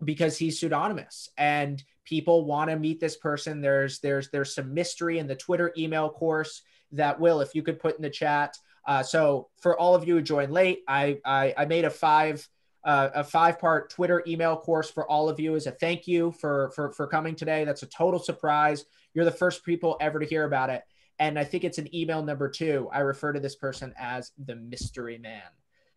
because 0.04 0.36
he's 0.36 0.58
pseudonymous 0.58 1.28
and 1.38 1.82
people 2.04 2.44
want 2.44 2.68
to 2.68 2.76
meet 2.76 3.00
this 3.00 3.16
person. 3.16 3.60
There's 3.60 4.00
there's 4.00 4.28
there's 4.30 4.54
some 4.54 4.74
mystery 4.74 5.18
in 5.18 5.26
the 5.26 5.36
Twitter 5.36 5.72
email 5.78 6.10
course 6.10 6.62
that 6.92 7.18
will, 7.18 7.40
if 7.40 7.54
you 7.54 7.62
could 7.62 7.80
put 7.80 7.96
in 7.96 8.02
the 8.02 8.10
chat. 8.10 8.56
Uh, 8.86 9.02
so 9.02 9.48
for 9.60 9.78
all 9.78 9.94
of 9.94 10.06
you 10.06 10.14
who 10.14 10.22
joined 10.22 10.52
late, 10.52 10.80
I 10.88 11.18
I, 11.24 11.54
I 11.56 11.64
made 11.64 11.84
a 11.84 11.90
five 11.90 12.46
uh, 12.84 13.10
a 13.14 13.24
five 13.24 13.58
part 13.58 13.90
Twitter 13.90 14.22
email 14.26 14.56
course 14.56 14.90
for 14.90 15.10
all 15.10 15.28
of 15.28 15.40
you 15.40 15.56
as 15.56 15.66
a 15.66 15.70
thank 15.70 16.06
you 16.06 16.32
for 16.32 16.70
for 16.74 16.92
for 16.92 17.06
coming 17.06 17.34
today. 17.34 17.64
That's 17.64 17.82
a 17.82 17.86
total 17.86 18.20
surprise. 18.20 18.84
You're 19.14 19.24
the 19.24 19.30
first 19.30 19.64
people 19.64 19.96
ever 20.00 20.18
to 20.18 20.26
hear 20.26 20.44
about 20.44 20.70
it, 20.70 20.82
and 21.18 21.38
I 21.38 21.44
think 21.44 21.64
it's 21.64 21.78
an 21.78 21.94
email 21.94 22.22
number 22.22 22.48
two. 22.48 22.88
I 22.92 23.00
refer 23.00 23.32
to 23.32 23.40
this 23.40 23.56
person 23.56 23.94
as 23.98 24.32
the 24.44 24.56
mystery 24.56 25.18
man. 25.18 25.42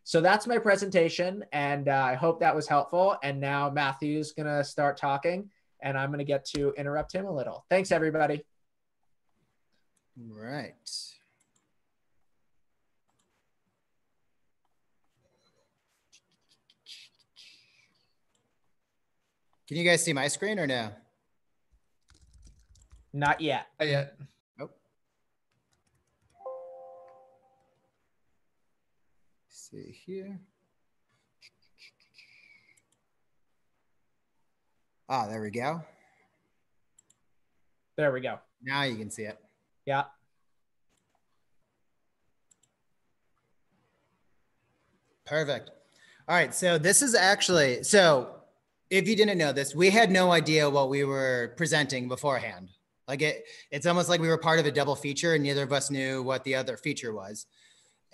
So 0.04 0.22
that's 0.22 0.48
my 0.48 0.58
presentation, 0.58 1.44
and 1.52 1.90
uh, 1.90 1.92
I 1.92 2.16
hope 2.16 2.40
that 2.40 2.56
was 2.56 2.68
helpful. 2.68 3.18
And 3.22 3.42
now 3.42 3.70
Matthew's 3.70 4.32
gonna 4.32 4.64
start 4.64 4.96
talking, 4.96 5.50
and 5.82 5.98
I'm 5.98 6.12
gonna 6.12 6.24
get 6.24 6.46
to 6.56 6.74
interrupt 6.78 7.12
him 7.12 7.26
a 7.26 7.32
little. 7.32 7.66
Thanks, 7.70 7.92
everybody. 7.92 8.46
Right. 10.18 10.74
Can 19.68 19.76
you 19.76 19.84
guys 19.84 20.04
see 20.04 20.14
my 20.14 20.30
screen 20.30 20.60
or 20.60 20.68
no? 20.68 20.92
Not 23.12 23.42
yet. 23.42 23.68
Not 23.80 23.88
yet. 23.90 24.16
Nope. 24.58 24.78
See 29.50 29.98
here. 30.06 30.40
Ah, 35.10 35.28
there 35.28 35.42
we 35.42 35.52
go. 35.52 35.84
There 37.98 38.12
we 38.14 38.22
go. 38.22 38.40
Now 38.64 38.84
you 38.84 38.96
can 38.96 39.10
see 39.10 39.24
it. 39.24 39.38
Yeah. 39.86 40.04
Perfect. 45.26 45.72
All 46.28 46.36
right. 46.36 46.56
So 46.56 46.78
this 46.78 47.02
is 47.02 47.16
actually, 47.16 47.84
so 47.84 48.37
if 48.90 49.08
you 49.08 49.16
didn't 49.16 49.38
know 49.38 49.52
this, 49.52 49.76
we 49.76 49.90
had 49.90 50.12
no 50.12 50.32
idea 50.32 50.70
what 50.70 50.90
we 50.90 51.04
were 51.04 51.54
presenting 51.58 52.08
beforehand. 52.08 52.70
Like 53.08 53.22
it, 53.22 53.46
it's 53.72 53.86
almost 53.86 54.10
like 54.10 54.22
we 54.22 54.28
were 54.28 54.38
part 54.38 54.60
of 54.60 54.66
a 54.66 54.72
double 54.72 54.96
feature 54.96 55.34
and 55.34 55.44
neither 55.44 55.64
of 55.64 55.74
us 55.74 55.90
knew 55.90 56.24
what 56.24 56.44
the 56.44 56.56
other 56.56 56.78
feature 56.78 57.14
was. 57.14 57.46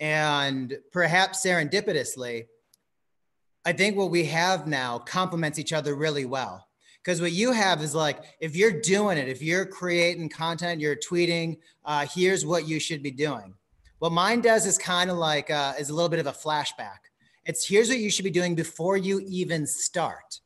And 0.00 0.76
perhaps 0.92 1.44
serendipitously, 1.44 2.46
I 3.64 3.72
think 3.72 3.96
what 3.96 4.10
we 4.10 4.24
have 4.26 4.66
now 4.66 4.98
complements 4.98 5.58
each 5.58 5.72
other 5.72 5.94
really 5.94 6.26
well. 6.26 6.68
Because 7.02 7.20
what 7.20 7.32
you 7.32 7.52
have 7.52 7.82
is 7.82 7.94
like, 7.94 8.22
if 8.40 8.56
you're 8.56 8.80
doing 8.80 9.18
it, 9.18 9.28
if 9.28 9.42
you're 9.42 9.66
creating 9.66 10.28
content, 10.30 10.80
you're 10.80 10.96
tweeting, 10.96 11.58
uh, 11.84 12.06
here's 12.12 12.46
what 12.46 12.66
you 12.66 12.80
should 12.80 13.02
be 13.02 13.10
doing. 13.10 13.54
What 13.98 14.12
mine 14.12 14.40
does 14.40 14.66
is 14.66 14.78
kind 14.78 15.10
of 15.10 15.18
like, 15.18 15.50
uh, 15.50 15.74
is 15.78 15.90
a 15.90 15.94
little 15.94 16.08
bit 16.08 16.18
of 16.18 16.26
a 16.26 16.32
flashback. 16.32 16.98
It's 17.44 17.66
here's 17.66 17.88
what 17.88 17.98
you 17.98 18.10
should 18.10 18.24
be 18.24 18.30
doing 18.30 18.54
before 18.54 18.96
you 18.96 19.20
even 19.26 19.66
start. 19.66 20.40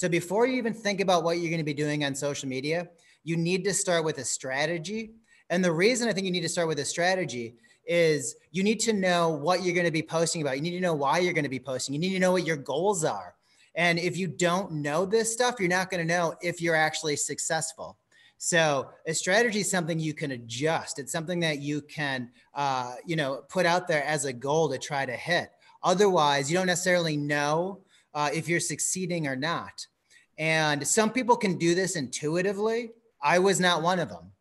So 0.00 0.08
before 0.08 0.46
you 0.46 0.56
even 0.56 0.72
think 0.72 1.02
about 1.02 1.24
what 1.24 1.36
you're 1.36 1.50
going 1.50 1.58
to 1.58 1.62
be 1.62 1.74
doing 1.74 2.06
on 2.06 2.14
social 2.14 2.48
media, 2.48 2.88
you 3.22 3.36
need 3.36 3.64
to 3.64 3.74
start 3.74 4.02
with 4.02 4.16
a 4.16 4.24
strategy. 4.24 5.10
And 5.50 5.62
the 5.62 5.72
reason 5.72 6.08
I 6.08 6.14
think 6.14 6.24
you 6.24 6.32
need 6.32 6.40
to 6.40 6.48
start 6.48 6.68
with 6.68 6.78
a 6.78 6.86
strategy 6.86 7.56
is 7.84 8.36
you 8.50 8.62
need 8.62 8.80
to 8.80 8.94
know 8.94 9.28
what 9.28 9.62
you're 9.62 9.74
going 9.74 9.84
to 9.84 9.92
be 9.92 10.00
posting 10.00 10.40
about. 10.40 10.56
You 10.56 10.62
need 10.62 10.70
to 10.70 10.80
know 10.80 10.94
why 10.94 11.18
you're 11.18 11.34
going 11.34 11.44
to 11.44 11.50
be 11.50 11.60
posting. 11.60 11.94
You 11.94 12.00
need 12.00 12.14
to 12.14 12.18
know 12.18 12.32
what 12.32 12.46
your 12.46 12.56
goals 12.56 13.04
are. 13.04 13.34
And 13.74 13.98
if 13.98 14.16
you 14.16 14.26
don't 14.26 14.72
know 14.72 15.04
this 15.04 15.34
stuff, 15.34 15.56
you're 15.60 15.68
not 15.68 15.90
going 15.90 16.00
to 16.00 16.10
know 16.10 16.34
if 16.40 16.62
you're 16.62 16.74
actually 16.74 17.16
successful. 17.16 17.98
So 18.38 18.88
a 19.06 19.12
strategy 19.12 19.60
is 19.60 19.70
something 19.70 19.98
you 19.98 20.14
can 20.14 20.30
adjust. 20.30 20.98
It's 20.98 21.12
something 21.12 21.40
that 21.40 21.58
you 21.58 21.82
can, 21.82 22.30
uh, 22.54 22.94
you 23.04 23.16
know, 23.16 23.42
put 23.50 23.66
out 23.66 23.86
there 23.86 24.04
as 24.04 24.24
a 24.24 24.32
goal 24.32 24.70
to 24.70 24.78
try 24.78 25.04
to 25.04 25.12
hit. 25.12 25.50
Otherwise, 25.82 26.50
you 26.50 26.56
don't 26.56 26.68
necessarily 26.68 27.18
know 27.18 27.80
uh, 28.14 28.30
if 28.32 28.48
you're 28.48 28.60
succeeding 28.60 29.26
or 29.26 29.36
not. 29.36 29.86
And 30.40 30.88
some 30.88 31.10
people 31.10 31.36
can 31.36 31.58
do 31.58 31.74
this 31.74 31.96
intuitively. 31.96 32.92
I 33.22 33.38
was 33.38 33.60
not 33.60 33.82
one 33.82 33.98
of 33.98 34.08
them. 34.08 34.32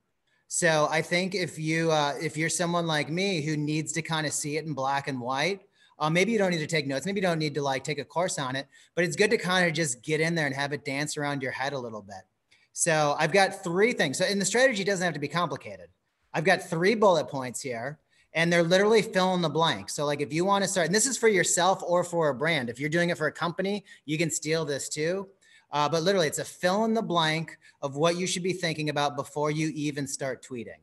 So 0.48 0.88
I 0.90 1.02
think 1.02 1.36
if 1.36 1.60
you 1.60 1.92
uh, 1.92 2.16
if 2.20 2.38
you're 2.38 2.50
someone 2.50 2.88
like 2.88 3.10
me 3.10 3.42
who 3.42 3.58
needs 3.58 3.92
to 3.92 4.02
kind 4.02 4.26
of 4.26 4.32
see 4.32 4.56
it 4.56 4.66
in 4.66 4.74
black 4.74 5.10
and 5.10 5.20
white, 5.20 5.62
uh, 6.00 6.10
maybe 6.10 6.32
you 6.32 6.38
don't 6.38 6.52
need 6.52 6.60
to 6.60 6.68
take 6.68 6.88
notes. 6.88 7.06
Maybe 7.06 7.18
you 7.18 7.28
don't 7.28 7.38
need 7.38 7.54
to 7.56 7.62
like 7.62 7.84
take 7.84 8.00
a 8.00 8.06
course 8.06 8.40
on 8.40 8.56
it, 8.56 8.66
but 8.96 9.04
it's 9.04 9.18
good 9.18 9.30
to 9.32 9.38
kind 9.38 9.68
of 9.68 9.74
just 9.74 10.02
get 10.02 10.22
in 10.22 10.36
there 10.36 10.46
and 10.48 10.56
have 10.56 10.72
it 10.72 10.86
dance 10.86 11.18
around 11.18 11.44
your 11.44 11.52
head 11.52 11.74
a 11.74 11.78
little 11.78 12.02
bit. 12.02 12.24
So 12.72 13.18
I've 13.20 13.34
got 13.34 13.62
three 13.62 13.92
things. 13.92 14.18
So, 14.18 14.26
and 14.26 14.40
the 14.40 14.46
strategy 14.46 14.86
doesn't 14.86 15.04
have 15.04 15.14
to 15.14 15.20
be 15.20 15.28
complicated. 15.28 15.90
I've 16.34 16.46
got 16.46 16.64
three 16.64 16.96
bullet 16.96 17.28
points 17.28 17.60
here, 17.60 18.00
and 18.34 18.52
they're 18.52 18.64
literally 18.64 19.02
fill 19.02 19.34
in 19.34 19.42
the 19.42 19.50
blank. 19.50 19.90
So, 19.90 20.06
like 20.06 20.22
if 20.22 20.32
you 20.32 20.46
want 20.46 20.64
to 20.64 20.70
start, 20.70 20.86
and 20.86 20.96
this 20.96 21.06
is 21.06 21.18
for 21.18 21.28
yourself 21.28 21.84
or 21.86 22.06
for 22.06 22.30
a 22.30 22.34
brand. 22.34 22.70
If 22.70 22.80
you're 22.80 22.90
doing 22.90 23.10
it 23.10 23.18
for 23.18 23.28
a 23.28 23.32
company, 23.34 23.84
you 24.06 24.18
can 24.18 24.32
steal 24.32 24.64
this 24.64 24.88
too. 24.88 25.28
Uh, 25.72 25.88
but 25.88 26.04
literally, 26.04 26.28
it's 26.28 26.40
a 26.40 26.46
fill 26.46 26.86
in 26.86 26.94
the 26.94 27.02
blank 27.02 27.58
of 27.82 27.96
what 27.96 28.18
you 28.18 28.26
should 28.26 28.44
be 28.44 28.54
thinking 28.54 28.90
about 28.90 29.16
before 29.16 29.52
you 29.52 29.72
even 29.76 30.08
start 30.08 30.44
tweeting. 30.44 30.82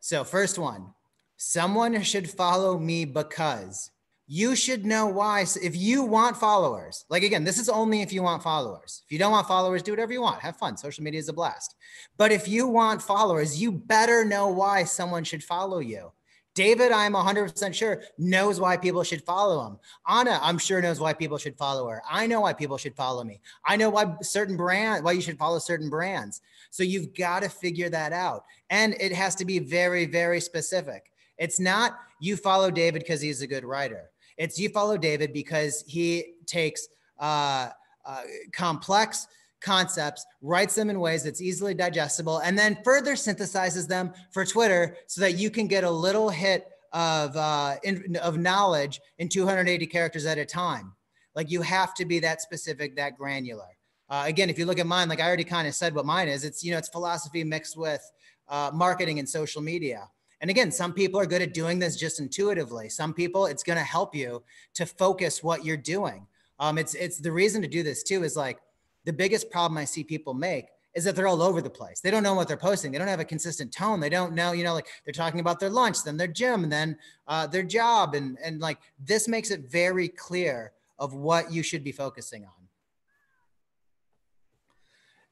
So, 0.00 0.24
first 0.24 0.58
one 0.58 0.94
someone 1.36 2.02
should 2.02 2.28
follow 2.28 2.78
me 2.78 3.06
because 3.06 3.90
you 4.26 4.54
should 4.54 4.86
know 4.86 5.06
why. 5.06 5.44
If 5.62 5.74
you 5.74 6.04
want 6.04 6.36
followers, 6.36 7.04
like 7.08 7.22
again, 7.22 7.44
this 7.44 7.58
is 7.58 7.68
only 7.68 8.02
if 8.02 8.12
you 8.12 8.22
want 8.22 8.42
followers. 8.42 9.02
If 9.04 9.10
you 9.10 9.18
don't 9.18 9.32
want 9.32 9.48
followers, 9.48 9.82
do 9.82 9.92
whatever 9.92 10.12
you 10.12 10.22
want. 10.22 10.40
Have 10.40 10.56
fun. 10.56 10.76
Social 10.76 11.02
media 11.02 11.18
is 11.18 11.28
a 11.28 11.32
blast. 11.32 11.74
But 12.16 12.30
if 12.30 12.46
you 12.46 12.68
want 12.68 13.02
followers, 13.02 13.60
you 13.60 13.72
better 13.72 14.24
know 14.24 14.48
why 14.48 14.84
someone 14.84 15.24
should 15.24 15.42
follow 15.42 15.78
you. 15.78 16.12
David, 16.54 16.90
I'm 16.90 17.12
100% 17.12 17.74
sure, 17.74 18.02
knows 18.18 18.58
why 18.58 18.76
people 18.76 19.04
should 19.04 19.22
follow 19.22 19.66
him. 19.66 19.78
Anna, 20.08 20.38
I'm 20.42 20.58
sure 20.58 20.82
knows 20.82 20.98
why 20.98 21.12
people 21.12 21.38
should 21.38 21.56
follow 21.56 21.88
her. 21.88 22.02
I 22.10 22.26
know 22.26 22.40
why 22.40 22.52
people 22.52 22.76
should 22.76 22.96
follow 22.96 23.22
me. 23.22 23.40
I 23.64 23.76
know 23.76 23.90
why 23.90 24.16
certain 24.22 24.56
brand, 24.56 25.04
why 25.04 25.12
you 25.12 25.20
should 25.20 25.38
follow 25.38 25.58
certain 25.60 25.88
brands. 25.88 26.40
So 26.70 26.82
you've 26.82 27.14
got 27.14 27.42
to 27.42 27.48
figure 27.48 27.88
that 27.90 28.12
out. 28.12 28.44
And 28.68 28.94
it 29.00 29.12
has 29.12 29.34
to 29.36 29.44
be 29.44 29.60
very, 29.60 30.06
very 30.06 30.40
specific. 30.40 31.12
It's 31.38 31.60
not 31.60 31.98
you 32.20 32.36
follow 32.36 32.70
David 32.70 33.02
because 33.02 33.20
he's 33.20 33.42
a 33.42 33.46
good 33.46 33.64
writer. 33.64 34.10
It's 34.36 34.58
you 34.58 34.68
follow 34.70 34.96
David 34.96 35.32
because 35.32 35.84
he 35.86 36.34
takes 36.46 36.88
uh, 37.18 37.70
uh, 38.04 38.22
complex 38.52 39.26
concepts, 39.60 40.24
writes 40.40 40.74
them 40.74 40.90
in 40.90 41.00
ways 41.00 41.24
that's 41.24 41.40
easily 41.40 41.74
digestible, 41.74 42.38
and 42.38 42.58
then 42.58 42.78
further 42.84 43.14
synthesizes 43.14 43.86
them 43.86 44.12
for 44.30 44.44
Twitter 44.44 44.96
so 45.06 45.20
that 45.20 45.38
you 45.38 45.50
can 45.50 45.66
get 45.66 45.84
a 45.84 45.90
little 45.90 46.30
hit 46.30 46.66
of 46.92 47.36
uh, 47.36 47.76
in, 47.82 48.16
of 48.16 48.38
knowledge 48.38 49.00
in 49.18 49.28
280 49.28 49.86
characters 49.86 50.26
at 50.26 50.38
a 50.38 50.44
time. 50.44 50.92
Like 51.34 51.50
you 51.50 51.62
have 51.62 51.94
to 51.94 52.04
be 52.04 52.18
that 52.20 52.40
specific, 52.40 52.96
that 52.96 53.16
granular. 53.16 53.76
Uh, 54.08 54.24
again, 54.26 54.50
if 54.50 54.58
you 54.58 54.66
look 54.66 54.80
at 54.80 54.86
mine, 54.86 55.08
like 55.08 55.20
I 55.20 55.26
already 55.26 55.44
kind 55.44 55.68
of 55.68 55.74
said 55.74 55.94
what 55.94 56.04
mine 56.04 56.28
is, 56.28 56.44
it's 56.44 56.64
you 56.64 56.72
know 56.72 56.78
it's 56.78 56.88
philosophy 56.88 57.44
mixed 57.44 57.76
with 57.76 58.02
uh, 58.48 58.70
marketing 58.74 59.18
and 59.20 59.28
social 59.28 59.62
media. 59.62 60.08
And 60.40 60.50
again, 60.50 60.72
some 60.72 60.92
people 60.92 61.20
are 61.20 61.26
good 61.26 61.42
at 61.42 61.52
doing 61.52 61.78
this 61.78 61.96
just 61.96 62.18
intuitively. 62.18 62.88
Some 62.88 63.12
people, 63.12 63.46
it's 63.46 63.62
going 63.62 63.76
to 63.78 63.84
help 63.84 64.14
you 64.14 64.42
to 64.74 64.86
focus 64.86 65.42
what 65.42 65.64
you're 65.66 65.76
doing. 65.76 66.26
Um, 66.58 66.78
it's 66.78 66.94
it's 66.94 67.18
the 67.18 67.32
reason 67.32 67.62
to 67.62 67.68
do 67.68 67.82
this 67.82 68.02
too. 68.02 68.24
Is 68.24 68.36
like 68.36 68.58
the 69.04 69.12
biggest 69.12 69.50
problem 69.50 69.78
I 69.78 69.84
see 69.84 70.04
people 70.04 70.34
make 70.34 70.66
is 70.94 71.04
that 71.04 71.14
they're 71.14 71.28
all 71.28 71.42
over 71.42 71.62
the 71.62 71.70
place. 71.70 72.00
They 72.00 72.10
don't 72.10 72.22
know 72.22 72.34
what 72.34 72.48
they're 72.48 72.56
posting. 72.56 72.90
They 72.90 72.98
don't 72.98 73.08
have 73.08 73.20
a 73.20 73.24
consistent 73.24 73.72
tone. 73.72 74.00
They 74.00 74.08
don't 74.08 74.34
know, 74.34 74.52
you 74.52 74.64
know, 74.64 74.74
like 74.74 74.88
they're 75.04 75.12
talking 75.12 75.40
about 75.40 75.60
their 75.60 75.70
lunch, 75.70 76.02
then 76.02 76.16
their 76.16 76.26
gym, 76.26 76.64
and 76.64 76.72
then 76.72 76.98
uh, 77.28 77.46
their 77.46 77.62
job, 77.62 78.14
and 78.14 78.36
and 78.44 78.60
like 78.60 78.78
this 78.98 79.28
makes 79.28 79.50
it 79.50 79.70
very 79.70 80.08
clear 80.08 80.72
of 80.98 81.14
what 81.14 81.52
you 81.52 81.62
should 81.62 81.84
be 81.84 81.92
focusing 81.92 82.44
on. 82.44 82.50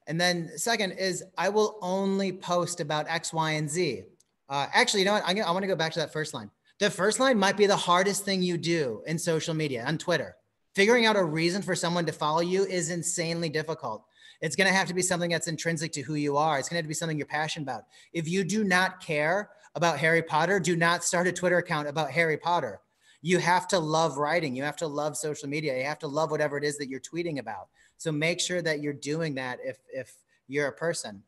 And 0.06 0.18
then 0.18 0.50
second 0.56 0.92
is 0.92 1.22
I 1.36 1.50
will 1.50 1.78
only 1.82 2.32
post 2.32 2.80
about 2.80 3.06
X, 3.08 3.32
Y, 3.32 3.50
and 3.52 3.68
Z. 3.68 4.04
Uh, 4.48 4.66
actually, 4.72 5.00
you 5.00 5.06
know 5.06 5.12
what? 5.12 5.24
I'm 5.26 5.36
gonna, 5.36 5.46
I 5.46 5.50
want 5.50 5.64
to 5.64 5.68
go 5.68 5.76
back 5.76 5.92
to 5.92 5.98
that 5.98 6.12
first 6.12 6.32
line. 6.32 6.50
The 6.78 6.88
first 6.88 7.20
line 7.20 7.38
might 7.38 7.58
be 7.58 7.66
the 7.66 7.76
hardest 7.76 8.24
thing 8.24 8.40
you 8.40 8.56
do 8.56 9.02
in 9.06 9.18
social 9.18 9.52
media, 9.52 9.84
on 9.84 9.98
Twitter. 9.98 10.36
Figuring 10.78 11.06
out 11.06 11.16
a 11.16 11.24
reason 11.24 11.60
for 11.60 11.74
someone 11.74 12.06
to 12.06 12.12
follow 12.12 12.38
you 12.38 12.64
is 12.64 12.90
insanely 12.90 13.48
difficult. 13.48 14.04
It's 14.40 14.54
going 14.54 14.68
to 14.68 14.72
have 14.72 14.86
to 14.86 14.94
be 14.94 15.02
something 15.02 15.28
that's 15.28 15.48
intrinsic 15.48 15.90
to 15.94 16.02
who 16.02 16.14
you 16.14 16.36
are. 16.36 16.56
It's 16.56 16.68
going 16.68 16.76
to, 16.76 16.78
have 16.78 16.84
to 16.84 16.88
be 16.88 16.94
something 16.94 17.18
you're 17.18 17.26
passionate 17.26 17.64
about. 17.64 17.86
If 18.12 18.28
you 18.28 18.44
do 18.44 18.62
not 18.62 19.00
care 19.00 19.50
about 19.74 19.98
Harry 19.98 20.22
Potter, 20.22 20.60
do 20.60 20.76
not 20.76 21.02
start 21.02 21.26
a 21.26 21.32
Twitter 21.32 21.58
account 21.58 21.88
about 21.88 22.12
Harry 22.12 22.36
Potter. 22.36 22.80
You 23.22 23.38
have 23.38 23.66
to 23.68 23.78
love 23.80 24.18
writing. 24.18 24.54
You 24.54 24.62
have 24.62 24.76
to 24.76 24.86
love 24.86 25.16
social 25.16 25.48
media. 25.48 25.76
You 25.76 25.82
have 25.82 25.98
to 25.98 26.06
love 26.06 26.30
whatever 26.30 26.56
it 26.56 26.62
is 26.62 26.78
that 26.78 26.88
you're 26.88 27.00
tweeting 27.00 27.40
about. 27.40 27.66
So 27.96 28.12
make 28.12 28.38
sure 28.38 28.62
that 28.62 28.80
you're 28.80 28.92
doing 28.92 29.34
that 29.34 29.58
if, 29.64 29.78
if 29.92 30.14
you're 30.46 30.68
a 30.68 30.72
person. 30.72 31.24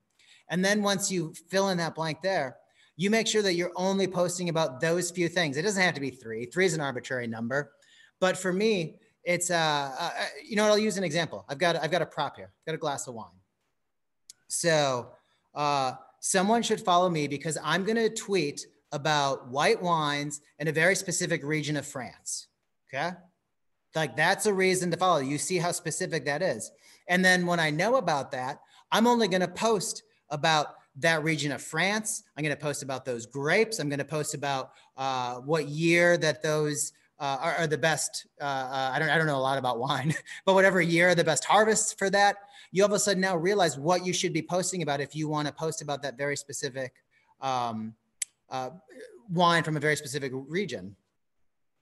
And 0.49 0.65
then 0.65 0.81
once 0.81 1.11
you 1.11 1.35
fill 1.49 1.71
in 1.71 1.79
that 1.79 1.97
blank 1.97 2.23
there, 2.23 2.59
you 2.97 3.11
make 3.11 3.27
sure 3.27 3.43
that 3.43 3.55
you're 3.55 3.73
only 3.75 4.07
posting 4.07 4.49
about 4.49 4.81
those 4.81 5.11
few 5.11 5.29
things. 5.29 5.57
It 5.57 5.63
doesn't 5.63 5.83
have 5.83 5.95
to 5.95 6.01
be 6.01 6.11
three. 6.11 6.47
Three 6.47 6.67
is 6.67 6.75
an 6.75 6.81
arbitrary 6.81 7.27
number, 7.27 7.73
but 8.21 8.37
for 8.37 8.53
me, 8.53 8.95
it's 9.25 9.51
uh, 9.51 9.95
uh 9.99 10.11
you 10.47 10.57
know, 10.57 10.65
I'll 10.65 10.79
use 10.79 10.97
an 10.97 11.05
example. 11.05 11.45
I've 11.49 11.59
got 11.59 11.77
I've 11.77 11.91
got 11.91 12.03
a 12.03 12.07
prop 12.07 12.37
here. 12.37 12.51
I've 12.61 12.67
got 12.67 12.75
a 12.75 12.79
glass 12.79 13.07
of 13.07 13.15
wine. 13.15 13.29
So 14.49 15.13
uh, 15.55 15.93
someone 16.21 16.63
should 16.63 16.81
follow 16.81 17.09
me 17.09 17.29
because 17.29 17.57
I'm 17.63 17.85
going 17.85 17.97
to 17.97 18.11
tweet 18.11 18.67
about 18.93 19.49
white 19.49 19.81
wines 19.81 20.41
in 20.59 20.69
a 20.69 20.73
very 20.73 20.97
specific 20.97 21.45
region 21.45 21.77
of 21.77 21.87
France. 21.87 22.49
Okay. 22.93 23.11
Like 23.95 24.17
that's 24.17 24.47
a 24.47 24.55
reason 24.55 24.91
to 24.91 24.97
follow. 24.97 25.19
You 25.19 25.39
see 25.39 25.59
how 25.59 25.73
specific 25.73 26.25
that 26.27 26.43
is. 26.43 26.71
And 27.09 27.25
then 27.25 27.47
when 27.47 27.61
I 27.61 27.71
know 27.71 27.97
about 27.97 28.33
that, 28.33 28.61
I'm 28.93 29.07
only 29.07 29.29
going 29.29 29.41
to 29.41 29.49
post 29.49 30.03
about 30.31 30.75
that 30.97 31.23
region 31.23 31.53
of 31.53 31.63
France. 31.63 32.25
I'm 32.37 32.45
going 32.45 32.55
to 32.55 32.61
post 32.61 32.83
about 32.83 33.05
those 33.05 33.27
grapes. 33.27 33.79
I'm 33.79 33.89
going 33.89 33.99
to 33.99 34.05
post 34.05 34.35
about 34.35 34.73
uh, 34.97 35.37
what 35.37 35.69
year 35.69 36.17
that 36.19 36.43
those 36.43 36.93
uh, 37.21 37.39
are, 37.41 37.55
are, 37.57 37.67
the 37.67 37.79
best. 37.79 38.27
Uh, 38.41 38.45
uh, 38.45 38.91
I 38.95 38.99
don't 38.99 39.11
I 39.11 39.19
don't 39.19 39.27
know 39.27 39.37
a 39.37 39.39
lot 39.39 39.59
about 39.59 39.79
wine, 39.79 40.15
but 40.47 40.55
whatever 40.55 40.81
year 40.81 41.15
the 41.15 41.25
best 41.25 41.45
harvests 41.45 41.93
for 41.93 42.11
that, 42.11 42.37
you 42.73 42.83
all 42.83 42.89
of 42.89 42.93
a 42.93 42.99
sudden 42.99 43.21
now 43.21 43.37
realize 43.37 43.79
what 43.79 44.05
you 44.05 44.13
should 44.13 44.33
be 44.33 44.43
posting 44.43 44.83
about 44.83 45.01
if 45.01 45.15
you 45.15 45.29
want 45.29 45.47
to 45.47 45.55
post 45.55 45.83
about 45.83 46.03
that 46.03 46.17
very 46.17 46.37
specific 46.37 46.95
um, 47.41 47.95
uh, 48.49 48.71
wine 49.31 49.63
from 49.63 49.77
a 49.77 49.81
very 49.81 49.97
specific 49.97 50.33
region. 50.35 50.97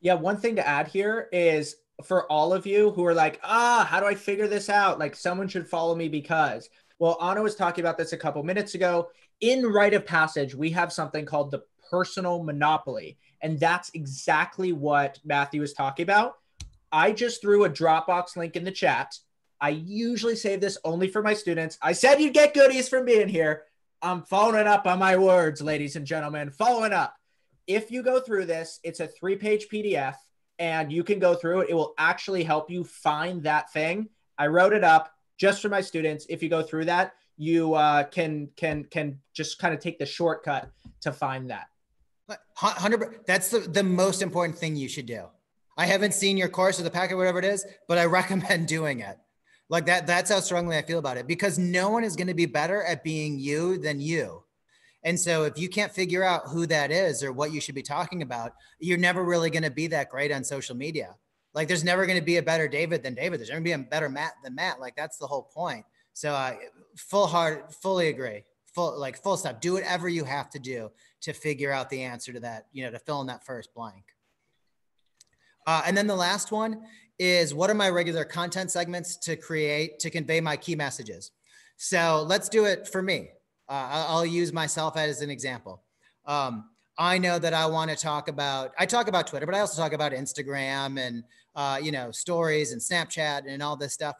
Yeah, 0.01 0.15
one 0.15 0.37
thing 0.37 0.57
to 0.57 0.67
add 0.67 0.89
here 0.89 1.29
is 1.33 1.77
for 2.05 2.31
all 2.31 2.53
of 2.53 2.67
you 2.67 2.91
who 2.91 3.05
are 3.05 3.15
like, 3.15 3.41
ah, 3.43 3.87
how 3.89 4.01
do 4.01 4.07
I 4.07 4.15
figure 4.15 4.47
this 4.47 4.69
out? 4.69 5.01
Like, 5.01 5.17
someone 5.17 5.49
should 5.49 5.69
follow 5.69 5.97
me 5.97 6.09
because 6.09 6.69
well, 6.99 7.17
Anna 7.23 7.43
was 7.43 7.55
talking 7.55 7.85
about 7.85 7.97
this 7.97 8.13
a 8.13 8.17
couple 8.17 8.43
minutes 8.43 8.75
ago. 8.75 9.09
In 9.41 9.65
Write 9.65 9.95
of 9.95 10.05
Passage, 10.05 10.55
we 10.55 10.71
have 10.71 10.93
something 10.93 11.25
called 11.25 11.51
the 11.51 11.63
personal 11.91 12.43
monopoly. 12.43 13.19
And 13.41 13.59
that's 13.59 13.91
exactly 13.95 14.73
what 14.73 15.19
Matthew 15.25 15.61
was 15.61 15.73
talking 15.73 16.03
about. 16.03 16.35
I 16.91 17.13
just 17.13 17.41
threw 17.41 17.65
a 17.65 17.71
Dropbox 17.71 18.37
link 18.37 18.57
in 18.57 18.65
the 18.65 18.71
chat. 18.71 19.15
I 19.61 19.71
usually 19.71 20.37
save 20.37 20.61
this 20.61 20.79
only 20.85 21.09
for 21.09 21.23
my 21.23 21.35
students. 21.35 21.79
I 21.83 21.93
said 21.93 22.21
you'd 22.21 22.35
get 22.35 22.55
goodies 22.55 22.89
from 22.89 23.05
being 23.05 23.29
here. 23.29 23.65
I'm 24.01 24.23
following 24.23 24.67
up 24.67 24.87
on 24.87 24.99
my 24.99 25.17
words, 25.17 25.61
ladies 25.61 25.97
and 25.97 26.07
gentlemen. 26.07 26.51
Following 26.51 26.93
up. 26.93 27.15
If 27.67 27.91
you 27.91 28.03
go 28.03 28.21
through 28.21 28.47
this, 28.47 28.81
it's 28.83 29.01
a 29.01 29.09
three 29.09 29.37
page 29.37 29.67
PDF 29.73 30.15
and 30.59 30.93
you 30.93 31.05
can 31.05 31.19
go 31.19 31.35
through 31.35 31.61
it. 31.61 31.71
It 31.71 31.75
will 31.75 31.95
actually 31.99 32.45
help 32.45 32.71
you 32.71 32.85
find 32.85 33.43
that 33.43 33.73
thing. 33.73 34.09
I 34.39 34.47
wrote 34.47 34.73
it 34.73 34.85
up 34.85 35.13
just 35.37 35.61
for 35.61 35.69
my 35.69 35.81
students. 35.81 36.27
If 36.29 36.43
you 36.43 36.49
go 36.49 36.63
through 36.63 36.87
that, 36.87 37.15
you 37.37 37.75
uh, 37.75 38.05
can 38.05 38.49
can 38.57 38.85
can 38.85 39.21
just 39.33 39.59
kind 39.59 39.73
of 39.73 39.81
take 39.81 39.99
the 39.99 40.07
shortcut 40.07 40.71
to 41.03 41.13
find 41.13 41.51
that. 41.51 41.67
Hundred. 42.55 43.21
That's 43.27 43.51
the 43.51 43.61
the 43.61 43.83
most 43.83 44.23
important 44.23 44.59
thing 44.59 44.77
you 44.77 44.89
should 44.89 45.07
do. 45.07 45.25
I 45.77 45.87
haven't 45.87 46.13
seen 46.13 46.37
your 46.37 46.49
course 46.49 46.81
or 46.81 46.83
the 46.83 46.91
packet, 46.91 47.17
whatever 47.17 47.39
it 47.39 47.45
is, 47.45 47.65
but 47.87 47.99
I 47.99 48.05
recommend 48.21 48.69
doing 48.69 49.01
it. 49.01 49.17
Like 49.71 49.87
that. 49.87 50.07
That's 50.07 50.31
how 50.31 50.41
strongly 50.41 50.77
I 50.77 50.83
feel 50.83 50.99
about 50.99 51.17
it 51.17 51.27
because 51.27 51.59
no 51.59 51.91
one 51.91 52.05
is 52.05 52.17
going 52.17 52.27
to 52.27 52.35
be 52.35 52.47
better 52.47 52.83
at 52.83 53.05
being 53.05 53.39
you 53.39 53.79
than 53.79 54.01
you. 54.01 54.43
And 55.05 55.19
so 55.19 55.45
if 55.45 55.59
you 55.59 55.69
can't 55.69 55.93
figure 55.93 56.25
out 56.25 56.49
who 56.49 56.67
that 56.67 56.91
is 56.91 57.23
or 57.23 57.33
what 57.33 57.53
you 57.53 57.61
should 57.61 57.75
be 57.75 57.83
talking 57.83 58.23
about, 58.23 58.53
you're 58.81 58.99
never 58.99 59.23
really 59.23 59.51
going 59.51 59.63
to 59.63 59.71
be 59.71 59.87
that 59.89 60.11
great 60.11 60.33
on 60.33 60.43
social 60.43 60.75
media. 60.75 61.15
Like 61.55 61.69
there's 61.69 61.85
never 61.85 62.05
going 62.07 62.19
to 62.19 62.25
be 62.25 62.37
a 62.39 62.43
better 62.43 62.67
David 62.67 63.03
than 63.03 63.15
David. 63.15 63.39
There's 63.39 63.49
never 63.49 63.61
going 63.61 63.79
to 63.79 63.79
be 63.79 63.87
a 63.87 63.91
better 63.91 64.09
Matt 64.09 64.33
than 64.43 64.55
Matt. 64.55 64.81
Like 64.81 64.97
that's 64.97 65.19
the 65.19 65.27
whole 65.27 65.45
point. 65.55 65.85
So 66.15 66.33
uh, 66.33 66.57
full 66.97 67.27
heart, 67.27 67.73
fully 67.75 68.09
agree. 68.09 68.45
Full 68.75 68.99
like 68.99 69.23
full 69.23 69.37
stop. 69.37 69.61
Do 69.61 69.75
whatever 69.75 70.09
you 70.09 70.25
have 70.25 70.51
to 70.51 70.59
do 70.59 70.91
to 71.23 71.33
figure 71.33 71.73
out 71.73 71.91
the 71.91 72.03
answer 72.03 72.33
to 72.33 72.41
that. 72.41 72.67
You 72.73 72.85
know, 72.85 72.91
to 72.91 72.99
fill 72.99 73.21
in 73.21 73.27
that 73.29 73.45
first 73.45 73.75
blank. 73.75 74.05
Uh, 75.67 75.83
and 75.87 75.97
then 75.97 76.07
the 76.07 76.17
last 76.17 76.51
one 76.51 76.83
is 77.19 77.53
what 77.53 77.69
are 77.69 77.75
my 77.75 77.91
regular 77.91 78.25
content 78.25 78.71
segments 78.71 79.17
to 79.17 79.37
create 79.37 79.99
to 79.99 80.11
convey 80.11 80.41
my 80.41 80.57
key 80.57 80.75
messages. 80.75 81.33
So 81.77 82.25
let's 82.27 82.49
do 82.49 82.65
it 82.65 82.89
for 82.89 83.03
me. 83.03 83.31
Uh, 83.69 84.07
I'll 84.09 84.27
use 84.27 84.53
myself 84.53 84.97
as 84.97 85.21
an 85.21 85.31
example. 85.31 85.83
Um, 86.27 86.71
I 86.97 87.19
know 87.19 87.39
that 87.39 87.55
I 87.55 87.67
want 87.67 87.91
to 87.91 87.97
talk 87.97 88.29
about. 88.29 88.73
I 88.79 88.87
talk 88.87 89.09
about 89.09 89.27
Twitter, 89.27 89.47
but 89.47 89.55
I 89.55 89.61
also 89.61 89.81
talk 89.81 89.93
about 89.93 90.13
Instagram 90.13 90.99
and 90.99 91.23
uh, 91.55 91.79
you 91.81 91.93
know 91.93 92.11
stories 92.11 92.73
and 92.73 92.81
Snapchat 92.81 93.43
and 93.47 93.63
all 93.63 93.77
this 93.77 93.93
stuff. 93.93 94.17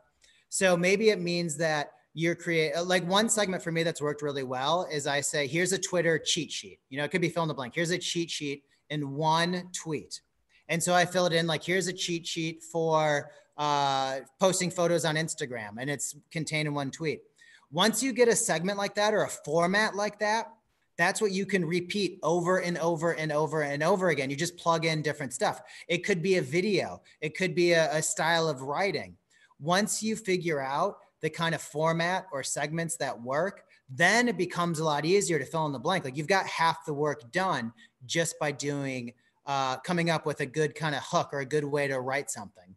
So 0.49 0.77
maybe 0.77 1.11
it 1.11 1.21
means 1.21 1.57
that 1.57 1.93
you're 2.19 2.35
create 2.35 2.73
uh, 2.75 2.83
like 2.83 3.07
one 3.07 3.29
segment 3.29 3.63
for 3.63 3.71
me 3.71 3.85
that's 3.85 4.03
worked 4.03 4.23
really 4.23 4.43
well 4.43 4.89
is 4.91 5.07
I 5.07 5.21
say 5.21 5.47
here's 5.47 5.73
a 5.73 5.79
Twitter 5.79 6.19
cheat 6.19 6.51
sheet. 6.51 6.81
You 6.89 6.99
know, 6.99 7.05
it 7.05 7.13
could 7.13 7.21
be 7.21 7.29
fill 7.29 7.45
in 7.45 7.49
the 7.49 7.55
blank. 7.55 7.77
Here's 7.77 7.93
a 7.93 7.99
cheat 7.99 8.29
sheet 8.29 8.65
in 8.91 9.15
one 9.15 9.71
tweet, 9.73 10.21
and 10.69 10.83
so 10.83 10.95
I 10.95 11.05
fill 11.05 11.27
it 11.27 11.33
in 11.33 11.47
like 11.47 11.63
here's 11.63 11.87
a 11.87 11.93
cheat 11.93 12.27
sheet 12.27 12.65
for 12.65 13.31
uh, 13.57 14.19
posting 14.41 14.69
photos 14.69 15.05
on 15.05 15.15
Instagram, 15.15 15.77
and 15.79 15.89
it's 15.89 16.17
contained 16.33 16.67
in 16.67 16.75
one 16.75 16.91
tweet. 16.91 17.23
Once 17.71 18.03
you 18.03 18.13
get 18.13 18.27
a 18.27 18.35
segment 18.35 18.79
like 18.79 18.97
that 18.97 19.15
or 19.15 19.23
a 19.23 19.29
format 19.29 19.95
like 19.95 20.19
that, 20.19 20.49
that's 20.97 21.21
what 21.21 21.31
you 21.31 21.47
can 21.47 21.65
repeat 21.65 22.19
over 22.25 22.59
and 22.59 22.79
over 22.79 23.13
and 23.13 23.31
over 23.31 23.63
and 23.63 23.81
over 23.81 24.09
again. 24.09 24.29
You 24.29 24.35
just 24.35 24.57
plug 24.57 24.85
in 24.85 25.03
different 25.03 25.33
stuff. 25.33 25.63
It 25.87 25.99
could 25.99 26.21
be 26.21 26.39
a 26.39 26.43
video, 26.43 27.01
it 27.21 27.37
could 27.37 27.55
be 27.55 27.75
a, 27.75 27.95
a 27.95 28.03
style 28.03 28.49
of 28.49 28.63
writing. 28.63 29.17
Once 29.61 30.03
you 30.03 30.17
figure 30.17 30.61
out 30.61 30.97
the 31.21 31.31
kind 31.31 31.55
of 31.55 31.61
format 31.61 32.27
or 32.33 32.43
segments 32.43 32.97
that 32.97 33.21
work, 33.21 33.65
then 33.91 34.29
it 34.29 34.37
becomes 34.37 34.79
a 34.79 34.85
lot 34.85 35.05
easier 35.05 35.39
to 35.39 35.45
fill 35.45 35.67
in 35.67 35.73
the 35.73 35.79
blank. 35.79 36.05
Like 36.05 36.17
you've 36.17 36.27
got 36.27 36.47
half 36.47 36.85
the 36.85 36.95
work 36.95 37.33
done 37.33 37.73
just 38.07 38.39
by 38.39 38.53
doing, 38.53 39.13
uh, 39.47 39.79
coming 39.79 40.11
up 40.11 40.27
with 40.27 40.41
a 40.41 40.47
good 40.47 40.75
kind 40.75 40.95
of 40.95 41.03
hook 41.03 41.31
or 41.33 41.41
a 41.41 41.47
good 41.47 41.65
way 41.65 41.89
to 41.89 41.99
write 42.01 42.31
something. 42.31 42.77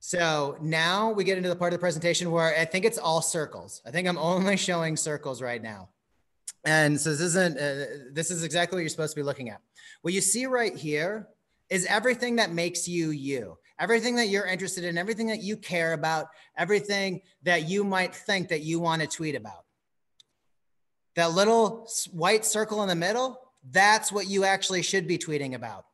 So 0.00 0.58
now 0.60 1.12
we 1.12 1.24
get 1.24 1.38
into 1.38 1.48
the 1.48 1.56
part 1.56 1.72
of 1.72 1.78
the 1.78 1.82
presentation 1.82 2.30
where 2.30 2.54
I 2.58 2.66
think 2.66 2.84
it's 2.84 2.98
all 2.98 3.22
circles. 3.22 3.80
I 3.86 3.90
think 3.90 4.06
I'm 4.06 4.18
only 4.18 4.58
showing 4.58 4.98
circles 4.98 5.40
right 5.40 5.62
now. 5.62 5.88
And 6.66 7.00
so 7.00 7.10
this 7.10 7.20
isn't, 7.20 7.58
uh, 7.58 8.12
this 8.12 8.30
is 8.30 8.44
exactly 8.44 8.76
what 8.76 8.80
you're 8.80 8.90
supposed 8.90 9.14
to 9.14 9.20
be 9.20 9.22
looking 9.22 9.48
at. 9.48 9.62
What 10.02 10.12
you 10.12 10.20
see 10.20 10.44
right 10.44 10.76
here 10.76 11.28
is 11.70 11.86
everything 11.86 12.36
that 12.36 12.52
makes 12.52 12.86
you 12.86 13.10
you, 13.10 13.56
everything 13.78 14.16
that 14.16 14.28
you're 14.28 14.46
interested 14.46 14.84
in, 14.84 14.98
everything 14.98 15.26
that 15.28 15.42
you 15.42 15.56
care 15.56 15.92
about, 15.92 16.26
everything 16.56 17.20
that 17.42 17.68
you 17.68 17.84
might 17.84 18.14
think 18.14 18.48
that 18.48 18.62
you 18.62 18.80
want 18.80 19.02
to 19.02 19.08
tweet 19.08 19.34
about. 19.34 19.64
That 21.16 21.32
little 21.32 21.88
white 22.10 22.44
circle 22.44 22.82
in 22.82 22.88
the 22.88 22.94
middle, 22.94 23.40
that's 23.70 24.10
what 24.10 24.28
you 24.28 24.44
actually 24.44 24.82
should 24.82 25.06
be 25.06 25.18
tweeting 25.18 25.54
about 25.54 25.84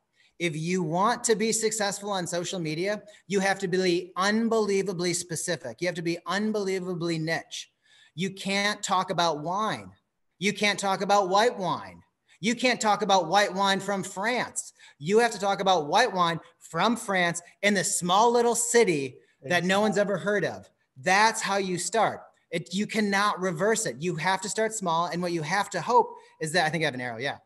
if 0.41 0.57
you 0.57 0.81
want 0.81 1.23
to 1.23 1.35
be 1.35 1.51
successful 1.51 2.09
on 2.09 2.25
social 2.25 2.57
media, 2.57 3.03
you 3.27 3.39
have 3.39 3.59
to 3.59 3.67
be 3.67 4.11
unbelievably 4.17 5.13
specific. 5.13 5.79
You 5.79 5.87
have 5.87 5.95
to 5.95 6.01
be 6.01 6.17
unbelievably 6.25 7.19
niche. 7.19 7.69
You 8.15 8.31
can't 8.31 8.81
talk 8.81 9.11
about 9.11 9.43
wine. 9.43 9.91
You 10.39 10.51
can't 10.51 10.79
talk 10.79 11.01
about 11.01 11.29
white 11.29 11.59
wine. 11.59 12.01
You 12.39 12.55
can't 12.55 12.81
talk 12.81 13.03
about 13.03 13.27
white 13.27 13.53
wine 13.53 13.79
from 13.79 14.01
France. 14.01 14.73
You 14.97 15.19
have 15.19 15.29
to 15.33 15.39
talk 15.39 15.59
about 15.61 15.85
white 15.85 16.11
wine 16.11 16.39
from 16.71 16.95
France 16.95 17.41
in 17.61 17.75
the 17.75 17.83
small 17.83 18.31
little 18.31 18.55
city 18.55 19.17
that 19.43 19.63
no 19.63 19.81
one's 19.81 19.97
ever 19.97 20.17
heard 20.17 20.45
of. 20.45 20.67
That's 20.97 21.41
how 21.41 21.57
you 21.57 21.77
start. 21.77 22.21
It, 22.49 22.73
you 22.73 22.87
cannot 22.87 23.39
reverse 23.39 23.85
it. 23.85 23.97
You 23.99 24.15
have 24.15 24.41
to 24.41 24.49
start 24.49 24.73
small. 24.73 25.05
And 25.05 25.21
what 25.21 25.31
you 25.31 25.43
have 25.43 25.69
to 25.71 25.81
hope 25.81 26.15
is 26.39 26.51
that 26.53 26.65
I 26.65 26.69
think 26.69 26.83
I 26.83 26.85
have 26.85 26.95
an 26.95 27.01
arrow. 27.01 27.19
Yeah 27.19 27.37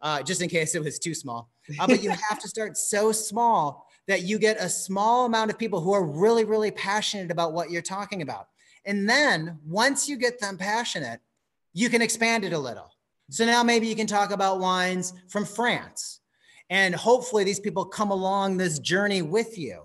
uh, 0.00 0.22
just 0.22 0.42
in 0.42 0.48
case 0.48 0.74
it 0.74 0.82
was 0.82 0.98
too 0.98 1.14
small. 1.14 1.50
Uh, 1.78 1.86
but 1.86 2.02
you 2.02 2.10
have 2.10 2.38
to 2.38 2.48
start 2.48 2.76
so 2.76 3.12
small 3.12 3.86
that 4.06 4.22
you 4.22 4.38
get 4.38 4.56
a 4.58 4.68
small 4.68 5.26
amount 5.26 5.50
of 5.50 5.58
people 5.58 5.80
who 5.80 5.92
are 5.92 6.04
really, 6.04 6.44
really 6.44 6.70
passionate 6.70 7.30
about 7.30 7.52
what 7.52 7.70
you're 7.70 7.82
talking 7.82 8.22
about. 8.22 8.48
And 8.84 9.08
then 9.08 9.58
once 9.66 10.08
you 10.08 10.16
get 10.16 10.40
them 10.40 10.56
passionate, 10.56 11.20
you 11.74 11.90
can 11.90 12.00
expand 12.00 12.44
it 12.44 12.52
a 12.52 12.58
little. 12.58 12.90
So 13.30 13.44
now 13.44 13.62
maybe 13.62 13.86
you 13.86 13.94
can 13.94 14.06
talk 14.06 14.30
about 14.30 14.60
wines 14.60 15.12
from 15.28 15.44
France. 15.44 16.20
And 16.70 16.94
hopefully 16.94 17.44
these 17.44 17.60
people 17.60 17.84
come 17.84 18.10
along 18.10 18.56
this 18.56 18.78
journey 18.78 19.22
with 19.22 19.58
you. 19.58 19.82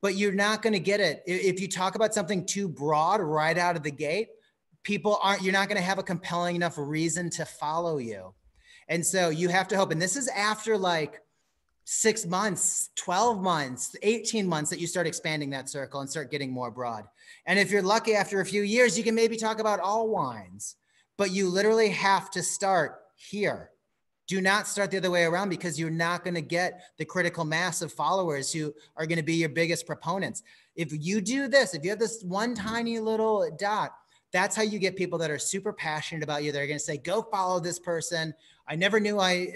But 0.00 0.16
you're 0.16 0.32
not 0.32 0.62
going 0.62 0.72
to 0.72 0.80
get 0.80 1.00
it. 1.00 1.22
If 1.26 1.60
you 1.60 1.68
talk 1.68 1.94
about 1.94 2.12
something 2.12 2.44
too 2.44 2.68
broad 2.68 3.20
right 3.20 3.56
out 3.56 3.76
of 3.76 3.82
the 3.82 3.90
gate, 3.90 4.28
people 4.82 5.18
aren't, 5.22 5.42
you're 5.42 5.52
not 5.52 5.68
going 5.68 5.76
to 5.76 5.82
have 5.82 5.98
a 5.98 6.02
compelling 6.02 6.56
enough 6.56 6.74
reason 6.76 7.30
to 7.30 7.44
follow 7.44 7.98
you. 7.98 8.34
And 8.88 9.04
so 9.06 9.28
you 9.30 9.48
have 9.48 9.68
to 9.68 9.76
hope. 9.76 9.92
And 9.92 10.02
this 10.02 10.16
is 10.16 10.28
after 10.28 10.76
like 10.76 11.22
six 11.84 12.26
months, 12.26 12.90
12 12.96 13.40
months, 13.40 13.94
18 14.02 14.46
months 14.46 14.70
that 14.70 14.80
you 14.80 14.86
start 14.86 15.06
expanding 15.06 15.50
that 15.50 15.68
circle 15.68 16.00
and 16.00 16.10
start 16.10 16.30
getting 16.30 16.50
more 16.50 16.70
broad. 16.70 17.06
And 17.46 17.58
if 17.58 17.70
you're 17.70 17.82
lucky 17.82 18.14
after 18.14 18.40
a 18.40 18.46
few 18.46 18.62
years, 18.62 18.96
you 18.96 19.04
can 19.04 19.14
maybe 19.14 19.36
talk 19.36 19.60
about 19.60 19.80
all 19.80 20.08
wines, 20.08 20.76
but 21.16 21.30
you 21.30 21.48
literally 21.48 21.90
have 21.90 22.30
to 22.32 22.42
start 22.42 23.02
here. 23.16 23.70
Do 24.28 24.40
not 24.40 24.66
start 24.66 24.90
the 24.90 24.98
other 24.98 25.10
way 25.10 25.24
around 25.24 25.48
because 25.48 25.78
you're 25.78 25.90
not 25.90 26.24
going 26.24 26.34
to 26.34 26.42
get 26.42 26.82
the 26.96 27.04
critical 27.04 27.44
mass 27.44 27.82
of 27.82 27.92
followers 27.92 28.52
who 28.52 28.72
are 28.96 29.06
going 29.06 29.18
to 29.18 29.24
be 29.24 29.34
your 29.34 29.48
biggest 29.48 29.86
proponents. 29.86 30.42
If 30.76 30.92
you 30.92 31.20
do 31.20 31.48
this, 31.48 31.74
if 31.74 31.84
you 31.84 31.90
have 31.90 31.98
this 31.98 32.22
one 32.22 32.54
tiny 32.54 32.98
little 32.98 33.50
dot, 33.58 33.92
that's 34.32 34.56
how 34.56 34.62
you 34.62 34.78
get 34.78 34.96
people 34.96 35.18
that 35.18 35.30
are 35.30 35.38
super 35.38 35.72
passionate 35.72 36.24
about 36.24 36.42
you. 36.42 36.52
They're 36.52 36.66
going 36.66 36.78
to 36.78 36.84
say, 36.84 36.96
go 36.96 37.22
follow 37.22 37.60
this 37.60 37.78
person. 37.78 38.32
I 38.66 38.76
never 38.76 38.98
knew 38.98 39.20
I 39.20 39.48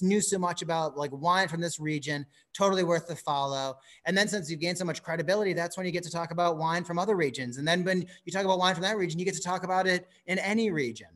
knew 0.00 0.20
so 0.20 0.38
much 0.38 0.62
about 0.62 0.96
like 0.96 1.12
wine 1.12 1.46
from 1.46 1.60
this 1.60 1.78
region. 1.78 2.26
Totally 2.52 2.82
worth 2.82 3.06
the 3.06 3.14
follow. 3.14 3.76
And 4.06 4.18
then 4.18 4.26
since 4.26 4.50
you've 4.50 4.58
gained 4.58 4.78
so 4.78 4.84
much 4.84 5.02
credibility, 5.02 5.52
that's 5.52 5.76
when 5.76 5.86
you 5.86 5.92
get 5.92 6.02
to 6.04 6.10
talk 6.10 6.32
about 6.32 6.56
wine 6.56 6.82
from 6.82 6.98
other 6.98 7.14
regions. 7.14 7.58
And 7.58 7.68
then 7.68 7.84
when 7.84 8.06
you 8.24 8.32
talk 8.32 8.44
about 8.44 8.58
wine 8.58 8.74
from 8.74 8.82
that 8.82 8.96
region, 8.96 9.20
you 9.20 9.24
get 9.24 9.34
to 9.34 9.42
talk 9.42 9.62
about 9.62 9.86
it 9.86 10.08
in 10.26 10.38
any 10.40 10.70
region. 10.70 11.13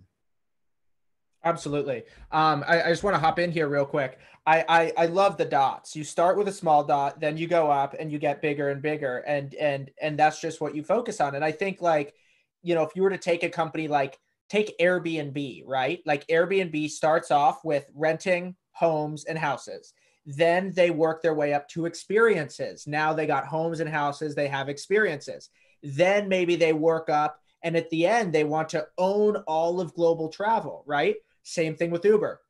Absolutely. 1.49 2.05
Um, 2.31 2.63
I, 2.69 2.83
I, 2.83 2.89
just 2.91 3.03
want 3.03 3.15
to 3.15 3.21
hop 3.21 3.39
in 3.39 3.51
here 3.51 3.69
real 3.69 3.87
quick. 3.87 4.19
I, 4.47 4.65
I 4.69 4.93
I 5.05 5.07
love 5.07 5.39
the 5.39 5.47
dots. 5.47 5.97
You 5.97 6.05
start 6.05 6.37
with 6.37 6.47
a 6.49 6.53
small 6.53 6.85
dot, 6.85 7.21
then 7.21 7.39
you 7.39 7.47
go 7.47 7.71
up 7.71 7.95
and 7.99 8.13
you 8.13 8.19
get 8.19 8.43
bigger 8.43 8.69
and 8.69 8.83
bigger, 8.83 9.19
and 9.19 9.55
and 9.55 9.91
and 10.01 10.19
that's 10.19 10.41
just 10.41 10.61
what 10.61 10.75
you 10.75 10.83
focus 10.83 11.21
on. 11.23 11.35
And 11.35 11.45
I 11.45 11.53
think 11.53 11.81
like 11.81 12.15
you 12.63 12.75
know, 12.75 12.83
if 12.83 12.91
you 12.95 13.03
were 13.03 13.11
to 13.11 13.19
take 13.19 13.45
a 13.45 13.49
company 13.49 13.89
like 13.89 14.19
take 14.51 14.79
Airbnb, 14.79 15.63
right? 15.67 16.01
Like 16.05 16.27
Airbnb 16.27 16.91
starts 16.91 17.31
off 17.31 17.65
with 17.65 17.87
renting 17.95 18.57
homes 18.73 19.25
and 19.25 19.39
houses. 19.39 19.95
Then 20.27 20.73
they 20.75 20.91
work 20.91 21.23
their 21.23 21.35
way 21.35 21.55
up 21.55 21.67
to 21.71 21.87
experiences. 21.87 22.87
Now 22.87 23.15
they 23.15 23.27
got 23.27 23.47
homes 23.47 23.81
and 23.81 23.89
houses, 23.89 24.35
they 24.35 24.49
have 24.49 24.69
experiences. 24.69 25.49
Then 25.83 26.29
maybe 26.29 26.57
they 26.57 26.75
work 26.75 27.09
up 27.09 27.41
and 27.63 27.77
at 27.77 27.91
the 27.91 28.07
end 28.07 28.33
they 28.33 28.45
want 28.45 28.69
to 28.71 28.87
own 28.99 29.37
all 29.47 29.81
of 29.81 29.95
global 29.95 30.29
travel, 30.29 30.85
right? 30.87 31.17
Same 31.49 31.75
thing 31.75 31.91
with 31.91 32.05
Uber. 32.05 32.41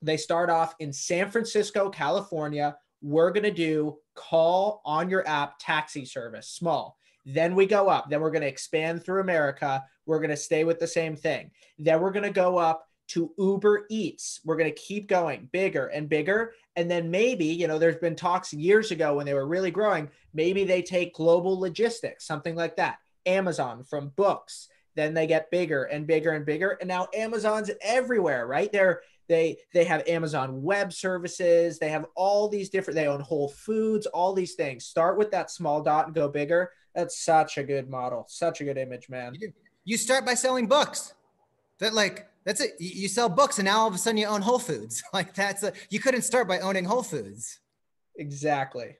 They 0.00 0.16
start 0.16 0.48
off 0.48 0.74
in 0.78 0.90
San 0.92 1.30
Francisco, 1.30 1.90
California. 1.90 2.76
We're 3.02 3.30
going 3.30 3.44
to 3.44 3.50
do 3.50 3.98
call 4.14 4.80
on 4.86 5.10
your 5.10 5.26
app 5.28 5.58
taxi 5.60 6.04
service, 6.04 6.48
small. 6.48 6.96
Then 7.26 7.54
we 7.54 7.66
go 7.66 7.88
up. 7.88 8.08
Then 8.08 8.22
we're 8.22 8.30
going 8.30 8.42
to 8.42 8.48
expand 8.48 9.04
through 9.04 9.20
America. 9.20 9.84
We're 10.06 10.18
going 10.18 10.30
to 10.30 10.36
stay 10.36 10.64
with 10.64 10.78
the 10.78 10.86
same 10.86 11.14
thing. 11.14 11.50
Then 11.78 12.00
we're 12.00 12.10
going 12.10 12.24
to 12.24 12.30
go 12.30 12.56
up 12.56 12.86
to 13.08 13.32
Uber 13.36 13.86
Eats. 13.90 14.40
We're 14.46 14.56
going 14.56 14.72
to 14.72 14.80
keep 14.80 15.08
going 15.08 15.50
bigger 15.52 15.88
and 15.88 16.08
bigger. 16.08 16.54
And 16.76 16.90
then 16.90 17.10
maybe, 17.10 17.46
you 17.46 17.68
know, 17.68 17.78
there's 17.78 17.96
been 17.96 18.16
talks 18.16 18.54
years 18.54 18.92
ago 18.92 19.14
when 19.14 19.26
they 19.26 19.34
were 19.34 19.46
really 19.46 19.70
growing, 19.70 20.08
maybe 20.32 20.64
they 20.64 20.80
take 20.80 21.14
global 21.14 21.58
logistics, 21.58 22.26
something 22.26 22.54
like 22.54 22.76
that. 22.76 22.98
Amazon 23.26 23.84
from 23.84 24.08
books. 24.16 24.68
Then 24.98 25.14
they 25.14 25.26
get 25.26 25.50
bigger 25.50 25.84
and 25.84 26.06
bigger 26.06 26.32
and 26.32 26.44
bigger. 26.44 26.76
And 26.80 26.88
now 26.88 27.08
Amazon's 27.14 27.70
everywhere, 27.80 28.46
right? 28.46 28.70
They're 28.70 29.02
they 29.28 29.58
they 29.72 29.84
have 29.84 30.08
Amazon 30.08 30.62
web 30.62 30.92
services, 30.92 31.78
they 31.78 31.90
have 31.90 32.06
all 32.14 32.48
these 32.48 32.68
different 32.68 32.96
they 32.96 33.06
own 33.06 33.20
Whole 33.20 33.48
Foods, 33.48 34.06
all 34.06 34.32
these 34.32 34.54
things. 34.54 34.84
Start 34.84 35.16
with 35.16 35.30
that 35.30 35.50
small 35.50 35.82
dot 35.82 36.06
and 36.06 36.14
go 36.14 36.28
bigger 36.28 36.72
that's 36.98 37.20
such 37.20 37.58
a 37.58 37.62
good 37.62 37.88
model. 37.88 38.26
Such 38.28 38.60
a 38.60 38.64
good 38.64 38.76
image, 38.76 39.08
man. 39.08 39.36
You 39.84 39.96
start 39.96 40.26
by 40.26 40.34
selling 40.34 40.66
books. 40.66 41.14
That 41.78 41.94
like 41.94 42.26
that's 42.44 42.60
it. 42.60 42.72
You 42.80 43.06
sell 43.06 43.28
books, 43.28 43.58
and 43.58 43.66
now 43.66 43.80
all 43.80 43.88
of 43.88 43.94
a 43.94 43.98
sudden 43.98 44.16
you 44.16 44.26
own 44.26 44.42
Whole 44.42 44.58
Foods. 44.58 45.02
Like 45.12 45.32
that's 45.32 45.62
a 45.62 45.72
you 45.90 46.00
couldn't 46.00 46.22
start 46.22 46.48
by 46.48 46.58
owning 46.58 46.84
Whole 46.84 47.04
Foods. 47.04 47.60
Exactly. 48.16 48.96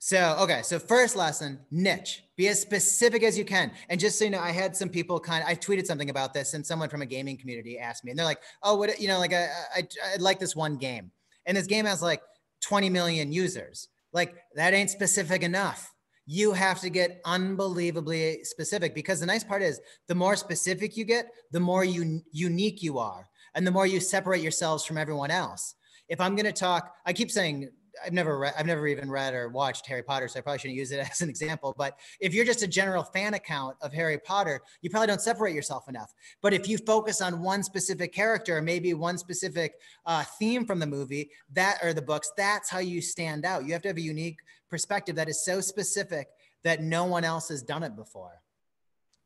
So 0.00 0.36
okay, 0.40 0.62
so 0.62 0.78
first 0.78 1.16
lesson, 1.16 1.58
niche. 1.70 2.22
Be 2.36 2.46
as 2.48 2.60
specific 2.60 3.24
as 3.24 3.36
you 3.36 3.44
can. 3.44 3.72
And 3.88 3.98
just 3.98 4.16
so 4.18 4.26
you 4.26 4.30
know, 4.30 4.38
I 4.38 4.52
had 4.52 4.76
some 4.76 4.88
people 4.88 5.18
kind 5.18 5.42
of 5.42 5.48
I 5.48 5.56
tweeted 5.56 5.86
something 5.86 6.10
about 6.10 6.32
this, 6.32 6.54
and 6.54 6.64
someone 6.64 6.88
from 6.88 7.02
a 7.02 7.06
gaming 7.06 7.36
community 7.36 7.78
asked 7.78 8.04
me, 8.04 8.12
and 8.12 8.18
they're 8.18 8.26
like, 8.26 8.40
"Oh, 8.62 8.76
what 8.76 9.00
you 9.00 9.08
know, 9.08 9.18
like 9.18 9.32
I 9.32 9.48
I, 9.74 9.88
I 10.14 10.16
like 10.18 10.38
this 10.38 10.54
one 10.54 10.76
game, 10.76 11.10
and 11.46 11.56
this 11.56 11.66
game 11.66 11.84
has 11.84 12.00
like 12.00 12.22
20 12.60 12.90
million 12.90 13.32
users. 13.32 13.88
Like 14.12 14.36
that 14.54 14.72
ain't 14.72 14.90
specific 14.90 15.42
enough." 15.42 15.92
you 16.30 16.52
have 16.52 16.78
to 16.78 16.90
get 16.90 17.22
unbelievably 17.24 18.44
specific 18.44 18.94
because 18.94 19.18
the 19.18 19.24
nice 19.24 19.42
part 19.42 19.62
is 19.62 19.80
the 20.08 20.14
more 20.14 20.36
specific 20.36 20.94
you 20.94 21.02
get, 21.02 21.32
the 21.52 21.58
more 21.58 21.84
you, 21.84 22.20
unique 22.32 22.82
you 22.82 22.98
are, 22.98 23.26
and 23.54 23.66
the 23.66 23.70
more 23.70 23.86
you 23.86 23.98
separate 23.98 24.42
yourselves 24.42 24.84
from 24.84 24.98
everyone 24.98 25.30
else. 25.30 25.74
If 26.06 26.20
I'm 26.20 26.36
going 26.36 26.44
to 26.44 26.52
talk, 26.52 26.94
I 27.06 27.14
keep 27.14 27.30
saying 27.30 27.70
I've 28.04 28.12
never 28.12 28.38
read, 28.38 28.54
I've 28.58 28.66
never 28.66 28.86
even 28.86 29.10
read 29.10 29.34
or 29.34 29.48
watched 29.48 29.86
Harry 29.86 30.02
Potter, 30.02 30.28
so 30.28 30.38
I 30.38 30.42
probably 30.42 30.58
shouldn't 30.58 30.78
use 30.78 30.92
it 30.92 30.98
as 31.10 31.20
an 31.20 31.28
example. 31.28 31.74
But 31.76 31.98
if 32.20 32.34
you're 32.34 32.44
just 32.44 32.62
a 32.62 32.66
general 32.66 33.02
fan 33.02 33.34
account 33.34 33.76
of 33.80 33.92
Harry 33.92 34.18
Potter, 34.18 34.60
you 34.82 34.90
probably 34.90 35.08
don't 35.08 35.20
separate 35.20 35.54
yourself 35.54 35.88
enough. 35.88 36.12
But 36.42 36.54
if 36.54 36.68
you 36.68 36.78
focus 36.78 37.20
on 37.20 37.42
one 37.42 37.62
specific 37.62 38.12
character, 38.12 38.60
maybe 38.62 38.94
one 38.94 39.18
specific 39.18 39.74
uh, 40.06 40.24
theme 40.38 40.64
from 40.64 40.78
the 40.78 40.86
movie, 40.86 41.30
that 41.52 41.78
or 41.82 41.92
the 41.92 42.02
books, 42.02 42.30
that's 42.36 42.70
how 42.70 42.78
you 42.78 43.00
stand 43.00 43.44
out. 43.44 43.66
You 43.66 43.72
have 43.72 43.82
to 43.82 43.88
have 43.88 43.96
a 43.96 44.02
unique 44.02 44.38
perspective 44.70 45.16
that 45.16 45.28
is 45.28 45.44
so 45.44 45.60
specific 45.60 46.28
that 46.64 46.82
no 46.82 47.04
one 47.04 47.24
else 47.24 47.48
has 47.48 47.62
done 47.62 47.82
it 47.82 47.96
before. 47.96 48.42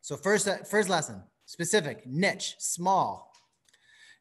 So 0.00 0.16
first, 0.16 0.48
uh, 0.48 0.58
first 0.58 0.88
lesson, 0.88 1.22
specific, 1.46 2.06
niche, 2.06 2.56
small. 2.58 3.32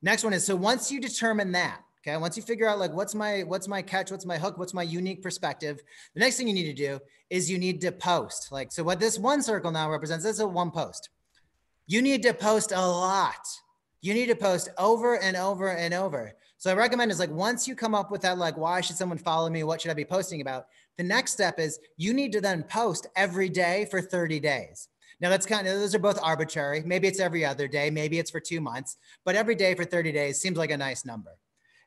Next 0.02 0.23
one 0.23 0.34
is 0.34 0.45
so 0.45 0.56
once 0.56 0.91
you 0.91 0.99
determine 0.99 1.52
that, 1.52 1.82
Okay. 2.03 2.18
Once 2.18 2.36
you 2.36 2.41
figure 2.41 2.68
out 2.68 2.80
like 2.80 2.94
what's 2.94 3.14
my 3.14 3.41
what's 3.41 3.68
my 3.68 3.82
catch, 3.82 4.10
what's 4.10 4.26
my 4.26 4.38
hook, 4.38 4.57
what's 4.57 4.73
my 4.73 4.82
unique 4.82 5.22
perspective, 5.22 5.82
the 6.15 6.19
next 6.19 6.38
thing 6.38 6.48
you 6.48 6.53
need 6.53 6.76
to 6.76 6.88
do 6.88 6.99
is 7.30 7.49
you 7.49 7.60
need 7.60 7.80
to 7.82 7.91
post. 7.91 8.52
Like 8.52 8.72
so, 8.72 8.84
what 8.84 8.99
this 8.99 9.19
one 9.19 9.44
circle 9.44 9.72
now 9.72 9.90
represents 9.90 10.26
this 10.26 10.36
is 10.36 10.40
a 10.40 10.48
one 10.48 10.72
post. 10.72 11.10
You 11.86 12.02
need 12.02 12.23
to 12.23 12.34
post 12.34 12.72
a 12.72 12.88
lot. 12.88 13.45
You 14.02 14.15
need 14.15 14.28
to 14.28 14.36
post 14.36 14.69
over 14.80 15.19
and 15.19 15.38
over 15.38 15.69
and 15.69 15.94
over. 15.94 16.34
So 16.57 16.72
I 16.72 16.73
recommend 16.73 17.11
is 17.11 17.19
like 17.19 17.30
once 17.30 17.68
you 17.68 17.76
come 17.76 17.94
up 17.94 18.10
with 18.11 18.22
that, 18.22 18.38
like 18.38 18.57
why 18.57 18.82
should 18.82 18.95
someone 18.95 19.18
follow 19.19 19.49
me? 19.49 19.64
What 19.64 19.82
should 19.82 19.91
I 19.91 19.95
be 19.95 20.06
posting 20.06 20.41
about? 20.41 20.68
The 20.98 21.03
next 21.03 21.34
step 21.34 21.60
is 21.60 21.80
you 21.98 22.14
need 22.14 22.32
to 22.32 22.41
then 22.41 22.64
post 22.64 23.07
every 23.15 23.49
day 23.49 23.88
for 23.91 24.02
30 24.02 24.40
days. 24.40 24.88
Now 25.19 25.30
that's 25.30 25.45
kind 25.45 25.68
of 25.68 25.80
those 25.80 25.94
are 25.94 25.99
both 25.99 26.19
arbitrary. 26.22 26.82
Maybe 26.84 27.07
it's 27.07 27.19
every 27.19 27.45
other 27.45 27.68
day, 27.68 27.91
maybe 27.91 28.18
it's 28.18 28.32
for 28.32 28.40
two 28.40 28.60
months, 28.60 28.98
but 29.23 29.36
every 29.36 29.53
day 29.53 29.76
for 29.76 29.86
30 29.86 30.11
days 30.11 30.41
seems 30.41 30.57
like 30.57 30.72
a 30.72 30.78
nice 30.78 31.06
number. 31.06 31.38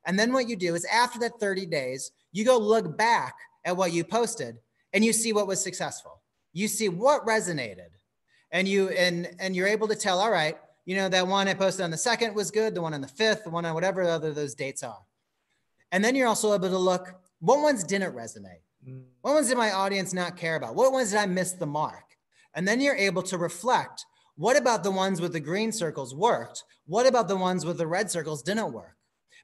And 0.07 0.19
then 0.19 0.33
what 0.33 0.49
you 0.49 0.57
do 0.57 0.75
is 0.75 0.85
after 0.85 1.19
that 1.21 1.41
30 1.41 1.67
days, 1.67 2.11
you 2.33 2.45
go 2.45 2.59
look 2.59 2.97
back 2.97 3.35
at 3.65 3.77
what 3.77 3.93
you 3.93 4.05
posted 4.05 4.57
and 4.93 5.05
you 5.05 5.13
see 5.13 5.33
what 5.33 5.47
was 5.47 5.63
successful. 5.63 6.23
You 6.53 6.69
see 6.69 6.89
what 6.89 7.27
resonated. 7.27 7.91
And 8.53 8.69
you 8.69 8.91
and 8.91 9.35
and 9.41 9.57
you're 9.57 9.67
able 9.67 9.89
to 9.89 9.97
tell, 9.97 10.21
all 10.21 10.31
right, 10.31 10.57
you 10.85 10.97
know, 10.97 11.09
that 11.09 11.27
one 11.27 11.49
I 11.49 11.55
posted 11.55 11.85
on 11.85 11.91
the 11.91 11.97
second 11.97 12.35
was 12.35 12.51
good, 12.51 12.75
the 12.75 12.83
one 12.83 12.95
on 12.95 13.01
the 13.01 13.09
fifth, 13.09 13.45
the 13.45 13.51
one 13.51 13.65
on 13.65 13.75
whatever 13.75 14.03
other 14.03 14.33
those 14.33 14.55
dates 14.55 14.83
are. 14.83 15.03
And 15.91 16.05
then 16.05 16.15
you're 16.15 16.29
also 16.29 16.55
able 16.55 16.69
to 16.69 16.79
look, 16.79 17.15
what 17.41 17.61
ones 17.61 17.85
didn't 17.85 18.15
resonate? 18.15 18.63
Mm. 18.87 19.05
What 19.23 19.35
ones 19.35 19.49
did 19.49 19.57
my 19.57 19.73
audience 19.73 20.13
not 20.13 20.37
care 20.37 20.57
about? 20.57 20.75
What 20.75 20.93
ones 20.93 21.11
did 21.11 21.19
I 21.19 21.27
miss 21.27 21.53
the 21.53 21.67
mark? 21.67 22.05
And 22.55 22.69
then 22.69 22.81
you're 22.81 22.97
able 22.97 23.23
to 23.25 23.39
reflect, 23.39 24.05
what 24.37 24.57
about 24.57 24.85
the 24.85 24.91
ones 24.91 25.21
with 25.21 25.33
the 25.33 25.41
green 25.41 25.73
circles 25.73 26.15
worked? 26.15 26.65
What 26.87 27.07
about 27.07 27.29
the 27.29 27.37
ones 27.37 27.65
with 27.65 27.79
the 27.79 27.87
red 27.87 28.11
circles 28.11 28.43
didn't 28.43 28.73
work? 28.73 28.97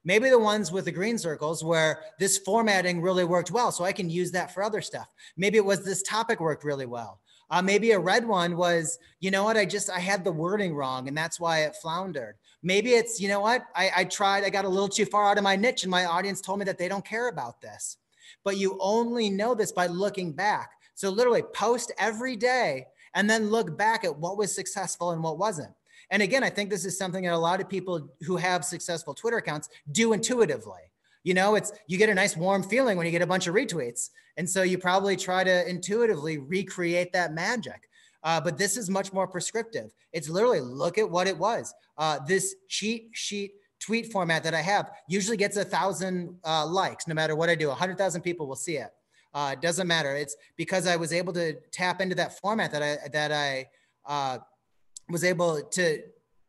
Maybe 0.04 0.30
the 0.30 0.38
ones 0.38 0.72
with 0.72 0.86
the 0.86 0.92
green 0.92 1.18
circles 1.18 1.62
where 1.62 2.00
this 2.18 2.38
formatting 2.38 3.02
really 3.02 3.24
worked 3.24 3.50
well. 3.50 3.70
So 3.70 3.84
I 3.84 3.92
can 3.92 4.08
use 4.08 4.30
that 4.32 4.52
for 4.54 4.62
other 4.62 4.80
stuff. 4.80 5.12
Maybe 5.36 5.58
it 5.58 5.64
was 5.64 5.84
this 5.84 6.02
topic 6.02 6.40
worked 6.40 6.64
really 6.64 6.86
well. 6.86 7.20
Uh, 7.50 7.60
maybe 7.60 7.90
a 7.90 7.98
red 7.98 8.26
one 8.26 8.56
was, 8.56 8.98
you 9.18 9.30
know 9.30 9.42
what, 9.42 9.56
I 9.56 9.64
just, 9.64 9.90
I 9.90 9.98
had 9.98 10.22
the 10.22 10.30
wording 10.30 10.74
wrong 10.74 11.08
and 11.08 11.16
that's 11.16 11.40
why 11.40 11.64
it 11.64 11.74
floundered. 11.82 12.36
Maybe 12.62 12.92
it's, 12.92 13.20
you 13.20 13.28
know 13.28 13.40
what, 13.40 13.62
I, 13.74 13.90
I 13.96 14.04
tried, 14.04 14.44
I 14.44 14.50
got 14.50 14.64
a 14.64 14.68
little 14.68 14.88
too 14.88 15.04
far 15.04 15.28
out 15.28 15.36
of 15.36 15.42
my 15.42 15.56
niche 15.56 15.82
and 15.82 15.90
my 15.90 16.04
audience 16.04 16.40
told 16.40 16.60
me 16.60 16.64
that 16.66 16.78
they 16.78 16.88
don't 16.88 17.04
care 17.04 17.28
about 17.28 17.60
this. 17.60 17.96
But 18.44 18.56
you 18.56 18.78
only 18.80 19.30
know 19.30 19.54
this 19.54 19.72
by 19.72 19.88
looking 19.88 20.32
back. 20.32 20.70
So 20.94 21.10
literally 21.10 21.42
post 21.42 21.92
every 21.98 22.36
day 22.36 22.86
and 23.14 23.28
then 23.28 23.50
look 23.50 23.76
back 23.76 24.04
at 24.04 24.16
what 24.16 24.38
was 24.38 24.54
successful 24.54 25.10
and 25.10 25.22
what 25.22 25.38
wasn't. 25.38 25.74
And 26.10 26.22
again, 26.22 26.42
I 26.42 26.50
think 26.50 26.70
this 26.70 26.84
is 26.84 26.98
something 26.98 27.24
that 27.24 27.32
a 27.32 27.38
lot 27.38 27.60
of 27.60 27.68
people 27.68 28.08
who 28.22 28.36
have 28.36 28.64
successful 28.64 29.14
Twitter 29.14 29.36
accounts 29.36 29.68
do 29.92 30.12
intuitively. 30.12 30.80
You 31.22 31.34
know, 31.34 31.54
it's 31.54 31.72
you 31.86 31.98
get 31.98 32.08
a 32.08 32.14
nice 32.14 32.36
warm 32.36 32.62
feeling 32.62 32.96
when 32.96 33.06
you 33.06 33.12
get 33.12 33.22
a 33.22 33.26
bunch 33.26 33.46
of 33.46 33.54
retweets. 33.54 34.10
And 34.36 34.48
so 34.48 34.62
you 34.62 34.78
probably 34.78 35.16
try 35.16 35.44
to 35.44 35.68
intuitively 35.68 36.38
recreate 36.38 37.12
that 37.12 37.34
magic. 37.34 37.88
Uh, 38.22 38.40
but 38.40 38.58
this 38.58 38.76
is 38.76 38.90
much 38.90 39.12
more 39.12 39.26
prescriptive. 39.26 39.92
It's 40.12 40.28
literally 40.28 40.60
look 40.60 40.98
at 40.98 41.08
what 41.08 41.26
it 41.26 41.36
was. 41.36 41.72
Uh, 41.96 42.18
this 42.26 42.56
cheat 42.68 43.10
sheet 43.12 43.52
tweet 43.80 44.12
format 44.12 44.42
that 44.44 44.54
I 44.54 44.60
have 44.60 44.90
usually 45.08 45.36
gets 45.36 45.56
a 45.56 45.64
thousand 45.64 46.36
uh, 46.44 46.66
likes 46.66 47.06
no 47.08 47.14
matter 47.14 47.34
what 47.34 47.48
I 47.48 47.54
do. 47.54 47.70
A 47.70 47.74
hundred 47.74 47.98
thousand 47.98 48.22
people 48.22 48.46
will 48.46 48.56
see 48.56 48.76
it. 48.76 48.90
Uh, 49.32 49.50
it 49.52 49.60
doesn't 49.60 49.86
matter. 49.86 50.16
It's 50.16 50.36
because 50.56 50.86
I 50.86 50.96
was 50.96 51.12
able 51.12 51.32
to 51.34 51.54
tap 51.72 52.00
into 52.00 52.14
that 52.16 52.38
format 52.40 52.72
that 52.72 52.82
I 52.82 53.08
that 53.08 53.32
I 53.32 53.68
uh, 54.06 54.38
was 55.10 55.24
able 55.24 55.62
to 55.62 56.02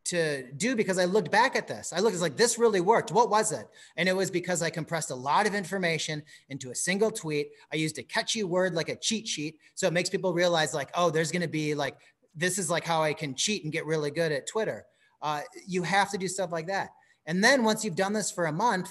to 0.04 0.52
do 0.54 0.76
because 0.76 0.98
I 0.98 1.06
looked 1.06 1.32
back 1.32 1.56
at 1.56 1.68
this. 1.68 1.94
I 1.96 2.00
looked 2.00 2.20
like 2.20 2.36
this 2.36 2.58
really 2.58 2.82
worked. 2.82 3.12
What 3.12 3.30
was 3.30 3.52
it? 3.52 3.68
And 3.98 4.10
it 4.10 4.16
was 4.16 4.32
because 4.32 4.62
I 4.62 4.70
compressed 4.70 5.12
a 5.12 5.16
lot 5.16 5.46
of 5.46 5.54
information 5.54 6.24
into 6.50 6.72
a 6.72 6.76
single 6.76 7.12
tweet. 7.12 7.52
I 7.72 7.76
used 7.76 7.98
a 8.00 8.04
catchy 8.04 8.44
word 8.44 8.74
like 8.74 8.90
a 8.90 8.96
cheat 8.96 9.28
sheet. 9.28 9.58
So 9.76 9.88
it 9.88 9.94
makes 9.94 10.10
people 10.10 10.34
realize 10.34 10.74
like, 10.74 10.90
oh, 10.96 11.12
there's 11.12 11.32
going 11.32 11.44
to 11.44 11.48
be 11.48 11.76
like, 11.76 11.98
this 12.36 12.58
is 12.58 12.70
like 12.70 12.84
how 12.84 13.04
I 13.04 13.14
can 13.14 13.36
cheat 13.36 13.64
and 13.64 13.72
get 13.72 13.86
really 13.86 14.12
good 14.12 14.32
at 14.32 14.48
Twitter. 14.48 14.86
Uh, 15.22 15.42
you 15.68 15.84
have 15.84 16.10
to 16.12 16.18
do 16.18 16.28
stuff 16.28 16.52
like 16.52 16.68
that. 16.68 16.90
And 17.28 17.44
then 17.44 17.64
once 17.64 17.86
you've 17.86 17.96
done 17.96 18.14
this 18.14 18.32
for 18.32 18.48
a 18.48 18.52
month, 18.52 18.90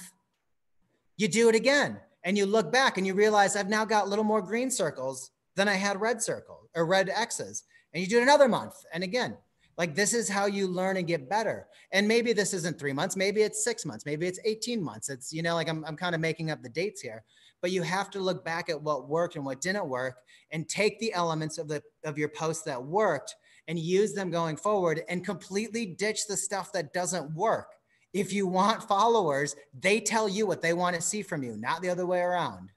you 1.16 1.26
do 1.26 1.48
it 1.48 1.55
again 1.55 1.98
and 2.24 2.38
you 2.38 2.47
look 2.47 2.70
back 2.70 2.98
and 2.98 3.06
you 3.06 3.14
realize 3.14 3.56
I've 3.56 3.68
now 3.68 3.84
got 3.84 4.06
a 4.06 4.09
little 4.09 4.24
more 4.24 4.42
green 4.42 4.70
circles 4.70 5.32
than 5.56 5.68
I 5.68 5.74
had 5.74 6.01
red 6.01 6.22
circles 6.22 6.68
or 6.74 6.86
red 6.86 7.09
X's. 7.09 7.64
And 7.92 8.02
you 8.02 8.09
do 8.09 8.18
it 8.18 8.22
another 8.22 8.48
month. 8.48 8.74
And 8.92 9.02
again, 9.02 9.36
like 9.81 9.94
this 9.94 10.12
is 10.12 10.28
how 10.28 10.44
you 10.44 10.66
learn 10.66 10.98
and 10.98 11.07
get 11.07 11.27
better. 11.27 11.66
And 11.90 12.07
maybe 12.07 12.35
this 12.35 12.52
isn't 12.52 12.78
three 12.78 12.93
months, 12.93 13.16
maybe 13.16 13.40
it's 13.40 13.65
six 13.65 13.86
months, 13.86 14.05
maybe 14.05 14.27
it's 14.27 14.39
18 14.44 14.82
months. 14.82 15.09
It's, 15.09 15.32
you 15.32 15.43
know, 15.43 15.55
like 15.55 15.70
I'm, 15.70 15.86
I'm 15.86 15.97
kind 15.97 16.15
of 16.15 16.20
making 16.20 16.51
up 16.51 16.62
the 16.62 16.69
dates 16.69 17.01
here, 17.01 17.24
but 17.62 17.70
you 17.70 17.81
have 17.81 18.11
to 18.11 18.20
look 18.20 18.44
back 18.44 18.69
at 18.69 18.82
what 18.82 19.09
worked 19.09 19.36
and 19.36 19.44
what 19.47 19.62
didn't 19.62 19.89
work 19.89 20.19
and 20.51 20.69
take 20.69 20.98
the 20.98 21.15
elements 21.15 21.57
of 21.57 21.66
the 21.66 21.82
of 22.05 22.19
your 22.19 22.28
post 22.28 22.66
that 22.66 22.85
worked 22.85 23.35
and 23.69 23.78
use 23.78 24.12
them 24.12 24.31
going 24.31 24.59
forward 24.59 25.02
and 25.09 25.24
completely 25.24 25.86
ditch 25.86 26.27
the 26.27 26.36
stuff 26.36 26.73
that 26.73 26.93
doesn't 26.93 27.35
work. 27.35 27.69
If 28.12 28.35
you 28.35 28.47
want 28.47 28.82
followers, 28.82 29.57
they 29.73 29.98
tell 29.98 30.28
you 30.28 30.47
what 30.47 30.61
they 30.61 30.74
want 30.74 30.94
to 30.97 31.01
see 31.01 31.23
from 31.23 31.43
you, 31.43 31.57
not 31.57 31.81
the 31.81 31.89
other 31.89 32.05
way 32.05 32.20
around. 32.20 32.69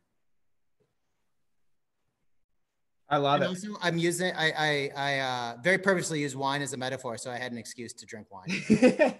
I 3.13 3.17
love 3.17 3.35
and 3.35 3.43
it. 3.43 3.47
Also, 3.47 3.77
I'm 3.81 3.97
using 3.97 4.33
I 4.35 4.51
I, 4.57 4.91
I 4.95 5.19
uh, 5.19 5.57
very 5.63 5.77
purposely 5.77 6.21
use 6.21 6.35
wine 6.35 6.61
as 6.61 6.73
a 6.73 6.77
metaphor, 6.77 7.17
so 7.17 7.29
I 7.29 7.37
had 7.37 7.51
an 7.51 7.57
excuse 7.57 7.93
to 7.93 8.05
drink 8.05 8.27
wine. 8.31 9.19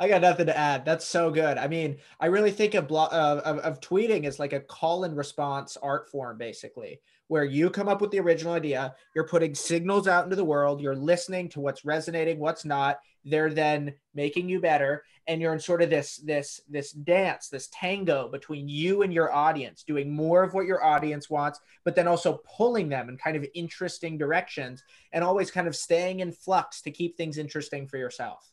I 0.00 0.08
got 0.08 0.22
nothing 0.22 0.46
to 0.46 0.56
add. 0.56 0.84
That's 0.84 1.04
so 1.04 1.30
good. 1.30 1.58
I 1.58 1.66
mean, 1.66 1.96
I 2.20 2.26
really 2.26 2.52
think 2.52 2.74
of, 2.74 2.86
blo- 2.86 3.08
uh, 3.10 3.42
of, 3.44 3.58
of 3.58 3.80
tweeting 3.80 4.26
as 4.26 4.38
like 4.38 4.52
a 4.52 4.60
call 4.60 5.02
and 5.02 5.16
response 5.16 5.76
art 5.82 6.08
form, 6.08 6.38
basically, 6.38 7.00
where 7.26 7.44
you 7.44 7.68
come 7.68 7.88
up 7.88 8.00
with 8.00 8.12
the 8.12 8.20
original 8.20 8.52
idea, 8.52 8.94
you're 9.16 9.26
putting 9.26 9.56
signals 9.56 10.06
out 10.06 10.22
into 10.22 10.36
the 10.36 10.44
world, 10.44 10.80
you're 10.80 10.94
listening 10.94 11.48
to 11.48 11.60
what's 11.60 11.84
resonating, 11.84 12.38
what's 12.38 12.64
not. 12.64 13.00
They're 13.24 13.52
then 13.52 13.94
making 14.14 14.48
you 14.48 14.60
better, 14.60 15.02
and 15.28 15.40
you're 15.40 15.52
in 15.52 15.60
sort 15.60 15.82
of 15.82 15.90
this 15.90 16.16
this 16.16 16.60
this 16.68 16.90
dance 16.90 17.48
this 17.48 17.68
tango 17.72 18.28
between 18.28 18.68
you 18.68 19.02
and 19.02 19.12
your 19.12 19.32
audience 19.32 19.84
doing 19.84 20.10
more 20.10 20.42
of 20.42 20.54
what 20.54 20.66
your 20.66 20.82
audience 20.82 21.30
wants 21.30 21.60
but 21.84 21.94
then 21.94 22.08
also 22.08 22.40
pulling 22.56 22.88
them 22.88 23.08
in 23.08 23.16
kind 23.16 23.36
of 23.36 23.46
interesting 23.54 24.18
directions 24.18 24.82
and 25.12 25.22
always 25.22 25.50
kind 25.50 25.68
of 25.68 25.76
staying 25.76 26.20
in 26.20 26.32
flux 26.32 26.82
to 26.82 26.90
keep 26.90 27.16
things 27.16 27.38
interesting 27.38 27.86
for 27.86 27.98
yourself. 27.98 28.50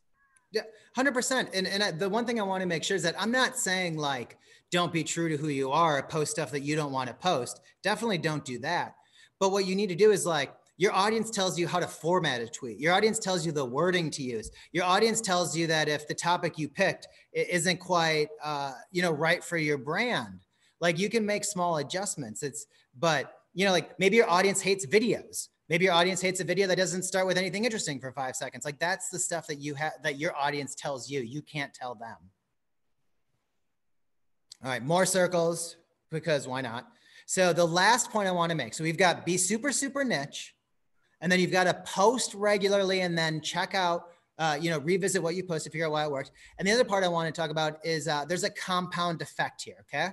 Yeah 0.51 0.61
100% 0.95 1.49
and, 1.53 1.67
and 1.67 1.83
I, 1.83 1.91
the 1.91 2.07
one 2.07 2.25
thing 2.25 2.39
i 2.39 2.43
want 2.43 2.61
to 2.61 2.67
make 2.67 2.83
sure 2.83 2.95
is 2.95 3.03
that 3.03 3.15
i'm 3.19 3.31
not 3.31 3.57
saying 3.57 3.97
like 3.97 4.37
don't 4.71 4.91
be 4.91 5.03
true 5.03 5.29
to 5.29 5.37
who 5.37 5.47
you 5.47 5.71
are 5.71 6.03
post 6.03 6.31
stuff 6.31 6.51
that 6.51 6.61
you 6.61 6.75
don't 6.75 6.91
want 6.91 7.07
to 7.07 7.13
post. 7.15 7.61
Definitely 7.83 8.17
don't 8.17 8.43
do 8.43 8.59
that. 8.59 8.95
But 9.39 9.51
what 9.51 9.65
you 9.65 9.75
need 9.75 9.89
to 9.89 9.95
do 9.95 10.11
is 10.11 10.25
like 10.25 10.53
your 10.77 10.91
audience 10.91 11.29
tells 11.29 11.57
you 11.57 11.67
how 11.67 11.79
to 11.79 11.87
format 11.87 12.41
a 12.41 12.47
tweet. 12.47 12.79
Your 12.79 12.93
audience 12.93 13.17
tells 13.17 13.45
you 13.45 13.51
the 13.51 13.63
wording 13.63 14.09
to 14.11 14.21
use. 14.21 14.51
Your 14.73 14.83
audience 14.83 15.21
tells 15.21 15.55
you 15.55 15.67
that 15.67 15.87
if 15.87 16.07
the 16.07 16.13
topic 16.13 16.57
you 16.57 16.67
picked 16.67 17.07
isn't 17.31 17.77
quite, 17.77 18.27
uh, 18.43 18.73
you 18.91 19.01
know, 19.01 19.11
right 19.11 19.43
for 19.43 19.57
your 19.57 19.77
brand, 19.77 20.41
like 20.81 20.99
you 20.99 21.09
can 21.09 21.25
make 21.25 21.45
small 21.45 21.77
adjustments. 21.77 22.43
It's, 22.43 22.67
but 22.99 23.33
you 23.53 23.65
know, 23.65 23.71
like 23.71 23.97
maybe 23.99 24.17
your 24.17 24.29
audience 24.29 24.61
hates 24.61 24.85
videos. 24.85 25.47
Maybe 25.69 25.85
your 25.85 25.93
audience 25.93 26.21
hates 26.21 26.41
a 26.41 26.43
video 26.43 26.67
that 26.67 26.77
doesn't 26.77 27.03
start 27.03 27.25
with 27.25 27.37
anything 27.37 27.63
interesting 27.63 27.99
for 27.99 28.11
five 28.11 28.35
seconds. 28.35 28.65
Like 28.65 28.77
that's 28.77 29.09
the 29.09 29.17
stuff 29.17 29.47
that 29.47 29.55
you 29.55 29.75
have 29.75 29.93
that 30.03 30.19
your 30.19 30.35
audience 30.35 30.75
tells 30.75 31.09
you. 31.09 31.21
You 31.21 31.41
can't 31.41 31.73
tell 31.73 31.95
them. 31.95 32.17
All 34.63 34.69
right, 34.69 34.83
more 34.83 35.05
circles 35.05 35.77
because 36.11 36.47
why 36.47 36.61
not? 36.61 36.87
So 37.25 37.53
the 37.53 37.65
last 37.65 38.11
point 38.11 38.27
I 38.27 38.31
want 38.31 38.51
to 38.51 38.55
make. 38.55 38.73
So 38.73 38.83
we've 38.83 38.97
got 38.97 39.25
be 39.25 39.37
super 39.37 39.71
super 39.71 40.03
niche 40.03 40.54
and 41.21 41.31
then 41.31 41.39
you've 41.39 41.51
got 41.51 41.65
to 41.65 41.73
post 41.85 42.33
regularly 42.33 43.01
and 43.01 43.17
then 43.17 43.41
check 43.41 43.75
out 43.75 44.09
uh, 44.37 44.57
you 44.59 44.69
know 44.69 44.79
revisit 44.79 45.21
what 45.21 45.35
you 45.35 45.43
post 45.43 45.63
to 45.63 45.69
figure 45.69 45.85
out 45.85 45.91
why 45.91 46.03
it 46.03 46.11
works 46.11 46.31
and 46.57 46.67
the 46.67 46.71
other 46.71 46.83
part 46.83 47.03
i 47.03 47.07
want 47.07 47.33
to 47.33 47.41
talk 47.41 47.49
about 47.49 47.83
is 47.85 48.07
uh, 48.07 48.25
there's 48.25 48.43
a 48.43 48.49
compound 48.49 49.21
effect 49.21 49.61
here 49.61 49.85
okay? 49.87 50.09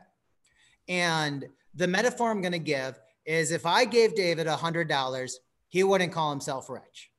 And 0.89 1.47
the 1.75 1.87
metaphor 1.87 2.31
i'm 2.31 2.41
going 2.41 2.53
to 2.53 2.59
give 2.59 2.99
is 3.25 3.51
if 3.51 3.67
i 3.67 3.85
gave 3.85 4.15
david 4.15 4.47
a 4.47 4.57
hundred 4.57 4.89
dollars 4.89 5.41
he 5.69 5.83
wouldn't 5.83 6.13
call 6.13 6.31
himself 6.31 6.69
rich. 6.69 7.11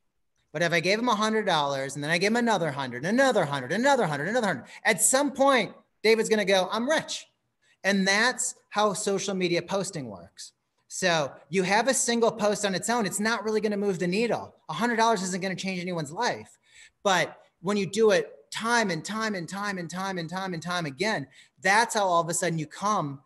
But 0.52 0.62
if 0.62 0.72
i 0.72 0.80
gave 0.80 1.00
him 1.00 1.10
a 1.10 1.16
hundred 1.16 1.46
dollars 1.46 1.96
and 1.96 2.04
then 2.04 2.12
i 2.12 2.18
gave 2.18 2.32
him 2.32 2.38
another 2.38 2.72
hundred 2.72 3.06
another 3.06 3.46
hundred 3.46 3.72
another 3.72 4.06
hundred 4.06 4.30
another 4.30 4.48
hundred 4.48 4.66
at 4.86 5.02
some 5.02 5.32
point 5.32 5.74
david's 6.04 6.30
going 6.30 6.40
to 6.40 6.46
go 6.46 6.70
i'm 6.72 6.90
rich. 6.90 7.28
And 7.84 8.08
that's 8.08 8.56
how 8.70 8.94
social 8.94 9.36
media 9.36 9.62
posting 9.62 10.10
works. 10.10 10.54
So 10.96 11.32
you 11.50 11.64
have 11.64 11.88
a 11.88 11.94
single 11.94 12.32
post 12.32 12.64
on 12.64 12.76
its 12.76 12.88
own, 12.88 13.08
it's 13.08 13.20
not 13.20 13.44
really 13.44 13.62
going 13.62 13.72
to 13.72 13.78
move 13.78 13.98
the 13.98 14.06
needle. 14.06 14.54
$100 14.70 15.24
isn't 15.24 15.42
going 15.42 15.56
to 15.56 15.60
change 15.60 15.82
anyone's 15.82 16.12
life. 16.12 16.56
But 17.02 17.36
when 17.62 17.78
you 17.78 17.88
do 17.88 18.12
it 18.12 18.32
time 18.52 18.92
and 18.92 19.04
time 19.04 19.34
and 19.34 19.50
time 19.50 19.80
and 19.80 19.90
time 19.90 20.20
and 20.20 20.30
time 20.30 20.54
and 20.54 20.62
time 20.62 20.86
again, 20.86 21.26
that's 21.64 21.96
how 21.96 22.04
all 22.04 22.22
of 22.22 22.30
a 22.30 22.34
sudden 22.36 22.60
you 22.60 22.68
come 22.68 23.22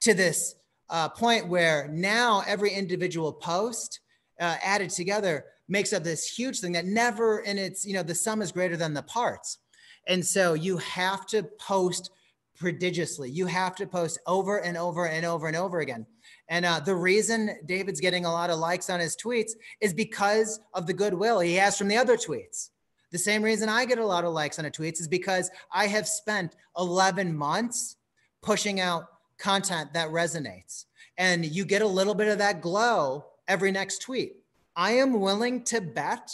to 0.00 0.14
this 0.14 0.54
uh, 0.88 1.10
point 1.10 1.48
where 1.48 1.86
now 1.92 2.44
every 2.46 2.70
individual 2.70 3.30
post 3.30 4.00
uh, 4.40 4.56
added 4.62 4.88
together 4.88 5.44
makes 5.68 5.92
up 5.92 6.04
this 6.04 6.26
huge 6.26 6.60
thing 6.60 6.72
that 6.72 6.86
never 6.86 7.40
in 7.40 7.58
its, 7.58 7.84
you 7.84 7.92
know, 7.92 8.02
the 8.02 8.14
sum 8.14 8.40
is 8.40 8.52
greater 8.52 8.78
than 8.78 8.94
the 8.94 9.02
parts. 9.02 9.58
And 10.06 10.24
so 10.24 10.54
you 10.54 10.78
have 10.78 11.26
to 11.26 11.42
post 11.42 12.10
prodigiously. 12.62 13.28
You 13.28 13.46
have 13.46 13.74
to 13.74 13.88
post 13.88 14.20
over 14.24 14.58
and 14.58 14.76
over 14.76 15.08
and 15.08 15.26
over 15.26 15.48
and 15.48 15.56
over 15.56 15.80
again. 15.80 16.06
And 16.48 16.64
uh, 16.64 16.78
the 16.78 16.94
reason 16.94 17.56
David's 17.66 18.00
getting 18.00 18.24
a 18.24 18.30
lot 18.30 18.50
of 18.50 18.58
likes 18.60 18.88
on 18.88 19.00
his 19.00 19.16
tweets 19.16 19.50
is 19.80 19.92
because 19.92 20.60
of 20.72 20.86
the 20.86 20.92
goodwill 20.92 21.40
he 21.40 21.54
has 21.54 21.76
from 21.76 21.88
the 21.88 21.96
other 21.96 22.16
tweets. 22.16 22.70
The 23.10 23.18
same 23.18 23.42
reason 23.42 23.68
I 23.68 23.84
get 23.84 23.98
a 23.98 24.06
lot 24.06 24.24
of 24.24 24.32
likes 24.32 24.60
on 24.60 24.64
a 24.64 24.70
tweets 24.70 25.00
is 25.00 25.08
because 25.08 25.50
I 25.72 25.88
have 25.88 26.06
spent 26.06 26.54
11 26.78 27.36
months 27.36 27.96
pushing 28.42 28.78
out 28.78 29.08
content 29.38 29.92
that 29.94 30.10
resonates. 30.10 30.84
And 31.18 31.44
you 31.44 31.64
get 31.64 31.82
a 31.82 31.86
little 31.86 32.14
bit 32.14 32.28
of 32.28 32.38
that 32.38 32.60
glow 32.60 33.24
every 33.48 33.72
next 33.72 34.02
tweet. 34.02 34.36
I 34.76 34.92
am 34.92 35.18
willing 35.18 35.64
to 35.64 35.80
bet 35.80 36.30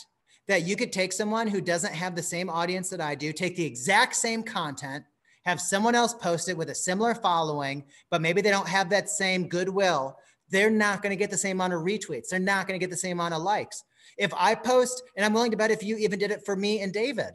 that 0.46 0.66
you 0.66 0.76
could 0.76 0.92
take 0.92 1.14
someone 1.14 1.48
who 1.48 1.62
doesn't 1.62 1.94
have 1.94 2.14
the 2.14 2.22
same 2.22 2.50
audience 2.50 2.90
that 2.90 3.00
I 3.00 3.14
do, 3.14 3.32
take 3.32 3.56
the 3.56 3.64
exact 3.64 4.14
same 4.14 4.42
content, 4.42 5.04
have 5.48 5.62
someone 5.62 5.94
else 5.94 6.12
post 6.12 6.50
it 6.50 6.56
with 6.56 6.68
a 6.68 6.74
similar 6.74 7.14
following, 7.14 7.82
but 8.10 8.20
maybe 8.20 8.42
they 8.42 8.50
don't 8.50 8.68
have 8.68 8.90
that 8.90 9.08
same 9.08 9.48
goodwill. 9.48 10.18
They're 10.50 10.68
not 10.68 11.02
going 11.02 11.10
to 11.10 11.16
get 11.16 11.30
the 11.30 11.38
same 11.38 11.56
amount 11.56 11.72
of 11.72 11.80
retweets. 11.80 12.28
They're 12.28 12.38
not 12.38 12.68
going 12.68 12.78
to 12.78 12.84
get 12.84 12.90
the 12.90 12.98
same 12.98 13.18
amount 13.18 13.32
of 13.32 13.40
likes. 13.40 13.82
If 14.18 14.30
I 14.36 14.54
post, 14.54 15.02
and 15.16 15.24
I'm 15.24 15.32
willing 15.32 15.50
to 15.50 15.56
bet 15.56 15.70
if 15.70 15.82
you 15.82 15.96
even 15.96 16.18
did 16.18 16.32
it 16.32 16.44
for 16.44 16.54
me 16.54 16.82
and 16.82 16.92
David, 16.92 17.30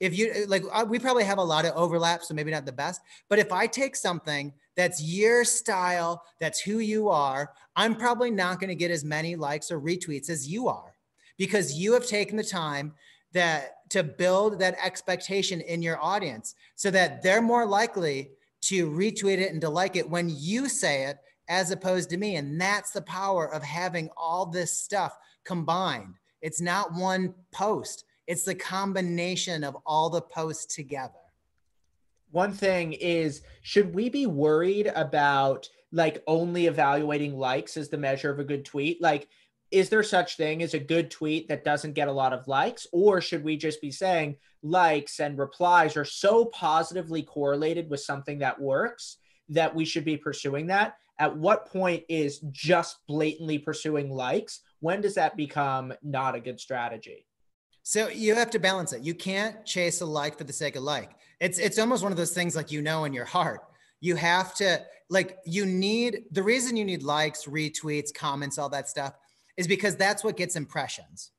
if 0.00 0.18
you 0.18 0.46
like, 0.48 0.64
uh, 0.72 0.84
we 0.88 0.98
probably 0.98 1.22
have 1.22 1.38
a 1.38 1.44
lot 1.44 1.64
of 1.64 1.76
overlap, 1.76 2.24
so 2.24 2.34
maybe 2.34 2.50
not 2.50 2.66
the 2.66 2.72
best. 2.72 3.00
But 3.28 3.38
if 3.38 3.52
I 3.52 3.68
take 3.68 3.94
something 3.94 4.52
that's 4.76 5.00
your 5.00 5.44
style, 5.44 6.24
that's 6.40 6.60
who 6.60 6.80
you 6.80 7.08
are, 7.08 7.52
I'm 7.76 7.94
probably 7.94 8.32
not 8.32 8.58
going 8.58 8.68
to 8.68 8.74
get 8.74 8.90
as 8.90 9.04
many 9.04 9.36
likes 9.36 9.70
or 9.70 9.80
retweets 9.80 10.28
as 10.28 10.48
you 10.48 10.66
are 10.66 10.96
because 11.38 11.74
you 11.74 11.92
have 11.92 12.06
taken 12.06 12.36
the 12.36 12.42
time 12.42 12.94
that 13.34 13.90
to 13.90 14.02
build 14.02 14.58
that 14.58 14.76
expectation 14.82 15.60
in 15.60 15.82
your 15.82 16.02
audience 16.02 16.54
so 16.74 16.90
that 16.90 17.22
they're 17.22 17.42
more 17.42 17.66
likely 17.66 18.30
to 18.62 18.90
retweet 18.90 19.38
it 19.38 19.52
and 19.52 19.60
to 19.60 19.68
like 19.68 19.94
it 19.94 20.08
when 20.08 20.32
you 20.34 20.68
say 20.68 21.04
it 21.04 21.18
as 21.48 21.70
opposed 21.70 22.08
to 22.10 22.16
me 22.16 22.36
and 22.36 22.58
that's 22.58 22.92
the 22.92 23.02
power 23.02 23.52
of 23.52 23.62
having 23.62 24.08
all 24.16 24.46
this 24.46 24.72
stuff 24.72 25.16
combined. 25.44 26.14
It's 26.40 26.60
not 26.60 26.94
one 26.94 27.34
post, 27.52 28.04
it's 28.26 28.44
the 28.44 28.54
combination 28.54 29.64
of 29.64 29.76
all 29.84 30.08
the 30.08 30.22
posts 30.22 30.74
together. 30.74 31.12
One 32.30 32.52
thing 32.52 32.94
is, 32.94 33.42
should 33.62 33.94
we 33.94 34.08
be 34.08 34.26
worried 34.26 34.90
about 34.94 35.68
like 35.92 36.22
only 36.26 36.66
evaluating 36.66 37.36
likes 37.36 37.76
as 37.76 37.88
the 37.88 37.98
measure 37.98 38.30
of 38.30 38.40
a 38.40 38.44
good 38.44 38.64
tweet? 38.64 39.00
Like, 39.00 39.28
is 39.74 39.88
there 39.88 40.02
such 40.02 40.36
thing 40.36 40.62
as 40.62 40.74
a 40.74 40.78
good 40.78 41.10
tweet 41.10 41.48
that 41.48 41.64
doesn't 41.64 41.94
get 41.94 42.08
a 42.08 42.12
lot 42.12 42.32
of 42.32 42.46
likes 42.46 42.86
or 42.92 43.20
should 43.20 43.42
we 43.42 43.56
just 43.56 43.80
be 43.80 43.90
saying 43.90 44.36
likes 44.62 45.20
and 45.20 45.36
replies 45.36 45.96
are 45.96 46.04
so 46.04 46.46
positively 46.46 47.22
correlated 47.22 47.90
with 47.90 48.00
something 48.00 48.38
that 48.38 48.60
works 48.60 49.18
that 49.48 49.74
we 49.74 49.84
should 49.84 50.04
be 50.04 50.16
pursuing 50.16 50.68
that 50.68 50.96
at 51.18 51.36
what 51.36 51.66
point 51.66 52.02
is 52.08 52.40
just 52.50 52.98
blatantly 53.06 53.58
pursuing 53.58 54.10
likes 54.10 54.60
when 54.80 55.00
does 55.00 55.14
that 55.14 55.34
become 55.34 55.94
not 56.02 56.34
a 56.34 56.40
good 56.40 56.60
strategy? 56.60 57.26
So 57.82 58.08
you 58.08 58.34
have 58.34 58.50
to 58.50 58.58
balance 58.58 58.92
it. 58.92 59.02
You 59.02 59.14
can't 59.14 59.64
chase 59.64 60.02
a 60.02 60.06
like 60.06 60.36
for 60.36 60.44
the 60.44 60.52
sake 60.52 60.76
of 60.76 60.82
like. 60.82 61.12
It's 61.40 61.58
it's 61.58 61.78
almost 61.78 62.02
one 62.02 62.12
of 62.12 62.18
those 62.18 62.32
things 62.32 62.54
like 62.54 62.70
you 62.70 62.82
know 62.82 63.04
in 63.04 63.12
your 63.12 63.24
heart. 63.24 63.62
You 64.00 64.16
have 64.16 64.54
to 64.56 64.82
like 65.08 65.38
you 65.46 65.64
need 65.64 66.24
the 66.32 66.42
reason 66.42 66.76
you 66.76 66.84
need 66.84 67.02
likes, 67.02 67.44
retweets, 67.44 68.12
comments, 68.12 68.58
all 68.58 68.68
that 68.70 68.88
stuff 68.88 69.14
is 69.56 69.66
because 69.66 69.96
that's 69.96 70.24
what 70.24 70.36
gets 70.36 70.56
impressions. 70.56 71.30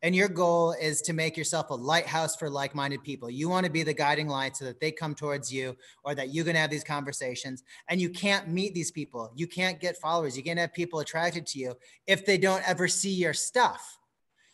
And 0.00 0.14
your 0.14 0.28
goal 0.28 0.76
is 0.80 1.02
to 1.02 1.12
make 1.12 1.36
yourself 1.36 1.70
a 1.70 1.74
lighthouse 1.74 2.36
for 2.36 2.48
like 2.48 2.74
minded 2.74 3.02
people. 3.02 3.28
You 3.28 3.48
want 3.48 3.66
to 3.66 3.72
be 3.72 3.82
the 3.82 3.92
guiding 3.92 4.28
light 4.28 4.56
so 4.56 4.64
that 4.64 4.78
they 4.78 4.92
come 4.92 5.14
towards 5.14 5.52
you 5.52 5.76
or 6.04 6.14
that 6.14 6.32
you're 6.32 6.44
to 6.44 6.54
have 6.54 6.70
these 6.70 6.84
conversations. 6.84 7.64
And 7.88 8.00
you 8.00 8.08
can't 8.08 8.48
meet 8.48 8.74
these 8.74 8.92
people. 8.92 9.32
You 9.34 9.48
can't 9.48 9.80
get 9.80 9.96
followers. 9.96 10.36
You 10.36 10.44
can't 10.44 10.58
have 10.58 10.72
people 10.72 11.00
attracted 11.00 11.46
to 11.48 11.58
you 11.58 11.74
if 12.06 12.24
they 12.24 12.38
don't 12.38 12.68
ever 12.68 12.86
see 12.86 13.12
your 13.12 13.34
stuff. 13.34 13.98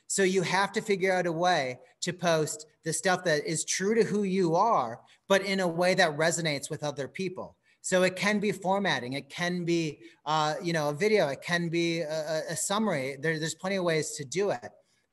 So 0.07 0.23
you 0.23 0.43
have 0.43 0.73
to 0.73 0.81
figure 0.81 1.13
out 1.13 1.27
a 1.27 1.33
way 1.33 1.79
to 2.03 2.13
post 2.13 2.67
the 2.85 2.93
stuff 2.93 3.25
that 3.25 3.45
is 3.45 3.65
true 3.65 3.95
to 3.95 4.05
who 4.05 4.23
you 4.23 4.55
are, 4.55 5.01
but 5.29 5.43
in 5.43 5.61
a 5.61 5.69
way 5.69 5.95
that 5.95 6.17
resonates 6.17 6.71
with 6.71 6.85
other 6.85 7.09
people. 7.09 7.57
So 7.85 8.03
it 8.03 8.17
can 8.17 8.41
be 8.41 8.51
formatting, 8.51 9.13
it 9.13 9.29
can 9.29 9.67
be, 9.67 9.99
uh, 10.25 10.55
you 10.63 10.73
know, 10.73 10.89
a 10.89 10.95
video, 10.95 11.29
it 11.29 11.43
can 11.43 11.69
be 11.69 12.01
a, 12.01 12.41
a 12.49 12.57
summary. 12.57 13.19
There, 13.21 13.39
there's 13.39 13.55
plenty 13.55 13.77
of 13.77 13.85
ways 13.85 14.13
to 14.13 14.25
do 14.25 14.53
it. 14.53 14.71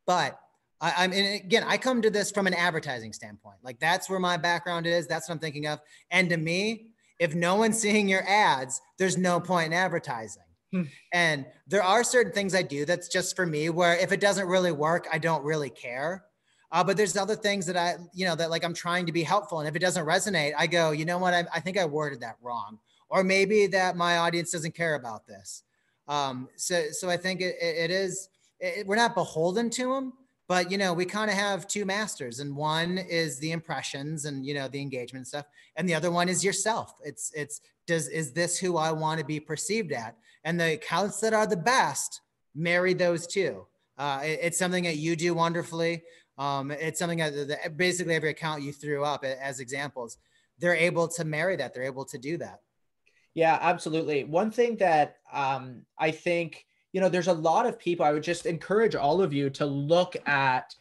But 0.07 0.39
I, 0.79 1.03
am 1.03 1.11
again, 1.11 1.65
I 1.67 1.75
come 1.75 2.01
to 2.01 2.09
this 2.09 2.31
from 2.31 2.47
an 2.47 2.53
advertising 2.53 3.11
standpoint. 3.11 3.57
Like 3.61 3.81
that's 3.81 4.09
where 4.09 4.21
my 4.21 4.37
background 4.37 4.87
is. 4.87 5.05
That's 5.05 5.27
what 5.27 5.35
I'm 5.35 5.39
thinking 5.39 5.67
of. 5.67 5.79
And 6.11 6.29
to 6.29 6.37
me, 6.37 6.91
if 7.19 7.35
no 7.35 7.55
one's 7.55 7.77
seeing 7.77 8.07
your 8.07 8.23
ads, 8.25 8.79
there's 8.97 9.17
no 9.17 9.41
point 9.41 9.67
in 9.67 9.73
advertising. 9.73 10.43
Hmm. 10.71 10.83
And 11.11 11.45
there 11.67 11.83
are 11.83 12.05
certain 12.05 12.31
things 12.31 12.55
I 12.55 12.61
do 12.61 12.85
that's 12.85 13.09
just 13.09 13.35
for 13.35 13.45
me 13.45 13.69
where 13.69 13.97
if 13.97 14.13
it 14.13 14.21
doesn't 14.21 14.47
really 14.47 14.71
work, 14.71 15.09
I 15.11 15.17
don't 15.17 15.43
really 15.43 15.69
care. 15.69 16.23
Uh, 16.71 16.83
but 16.83 16.95
there's 16.95 17.17
other 17.17 17.35
things 17.35 17.65
that 17.65 17.75
I, 17.75 17.95
you 18.13 18.25
know, 18.25 18.35
that 18.35 18.49
like 18.49 18.63
I'm 18.63 18.73
trying 18.73 19.05
to 19.05 19.11
be 19.11 19.23
helpful. 19.23 19.59
And 19.59 19.67
if 19.67 19.75
it 19.75 19.79
doesn't 19.79 20.05
resonate, 20.05 20.53
I 20.57 20.67
go, 20.67 20.91
you 20.91 21.05
know 21.05 21.17
what? 21.17 21.33
I, 21.33 21.45
I 21.53 21.59
think 21.59 21.77
I 21.77 21.85
worded 21.85 22.21
that 22.21 22.37
wrong. 22.41 22.79
Or 23.09 23.23
maybe 23.23 23.67
that 23.67 23.97
my 23.97 24.17
audience 24.17 24.51
doesn't 24.51 24.73
care 24.73 24.95
about 24.95 25.27
this. 25.27 25.63
Um, 26.07 26.47
so, 26.55 26.85
so 26.91 27.09
I 27.09 27.17
think 27.17 27.41
it, 27.41 27.55
it 27.61 27.91
is, 27.91 28.29
it, 28.59 28.87
we're 28.87 28.95
not 28.95 29.15
beholden 29.15 29.69
to 29.71 29.93
them, 29.93 30.13
but 30.51 30.69
you 30.69 30.77
know, 30.77 30.93
we 30.93 31.05
kind 31.05 31.31
of 31.31 31.37
have 31.37 31.65
two 31.65 31.85
masters, 31.85 32.41
and 32.41 32.53
one 32.53 32.97
is 32.97 33.39
the 33.39 33.53
impressions 33.53 34.25
and 34.25 34.45
you 34.45 34.53
know 34.53 34.67
the 34.67 34.81
engagement 34.81 35.25
stuff, 35.27 35.45
and 35.77 35.87
the 35.87 35.93
other 35.93 36.11
one 36.11 36.27
is 36.27 36.43
yourself. 36.43 36.95
It's 37.05 37.31
it's 37.33 37.61
does 37.87 38.09
is 38.09 38.33
this 38.33 38.59
who 38.59 38.75
I 38.75 38.91
want 38.91 39.19
to 39.21 39.25
be 39.25 39.39
perceived 39.39 39.93
at? 39.93 40.17
And 40.43 40.59
the 40.59 40.73
accounts 40.73 41.21
that 41.21 41.33
are 41.33 41.47
the 41.47 41.55
best 41.55 42.19
marry 42.53 42.93
those 42.93 43.27
two. 43.27 43.65
Uh, 43.97 44.19
it, 44.25 44.39
it's 44.41 44.59
something 44.59 44.83
that 44.83 44.97
you 44.97 45.15
do 45.15 45.33
wonderfully. 45.33 46.03
Um, 46.41 46.71
it's 46.71 46.99
something 46.99 47.19
that, 47.19 47.77
basically 47.77 48.15
every 48.15 48.31
account 48.31 48.63
you 48.63 48.71
threw 48.71 49.03
up 49.03 49.23
as 49.23 49.59
examples, 49.59 50.17
they're 50.59 50.75
able 50.75 51.07
to 51.09 51.23
marry 51.23 51.55
that. 51.57 51.73
They're 51.73 51.83
able 51.83 52.05
to 52.05 52.17
do 52.17 52.37
that. 52.37 52.61
Yeah, 53.33 53.57
absolutely. 53.61 54.23
One 54.23 54.51
thing 54.51 54.75
that 54.77 55.17
um, 55.31 55.85
I 55.97 56.11
think 56.11 56.65
you 56.93 56.99
know, 56.99 57.09
there's 57.09 57.27
a 57.27 57.33
lot 57.33 57.65
of 57.65 57.79
people. 57.79 58.05
I 58.05 58.11
would 58.11 58.23
just 58.23 58.45
encourage 58.45 58.95
all 58.95 59.21
of 59.21 59.33
you 59.33 59.49
to 59.51 59.65
look 59.65 60.15
at 60.27 60.75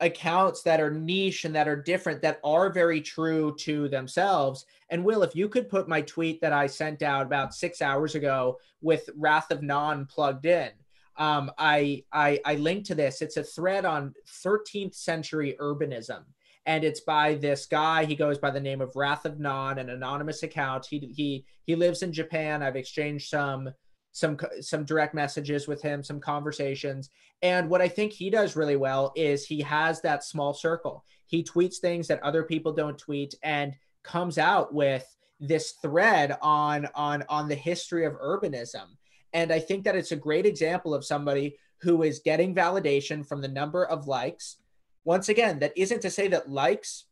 accounts 0.00 0.62
that 0.62 0.80
are 0.80 0.90
niche 0.90 1.44
and 1.44 1.54
that 1.54 1.68
are 1.68 1.80
different 1.80 2.20
that 2.20 2.40
are 2.44 2.68
very 2.70 3.00
true 3.00 3.54
to 3.60 3.88
themselves. 3.88 4.66
And 4.90 5.04
Will, 5.04 5.22
if 5.22 5.34
you 5.34 5.48
could 5.48 5.68
put 5.68 5.88
my 5.88 6.02
tweet 6.02 6.40
that 6.40 6.52
I 6.52 6.66
sent 6.66 7.02
out 7.02 7.24
about 7.24 7.54
six 7.54 7.80
hours 7.80 8.14
ago 8.14 8.58
with 8.82 9.08
Wrath 9.16 9.50
of 9.50 9.62
Gnon 9.62 10.06
plugged 10.06 10.46
in, 10.46 10.70
um, 11.16 11.50
I, 11.58 12.04
I 12.12 12.40
I 12.44 12.54
linked 12.56 12.86
to 12.86 12.94
this. 12.94 13.22
It's 13.22 13.36
a 13.36 13.44
thread 13.44 13.84
on 13.84 14.14
13th 14.44 14.94
century 14.94 15.56
urbanism, 15.60 16.24
and 16.66 16.84
it's 16.84 17.00
by 17.00 17.34
this 17.34 17.66
guy. 17.66 18.04
He 18.04 18.14
goes 18.14 18.38
by 18.38 18.50
the 18.50 18.60
name 18.60 18.80
of 18.80 18.96
Wrath 18.96 19.24
of 19.24 19.38
Gnon, 19.38 19.78
an 19.78 19.90
anonymous 19.90 20.42
account. 20.42 20.86
He 20.86 20.98
he 20.98 21.44
he 21.64 21.76
lives 21.76 22.02
in 22.02 22.12
Japan. 22.12 22.62
I've 22.62 22.76
exchanged 22.76 23.28
some 23.28 23.70
some 24.12 24.38
some 24.60 24.84
direct 24.84 25.14
messages 25.14 25.68
with 25.68 25.82
him, 25.82 26.02
some 26.02 26.20
conversations. 26.20 27.10
And 27.42 27.68
what 27.68 27.82
I 27.82 27.88
think 27.88 28.12
he 28.12 28.30
does 28.30 28.56
really 28.56 28.76
well 28.76 29.12
is 29.16 29.44
he 29.44 29.60
has 29.62 30.00
that 30.00 30.24
small 30.24 30.54
circle. 30.54 31.04
He 31.26 31.42
tweets 31.42 31.76
things 31.76 32.06
that 32.08 32.22
other 32.22 32.44
people 32.44 32.72
don't 32.72 32.96
tweet 32.96 33.34
and 33.42 33.74
comes 34.02 34.38
out 34.38 34.72
with 34.72 35.04
this 35.40 35.72
thread 35.82 36.38
on 36.40 36.88
on 36.94 37.24
on 37.28 37.48
the 37.48 37.54
history 37.54 38.06
of 38.06 38.14
urbanism. 38.14 38.86
And 39.34 39.52
I 39.52 39.58
think 39.58 39.84
that 39.84 39.96
it's 39.96 40.12
a 40.12 40.16
great 40.16 40.46
example 40.46 40.94
of 40.94 41.04
somebody 41.04 41.58
who 41.80 42.02
is 42.04 42.20
getting 42.20 42.54
validation 42.54 43.26
from 43.26 43.42
the 43.42 43.48
number 43.48 43.84
of 43.84 44.06
likes. 44.06 44.56
Once 45.04 45.28
again, 45.28 45.58
that 45.58 45.76
isn't 45.76 46.00
to 46.02 46.10
say 46.10 46.28
that 46.28 46.48
likes 46.48 47.04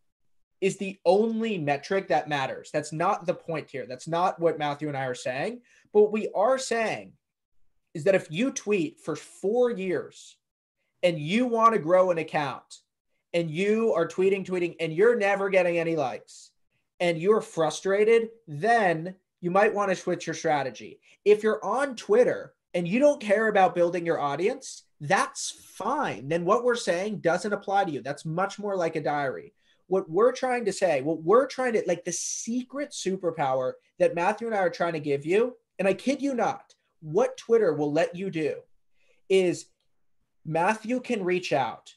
is 0.60 0.78
the 0.78 0.98
only 1.04 1.58
metric 1.58 2.08
that 2.08 2.28
matters. 2.28 2.70
That's 2.72 2.92
not 2.92 3.26
the 3.26 3.34
point 3.34 3.68
here. 3.68 3.84
That's 3.86 4.06
not 4.06 4.40
what 4.40 4.58
Matthew 4.58 4.86
and 4.86 4.96
I 4.96 5.06
are 5.06 5.14
saying. 5.14 5.60
But 5.92 6.02
what 6.02 6.12
we 6.12 6.28
are 6.34 6.56
saying 6.56 7.12
is 7.94 8.04
that 8.04 8.14
if 8.14 8.28
you 8.30 8.52
tweet 8.52 9.00
for 9.00 9.16
four 9.16 9.70
years 9.70 10.36
and 11.02 11.18
you 11.18 11.46
want 11.46 11.74
to 11.74 11.80
grow 11.80 12.12
an 12.12 12.18
account 12.18 12.78
and 13.34 13.50
you 13.50 13.92
are 13.94 14.06
tweeting, 14.06 14.46
tweeting, 14.46 14.76
and 14.78 14.92
you're 14.92 15.16
never 15.16 15.50
getting 15.50 15.78
any 15.78 15.96
likes 15.96 16.52
and 17.00 17.18
you're 17.18 17.40
frustrated, 17.40 18.28
then 18.46 19.16
you 19.42 19.50
might 19.50 19.74
want 19.74 19.90
to 19.90 19.96
switch 19.96 20.26
your 20.26 20.34
strategy. 20.34 21.00
If 21.24 21.42
you're 21.42 21.62
on 21.62 21.96
Twitter 21.96 22.54
and 22.74 22.88
you 22.88 23.00
don't 23.00 23.20
care 23.20 23.48
about 23.48 23.74
building 23.74 24.06
your 24.06 24.20
audience, 24.20 24.84
that's 25.00 25.50
fine. 25.50 26.28
Then 26.28 26.44
what 26.44 26.64
we're 26.64 26.76
saying 26.76 27.18
doesn't 27.18 27.52
apply 27.52 27.84
to 27.84 27.90
you. 27.90 28.02
That's 28.02 28.24
much 28.24 28.60
more 28.60 28.76
like 28.76 28.94
a 28.94 29.02
diary. 29.02 29.52
What 29.88 30.08
we're 30.08 30.32
trying 30.32 30.64
to 30.66 30.72
say, 30.72 31.02
what 31.02 31.22
we're 31.22 31.48
trying 31.48 31.72
to 31.72 31.82
like 31.88 32.04
the 32.04 32.12
secret 32.12 32.92
superpower 32.92 33.72
that 33.98 34.14
Matthew 34.14 34.46
and 34.46 34.56
I 34.56 34.60
are 34.60 34.70
trying 34.70 34.92
to 34.92 35.00
give 35.00 35.26
you, 35.26 35.56
and 35.80 35.88
I 35.88 35.94
kid 35.94 36.22
you 36.22 36.34
not, 36.34 36.74
what 37.00 37.36
Twitter 37.36 37.74
will 37.74 37.92
let 37.92 38.14
you 38.14 38.30
do 38.30 38.60
is 39.28 39.66
Matthew 40.46 41.00
can 41.00 41.24
reach 41.24 41.52
out 41.52 41.92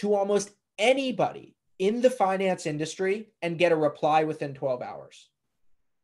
to 0.00 0.14
almost 0.14 0.52
anybody 0.78 1.56
in 1.80 2.00
the 2.00 2.10
finance 2.10 2.66
industry 2.66 3.30
and 3.42 3.58
get 3.58 3.72
a 3.72 3.76
reply 3.76 4.22
within 4.22 4.54
12 4.54 4.80
hours 4.80 5.28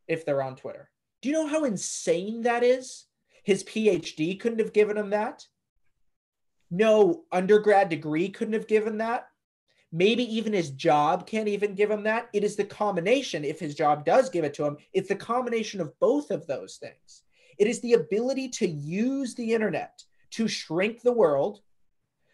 if 0.08 0.24
they're 0.24 0.42
on 0.42 0.56
Twitter. 0.56 0.90
Do 1.22 1.28
you 1.28 1.34
know 1.34 1.46
how 1.46 1.64
insane 1.64 2.42
that 2.42 2.62
is? 2.62 3.06
His 3.42 3.64
PhD 3.64 4.38
couldn't 4.38 4.58
have 4.58 4.72
given 4.72 4.96
him 4.96 5.10
that. 5.10 5.46
No 6.70 7.24
undergrad 7.30 7.88
degree 7.88 8.28
couldn't 8.28 8.54
have 8.54 8.66
given 8.66 8.98
that. 8.98 9.28
Maybe 9.92 10.24
even 10.36 10.52
his 10.52 10.70
job 10.70 11.26
can't 11.26 11.46
even 11.46 11.74
give 11.74 11.90
him 11.90 12.02
that. 12.02 12.28
It 12.32 12.42
is 12.42 12.56
the 12.56 12.64
combination, 12.64 13.44
if 13.44 13.60
his 13.60 13.76
job 13.76 14.04
does 14.04 14.28
give 14.28 14.44
it 14.44 14.52
to 14.54 14.64
him, 14.64 14.76
it's 14.92 15.08
the 15.08 15.14
combination 15.14 15.80
of 15.80 15.98
both 16.00 16.32
of 16.32 16.46
those 16.46 16.76
things. 16.76 17.22
It 17.58 17.68
is 17.68 17.80
the 17.80 17.92
ability 17.92 18.48
to 18.48 18.66
use 18.66 19.34
the 19.34 19.52
internet 19.54 20.02
to 20.32 20.48
shrink 20.48 21.02
the 21.02 21.12
world 21.12 21.60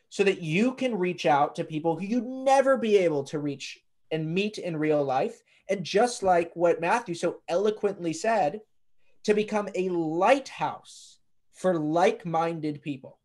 so 0.08 0.24
that 0.24 0.40
you 0.40 0.72
can 0.72 0.98
reach 0.98 1.26
out 1.26 1.54
to 1.56 1.64
people 1.64 1.96
who 1.96 2.06
you'd 2.06 2.24
never 2.24 2.78
be 2.78 2.96
able 2.96 3.24
to 3.24 3.38
reach 3.38 3.78
and 4.10 4.32
meet 4.32 4.56
in 4.58 4.76
real 4.76 5.04
life. 5.04 5.42
And 5.70 5.84
just 5.84 6.22
like 6.22 6.50
what 6.54 6.80
Matthew 6.80 7.14
so 7.14 7.40
eloquently 7.48 8.12
said, 8.12 8.60
to 9.24 9.34
become 9.34 9.68
a 9.74 9.88
lighthouse 9.88 11.18
for 11.52 11.78
like 11.78 12.26
minded 12.26 12.82
people. 12.82 13.18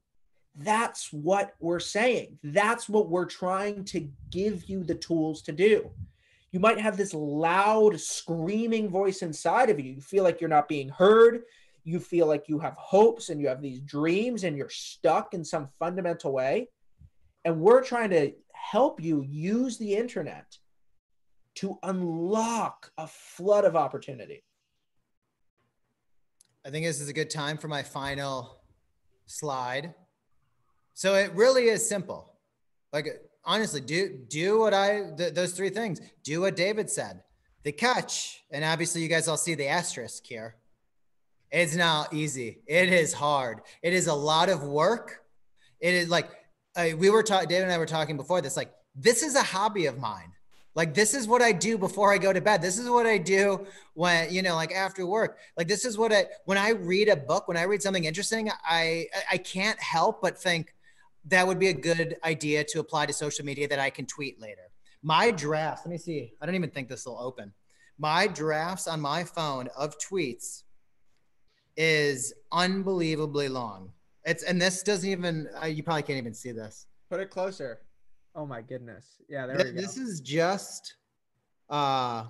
That's 0.56 1.12
what 1.12 1.54
we're 1.60 1.80
saying. 1.80 2.38
That's 2.44 2.88
what 2.88 3.10
we're 3.10 3.26
trying 3.26 3.84
to 3.86 4.08
give 4.30 4.70
you 4.70 4.84
the 4.84 4.96
tools 4.96 5.42
to 5.44 5.52
do. 5.52 5.92
You 6.52 6.60
might 6.60 6.80
have 6.80 6.96
this 6.96 7.14
loud, 7.14 8.00
screaming 8.00 8.90
voice 8.90 9.22
inside 9.22 9.70
of 9.70 9.80
you. 9.80 9.94
You 9.94 10.02
feel 10.02 10.24
like 10.24 10.40
you're 10.40 10.50
not 10.50 10.70
being 10.70 10.88
heard. 10.88 11.42
You 11.84 12.00
feel 12.00 12.28
like 12.28 12.46
you 12.48 12.60
have 12.60 12.76
hopes 12.78 13.30
and 13.30 13.42
you 13.42 13.48
have 13.48 13.62
these 13.62 13.82
dreams 13.82 14.44
and 14.44 14.56
you're 14.56 14.70
stuck 14.70 15.34
in 15.34 15.44
some 15.44 15.70
fundamental 15.80 16.32
way. 16.32 16.70
And 17.44 17.60
we're 17.60 17.84
trying 17.84 18.10
to 18.12 18.32
help 18.54 19.02
you 19.02 19.22
use 19.22 19.78
the 19.78 19.96
internet 19.96 20.58
to 21.56 21.78
unlock 21.84 22.92
a 22.98 23.08
flood 23.08 23.66
of 23.66 23.76
opportunity. 23.76 24.44
I 26.66 26.70
think 26.70 26.86
this 26.86 27.00
is 27.00 27.10
a 27.10 27.14
good 27.14 27.30
time 27.30 27.58
for 27.58 27.68
my 27.68 27.84
final 27.84 28.62
slide. 29.28 29.94
So 30.94 31.16
it 31.16 31.32
really 31.34 31.66
is 31.66 31.88
simple. 31.88 32.34
Like 32.92 33.08
honestly, 33.44 33.82
do 33.82 34.18
do 34.28 34.60
what 34.60 34.74
I 34.74 35.12
th- 35.18 35.34
those 35.34 35.54
three 35.54 35.70
things. 35.70 36.02
Do 36.24 36.42
what 36.42 36.56
David 36.56 36.90
said. 36.90 37.22
The 37.64 37.72
catch, 37.72 38.44
and 38.52 38.64
obviously 38.64 39.02
you 39.02 39.08
guys 39.08 39.28
all 39.28 39.38
see 39.38 39.56
the 39.56 39.68
asterisk 39.68 40.26
here. 40.26 40.56
It's 41.52 41.76
not 41.76 42.14
easy. 42.14 42.62
It 42.68 42.90
is 42.90 43.14
hard. 43.14 43.62
It 43.82 43.94
is 43.94 44.08
a 44.08 44.14
lot 44.14 44.50
of 44.50 44.64
work. 44.64 45.22
It 45.80 45.94
is 45.94 46.10
like 46.10 46.30
uh, 46.76 46.90
we 46.98 47.10
were 47.10 47.24
talking. 47.24 47.48
David 47.48 47.64
and 47.64 47.74
I 47.74 47.78
were 47.78 47.86
talking 47.86 48.18
before 48.18 48.42
this. 48.42 48.58
Like 48.58 48.72
this 48.96 49.24
is 49.24 49.36
a 49.36 49.44
hobby 49.44 49.86
of 49.86 50.00
mine. 50.00 50.32
Like 50.76 50.94
this 50.94 51.14
is 51.14 51.28
what 51.28 51.42
I 51.42 51.54
do 51.54 51.78
before 51.78 52.14
I 52.14 52.18
go 52.18 52.34
to 52.34 52.42
bed. 52.42 52.62
This 52.62 52.78
is 52.78 52.90
what 52.90 53.06
I 53.06 53.18
do 53.18 53.66
when 53.94 54.32
you 54.32 54.42
know, 54.42 54.56
like 54.56 54.74
after 54.74 55.06
work. 55.06 55.40
Like 55.58 55.70
this 55.70 55.86
is 55.86 55.98
what 55.98 56.12
I 56.12 56.26
when 56.44 56.58
I 56.58 56.72
read 56.72 57.08
a 57.08 57.16
book, 57.16 57.48
when 57.48 57.56
I 57.56 57.64
read 57.64 57.82
something 57.82 58.04
interesting, 58.04 58.52
I 58.64 59.08
I 59.32 59.38
can't 59.38 59.80
help 59.80 60.22
but 60.22 60.38
think 60.38 60.76
that 61.28 61.48
would 61.48 61.60
be 61.60 61.70
a 61.70 61.74
good 61.74 62.18
idea 62.24 62.64
to 62.66 62.80
apply 62.80 63.06
to 63.06 63.14
social 63.14 63.46
media 63.46 63.68
that 63.70 63.80
I 63.80 63.90
can 63.90 64.06
tweet 64.06 64.40
later. 64.40 64.70
My 65.02 65.32
drafts, 65.32 65.86
let 65.86 65.92
me 65.92 65.98
see. 65.98 66.34
I 66.42 66.46
don't 66.46 66.56
even 66.56 66.70
think 66.70 66.90
this 66.90 67.06
will 67.06 67.20
open. 67.20 67.54
My 67.98 68.28
drafts 68.28 68.88
on 68.88 69.00
my 69.00 69.24
phone 69.24 69.70
of 69.78 69.98
tweets 69.98 70.64
is 71.78 72.34
unbelievably 72.52 73.48
long. 73.48 73.92
It's 74.26 74.44
and 74.44 74.62
this 74.62 74.84
doesn't 74.84 75.10
even 75.10 75.48
uh, 75.62 75.68
you 75.68 75.84
probably 75.84 76.04
can't 76.04 76.18
even 76.18 76.34
see 76.34 76.52
this. 76.52 76.88
Put 77.10 77.22
it 77.22 77.30
closer. 77.30 77.80
Oh 78.36 78.46
my 78.46 78.62
goodness. 78.62 79.06
Yeah, 79.30 79.48
there 79.48 79.56
Th- 79.58 79.68
we 79.70 79.74
go. 79.76 79.82
This 79.82 79.98
is 79.98 80.20
just 80.22 80.96
uh 81.70 82.26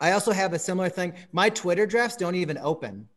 I 0.00 0.12
also 0.12 0.32
have 0.32 0.52
a 0.52 0.58
similar 0.58 0.88
thing. 0.88 1.12
My 1.32 1.48
Twitter 1.50 1.86
drafts 1.86 2.16
don't 2.16 2.34
even 2.34 2.58
open 2.58 3.08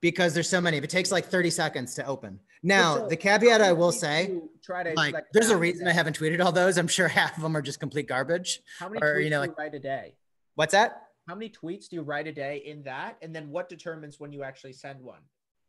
because 0.00 0.34
there's 0.34 0.48
so 0.48 0.60
many. 0.60 0.76
If 0.76 0.84
it 0.84 0.90
takes 0.90 1.12
like 1.12 1.26
30 1.26 1.50
seconds 1.50 1.94
to 1.94 2.06
open. 2.06 2.40
Now, 2.64 2.96
So, 2.96 3.08
the 3.08 3.16
caveat 3.16 3.60
I 3.60 3.72
will 3.72 3.92
say, 3.92 4.40
try 4.64 4.82
to 4.82 4.92
like, 4.94 5.14
there's 5.32 5.50
a 5.50 5.56
reason 5.56 5.86
I 5.86 5.92
haven't 5.92 6.18
tweeted 6.18 6.44
all 6.44 6.50
those. 6.52 6.78
I'm 6.78 6.88
sure 6.88 7.06
half 7.20 7.36
of 7.36 7.42
them 7.42 7.56
are 7.56 7.62
just 7.62 7.78
complete 7.80 8.08
garbage. 8.08 8.60
How 8.78 8.88
many 8.88 9.00
or, 9.02 9.16
tweets 9.16 9.24
you 9.24 9.30
know, 9.30 9.42
do 9.42 9.44
you 9.44 9.48
like- 9.50 9.58
write 9.58 9.74
a 9.74 9.78
day? 9.80 10.14
What's 10.54 10.72
that? 10.72 11.02
How 11.28 11.34
many 11.36 11.48
tweets 11.50 11.88
do 11.88 11.96
you 11.96 12.02
write 12.02 12.26
a 12.26 12.32
day 12.32 12.62
in 12.66 12.82
that? 12.82 13.16
And 13.22 13.34
then 13.34 13.48
what 13.50 13.68
determines 13.68 14.18
when 14.18 14.32
you 14.32 14.42
actually 14.42 14.72
send 14.72 15.00
one? 15.00 15.20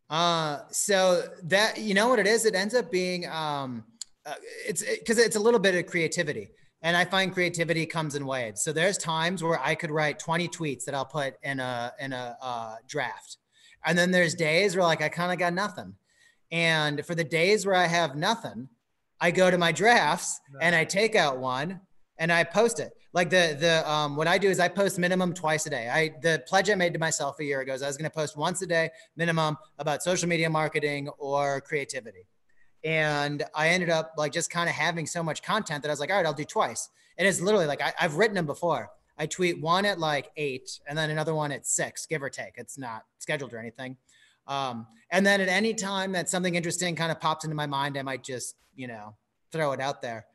Uh, 0.09 0.61
so 0.71 1.23
that 1.43 1.79
you 1.79 1.93
know 1.93 2.07
what 2.09 2.17
it 2.19 2.25
is, 2.27 2.45
it 2.45 2.55
ends 2.55 2.73
up 2.73 2.91
being 2.91 3.27
um, 3.29 3.83
uh, 4.25 4.33
it's 4.67 4.83
because 4.83 5.17
it's 5.17 5.35
a 5.35 5.39
little 5.39 5.59
bit 5.59 5.75
of 5.75 5.85
creativity, 5.85 6.49
and 6.81 6.95
I 6.95 7.05
find 7.05 7.33
creativity 7.33 7.85
comes 7.85 8.15
in 8.15 8.25
waves. 8.25 8.63
So 8.63 8.71
there's 8.71 8.97
times 8.97 9.43
where 9.43 9.59
I 9.59 9.75
could 9.75 9.91
write 9.91 10.19
20 10.19 10.47
tweets 10.47 10.85
that 10.85 10.95
I'll 10.95 11.05
put 11.05 11.35
in 11.43 11.59
a 11.59 11.93
in 11.99 12.13
a 12.13 12.37
uh, 12.41 12.75
draft, 12.87 13.37
and 13.85 13.97
then 13.97 14.11
there's 14.11 14.33
days 14.33 14.75
where 14.75 14.85
like 14.85 15.01
I 15.01 15.09
kind 15.09 15.31
of 15.31 15.39
got 15.39 15.53
nothing, 15.53 15.95
and 16.51 17.05
for 17.05 17.15
the 17.15 17.23
days 17.23 17.65
where 17.65 17.75
I 17.75 17.87
have 17.87 18.15
nothing, 18.15 18.69
I 19.19 19.31
go 19.31 19.49
to 19.49 19.57
my 19.57 19.71
drafts 19.71 20.39
and 20.59 20.75
I 20.75 20.83
take 20.83 21.15
out 21.15 21.37
one 21.37 21.79
and 22.17 22.31
I 22.31 22.43
post 22.43 22.79
it. 22.79 22.91
Like 23.13 23.29
the 23.29 23.55
the 23.59 23.89
um, 23.89 24.15
what 24.15 24.27
I 24.27 24.37
do 24.37 24.49
is 24.49 24.59
I 24.59 24.67
post 24.67 24.99
minimum 24.99 25.33
twice 25.33 25.65
a 25.65 25.69
day. 25.69 25.89
I 25.89 26.11
the 26.21 26.43
pledge 26.47 26.69
I 26.69 26.75
made 26.75 26.93
to 26.93 26.99
myself 26.99 27.39
a 27.39 27.43
year 27.43 27.61
ago 27.61 27.73
is 27.73 27.81
I 27.81 27.87
was 27.87 27.97
going 27.97 28.09
to 28.09 28.15
post 28.15 28.35
once 28.37 28.61
a 28.61 28.67
day 28.67 28.89
minimum 29.15 29.57
about 29.79 30.03
social 30.03 30.27
media 30.27 30.49
marketing 30.49 31.09
or 31.17 31.61
creativity. 31.61 32.27
And 32.83 33.43
I 33.55 33.69
ended 33.69 33.89
up 33.89 34.13
like 34.17 34.31
just 34.31 34.49
kind 34.49 34.69
of 34.69 34.75
having 34.75 35.05
so 35.05 35.23
much 35.23 35.41
content 35.41 35.83
that 35.83 35.89
I 35.89 35.91
was 35.91 35.99
like, 35.99 36.09
all 36.09 36.17
right, 36.17 36.25
I'll 36.25 36.33
do 36.33 36.43
twice. 36.43 36.89
And 37.17 37.27
it's 37.27 37.41
literally 37.41 37.65
like 37.65 37.81
I, 37.81 37.93
I've 37.99 38.15
written 38.15 38.35
them 38.35 38.45
before. 38.45 38.89
I 39.17 39.25
tweet 39.27 39.61
one 39.61 39.85
at 39.85 39.99
like 39.99 40.31
eight 40.37 40.79
and 40.87 40.97
then 40.97 41.09
another 41.09 41.35
one 41.35 41.51
at 41.51 41.65
six, 41.65 42.05
give 42.05 42.23
or 42.23 42.29
take. 42.29 42.53
It's 42.57 42.77
not 42.77 43.03
scheduled 43.19 43.53
or 43.53 43.59
anything. 43.59 43.95
Um, 44.47 44.87
and 45.11 45.25
then 45.25 45.39
at 45.39 45.47
any 45.47 45.73
time 45.73 46.11
that 46.13 46.29
something 46.29 46.55
interesting 46.55 46.95
kind 46.95 47.11
of 47.11 47.19
pops 47.19 47.45
into 47.45 47.55
my 47.55 47.67
mind, 47.67 47.97
I 47.97 48.01
might 48.01 48.23
just, 48.23 48.55
you 48.75 48.87
know, 48.87 49.15
throw 49.51 49.71
it 49.71 49.79
out 49.79 50.01
there. 50.01 50.25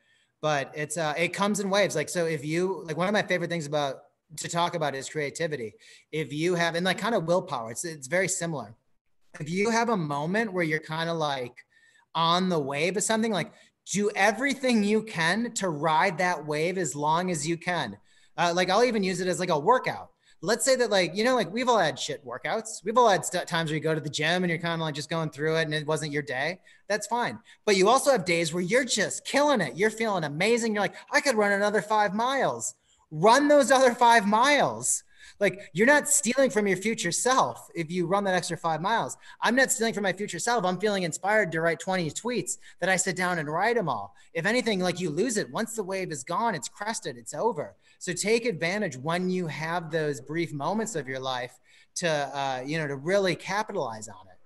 But 0.41 0.71
it's 0.73 0.97
uh 0.97 1.13
it 1.17 1.29
comes 1.29 1.59
in 1.59 1.69
waves. 1.69 1.95
Like 1.95 2.09
so 2.09 2.25
if 2.25 2.45
you 2.45 2.83
like 2.85 2.95
one 2.95 3.07
of 3.07 3.13
my 3.13 3.21
favorite 3.21 3.49
things 3.49 3.65
about 3.65 4.03
to 4.37 4.47
talk 4.47 4.75
about 4.75 4.95
is 4.95 5.09
creativity. 5.09 5.73
If 6.11 6.31
you 6.31 6.55
have 6.55 6.75
and 6.75 6.85
like 6.85 6.97
kind 6.97 7.13
of 7.13 7.25
willpower, 7.25 7.71
it's 7.71 7.83
it's 7.83 8.07
very 8.07 8.29
similar. 8.29 8.73
If 9.39 9.49
you 9.49 9.69
have 9.69 9.89
a 9.89 9.97
moment 9.97 10.53
where 10.53 10.63
you're 10.63 10.79
kind 10.79 11.09
of 11.09 11.17
like 11.17 11.65
on 12.15 12.49
the 12.49 12.59
wave 12.59 12.97
of 12.97 13.03
something, 13.03 13.31
like 13.31 13.51
do 13.91 14.11
everything 14.15 14.83
you 14.83 15.03
can 15.03 15.51
to 15.53 15.69
ride 15.69 16.17
that 16.19 16.45
wave 16.45 16.77
as 16.77 16.95
long 16.95 17.31
as 17.31 17.47
you 17.47 17.57
can. 17.57 17.97
Uh, 18.37 18.53
like 18.55 18.69
I'll 18.69 18.83
even 18.83 19.03
use 19.03 19.19
it 19.19 19.27
as 19.27 19.39
like 19.39 19.49
a 19.49 19.59
workout. 19.59 20.09
Let's 20.41 20.63
say 20.63 20.77
that 20.77 20.89
like 20.89 21.15
you 21.15 21.23
know 21.23 21.35
like 21.35 21.51
we've 21.51 21.67
all 21.67 21.79
had 21.79 21.99
shit 21.99 22.25
workouts. 22.25 22.83
We've 22.83 22.97
all 22.97 23.09
had 23.09 23.25
st- 23.25 23.47
times 23.47 23.69
where 23.69 23.75
you 23.75 23.83
go 23.83 23.95
to 23.95 23.99
the 23.99 24.09
gym 24.09 24.43
and 24.43 24.49
you're 24.49 24.59
kind 24.59 24.75
of 24.75 24.85
like 24.85 24.95
just 24.95 25.09
going 25.09 25.31
through 25.31 25.57
it 25.57 25.63
and 25.63 25.73
it 25.73 25.87
wasn't 25.87 26.13
your 26.13 26.21
day. 26.21 26.59
That's 26.87 27.07
fine. 27.07 27.39
But 27.65 27.75
you 27.75 27.89
also 27.89 28.11
have 28.11 28.23
days 28.25 28.53
where 28.53 28.63
you're 28.63 28.85
just 28.85 29.25
killing 29.25 29.59
it. 29.59 29.75
You're 29.75 29.89
feeling 29.89 30.23
amazing. 30.23 30.73
You're 30.73 30.83
like 30.83 30.95
I 31.11 31.19
could 31.19 31.35
run 31.35 31.51
another 31.51 31.81
five 31.81 32.13
miles. 32.13 32.75
Run 33.11 33.47
those 33.47 33.71
other 33.71 33.93
five 33.93 34.25
miles. 34.25 35.03
Like 35.39 35.69
you're 35.73 35.87
not 35.87 36.07
stealing 36.07 36.49
from 36.49 36.67
your 36.67 36.77
future 36.77 37.11
self 37.11 37.69
if 37.73 37.89
you 37.89 38.05
run 38.05 38.23
that 38.25 38.33
extra 38.33 38.57
five 38.57 38.81
miles. 38.81 39.17
I'm 39.41 39.55
not 39.55 39.71
stealing 39.71 39.93
from 39.93 40.03
my 40.03 40.13
future 40.13 40.39
self. 40.39 40.65
I'm 40.65 40.79
feeling 40.79 41.03
inspired 41.03 41.51
to 41.53 41.61
write 41.61 41.79
20 41.79 42.09
tweets 42.11 42.57
that 42.79 42.89
I 42.89 42.95
sit 42.95 43.15
down 43.15 43.39
and 43.39 43.47
write 43.47 43.75
them 43.75 43.87
all. 43.87 44.13
If 44.33 44.45
anything, 44.45 44.79
like 44.79 44.99
you 44.99 45.09
lose 45.09 45.37
it. 45.37 45.49
Once 45.51 45.75
the 45.75 45.83
wave 45.83 46.11
is 46.11 46.23
gone, 46.23 46.55
it's 46.55 46.67
crested, 46.67 47.17
it's 47.17 47.33
over. 47.33 47.75
So 47.99 48.13
take 48.13 48.45
advantage 48.45 48.97
when 48.97 49.29
you 49.29 49.47
have 49.47 49.91
those 49.91 50.21
brief 50.21 50.53
moments 50.53 50.95
of 50.95 51.07
your 51.07 51.19
life 51.19 51.59
to, 51.95 52.09
uh, 52.09 52.63
you 52.65 52.77
know, 52.77 52.87
to 52.87 52.95
really 52.95 53.35
capitalize 53.35 54.07
on 54.07 54.27
it. 54.27 54.37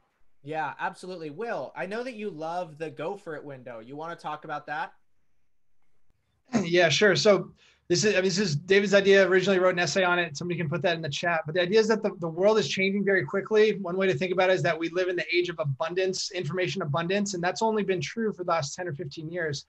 Yeah, 0.44 0.74
absolutely. 0.80 1.30
Will, 1.30 1.72
I 1.76 1.86
know 1.86 2.04
that 2.04 2.16
you 2.16 2.30
love 2.30 2.78
the 2.78 2.90
go 2.90 3.16
for 3.16 3.36
it 3.36 3.44
window. 3.44 3.80
You 3.80 3.96
want 3.96 4.18
to 4.18 4.22
talk 4.22 4.44
about 4.44 4.68
that? 4.68 4.94
yeah, 6.64 6.90
sure. 6.90 7.16
So 7.16 7.52
this 7.88 8.06
is, 8.06 8.14
I 8.14 8.18
mean, 8.18 8.26
this 8.26 8.40
is 8.40 8.56
David's 8.56 8.94
idea. 8.94 9.28
Originally 9.28 9.60
wrote 9.60 9.74
an 9.74 9.80
essay 9.80 10.04
on 10.04 10.18
it. 10.20 10.38
Somebody 10.38 10.58
can 10.58 10.70
put 10.70 10.82
that 10.84 10.96
in 10.96 11.02
the 11.02 11.10
chat. 11.10 11.42
But 11.46 11.56
the 11.56 11.62
idea 11.62 11.80
is 11.80 11.88
that 11.90 12.02
the, 12.02 12.12
the 12.20 12.28
world 12.28 12.58
is 12.58 12.68
changing 12.68 13.04
very 13.04 13.26
quickly. 13.26 13.78
One 13.80 13.98
way 13.98 14.08
to 14.08 14.14
think 14.14 14.32
about 14.32 14.50
it 14.50 14.54
is 14.54 14.64
that 14.64 14.78
we 14.78 14.90
live 14.90 15.10
in 15.10 15.16
the 15.16 15.26
age 15.36 15.50
of 15.50 15.60
abundance, 15.60 16.32
information 16.32 16.82
abundance, 16.82 17.34
and 17.34 17.44
that's 17.44 17.62
only 17.62 17.84
been 17.84 18.02
true 18.02 18.32
for 18.34 18.44
the 18.44 18.52
last 18.52 18.76
10 18.76 18.88
or 18.88 18.94
15 18.94 19.30
years. 19.30 19.66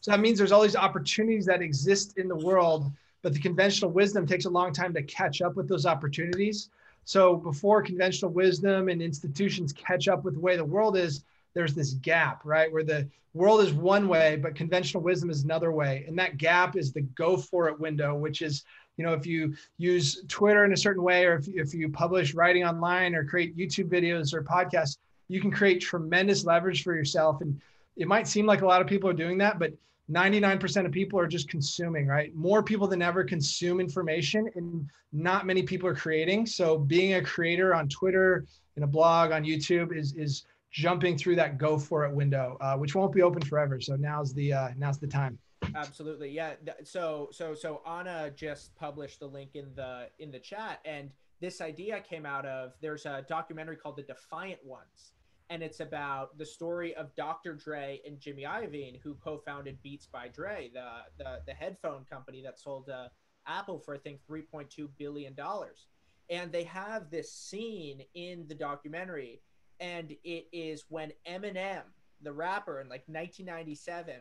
So 0.00 0.10
that 0.10 0.20
means 0.20 0.38
there's 0.38 0.52
all 0.52 0.62
these 0.62 0.76
opportunities 0.76 1.44
that 1.46 1.60
exist 1.60 2.16
in 2.16 2.28
the 2.28 2.36
world 2.36 2.90
but 3.22 3.34
the 3.34 3.40
conventional 3.40 3.90
wisdom 3.90 4.26
takes 4.26 4.44
a 4.44 4.50
long 4.50 4.72
time 4.72 4.94
to 4.94 5.02
catch 5.02 5.42
up 5.42 5.56
with 5.56 5.68
those 5.68 5.86
opportunities. 5.86 6.70
So 7.04 7.36
before 7.36 7.82
conventional 7.82 8.30
wisdom 8.30 8.88
and 8.88 9.02
institutions 9.02 9.72
catch 9.72 10.08
up 10.08 10.24
with 10.24 10.34
the 10.34 10.40
way 10.40 10.56
the 10.56 10.64
world 10.64 10.96
is, 10.96 11.24
there's 11.54 11.74
this 11.74 11.94
gap, 11.94 12.42
right? 12.44 12.72
Where 12.72 12.84
the 12.84 13.08
world 13.34 13.60
is 13.60 13.72
one 13.72 14.08
way, 14.08 14.36
but 14.36 14.54
conventional 14.54 15.02
wisdom 15.02 15.30
is 15.30 15.44
another 15.44 15.72
way. 15.72 16.04
And 16.06 16.18
that 16.18 16.36
gap 16.36 16.76
is 16.76 16.92
the 16.92 17.02
go 17.02 17.36
for 17.36 17.68
it 17.68 17.78
window, 17.78 18.14
which 18.14 18.42
is, 18.42 18.64
you 18.96 19.04
know, 19.04 19.12
if 19.12 19.26
you 19.26 19.54
use 19.78 20.22
Twitter 20.28 20.64
in 20.64 20.72
a 20.72 20.76
certain 20.76 21.02
way, 21.02 21.24
or 21.24 21.36
if, 21.36 21.48
if 21.48 21.74
you 21.74 21.88
publish 21.88 22.34
writing 22.34 22.64
online 22.64 23.14
or 23.14 23.24
create 23.24 23.56
YouTube 23.56 23.88
videos 23.88 24.34
or 24.34 24.42
podcasts, 24.42 24.98
you 25.28 25.40
can 25.40 25.50
create 25.50 25.80
tremendous 25.80 26.44
leverage 26.44 26.82
for 26.82 26.94
yourself. 26.94 27.40
And 27.40 27.60
it 27.96 28.08
might 28.08 28.26
seem 28.26 28.46
like 28.46 28.62
a 28.62 28.66
lot 28.66 28.80
of 28.80 28.86
people 28.86 29.08
are 29.08 29.14
doing 29.14 29.38
that, 29.38 29.58
but 29.58 29.72
99% 30.10 30.86
of 30.86 30.90
people 30.90 31.20
are 31.20 31.28
just 31.28 31.48
consuming, 31.48 32.06
right? 32.06 32.34
More 32.34 32.64
people 32.64 32.88
than 32.88 33.00
ever 33.00 33.22
consume 33.22 33.78
information 33.78 34.50
and 34.56 34.88
not 35.12 35.46
many 35.46 35.62
people 35.62 35.88
are 35.88 35.94
creating. 35.94 36.46
So 36.46 36.78
being 36.78 37.14
a 37.14 37.22
creator 37.22 37.74
on 37.74 37.88
Twitter, 37.88 38.44
in 38.76 38.82
a 38.82 38.86
blog, 38.86 39.30
on 39.30 39.44
YouTube 39.44 39.96
is, 39.96 40.14
is 40.14 40.44
jumping 40.70 41.16
through 41.18 41.36
that 41.36 41.58
go 41.58 41.78
for 41.78 42.04
it 42.04 42.12
window, 42.14 42.56
uh, 42.60 42.76
which 42.76 42.94
won't 42.94 43.12
be 43.12 43.22
open 43.22 43.42
forever. 43.42 43.80
So 43.80 43.96
now's 43.96 44.32
the, 44.32 44.52
uh, 44.52 44.68
now's 44.76 44.98
the 44.98 45.06
time. 45.06 45.38
Absolutely. 45.74 46.30
Yeah. 46.30 46.54
So, 46.84 47.28
so, 47.32 47.54
so 47.54 47.82
Anna 47.86 48.30
just 48.34 48.74
published 48.76 49.20
the 49.20 49.26
link 49.26 49.50
in 49.54 49.74
the, 49.74 50.08
in 50.18 50.30
the 50.30 50.38
chat 50.38 50.80
and 50.84 51.10
this 51.40 51.60
idea 51.60 52.00
came 52.00 52.26
out 52.26 52.44
of, 52.44 52.72
there's 52.80 53.06
a 53.06 53.24
documentary 53.28 53.76
called 53.76 53.96
The 53.96 54.02
Defiant 54.02 54.64
Ones 54.64 55.12
and 55.50 55.64
it's 55.64 55.80
about 55.80 56.38
the 56.38 56.46
story 56.46 56.94
of 56.94 57.14
Dr. 57.16 57.54
Dre 57.54 58.00
and 58.06 58.20
Jimmy 58.20 58.44
Iovine, 58.44 59.00
who 59.02 59.14
co-founded 59.16 59.82
Beats 59.82 60.06
by 60.06 60.28
Dre, 60.28 60.70
the 60.72 60.86
the, 61.18 61.40
the 61.46 61.52
headphone 61.52 62.04
company 62.08 62.40
that 62.42 62.58
sold 62.58 62.88
uh, 62.88 63.08
Apple 63.46 63.80
for 63.80 63.94
I 63.94 63.98
think 63.98 64.20
3.2 64.30 64.88
billion 64.96 65.34
dollars. 65.34 65.88
And 66.30 66.52
they 66.52 66.62
have 66.64 67.10
this 67.10 67.32
scene 67.32 68.02
in 68.14 68.46
the 68.46 68.54
documentary, 68.54 69.42
and 69.80 70.14
it 70.24 70.46
is 70.52 70.84
when 70.88 71.12
Eminem, 71.28 71.82
the 72.22 72.32
rapper, 72.32 72.80
in 72.80 72.88
like 72.88 73.04
1997, 73.06 74.14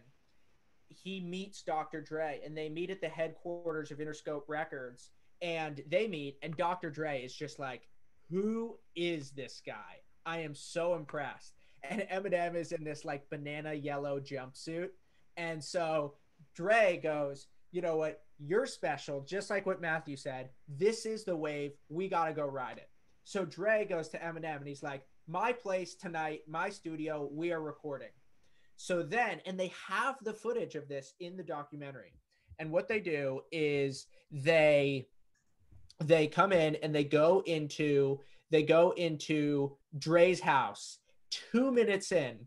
he 0.87 1.19
meets 1.19 1.61
Dr. 1.61 2.01
Dre, 2.01 2.41
and 2.43 2.57
they 2.57 2.69
meet 2.69 2.89
at 2.89 3.01
the 3.01 3.09
headquarters 3.09 3.91
of 3.91 3.99
Interscope 3.99 4.43
Records, 4.47 5.11
and 5.41 5.81
they 5.89 6.07
meet, 6.07 6.37
and 6.41 6.57
Dr. 6.57 6.89
Dre 6.89 7.21
is 7.23 7.35
just 7.35 7.59
like, 7.59 7.87
"Who 8.29 8.77
is 8.95 9.31
this 9.31 9.61
guy?" 9.65 10.01
I 10.25 10.39
am 10.39 10.55
so 10.55 10.95
impressed. 10.95 11.53
And 11.83 12.01
Eminem 12.11 12.55
is 12.55 12.71
in 12.71 12.83
this 12.83 13.05
like 13.05 13.29
banana 13.29 13.73
yellow 13.73 14.19
jumpsuit. 14.19 14.89
And 15.37 15.63
so 15.63 16.15
Dre 16.53 16.99
goes, 17.01 17.47
you 17.71 17.81
know 17.81 17.97
what? 17.97 18.23
You're 18.37 18.65
special, 18.65 19.21
just 19.21 19.49
like 19.49 19.65
what 19.65 19.81
Matthew 19.81 20.15
said. 20.15 20.49
This 20.67 21.05
is 21.05 21.23
the 21.23 21.35
wave. 21.35 21.73
We 21.89 22.07
got 22.07 22.25
to 22.25 22.33
go 22.33 22.45
ride 22.45 22.77
it. 22.77 22.89
So 23.23 23.45
Dre 23.45 23.85
goes 23.85 24.09
to 24.09 24.19
Eminem 24.19 24.57
and 24.57 24.67
he's 24.67 24.83
like, 24.83 25.05
my 25.29 25.53
place 25.53 25.93
tonight, 25.93 26.41
my 26.47 26.69
studio, 26.69 27.29
we 27.31 27.51
are 27.51 27.61
recording. 27.61 28.09
So 28.77 29.03
then, 29.03 29.41
and 29.45 29.59
they 29.59 29.71
have 29.87 30.15
the 30.23 30.33
footage 30.33 30.75
of 30.75 30.87
this 30.87 31.13
in 31.19 31.37
the 31.37 31.43
documentary. 31.43 32.13
And 32.57 32.71
what 32.71 32.87
they 32.87 32.99
do 32.99 33.41
is 33.51 34.07
they 34.31 35.07
they 36.01 36.27
come 36.27 36.51
in 36.51 36.75
and 36.77 36.95
they 36.95 37.03
go 37.03 37.43
into 37.45 38.19
they 38.49 38.63
go 38.63 38.91
into 38.91 39.77
Dre's 39.97 40.39
house. 40.39 40.97
Two 41.29 41.71
minutes 41.71 42.11
in, 42.11 42.39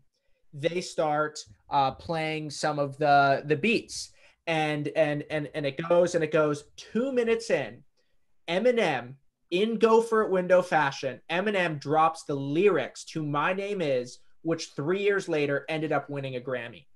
they 0.53 0.81
start 0.81 1.39
uh, 1.69 1.91
playing 1.91 2.49
some 2.49 2.79
of 2.79 2.97
the 2.97 3.43
the 3.45 3.55
beats, 3.55 4.11
and 4.45 4.89
and 4.89 5.23
and 5.29 5.49
and 5.55 5.65
it 5.65 5.77
goes 5.87 6.15
and 6.15 6.23
it 6.23 6.31
goes. 6.33 6.65
Two 6.75 7.13
minutes 7.13 7.49
in, 7.49 7.83
Eminem 8.49 9.15
in 9.53 9.77
go 9.77 10.01
for 10.01 10.23
it 10.23 10.31
window 10.31 10.63
fashion, 10.63 11.21
Eminem 11.29 11.79
drops 11.79 12.23
the 12.23 12.33
lyrics 12.35 13.05
to 13.05 13.23
"My 13.23 13.53
Name 13.53 13.81
Is," 13.83 14.17
which 14.41 14.71
three 14.71 15.03
years 15.03 15.29
later 15.29 15.63
ended 15.69 15.91
up 15.91 16.09
winning 16.09 16.35
a 16.35 16.41
Grammy. 16.41 16.87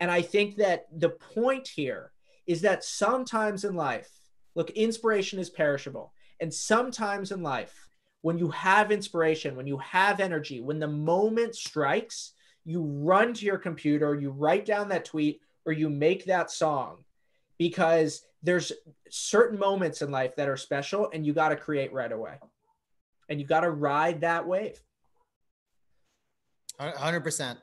And 0.00 0.10
I 0.10 0.20
think 0.20 0.56
that 0.56 0.86
the 0.92 1.10
point 1.10 1.68
here 1.68 2.10
is 2.48 2.62
that 2.62 2.82
sometimes 2.82 3.64
in 3.64 3.76
life, 3.76 4.10
look, 4.56 4.70
inspiration 4.70 5.38
is 5.38 5.50
perishable, 5.50 6.12
and 6.40 6.52
sometimes 6.52 7.30
in 7.30 7.44
life 7.44 7.88
when 8.22 8.38
you 8.38 8.50
have 8.50 8.90
inspiration, 8.90 9.54
when 9.54 9.68
you 9.68 9.78
have 9.78 10.18
energy, 10.18 10.60
when 10.60 10.80
the 10.80 10.88
moment 10.88 11.54
strikes, 11.54 12.32
you 12.64 12.82
run 12.82 13.32
to 13.34 13.46
your 13.46 13.56
computer, 13.56 14.16
you 14.16 14.30
write 14.30 14.66
down 14.66 14.88
that 14.88 15.04
tweet, 15.04 15.40
or 15.64 15.72
you 15.72 15.88
make 15.88 16.24
that 16.24 16.50
song 16.50 17.04
because 17.56 18.22
there's 18.42 18.72
certain 19.10 19.58
moments 19.58 20.02
in 20.02 20.10
life 20.10 20.36
that 20.36 20.48
are 20.48 20.56
special 20.56 21.10
and 21.12 21.26
you 21.26 21.32
got 21.32 21.50
to 21.50 21.56
create 21.56 21.92
right 21.92 22.10
away. 22.10 22.38
And 23.28 23.40
you 23.40 23.46
got 23.46 23.60
to 23.60 23.70
ride 23.70 24.22
that 24.22 24.46
wave. 24.46 24.80
100%. 26.80 27.56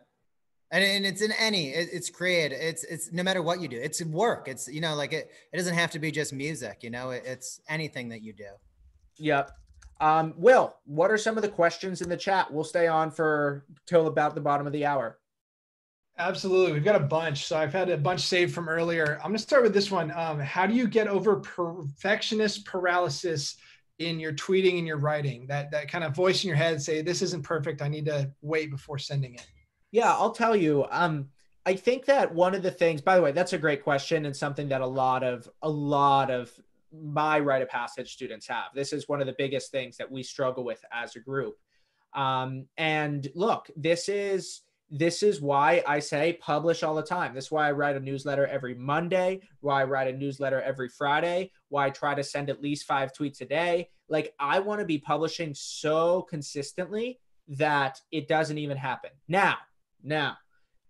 And, 0.70 0.84
and 0.84 1.06
it's 1.06 1.22
in 1.22 1.32
any 1.32 1.70
it, 1.70 1.88
it's 1.94 2.10
created 2.10 2.58
it's 2.60 2.84
it's 2.84 3.14
no 3.14 3.24
matter 3.24 3.42
what 3.42 3.62
you 3.62 3.70
do 3.70 3.80
it's 3.80 4.04
work 4.04 4.50
it's 4.50 4.68
you 4.68 4.82
know 4.82 4.96
like 4.96 5.14
it 5.14 5.32
it 5.54 5.56
doesn't 5.56 5.76
have 5.76 5.92
to 5.92 6.00
be 6.00 6.12
just 6.12 6.34
music 6.34 6.80
you 6.82 6.90
know 6.90 7.12
it, 7.12 7.24
it's 7.26 7.62
anything 7.70 8.10
that 8.10 8.22
you 8.22 8.34
do 8.34 8.50
yep 9.18 9.52
um, 10.00 10.34
Will, 10.38 10.76
what 10.86 11.12
are 11.12 11.18
some 11.18 11.38
of 11.38 11.42
the 11.42 11.50
questions 11.50 12.02
in 12.02 12.10
the 12.10 12.18
chat? 12.18 12.52
We'll 12.52 12.64
stay 12.64 12.88
on 12.88 13.12
for 13.12 13.66
till 13.86 14.08
about 14.08 14.36
the 14.36 14.42
bottom 14.42 14.68
of 14.68 14.74
the 14.74 14.86
hour. 14.86 15.18
Absolutely. 16.20 16.74
We've 16.74 16.84
got 16.84 16.96
a 16.96 17.00
bunch. 17.00 17.46
So 17.46 17.58
I've 17.58 17.74
had 17.74 17.90
a 17.90 17.98
bunch 17.98 18.22
saved 18.22 18.54
from 18.54 18.68
earlier. 18.68 19.18
I'm 19.18 19.30
going 19.30 19.36
to 19.36 19.40
start 19.40 19.64
with 19.64 19.74
this 19.74 19.92
one. 19.92 20.12
Um, 20.12 20.40
how 20.40 20.66
do 20.66 20.74
you 20.74 20.88
get 20.88 21.08
over 21.08 21.36
perfectionist 21.38 22.66
paralysis 22.66 23.58
in 24.00 24.20
your 24.20 24.34
tweeting 24.34 24.80
and 24.80 24.88
your 24.88 24.98
writing? 24.98 25.46
That, 25.48 25.70
that 25.72 25.92
kind 25.92 26.04
of 26.04 26.16
voice 26.16 26.44
in 26.44 26.48
your 26.48 26.58
head 26.58 26.82
say, 26.82 27.02
this 27.04 27.22
isn't 27.22 27.44
perfect. 27.44 27.82
I 27.84 27.88
need 27.88 28.06
to 28.06 28.32
wait 28.42 28.72
before 28.72 28.98
sending 28.98 29.36
it. 29.36 29.46
Yeah, 29.92 30.12
I'll 30.12 30.32
tell 30.32 30.56
you. 30.56 30.86
Um, 30.90 31.30
I 31.68 31.76
think 31.76 32.06
that 32.06 32.34
one 32.34 32.56
of 32.56 32.64
the 32.64 32.72
things, 32.72 33.02
by 33.02 33.16
the 33.16 33.22
way, 33.22 33.32
that's 33.32 33.54
a 33.54 33.58
great 33.58 33.84
question 33.84 34.26
and 34.26 34.36
something 34.36 34.70
that 34.70 34.82
a 34.82 34.88
lot 34.88 35.24
of 35.24 35.48
a 35.62 35.70
lot 35.70 36.32
of 36.32 36.52
my 36.92 37.40
Write 37.40 37.62
of 37.62 37.70
Passage 37.70 38.14
students 38.14 38.48
have. 38.48 38.68
This 38.74 38.94
is 38.94 39.08
one 39.08 39.20
of 39.20 39.28
the 39.28 39.36
biggest 39.38 39.70
things 39.70 39.98
that 39.98 40.10
we 40.10 40.24
struggle 40.24 40.64
with 40.64 40.84
as 40.92 41.16
a 41.16 41.20
group. 41.20 41.58
Um, 42.14 42.66
and 42.78 43.30
look, 43.36 43.70
this 43.76 44.08
is 44.08 44.62
this 44.90 45.22
is 45.22 45.42
why 45.42 45.84
I 45.86 46.00
say 46.00 46.38
publish 46.42 46.84
all 46.84 46.96
the 46.96 47.04
time. 47.04 47.34
This 47.34 47.46
is 47.46 47.52
why 47.52 47.68
I 47.68 47.72
write 47.74 47.96
a 47.96 48.00
newsletter 48.00 48.48
every 48.48 48.74
Monday, 48.74 49.42
why 49.60 49.82
I 49.82 49.86
write 49.86 50.14
a 50.14 50.18
newsletter 50.18 50.62
every 50.62 50.88
Friday, 50.90 51.52
why 51.70 51.88
I 51.88 51.90
try 51.90 52.16
to 52.16 52.24
send 52.24 52.50
at 52.50 52.62
least 52.62 52.86
five 52.86 53.12
tweets 53.12 53.42
a 53.42 53.46
day. 53.46 53.90
Like 54.08 54.34
I 54.40 54.60
want 54.60 54.80
to 54.80 54.86
be 54.86 54.98
publishing 54.98 55.54
so 55.54 56.22
consistently 56.24 57.20
that 57.50 58.00
it 58.12 58.28
doesn't 58.28 58.58
even 58.58 58.78
happen. 58.78 59.12
Now, 59.28 59.58
now, 60.04 60.38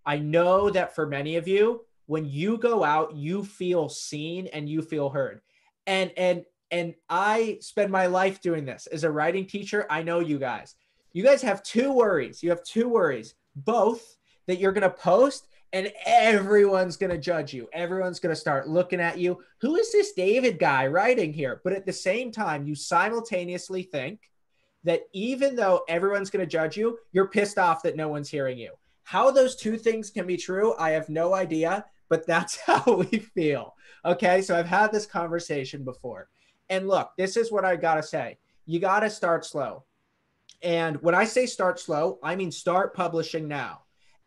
I 0.06 0.20
know 0.20 0.70
that 0.70 0.96
for 0.96 1.08
many 1.08 1.36
of 1.36 1.48
you, 1.48 1.86
when 2.06 2.26
you 2.26 2.58
go 2.58 2.84
out, 2.84 3.16
you 3.16 3.44
feel 3.44 3.90
seen 3.90 4.48
and 4.48 4.70
you 4.70 4.82
feel 4.82 5.10
heard 5.10 5.42
and 5.88 6.12
and 6.18 6.44
and 6.70 6.94
I 7.10 7.58
spend 7.62 7.92
my 7.92 8.08
life 8.08 8.42
doing 8.42 8.66
this 8.66 8.88
as 8.88 9.06
a 9.06 9.12
writing 9.12 9.46
teacher. 9.46 9.88
I 9.90 10.04
know 10.04 10.20
you 10.20 10.38
guys. 10.38 10.76
You 11.14 11.24
guys 11.24 11.42
have 11.42 11.64
two 11.64 11.94
worries. 11.94 12.44
You 12.44 12.50
have 12.50 12.64
two 12.64 12.90
worries. 12.90 13.34
Both 13.66 14.18
that 14.48 14.60
you're 14.60 14.72
going 14.72 14.84
to 14.84 14.90
post 14.90 15.48
and 15.74 15.92
everyone's 16.06 16.96
going 16.96 17.10
to 17.10 17.18
judge 17.18 17.54
you. 17.54 17.68
Everyone's 17.74 18.20
going 18.20 18.34
to 18.34 18.40
start 18.40 18.70
looking 18.70 19.02
at 19.02 19.18
you. 19.18 19.40
Who 19.60 19.76
is 19.76 19.92
this 19.92 20.14
David 20.14 20.60
guy 20.60 20.88
writing 20.88 21.34
here? 21.34 21.62
But 21.64 21.74
at 21.74 21.86
the 21.86 21.94
same 21.94 22.32
time, 22.32 22.66
you 22.66 22.76
simultaneously 22.76 23.84
think 23.84 24.30
that 24.84 25.02
even 25.12 25.56
though 25.56 25.82
everyone's 25.90 26.30
going 26.30 26.46
to 26.46 26.50
judge 26.50 26.78
you, 26.78 26.98
you're 27.12 27.28
pissed 27.28 27.58
off 27.58 27.84
that 27.84 27.98
no 27.98 28.08
one's 28.08 28.30
hearing 28.30 28.58
you. 28.58 28.72
How 29.04 29.32
those 29.32 29.56
two 29.56 29.78
things 29.78 30.10
can 30.10 30.26
be 30.26 30.38
true, 30.38 30.74
I 30.78 30.92
have 30.92 31.10
no 31.10 31.34
idea, 31.34 31.86
but 32.10 32.26
that's 32.26 32.58
how 32.66 32.84
we 33.12 33.20
feel. 33.20 33.76
Okay. 34.06 34.42
So 34.42 34.58
I've 34.58 34.68
had 34.68 34.92
this 34.92 35.06
conversation 35.06 35.84
before. 35.84 36.30
And 36.70 36.88
look, 36.88 37.12
this 37.18 37.38
is 37.38 37.52
what 37.52 37.66
I 37.66 37.76
got 37.76 37.96
to 37.96 38.04
say 38.04 38.38
you 38.66 38.80
got 38.80 39.00
to 39.00 39.10
start 39.10 39.46
slow. 39.46 39.86
And 40.62 41.02
when 41.02 41.16
I 41.16 41.26
say 41.26 41.46
start 41.46 41.80
slow, 41.80 42.20
I 42.24 42.36
mean 42.36 42.52
start 42.52 42.96
publishing 42.96 43.48
now. 43.48 43.82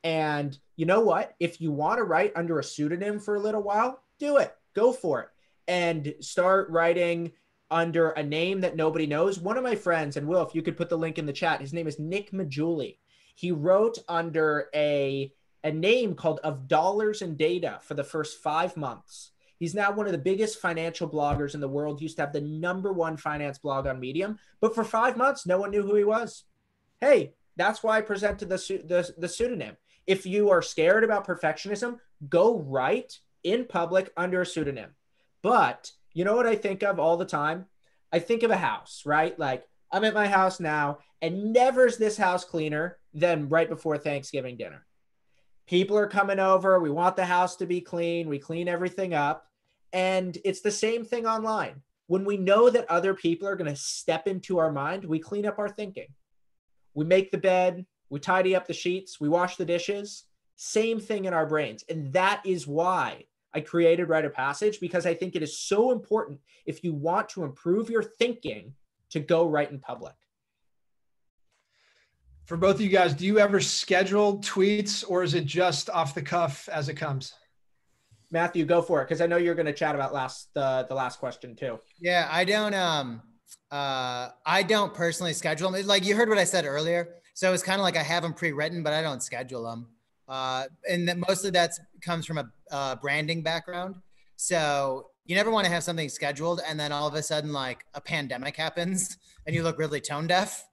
And 0.04 0.56
you 0.76 0.86
know 0.86 1.00
what? 1.00 1.34
If 1.40 1.60
you 1.60 1.72
want 1.72 1.98
to 1.98 2.04
write 2.04 2.32
under 2.36 2.58
a 2.58 2.64
pseudonym 2.64 3.18
for 3.18 3.36
a 3.36 3.40
little 3.40 3.62
while, 3.62 4.02
do 4.18 4.38
it. 4.38 4.54
Go 4.74 4.92
for 4.92 5.22
it. 5.22 5.28
And 5.68 6.14
start 6.20 6.70
writing 6.70 7.32
under 7.70 8.10
a 8.10 8.22
name 8.22 8.60
that 8.62 8.76
nobody 8.76 9.06
knows. 9.06 9.38
One 9.38 9.56
of 9.56 9.62
my 9.62 9.74
friends, 9.74 10.16
and 10.16 10.26
Will, 10.26 10.42
if 10.42 10.54
you 10.54 10.62
could 10.62 10.76
put 10.76 10.88
the 10.88 10.98
link 10.98 11.18
in 11.18 11.26
the 11.26 11.32
chat, 11.32 11.60
his 11.60 11.72
name 11.72 11.86
is 11.86 11.98
Nick 11.98 12.32
Maggiulli. 12.32 12.98
He 13.34 13.52
wrote 13.52 13.98
under 14.08 14.68
a 14.74 15.32
a 15.62 15.70
name 15.70 16.14
called 16.14 16.40
Of 16.42 16.68
Dollars 16.68 17.20
and 17.20 17.36
Data 17.36 17.80
for 17.82 17.94
the 17.94 18.04
first 18.04 18.42
five 18.42 18.76
months. 18.76 19.32
He's 19.60 19.74
now 19.74 19.92
one 19.92 20.06
of 20.06 20.12
the 20.12 20.18
biggest 20.18 20.58
financial 20.58 21.08
bloggers 21.08 21.54
in 21.54 21.60
the 21.60 21.68
world. 21.68 22.00
He 22.00 22.06
used 22.06 22.16
to 22.16 22.22
have 22.22 22.32
the 22.32 22.40
number 22.40 22.92
one 22.92 23.16
finance 23.16 23.58
blog 23.58 23.86
on 23.86 24.00
Medium, 24.00 24.38
but 24.60 24.74
for 24.74 24.82
five 24.82 25.16
months, 25.16 25.46
no 25.46 25.58
one 25.58 25.70
knew 25.70 25.82
who 25.82 25.94
he 25.94 26.02
was. 26.04 26.44
Hey, 27.00 27.34
that's 27.56 27.82
why 27.82 27.98
I 27.98 28.00
presented 28.00 28.48
the, 28.48 28.56
the, 28.56 29.14
the 29.18 29.28
pseudonym. 29.28 29.76
If 30.06 30.24
you 30.26 30.50
are 30.50 30.62
scared 30.62 31.04
about 31.04 31.26
perfectionism, 31.26 31.98
go 32.28 32.58
write 32.58 33.18
in 33.44 33.66
public 33.66 34.10
under 34.16 34.40
a 34.40 34.46
pseudonym. 34.46 34.90
But 35.42 35.92
You 36.12 36.24
know 36.24 36.34
what 36.34 36.46
I 36.46 36.56
think 36.56 36.82
of 36.82 36.98
all 36.98 37.16
the 37.16 37.24
time? 37.24 37.66
I 38.12 38.18
think 38.18 38.42
of 38.42 38.50
a 38.50 38.56
house, 38.56 39.02
right? 39.06 39.38
Like 39.38 39.64
I'm 39.92 40.04
at 40.04 40.14
my 40.14 40.26
house 40.26 40.60
now, 40.60 40.98
and 41.22 41.52
never's 41.52 41.96
this 41.96 42.16
house 42.16 42.44
cleaner 42.44 42.98
than 43.14 43.48
right 43.48 43.68
before 43.68 43.98
Thanksgiving 43.98 44.56
dinner. 44.56 44.84
People 45.68 45.96
are 45.96 46.08
coming 46.08 46.40
over. 46.40 46.80
We 46.80 46.90
want 46.90 47.14
the 47.14 47.24
house 47.24 47.56
to 47.56 47.66
be 47.66 47.80
clean. 47.80 48.28
We 48.28 48.38
clean 48.38 48.66
everything 48.66 49.14
up. 49.14 49.46
And 49.92 50.38
it's 50.44 50.60
the 50.60 50.70
same 50.70 51.04
thing 51.04 51.26
online. 51.26 51.82
When 52.06 52.24
we 52.24 52.36
know 52.36 52.70
that 52.70 52.90
other 52.90 53.14
people 53.14 53.48
are 53.48 53.56
going 53.56 53.72
to 53.72 53.80
step 53.80 54.26
into 54.26 54.58
our 54.58 54.72
mind, 54.72 55.04
we 55.04 55.18
clean 55.18 55.46
up 55.46 55.58
our 55.58 55.68
thinking. 55.68 56.08
We 56.94 57.04
make 57.04 57.30
the 57.30 57.38
bed, 57.38 57.86
we 58.08 58.18
tidy 58.18 58.56
up 58.56 58.66
the 58.66 58.72
sheets, 58.72 59.20
we 59.20 59.28
wash 59.28 59.56
the 59.56 59.64
dishes. 59.64 60.24
Same 60.56 61.00
thing 61.00 61.24
in 61.24 61.32
our 61.32 61.46
brains. 61.46 61.84
And 61.88 62.12
that 62.12 62.42
is 62.44 62.66
why 62.66 63.24
I 63.54 63.60
created 63.60 64.08
Write 64.08 64.24
of 64.24 64.34
Passage 64.34 64.80
because 64.80 65.06
I 65.06 65.14
think 65.14 65.34
it 65.34 65.42
is 65.42 65.58
so 65.58 65.90
important 65.90 66.40
if 66.66 66.84
you 66.84 66.92
want 66.92 67.28
to 67.30 67.44
improve 67.44 67.90
your 67.90 68.02
thinking 68.02 68.74
to 69.10 69.20
go 69.20 69.48
write 69.48 69.70
in 69.70 69.78
public. 69.78 70.14
For 72.44 72.56
both 72.56 72.76
of 72.76 72.80
you 72.80 72.88
guys, 72.88 73.14
do 73.14 73.26
you 73.26 73.38
ever 73.38 73.60
schedule 73.60 74.38
tweets 74.38 75.04
or 75.08 75.22
is 75.22 75.34
it 75.34 75.46
just 75.46 75.88
off 75.90 76.14
the 76.14 76.22
cuff 76.22 76.68
as 76.68 76.88
it 76.88 76.94
comes? 76.94 77.34
Matthew, 78.30 78.64
go 78.64 78.80
for 78.80 79.02
it 79.02 79.06
because 79.06 79.20
I 79.20 79.26
know 79.26 79.36
you're 79.36 79.54
going 79.54 79.66
to 79.66 79.72
chat 79.72 79.94
about 79.94 80.12
last 80.12 80.48
uh, 80.56 80.84
the 80.84 80.94
last 80.94 81.18
question 81.18 81.56
too. 81.56 81.78
Yeah, 82.00 82.28
I 82.30 82.44
don't 82.44 82.74
um 82.74 83.22
uh 83.70 84.28
I 84.46 84.62
don't 84.62 84.94
personally 84.94 85.32
schedule 85.32 85.70
them. 85.70 85.86
Like 85.86 86.04
you 86.04 86.14
heard 86.14 86.28
what 86.28 86.38
I 86.38 86.44
said 86.44 86.64
earlier. 86.64 87.16
So 87.34 87.52
it's 87.52 87.62
kind 87.62 87.80
of 87.80 87.84
like 87.84 87.96
I 87.96 88.02
have 88.02 88.22
them 88.22 88.34
pre-written, 88.34 88.82
but 88.82 88.92
I 88.92 89.02
don't 89.02 89.22
schedule 89.22 89.64
them. 89.64 89.88
Uh, 90.28 90.66
and 90.88 91.08
that 91.08 91.18
mostly 91.18 91.50
that 91.50 91.72
comes 92.02 92.24
from 92.24 92.38
a 92.38 92.50
uh, 92.70 92.96
branding 92.96 93.42
background. 93.42 93.96
So 94.36 95.10
you 95.24 95.34
never 95.34 95.50
want 95.50 95.66
to 95.66 95.72
have 95.72 95.82
something 95.82 96.08
scheduled 96.08 96.60
and 96.66 96.78
then 96.78 96.92
all 96.92 97.08
of 97.08 97.14
a 97.14 97.22
sudden 97.22 97.52
like 97.52 97.84
a 97.94 98.00
pandemic 98.00 98.56
happens 98.56 99.16
and 99.46 99.54
you 99.54 99.62
look 99.62 99.78
really 99.78 100.00
tone 100.00 100.26
deaf. 100.26 100.64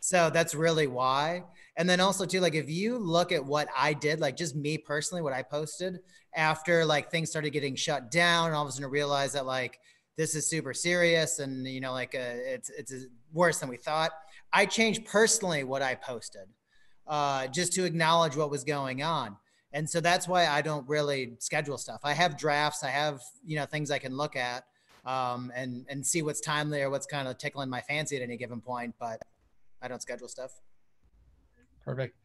So 0.00 0.30
that's 0.30 0.54
really 0.54 0.86
why. 0.86 1.44
And 1.80 1.88
then 1.88 1.98
also 1.98 2.26
too, 2.26 2.40
like 2.40 2.54
if 2.54 2.68
you 2.68 2.98
look 2.98 3.32
at 3.32 3.42
what 3.42 3.66
I 3.74 3.94
did, 3.94 4.20
like 4.20 4.36
just 4.36 4.54
me 4.54 4.76
personally, 4.76 5.22
what 5.22 5.32
I 5.32 5.42
posted 5.42 6.00
after 6.36 6.84
like 6.84 7.10
things 7.10 7.30
started 7.30 7.54
getting 7.54 7.74
shut 7.74 8.10
down, 8.10 8.48
and 8.48 8.54
all 8.54 8.64
of 8.64 8.68
a 8.68 8.72
sudden 8.72 8.90
realize 8.90 9.32
that 9.32 9.46
like 9.46 9.80
this 10.18 10.34
is 10.34 10.46
super 10.46 10.74
serious 10.74 11.38
and 11.38 11.66
you 11.66 11.80
know 11.80 11.92
like 11.92 12.14
uh, 12.14 12.36
it's 12.36 12.68
it's 12.68 12.92
worse 13.32 13.60
than 13.60 13.70
we 13.70 13.78
thought. 13.78 14.10
I 14.52 14.66
changed 14.66 15.06
personally 15.06 15.64
what 15.64 15.80
I 15.80 15.94
posted 15.94 16.48
uh, 17.06 17.46
just 17.46 17.72
to 17.72 17.84
acknowledge 17.86 18.36
what 18.36 18.50
was 18.50 18.62
going 18.62 19.02
on. 19.02 19.38
And 19.72 19.88
so 19.88 20.02
that's 20.02 20.28
why 20.28 20.48
I 20.48 20.60
don't 20.60 20.86
really 20.86 21.36
schedule 21.38 21.78
stuff. 21.78 22.00
I 22.04 22.12
have 22.12 22.36
drafts, 22.36 22.84
I 22.84 22.90
have, 22.90 23.22
you 23.42 23.56
know, 23.56 23.64
things 23.64 23.90
I 23.90 23.98
can 23.98 24.14
look 24.14 24.36
at 24.36 24.64
um, 25.06 25.50
and, 25.56 25.86
and 25.88 26.06
see 26.06 26.20
what's 26.20 26.42
timely 26.42 26.82
or 26.82 26.90
what's 26.90 27.06
kind 27.06 27.26
of 27.26 27.38
tickling 27.38 27.70
my 27.70 27.80
fancy 27.80 28.16
at 28.16 28.22
any 28.22 28.36
given 28.36 28.60
point, 28.60 28.94
but 29.00 29.18
I 29.80 29.88
don't 29.88 30.02
schedule 30.02 30.28
stuff. 30.28 30.50
Perfect. 31.84 32.16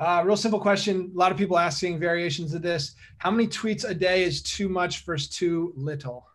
Uh, 0.00 0.22
real 0.24 0.36
simple 0.36 0.60
question. 0.60 1.10
A 1.14 1.18
lot 1.18 1.32
of 1.32 1.38
people 1.38 1.58
asking 1.58 1.98
variations 1.98 2.54
of 2.54 2.62
this. 2.62 2.94
How 3.18 3.30
many 3.30 3.48
tweets 3.48 3.88
a 3.88 3.94
day 3.94 4.22
is 4.22 4.42
too 4.42 4.68
much 4.68 5.04
versus 5.04 5.28
too 5.28 5.72
little? 5.76 6.26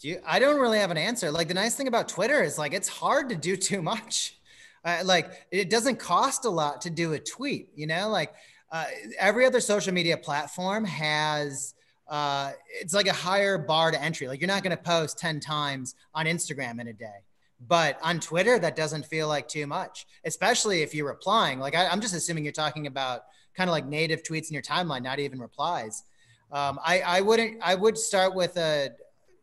Do 0.00 0.08
you, 0.08 0.20
I 0.24 0.38
don't 0.38 0.60
really 0.60 0.78
have 0.78 0.90
an 0.90 0.96
answer. 0.96 1.30
Like 1.30 1.48
the 1.48 1.54
nice 1.54 1.74
thing 1.74 1.88
about 1.88 2.08
Twitter 2.08 2.42
is 2.42 2.56
like 2.56 2.72
it's 2.72 2.88
hard 2.88 3.28
to 3.30 3.36
do 3.36 3.56
too 3.70 3.82
much. 3.82 4.38
Uh, 4.84 5.02
like 5.04 5.46
it 5.50 5.68
doesn't 5.68 5.98
cost 5.98 6.44
a 6.44 6.50
lot 6.50 6.80
to 6.82 6.90
do 6.90 7.12
a 7.12 7.18
tweet, 7.18 7.70
you 7.74 7.86
know, 7.86 8.08
like 8.08 8.32
uh, 8.70 8.84
every 9.18 9.44
other 9.44 9.60
social 9.60 9.92
media 9.92 10.16
platform 10.16 10.84
has 10.84 11.74
uh, 12.08 12.52
it's 12.80 12.94
like 12.94 13.06
a 13.06 13.12
higher 13.12 13.58
bar 13.58 13.90
to 13.90 14.02
entry. 14.02 14.28
Like 14.28 14.40
you're 14.40 14.48
not 14.48 14.62
going 14.62 14.76
to 14.76 14.82
post 14.82 15.18
10 15.18 15.40
times 15.40 15.94
on 16.14 16.26
Instagram 16.26 16.80
in 16.80 16.88
a 16.88 16.92
day. 16.92 17.24
But 17.66 17.98
on 18.02 18.20
Twitter, 18.20 18.58
that 18.58 18.76
doesn't 18.76 19.06
feel 19.06 19.26
like 19.28 19.48
too 19.48 19.66
much, 19.66 20.06
especially 20.24 20.82
if 20.82 20.94
you're 20.94 21.08
replying. 21.08 21.58
Like 21.58 21.74
I, 21.74 21.92
am 21.92 22.00
just 22.00 22.14
assuming 22.14 22.44
you're 22.44 22.52
talking 22.52 22.86
about 22.86 23.22
kind 23.56 23.68
of 23.68 23.72
like 23.72 23.86
native 23.86 24.22
tweets 24.22 24.48
in 24.48 24.54
your 24.54 24.62
timeline, 24.62 25.02
not 25.02 25.18
even 25.18 25.40
replies. 25.40 26.04
Um, 26.52 26.78
I, 26.84 27.00
I 27.00 27.20
wouldn't, 27.20 27.58
I 27.62 27.74
would 27.74 27.98
start 27.98 28.34
with 28.34 28.56
a, 28.56 28.90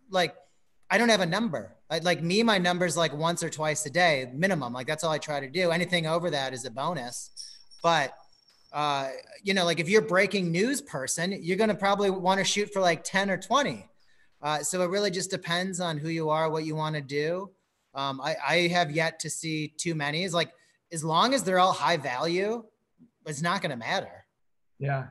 like, 0.09 0.35
I 0.89 0.97
don't 0.97 1.09
have 1.09 1.21
a 1.21 1.25
number. 1.25 1.75
I, 1.89 1.99
like 1.99 2.23
me, 2.23 2.41
my 2.41 2.57
number's 2.57 2.95
like 2.95 3.13
once 3.13 3.43
or 3.43 3.49
twice 3.49 3.85
a 3.85 3.89
day 3.89 4.29
minimum. 4.33 4.71
Like 4.71 4.87
that's 4.87 5.03
all 5.03 5.11
I 5.11 5.17
try 5.17 5.39
to 5.39 5.49
do. 5.49 5.71
Anything 5.71 6.07
over 6.07 6.29
that 6.29 6.53
is 6.53 6.65
a 6.65 6.71
bonus. 6.71 7.31
But 7.83 8.15
uh, 8.75 9.09
you 9.43 9.53
know, 9.53 9.63
like 9.63 9.79
if 9.79 9.87
you're 9.87 10.01
breaking 10.01 10.51
news 10.51 10.81
person, 10.81 11.37
you're 11.41 11.57
going 11.57 11.69
to 11.69 11.75
probably 11.75 12.09
want 12.09 12.39
to 12.39 12.43
shoot 12.43 12.71
for 12.73 12.81
like 12.81 13.03
10 13.03 13.29
or 13.29 13.37
20. 13.37 13.87
Uh, 14.41 14.59
so 14.59 14.81
it 14.81 14.89
really 14.89 15.09
just 15.09 15.31
depends 15.31 15.79
on 15.79 15.97
who 15.97 16.09
you 16.09 16.29
are, 16.29 16.49
what 16.49 16.65
you 16.65 16.75
want 16.75 16.95
to 16.95 17.01
do. 17.01 17.49
Um, 17.95 18.21
I, 18.21 18.35
I 18.47 18.55
have 18.67 18.91
yet 18.91 19.19
to 19.21 19.29
see 19.29 19.73
too 19.77 19.95
many. 19.95 20.23
Is 20.23 20.33
like 20.33 20.51
as 20.91 21.03
long 21.03 21.33
as 21.33 21.43
they're 21.43 21.59
all 21.59 21.73
high 21.73 21.97
value, 21.97 22.63
it's 23.25 23.41
not 23.41 23.61
going 23.61 23.71
to 23.71 23.77
matter. 23.77 24.25
Yeah. 24.77 25.07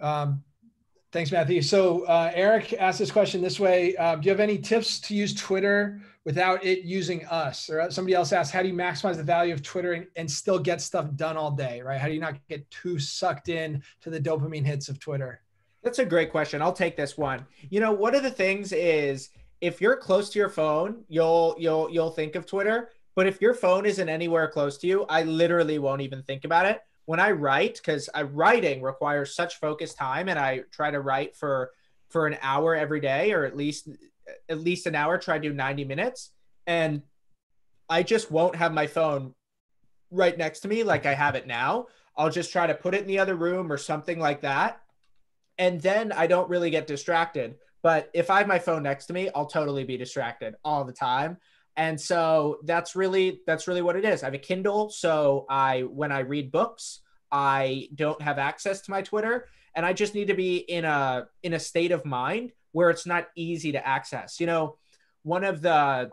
Um, 0.00 0.42
Thanks, 1.10 1.32
Matthew. 1.32 1.62
So 1.62 2.02
uh, 2.04 2.30
Eric 2.34 2.74
asked 2.74 2.98
this 2.98 3.10
question 3.10 3.40
this 3.40 3.58
way: 3.58 3.96
uh, 3.96 4.16
Do 4.16 4.26
you 4.26 4.30
have 4.30 4.40
any 4.40 4.58
tips 4.58 5.00
to 5.00 5.14
use 5.14 5.34
Twitter 5.34 6.02
without 6.26 6.62
it 6.62 6.84
using 6.84 7.24
us? 7.26 7.70
Or 7.70 7.90
somebody 7.90 8.14
else 8.14 8.30
asked, 8.34 8.52
How 8.52 8.60
do 8.60 8.68
you 8.68 8.74
maximize 8.74 9.16
the 9.16 9.22
value 9.22 9.54
of 9.54 9.62
Twitter 9.62 9.94
and, 9.94 10.06
and 10.16 10.30
still 10.30 10.58
get 10.58 10.82
stuff 10.82 11.14
done 11.16 11.38
all 11.38 11.50
day? 11.50 11.80
Right? 11.80 11.98
How 11.98 12.08
do 12.08 12.12
you 12.12 12.20
not 12.20 12.34
get 12.48 12.70
too 12.70 12.98
sucked 12.98 13.48
in 13.48 13.82
to 14.02 14.10
the 14.10 14.20
dopamine 14.20 14.66
hits 14.66 14.90
of 14.90 15.00
Twitter? 15.00 15.40
That's 15.82 15.98
a 15.98 16.04
great 16.04 16.30
question. 16.30 16.60
I'll 16.60 16.74
take 16.74 16.96
this 16.96 17.16
one. 17.16 17.46
You 17.70 17.80
know, 17.80 17.92
one 17.92 18.14
of 18.14 18.22
the 18.22 18.30
things 18.30 18.72
is 18.72 19.30
if 19.60 19.80
you're 19.80 19.96
close 19.96 20.30
to 20.30 20.38
your 20.38 20.48
phone, 20.48 21.04
you'll 21.08 21.56
you'll 21.58 21.90
you'll 21.90 22.10
think 22.10 22.34
of 22.34 22.46
Twitter. 22.46 22.90
But 23.16 23.26
if 23.26 23.40
your 23.40 23.54
phone 23.54 23.84
isn't 23.84 24.08
anywhere 24.08 24.48
close 24.48 24.78
to 24.78 24.86
you, 24.86 25.04
I 25.08 25.24
literally 25.24 25.78
won't 25.78 26.02
even 26.02 26.22
think 26.22 26.44
about 26.44 26.66
it 26.66 26.80
when 27.06 27.18
I 27.18 27.30
write, 27.30 27.76
because 27.76 28.08
uh, 28.14 28.24
writing 28.24 28.82
requires 28.82 29.34
such 29.34 29.58
focused 29.58 29.96
time, 29.96 30.28
and 30.28 30.38
I 30.38 30.60
try 30.70 30.90
to 30.90 31.00
write 31.00 31.34
for 31.34 31.70
for 32.10 32.26
an 32.26 32.36
hour 32.42 32.76
every 32.76 33.00
day, 33.00 33.32
or 33.32 33.44
at 33.44 33.56
least 33.56 33.88
at 34.48 34.60
least 34.60 34.86
an 34.86 34.94
hour. 34.94 35.18
Try 35.18 35.38
to 35.38 35.48
do 35.48 35.54
ninety 35.54 35.84
minutes, 35.84 36.30
and 36.66 37.02
I 37.88 38.02
just 38.02 38.30
won't 38.30 38.56
have 38.56 38.72
my 38.72 38.86
phone 38.86 39.34
right 40.10 40.36
next 40.36 40.60
to 40.60 40.68
me 40.68 40.84
like 40.84 41.06
I 41.06 41.14
have 41.14 41.34
it 41.34 41.46
now. 41.46 41.86
I'll 42.16 42.30
just 42.30 42.52
try 42.52 42.66
to 42.66 42.74
put 42.74 42.94
it 42.94 43.00
in 43.00 43.06
the 43.06 43.18
other 43.20 43.34
room 43.36 43.72
or 43.72 43.78
something 43.78 44.18
like 44.20 44.42
that, 44.42 44.80
and 45.56 45.80
then 45.80 46.12
I 46.12 46.26
don't 46.26 46.50
really 46.50 46.70
get 46.70 46.86
distracted. 46.86 47.56
But 47.82 48.10
if 48.14 48.30
I 48.30 48.38
have 48.38 48.48
my 48.48 48.58
phone 48.58 48.82
next 48.82 49.06
to 49.06 49.12
me, 49.12 49.30
I'll 49.34 49.46
totally 49.46 49.84
be 49.84 49.96
distracted 49.96 50.54
all 50.64 50.84
the 50.84 50.92
time. 50.92 51.38
And 51.76 52.00
so 52.00 52.58
that's 52.64 52.96
really 52.96 53.40
that's 53.46 53.68
really 53.68 53.82
what 53.82 53.94
it 53.94 54.04
is. 54.04 54.22
I 54.22 54.26
have 54.26 54.34
a 54.34 54.38
kindle 54.38 54.90
so 54.90 55.46
i 55.48 55.82
when 55.82 56.10
i 56.10 56.20
read 56.20 56.50
books 56.50 57.00
i 57.30 57.88
don't 57.94 58.20
have 58.20 58.38
access 58.38 58.80
to 58.80 58.90
my 58.90 59.02
twitter 59.02 59.46
and 59.76 59.86
i 59.86 59.92
just 59.92 60.14
need 60.14 60.26
to 60.26 60.34
be 60.34 60.56
in 60.56 60.84
a 60.84 61.28
in 61.42 61.52
a 61.52 61.60
state 61.60 61.92
of 61.92 62.04
mind 62.04 62.52
where 62.72 62.90
it's 62.90 63.06
not 63.06 63.28
easy 63.34 63.72
to 63.72 63.86
access. 63.86 64.40
You 64.40 64.46
know 64.46 64.76
one 65.22 65.44
of 65.44 65.62
the 65.62 66.10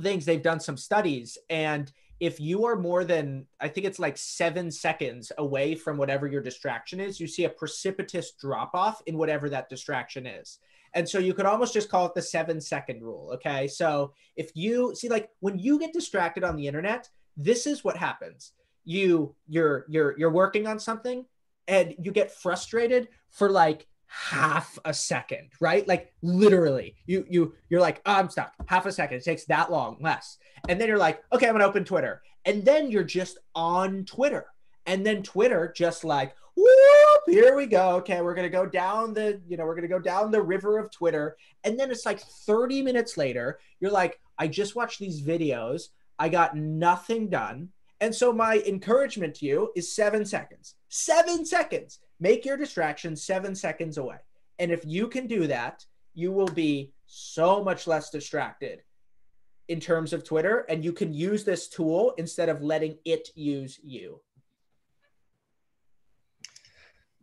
things 0.00 0.24
they've 0.24 0.42
done 0.42 0.60
some 0.60 0.76
studies 0.76 1.38
and 1.48 1.92
if 2.18 2.40
you 2.40 2.64
are 2.64 2.74
more 2.74 3.04
than 3.04 3.46
i 3.60 3.68
think 3.68 3.86
it's 3.86 4.00
like 4.00 4.18
seven 4.18 4.70
seconds 4.70 5.30
away 5.38 5.76
from 5.76 5.96
whatever 5.96 6.26
your 6.26 6.42
distraction 6.42 6.98
is 6.98 7.20
you 7.20 7.28
see 7.28 7.44
a 7.44 7.48
precipitous 7.48 8.32
drop 8.32 8.74
off 8.74 9.00
in 9.06 9.16
whatever 9.16 9.48
that 9.48 9.68
distraction 9.68 10.26
is 10.26 10.58
and 10.94 11.08
so 11.08 11.18
you 11.18 11.34
could 11.34 11.46
almost 11.46 11.74
just 11.74 11.88
call 11.88 12.06
it 12.06 12.14
the 12.14 12.22
seven 12.22 12.60
second 12.60 13.02
rule. 13.02 13.30
Okay. 13.34 13.66
So 13.68 14.12
if 14.36 14.50
you 14.54 14.94
see, 14.94 15.08
like 15.08 15.30
when 15.40 15.58
you 15.58 15.78
get 15.78 15.92
distracted 15.92 16.44
on 16.44 16.56
the 16.56 16.66
internet, 16.66 17.08
this 17.36 17.66
is 17.66 17.84
what 17.84 17.96
happens. 17.96 18.52
You 18.84 19.34
you're 19.48 19.86
you're 19.88 20.16
you're 20.18 20.30
working 20.30 20.66
on 20.66 20.78
something 20.78 21.24
and 21.66 21.94
you 21.98 22.12
get 22.12 22.30
frustrated 22.30 23.08
for 23.30 23.50
like 23.50 23.86
half 24.06 24.78
a 24.84 24.94
second, 24.94 25.50
right? 25.60 25.86
Like 25.88 26.12
literally, 26.22 26.94
you 27.06 27.26
you 27.28 27.54
you're 27.68 27.80
like, 27.80 28.00
oh, 28.06 28.14
I'm 28.14 28.30
stuck. 28.30 28.52
Half 28.66 28.86
a 28.86 28.92
second. 28.92 29.18
It 29.18 29.24
takes 29.24 29.44
that 29.46 29.72
long, 29.72 29.96
less. 30.00 30.38
And 30.68 30.80
then 30.80 30.88
you're 30.88 30.98
like, 30.98 31.22
okay, 31.32 31.48
I'm 31.48 31.54
gonna 31.54 31.66
open 31.66 31.84
Twitter. 31.84 32.22
And 32.44 32.64
then 32.64 32.90
you're 32.90 33.04
just 33.04 33.38
on 33.54 34.04
Twitter. 34.04 34.46
And 34.86 35.04
then 35.04 35.22
Twitter 35.22 35.72
just 35.74 36.04
like 36.04 36.34
whoop, 36.56 36.68
here 37.26 37.56
we 37.56 37.66
go. 37.66 37.96
Okay, 37.96 38.20
we're 38.20 38.34
gonna 38.34 38.48
go 38.48 38.66
down 38.66 39.14
the, 39.14 39.40
you 39.46 39.56
know, 39.56 39.64
we're 39.64 39.74
gonna 39.74 39.88
go 39.88 39.98
down 39.98 40.30
the 40.30 40.42
river 40.42 40.78
of 40.78 40.90
Twitter. 40.90 41.36
And 41.64 41.78
then 41.78 41.90
it's 41.90 42.06
like 42.06 42.20
30 42.20 42.82
minutes 42.82 43.16
later, 43.16 43.58
you're 43.80 43.90
like, 43.90 44.20
I 44.38 44.48
just 44.48 44.76
watched 44.76 44.98
these 44.98 45.22
videos, 45.22 45.88
I 46.18 46.28
got 46.28 46.56
nothing 46.56 47.28
done. 47.28 47.70
And 48.00 48.14
so 48.14 48.32
my 48.32 48.58
encouragement 48.66 49.34
to 49.36 49.46
you 49.46 49.72
is 49.74 49.94
seven 49.94 50.24
seconds. 50.24 50.74
Seven 50.88 51.44
seconds. 51.46 52.00
Make 52.20 52.44
your 52.44 52.56
distraction 52.56 53.16
seven 53.16 53.54
seconds 53.54 53.98
away. 53.98 54.18
And 54.58 54.70
if 54.70 54.84
you 54.84 55.08
can 55.08 55.26
do 55.26 55.46
that, 55.46 55.84
you 56.14 56.30
will 56.30 56.48
be 56.48 56.92
so 57.06 57.62
much 57.62 57.86
less 57.86 58.10
distracted 58.10 58.82
in 59.68 59.80
terms 59.80 60.12
of 60.12 60.24
Twitter. 60.24 60.66
And 60.68 60.84
you 60.84 60.92
can 60.92 61.14
use 61.14 61.44
this 61.44 61.68
tool 61.68 62.14
instead 62.18 62.48
of 62.48 62.62
letting 62.62 62.98
it 63.04 63.28
use 63.34 63.80
you. 63.82 64.20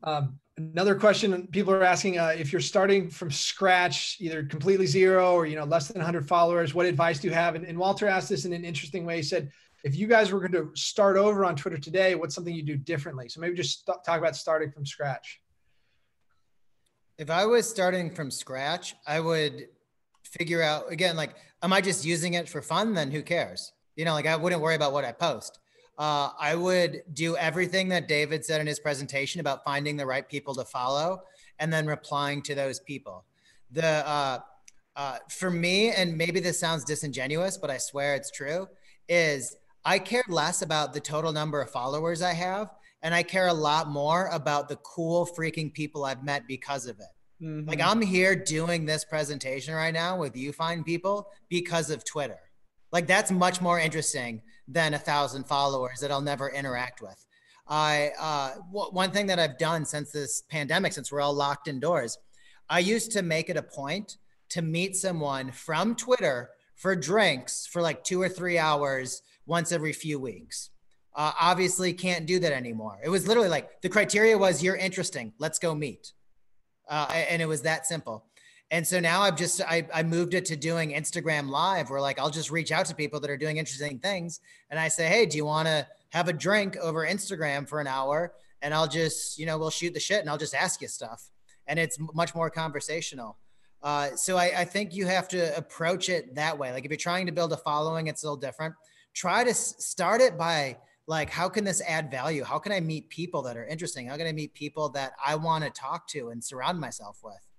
Um, 0.03 0.39
another 0.57 0.95
question 0.95 1.47
people 1.47 1.73
are 1.73 1.83
asking 1.83 2.19
uh, 2.19 2.33
if 2.37 2.51
you're 2.51 2.61
starting 2.61 3.09
from 3.09 3.31
scratch, 3.31 4.17
either 4.19 4.43
completely 4.43 4.85
zero 4.85 5.33
or 5.33 5.45
you 5.45 5.55
know 5.55 5.63
less 5.63 5.87
than 5.87 5.97
100 5.97 6.27
followers, 6.27 6.73
what 6.73 6.85
advice 6.85 7.19
do 7.19 7.27
you 7.27 7.33
have? 7.33 7.55
And, 7.55 7.65
and 7.65 7.77
Walter 7.77 8.07
asked 8.07 8.29
this 8.29 8.45
in 8.45 8.53
an 8.53 8.65
interesting 8.65 9.05
way. 9.05 9.17
He 9.17 9.23
said, 9.23 9.51
if 9.83 9.95
you 9.95 10.07
guys 10.07 10.31
were 10.31 10.39
going 10.39 10.51
to 10.51 10.69
start 10.75 11.17
over 11.17 11.43
on 11.45 11.55
Twitter 11.55 11.77
today, 11.77 12.15
what's 12.15 12.35
something 12.35 12.53
you 12.53 12.63
do 12.63 12.77
differently? 12.77 13.29
So 13.29 13.41
maybe 13.41 13.55
just 13.55 13.85
st- 13.85 14.03
talk 14.05 14.19
about 14.19 14.35
starting 14.35 14.71
from 14.71 14.85
scratch. 14.85 15.41
If 17.17 17.29
I 17.29 17.45
was 17.45 17.69
starting 17.69 18.13
from 18.13 18.31
scratch, 18.31 18.95
I 19.07 19.19
would 19.19 19.67
figure 20.23 20.61
out 20.61 20.91
again, 20.91 21.15
like, 21.15 21.35
am 21.61 21.73
I 21.73 21.81
just 21.81 22.05
using 22.05 22.35
it 22.35 22.47
for 22.47 22.61
fun? 22.61 22.93
Then 22.93 23.11
who 23.11 23.21
cares? 23.21 23.71
You 23.95 24.05
know, 24.05 24.13
like 24.13 24.25
I 24.25 24.35
wouldn't 24.35 24.61
worry 24.61 24.75
about 24.75 24.93
what 24.93 25.05
I 25.05 25.11
post. 25.11 25.59
Uh, 26.01 26.31
I 26.39 26.55
would 26.55 27.03
do 27.13 27.37
everything 27.37 27.89
that 27.89 28.07
David 28.07 28.43
said 28.43 28.59
in 28.59 28.65
his 28.65 28.79
presentation 28.79 29.39
about 29.39 29.63
finding 29.63 29.97
the 29.97 30.05
right 30.07 30.27
people 30.27 30.55
to 30.55 30.65
follow 30.65 31.21
and 31.59 31.71
then 31.71 31.85
replying 31.85 32.41
to 32.41 32.55
those 32.55 32.79
people. 32.79 33.23
The 33.69 33.85
uh, 33.85 34.39
uh, 34.95 35.17
for 35.29 35.51
me, 35.51 35.91
and 35.91 36.17
maybe 36.17 36.39
this 36.39 36.59
sounds 36.59 36.83
disingenuous, 36.85 37.59
but 37.59 37.69
I 37.69 37.77
swear 37.77 38.15
it's 38.15 38.31
true, 38.31 38.67
is 39.07 39.55
I 39.85 39.99
care 39.99 40.23
less 40.27 40.63
about 40.63 40.95
the 40.95 40.99
total 40.99 41.31
number 41.31 41.61
of 41.61 41.69
followers 41.69 42.23
I 42.23 42.33
have, 42.33 42.71
and 43.03 43.13
I 43.13 43.21
care 43.21 43.49
a 43.49 43.53
lot 43.53 43.87
more 43.87 44.27
about 44.31 44.69
the 44.69 44.77
cool 44.77 45.29
freaking 45.37 45.71
people 45.71 46.03
I've 46.03 46.23
met 46.23 46.47
because 46.47 46.87
of 46.87 46.97
it. 46.97 47.45
Mm-hmm. 47.45 47.69
Like 47.69 47.79
I'm 47.79 48.01
here 48.01 48.35
doing 48.35 48.87
this 48.87 49.05
presentation 49.05 49.75
right 49.75 49.93
now 49.93 50.17
with 50.17 50.35
you 50.35 50.51
fine 50.51 50.83
people 50.83 51.27
because 51.47 51.91
of 51.91 52.03
Twitter. 52.03 52.39
Like 52.91 53.05
that's 53.05 53.31
much 53.31 53.61
more 53.61 53.79
interesting 53.79 54.41
than 54.71 54.93
a 54.93 54.99
thousand 54.99 55.45
followers 55.45 55.99
that 55.99 56.11
I'll 56.11 56.21
never 56.21 56.49
interact 56.49 57.01
with. 57.01 57.25
I 57.67 58.11
uh, 58.19 58.55
w- 58.71 58.91
one 58.91 59.11
thing 59.11 59.27
that 59.27 59.39
I've 59.39 59.57
done 59.57 59.85
since 59.85 60.11
this 60.11 60.43
pandemic, 60.49 60.93
since 60.93 61.11
we're 61.11 61.21
all 61.21 61.33
locked 61.33 61.67
indoors, 61.67 62.17
I 62.69 62.79
used 62.79 63.11
to 63.11 63.21
make 63.21 63.49
it 63.49 63.57
a 63.57 63.61
point 63.61 64.17
to 64.49 64.61
meet 64.61 64.95
someone 64.95 65.51
from 65.51 65.95
Twitter 65.95 66.49
for 66.75 66.95
drinks 66.95 67.67
for 67.67 67.81
like 67.81 68.03
two 68.03 68.21
or 68.21 68.29
three 68.29 68.57
hours 68.57 69.21
once 69.45 69.71
every 69.71 69.93
few 69.93 70.19
weeks. 70.19 70.69
Uh, 71.13 71.33
obviously, 71.39 71.93
can't 71.93 72.25
do 72.25 72.39
that 72.39 72.53
anymore. 72.53 72.99
It 73.03 73.09
was 73.09 73.27
literally 73.27 73.49
like 73.49 73.81
the 73.81 73.89
criteria 73.89 74.37
was 74.37 74.63
you're 74.63 74.77
interesting, 74.77 75.33
let's 75.39 75.59
go 75.59 75.75
meet, 75.75 76.13
uh, 76.89 77.07
and 77.11 77.41
it 77.41 77.45
was 77.45 77.63
that 77.63 77.85
simple. 77.85 78.25
And 78.71 78.87
so 78.87 79.01
now 79.01 79.21
I've 79.21 79.35
just 79.35 79.61
I, 79.61 79.85
I 79.93 80.01
moved 80.01 80.33
it 80.33 80.45
to 80.45 80.55
doing 80.55 80.91
Instagram 80.91 81.49
live 81.49 81.89
where 81.89 81.99
like 81.99 82.17
I'll 82.17 82.29
just 82.29 82.49
reach 82.49 82.71
out 82.71 82.85
to 82.85 82.95
people 82.95 83.19
that 83.19 83.29
are 83.29 83.37
doing 83.37 83.57
interesting 83.57 83.99
things 83.99 84.39
and 84.69 84.79
I 84.79 84.87
say, 84.87 85.07
hey, 85.07 85.25
do 85.25 85.35
you 85.35 85.43
want 85.43 85.67
to 85.67 85.85
have 86.09 86.29
a 86.29 86.33
drink 86.33 86.77
over 86.77 87.05
Instagram 87.05 87.67
for 87.67 87.81
an 87.81 87.87
hour? 87.87 88.33
And 88.61 88.73
I'll 88.73 88.87
just, 88.87 89.37
you 89.37 89.45
know, 89.45 89.57
we'll 89.57 89.71
shoot 89.71 89.93
the 89.93 89.99
shit 89.99 90.21
and 90.21 90.29
I'll 90.29 90.37
just 90.37 90.55
ask 90.55 90.81
you 90.81 90.87
stuff. 90.87 91.29
And 91.67 91.77
it's 91.77 91.97
much 92.13 92.33
more 92.33 92.49
conversational. 92.49 93.37
Uh, 93.83 94.15
so 94.15 94.37
I, 94.37 94.61
I 94.61 94.65
think 94.65 94.95
you 94.95 95.05
have 95.05 95.27
to 95.29 95.55
approach 95.57 96.07
it 96.07 96.35
that 96.35 96.57
way. 96.57 96.71
Like 96.71 96.85
if 96.85 96.91
you're 96.91 96.97
trying 96.97 97.25
to 97.25 97.31
build 97.33 97.51
a 97.51 97.57
following, 97.57 98.07
it's 98.07 98.23
a 98.23 98.27
little 98.27 98.37
different. 98.37 98.73
Try 99.13 99.43
to 99.43 99.53
start 99.53 100.21
it 100.21 100.37
by 100.37 100.77
like, 101.07 101.29
how 101.29 101.49
can 101.49 101.65
this 101.65 101.81
add 101.85 102.09
value? 102.09 102.45
How 102.45 102.57
can 102.57 102.71
I 102.71 102.79
meet 102.79 103.09
people 103.09 103.41
that 103.41 103.57
are 103.57 103.65
interesting? 103.65 104.07
How 104.07 104.15
can 104.15 104.27
I 104.27 104.31
meet 104.31 104.53
people 104.53 104.87
that 104.89 105.13
I 105.25 105.35
want 105.35 105.65
to 105.65 105.71
talk 105.71 106.07
to 106.09 106.29
and 106.29 106.41
surround 106.41 106.79
myself 106.79 107.19
with? 107.21 107.50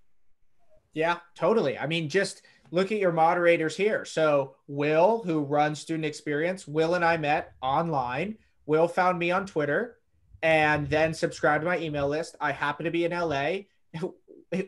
Yeah, 0.94 1.18
totally. 1.34 1.78
I 1.78 1.86
mean, 1.86 2.08
just 2.08 2.42
look 2.70 2.92
at 2.92 2.98
your 2.98 3.12
moderators 3.12 3.76
here. 3.76 4.04
So, 4.04 4.56
Will, 4.66 5.22
who 5.24 5.40
runs 5.40 5.80
Student 5.80 6.04
Experience, 6.04 6.66
Will 6.66 6.94
and 6.94 7.04
I 7.04 7.16
met 7.16 7.52
online. 7.62 8.36
Will 8.66 8.88
found 8.88 9.18
me 9.18 9.30
on 9.30 9.46
Twitter 9.46 9.98
and 10.42 10.88
then 10.88 11.14
subscribed 11.14 11.62
to 11.62 11.66
my 11.68 11.78
email 11.78 12.08
list. 12.08 12.36
I 12.40 12.52
happen 12.52 12.84
to 12.84 12.90
be 12.90 13.04
in 13.04 13.12
LA. 13.12 13.60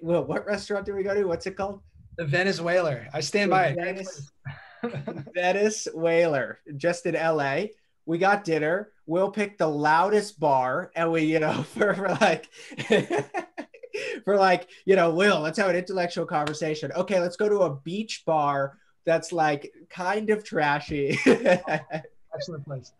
Will, 0.02 0.24
what 0.24 0.46
restaurant 0.46 0.86
do 0.86 0.94
we 0.94 1.02
go 1.02 1.14
to? 1.14 1.24
What's 1.24 1.46
it 1.46 1.56
called? 1.56 1.80
The 2.16 2.24
Venice 2.24 2.60
Whaler. 2.60 3.08
I 3.12 3.20
stand 3.20 3.50
by 3.50 3.66
it. 3.66 3.76
Venice, 3.76 4.30
Venice 5.34 5.88
Whaler, 5.92 6.60
just 6.76 7.06
in 7.06 7.14
LA. 7.14 7.66
We 8.06 8.18
got 8.18 8.44
dinner. 8.44 8.90
Will 9.06 9.30
picked 9.30 9.58
the 9.58 9.68
loudest 9.68 10.38
bar, 10.38 10.90
and 10.94 11.10
we, 11.10 11.22
you 11.22 11.40
know, 11.40 11.62
for, 11.74 11.94
for 11.94 12.08
like 12.20 12.48
for 14.24 14.36
like, 14.36 14.68
you 14.84 14.96
know, 14.96 15.10
Will, 15.10 15.40
let's 15.40 15.58
have 15.58 15.70
an 15.70 15.76
intellectual 15.76 16.26
conversation. 16.26 16.92
Okay, 16.92 17.20
let's 17.20 17.36
go 17.36 17.48
to 17.48 17.60
a 17.60 17.76
beach 17.76 18.22
bar 18.26 18.78
that's 19.04 19.32
like 19.32 19.72
kind 19.90 20.30
of 20.30 20.44
trashy. 20.44 21.18
Excellent 21.26 22.64
place. 22.64 22.92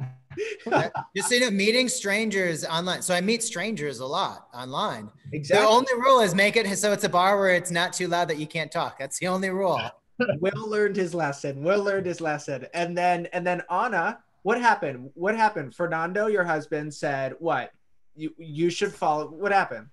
Just 1.17 1.31
you 1.33 1.41
know, 1.41 1.51
meeting 1.51 1.89
strangers 1.89 2.65
online. 2.65 3.03
So 3.03 3.15
I 3.15 3.21
meet 3.21 3.43
strangers 3.43 3.99
a 3.99 4.07
lot 4.07 4.47
online. 4.55 5.11
Exactly. 5.33 5.65
The 5.65 5.69
only 5.69 5.95
rule 5.97 6.21
is 6.21 6.35
make 6.35 6.57
it 6.57 6.79
so 6.79 6.93
it's 6.93 7.05
a 7.05 7.09
bar 7.09 7.39
where 7.39 7.55
it's 7.55 7.71
not 7.71 7.93
too 7.93 8.07
loud 8.07 8.29
that 8.29 8.39
you 8.39 8.47
can't 8.47 8.71
talk. 8.71 8.99
That's 8.99 9.19
the 9.19 9.27
only 9.27 9.51
rule. 9.51 9.81
Will 10.41 10.69
learned 10.69 10.95
his 10.95 11.15
lesson. 11.15 11.65
Will 11.65 11.83
learned 11.83 12.07
his 12.07 12.21
lesson. 12.21 12.67
And 12.75 12.97
then 12.97 13.27
and 13.33 13.45
then 13.45 13.63
Anna, 13.69 14.21
what 14.43 14.61
happened? 14.61 15.11
What 15.15 15.35
happened? 15.35 15.75
Fernando, 15.75 16.29
your 16.29 16.45
husband, 16.45 16.95
said 16.95 17.35
what? 17.41 17.73
You 18.15 18.33
you 18.39 18.71
should 18.71 18.95
follow. 18.95 19.31
What 19.31 19.51
happened? 19.51 19.89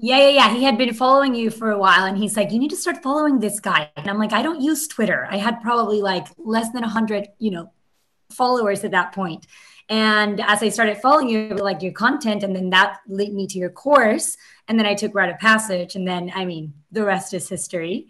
Yeah, 0.00 0.18
yeah, 0.18 0.28
yeah. 0.28 0.54
He 0.54 0.62
had 0.62 0.78
been 0.78 0.94
following 0.94 1.34
you 1.34 1.50
for 1.50 1.72
a 1.72 1.78
while 1.78 2.04
and 2.04 2.16
he's 2.16 2.36
like, 2.36 2.52
you 2.52 2.60
need 2.60 2.70
to 2.70 2.76
start 2.76 3.02
following 3.02 3.40
this 3.40 3.58
guy. 3.58 3.90
And 3.96 4.08
I'm 4.08 4.18
like, 4.18 4.32
I 4.32 4.42
don't 4.42 4.60
use 4.60 4.86
Twitter. 4.86 5.26
I 5.28 5.38
had 5.38 5.60
probably 5.60 6.00
like 6.02 6.26
less 6.38 6.70
than 6.70 6.82
100, 6.82 7.28
you 7.38 7.50
know, 7.50 7.72
followers 8.30 8.84
at 8.84 8.92
that 8.92 9.12
point. 9.12 9.46
And 9.88 10.40
as 10.40 10.62
I 10.62 10.68
started 10.68 10.98
following 10.98 11.28
you, 11.28 11.48
like 11.48 11.82
your 11.82 11.92
content, 11.92 12.42
and 12.44 12.54
then 12.54 12.70
that 12.70 12.98
led 13.08 13.32
me 13.32 13.46
to 13.48 13.58
your 13.58 13.70
course. 13.70 14.36
And 14.68 14.78
then 14.78 14.86
I 14.86 14.94
took 14.94 15.14
Write 15.14 15.30
of 15.30 15.38
Passage. 15.38 15.96
And 15.96 16.06
then, 16.06 16.30
I 16.34 16.44
mean, 16.44 16.74
the 16.92 17.04
rest 17.04 17.34
is 17.34 17.48
history. 17.48 18.06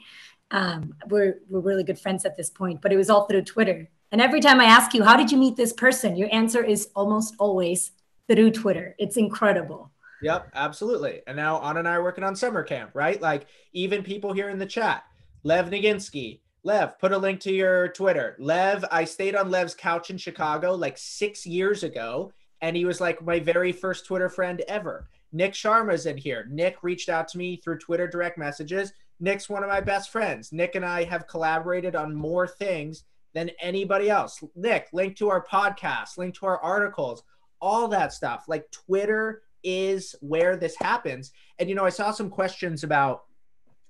Um, 0.50 0.94
we're, 1.06 1.38
we're 1.48 1.60
really 1.60 1.84
good 1.84 1.98
friends 1.98 2.24
at 2.24 2.36
this 2.36 2.50
point, 2.50 2.82
but 2.82 2.92
it 2.92 2.96
was 2.96 3.08
all 3.08 3.26
through 3.26 3.42
Twitter. 3.42 3.88
And 4.10 4.20
every 4.20 4.40
time 4.40 4.60
I 4.60 4.64
ask 4.64 4.92
you, 4.92 5.04
how 5.04 5.16
did 5.16 5.30
you 5.30 5.38
meet 5.38 5.56
this 5.56 5.72
person? 5.72 6.16
Your 6.16 6.28
answer 6.32 6.64
is 6.64 6.88
almost 6.94 7.34
always 7.38 7.92
through 8.28 8.50
Twitter. 8.50 8.94
It's 8.98 9.16
incredible. 9.16 9.92
Yep, 10.22 10.50
absolutely. 10.54 11.20
And 11.26 11.36
now 11.36 11.60
Anna 11.60 11.80
and 11.80 11.88
I 11.88 11.92
are 11.92 12.02
working 12.02 12.24
on 12.24 12.34
summer 12.34 12.62
camp, 12.62 12.90
right? 12.94 13.20
Like 13.20 13.46
even 13.72 14.02
people 14.02 14.32
here 14.32 14.50
in 14.50 14.58
the 14.58 14.66
chat, 14.66 15.04
Lev 15.44 15.70
Naginsky, 15.70 16.40
Lev, 16.64 16.98
put 16.98 17.12
a 17.12 17.18
link 17.18 17.40
to 17.40 17.52
your 17.52 17.88
Twitter. 17.88 18.36
Lev, 18.38 18.84
I 18.90 19.04
stayed 19.04 19.36
on 19.36 19.50
Lev's 19.50 19.74
couch 19.74 20.10
in 20.10 20.18
Chicago 20.18 20.74
like 20.74 20.98
six 20.98 21.46
years 21.46 21.84
ago, 21.84 22.32
and 22.60 22.76
he 22.76 22.84
was 22.84 23.00
like 23.00 23.24
my 23.24 23.38
very 23.38 23.72
first 23.72 24.06
Twitter 24.06 24.28
friend 24.28 24.62
ever. 24.66 25.08
Nick 25.32 25.52
Sharma's 25.52 26.06
in 26.06 26.16
here. 26.16 26.46
Nick 26.50 26.82
reached 26.82 27.08
out 27.08 27.28
to 27.28 27.38
me 27.38 27.56
through 27.56 27.78
Twitter 27.78 28.08
direct 28.08 28.38
messages. 28.38 28.92
Nick's 29.20 29.48
one 29.48 29.62
of 29.62 29.68
my 29.68 29.80
best 29.80 30.10
friends. 30.10 30.52
Nick 30.52 30.74
and 30.74 30.84
I 30.84 31.04
have 31.04 31.28
collaborated 31.28 31.94
on 31.94 32.14
more 32.14 32.46
things 32.46 33.04
than 33.34 33.50
anybody 33.60 34.10
else. 34.10 34.42
Nick, 34.56 34.88
link 34.92 35.16
to 35.18 35.28
our 35.28 35.44
podcast, 35.44 36.18
link 36.18 36.34
to 36.36 36.46
our 36.46 36.58
articles, 36.60 37.22
all 37.60 37.88
that 37.88 38.12
stuff. 38.12 38.44
Like 38.48 38.70
Twitter 38.70 39.42
is 39.62 40.14
where 40.20 40.56
this 40.56 40.76
happens. 40.76 41.32
And 41.58 41.68
you 41.68 41.74
know, 41.74 41.84
I 41.84 41.90
saw 41.90 42.10
some 42.10 42.30
questions 42.30 42.84
about 42.84 43.24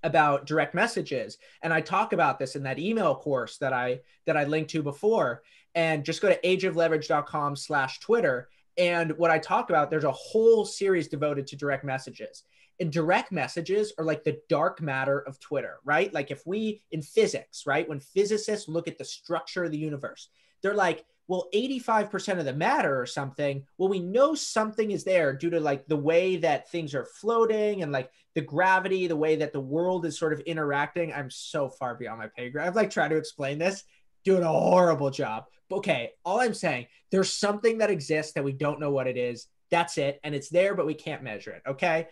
about 0.05 0.47
direct 0.47 0.75
messages 0.75 1.39
and 1.63 1.73
i 1.73 1.81
talk 1.81 2.13
about 2.13 2.39
this 2.39 2.55
in 2.55 2.63
that 2.63 2.79
email 2.79 3.17
course 3.17 3.59
that 3.59 3.73
i 3.73 3.99
that 4.27 4.37
i 4.37 4.45
linked 4.45 4.71
to 4.71 4.83
before. 4.83 5.43
And 5.75 6.05
just 6.05 6.23
go 6.23 6.29
to 6.29 6.41
ageofleverage.com 6.41 7.57
slash 7.57 8.01
twitter 8.01 8.49
and 8.77 9.17
what 9.19 9.31
i 9.31 9.39
talk 9.39 9.71
about 9.71 9.91
there's 9.91 10.05
a 10.05 10.13
whole 10.13 10.65
series 10.65 11.09
devoted 11.09 11.47
to 11.49 11.57
direct 11.57 11.85
messages. 11.85 12.45
And 12.81 12.93
direct 12.93 13.33
messages 13.33 13.93
are 13.99 14.05
like 14.05 14.23
the 14.23 14.41
dark 14.49 14.81
matter 14.81 15.21
of 15.21 15.41
twitter 15.41 15.79
right? 15.85 16.15
Like 16.15 16.31
if 16.31 16.47
we 16.47 16.81
in 16.93 17.03
physics 17.03 17.65
right? 17.67 17.89
When 17.89 17.99
physicists 17.99 18.69
look 18.69 18.87
at 18.87 18.99
the 18.99 19.05
structure 19.05 19.65
of 19.65 19.73
the 19.73 19.79
universe 19.79 20.29
they're 20.63 20.75
like 20.75 21.05
well 21.29 21.47
85% 21.55 22.39
of 22.39 22.45
the 22.47 22.53
matter 22.53 23.01
or 23.01 23.07
something 23.07 23.65
well 23.77 23.89
we 23.89 24.01
know 24.01 24.35
something 24.35 24.91
is 24.91 25.05
there 25.05 25.33
due 25.35 25.51
to 25.51 25.61
like 25.61 25.87
the 25.87 25.97
way 25.97 26.37
that 26.37 26.71
things 26.71 26.95
are 26.95 27.05
floating 27.05 27.83
and 27.83 27.93
like 27.93 28.11
the 28.35 28.41
gravity 28.41 29.07
the 29.07 29.17
way 29.17 29.37
that 29.37 29.53
the 29.53 29.61
world 29.61 30.05
is 30.07 30.19
sort 30.19 30.33
of 30.33 30.41
interacting. 30.41 31.13
I'm 31.13 31.31
so 31.31 31.69
far 31.69 31.95
beyond 31.95 32.19
my 32.21 32.29
pay 32.29 32.51
grade. 32.51 32.67
I've 32.67 32.77
like 32.77 32.91
tried 32.91 33.09
to 33.09 33.17
explain 33.17 33.59
this 33.59 33.85
doing 34.25 34.43
a 34.43 34.49
horrible 34.49 35.11
job. 35.11 35.45
Okay 35.71 36.13
all 36.25 36.41
i'm 36.41 36.55
saying 36.55 36.87
there's 37.11 37.33
something 37.33 37.79
that 37.79 37.91
exists 37.91 38.33
that 38.33 38.45
we 38.45 38.53
don't 38.53 38.81
know 38.81 38.91
what 38.91 39.07
it 39.07 39.17
is. 39.17 39.47
That's 39.71 39.99
it 39.99 40.19
and 40.25 40.35
it's 40.35 40.49
there 40.49 40.75
but 40.75 40.87
we 40.87 40.95
can't 40.95 41.23
measure 41.23 41.53
it 41.53 41.63
okay? 41.69 42.09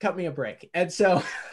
Cut 0.00 0.16
me 0.16 0.26
a 0.26 0.32
break. 0.32 0.68
And 0.74 0.92
so 0.92 1.22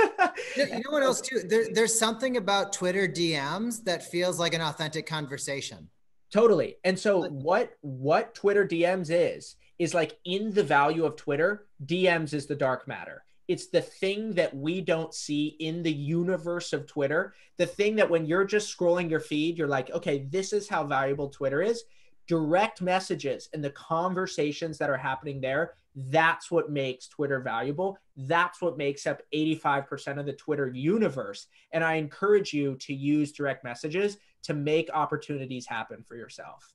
you 0.57 0.65
know 0.65 0.89
what 0.89 1.03
else 1.03 1.21
too? 1.21 1.41
There, 1.47 1.67
there's 1.73 1.97
something 1.97 2.37
about 2.37 2.73
twitter 2.73 3.07
dms 3.07 3.83
that 3.83 4.03
feels 4.03 4.39
like 4.39 4.53
an 4.53 4.61
authentic 4.61 5.05
conversation 5.05 5.89
Totally. 6.31 6.77
And 6.83 6.97
so 6.97 7.27
what 7.29 7.73
what 7.81 8.33
Twitter 8.33 8.65
DMs 8.65 9.07
is 9.09 9.57
is 9.79 9.93
like 9.93 10.17
in 10.25 10.53
the 10.53 10.63
value 10.63 11.05
of 11.05 11.15
Twitter, 11.15 11.65
DMs 11.85 12.33
is 12.33 12.45
the 12.45 12.55
dark 12.55 12.87
matter. 12.87 13.23
It's 13.47 13.67
the 13.67 13.81
thing 13.81 14.33
that 14.35 14.55
we 14.55 14.79
don't 14.79 15.13
see 15.13 15.57
in 15.59 15.83
the 15.83 15.91
universe 15.91 16.71
of 16.71 16.87
Twitter. 16.87 17.33
The 17.57 17.65
thing 17.65 17.97
that 17.97 18.09
when 18.09 18.25
you're 18.25 18.45
just 18.45 18.75
scrolling 18.75 19.09
your 19.09 19.19
feed, 19.19 19.57
you're 19.57 19.67
like, 19.67 19.89
okay, 19.89 20.25
this 20.29 20.53
is 20.53 20.69
how 20.69 20.85
valuable 20.85 21.29
Twitter 21.29 21.61
is. 21.61 21.83
Direct 22.31 22.81
messages 22.81 23.49
and 23.53 23.61
the 23.61 23.71
conversations 23.71 24.77
that 24.77 24.89
are 24.89 24.95
happening 24.95 25.41
there 25.41 25.73
that's 25.95 26.49
what 26.49 26.71
makes 26.71 27.07
twitter 27.07 27.39
valuable. 27.41 27.97
That's 28.15 28.61
what 28.61 28.77
makes 28.77 29.05
up 29.05 29.21
85% 29.33 30.19
of 30.19 30.25
the 30.25 30.33
twitter 30.33 30.69
universe. 30.69 31.47
And 31.73 31.83
i 31.83 31.95
encourage 31.95 32.53
you 32.53 32.75
to 32.77 32.93
use 32.93 33.31
direct 33.31 33.63
messages 33.63 34.17
to 34.43 34.53
make 34.53 34.89
opportunities 34.93 35.67
happen 35.67 36.03
for 36.03 36.15
yourself. 36.15 36.73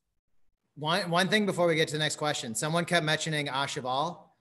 One 0.77 1.09
one 1.11 1.29
thing 1.29 1.47
before 1.47 1.67
we 1.67 1.75
get 1.75 1.89
to 1.89 1.95
the 1.95 1.99
next 1.99 2.17
question. 2.17 2.55
Someone 2.55 2.85
kept 2.85 3.05
mentioning 3.05 3.49
Au 3.49 3.67
Cheval 3.67 4.33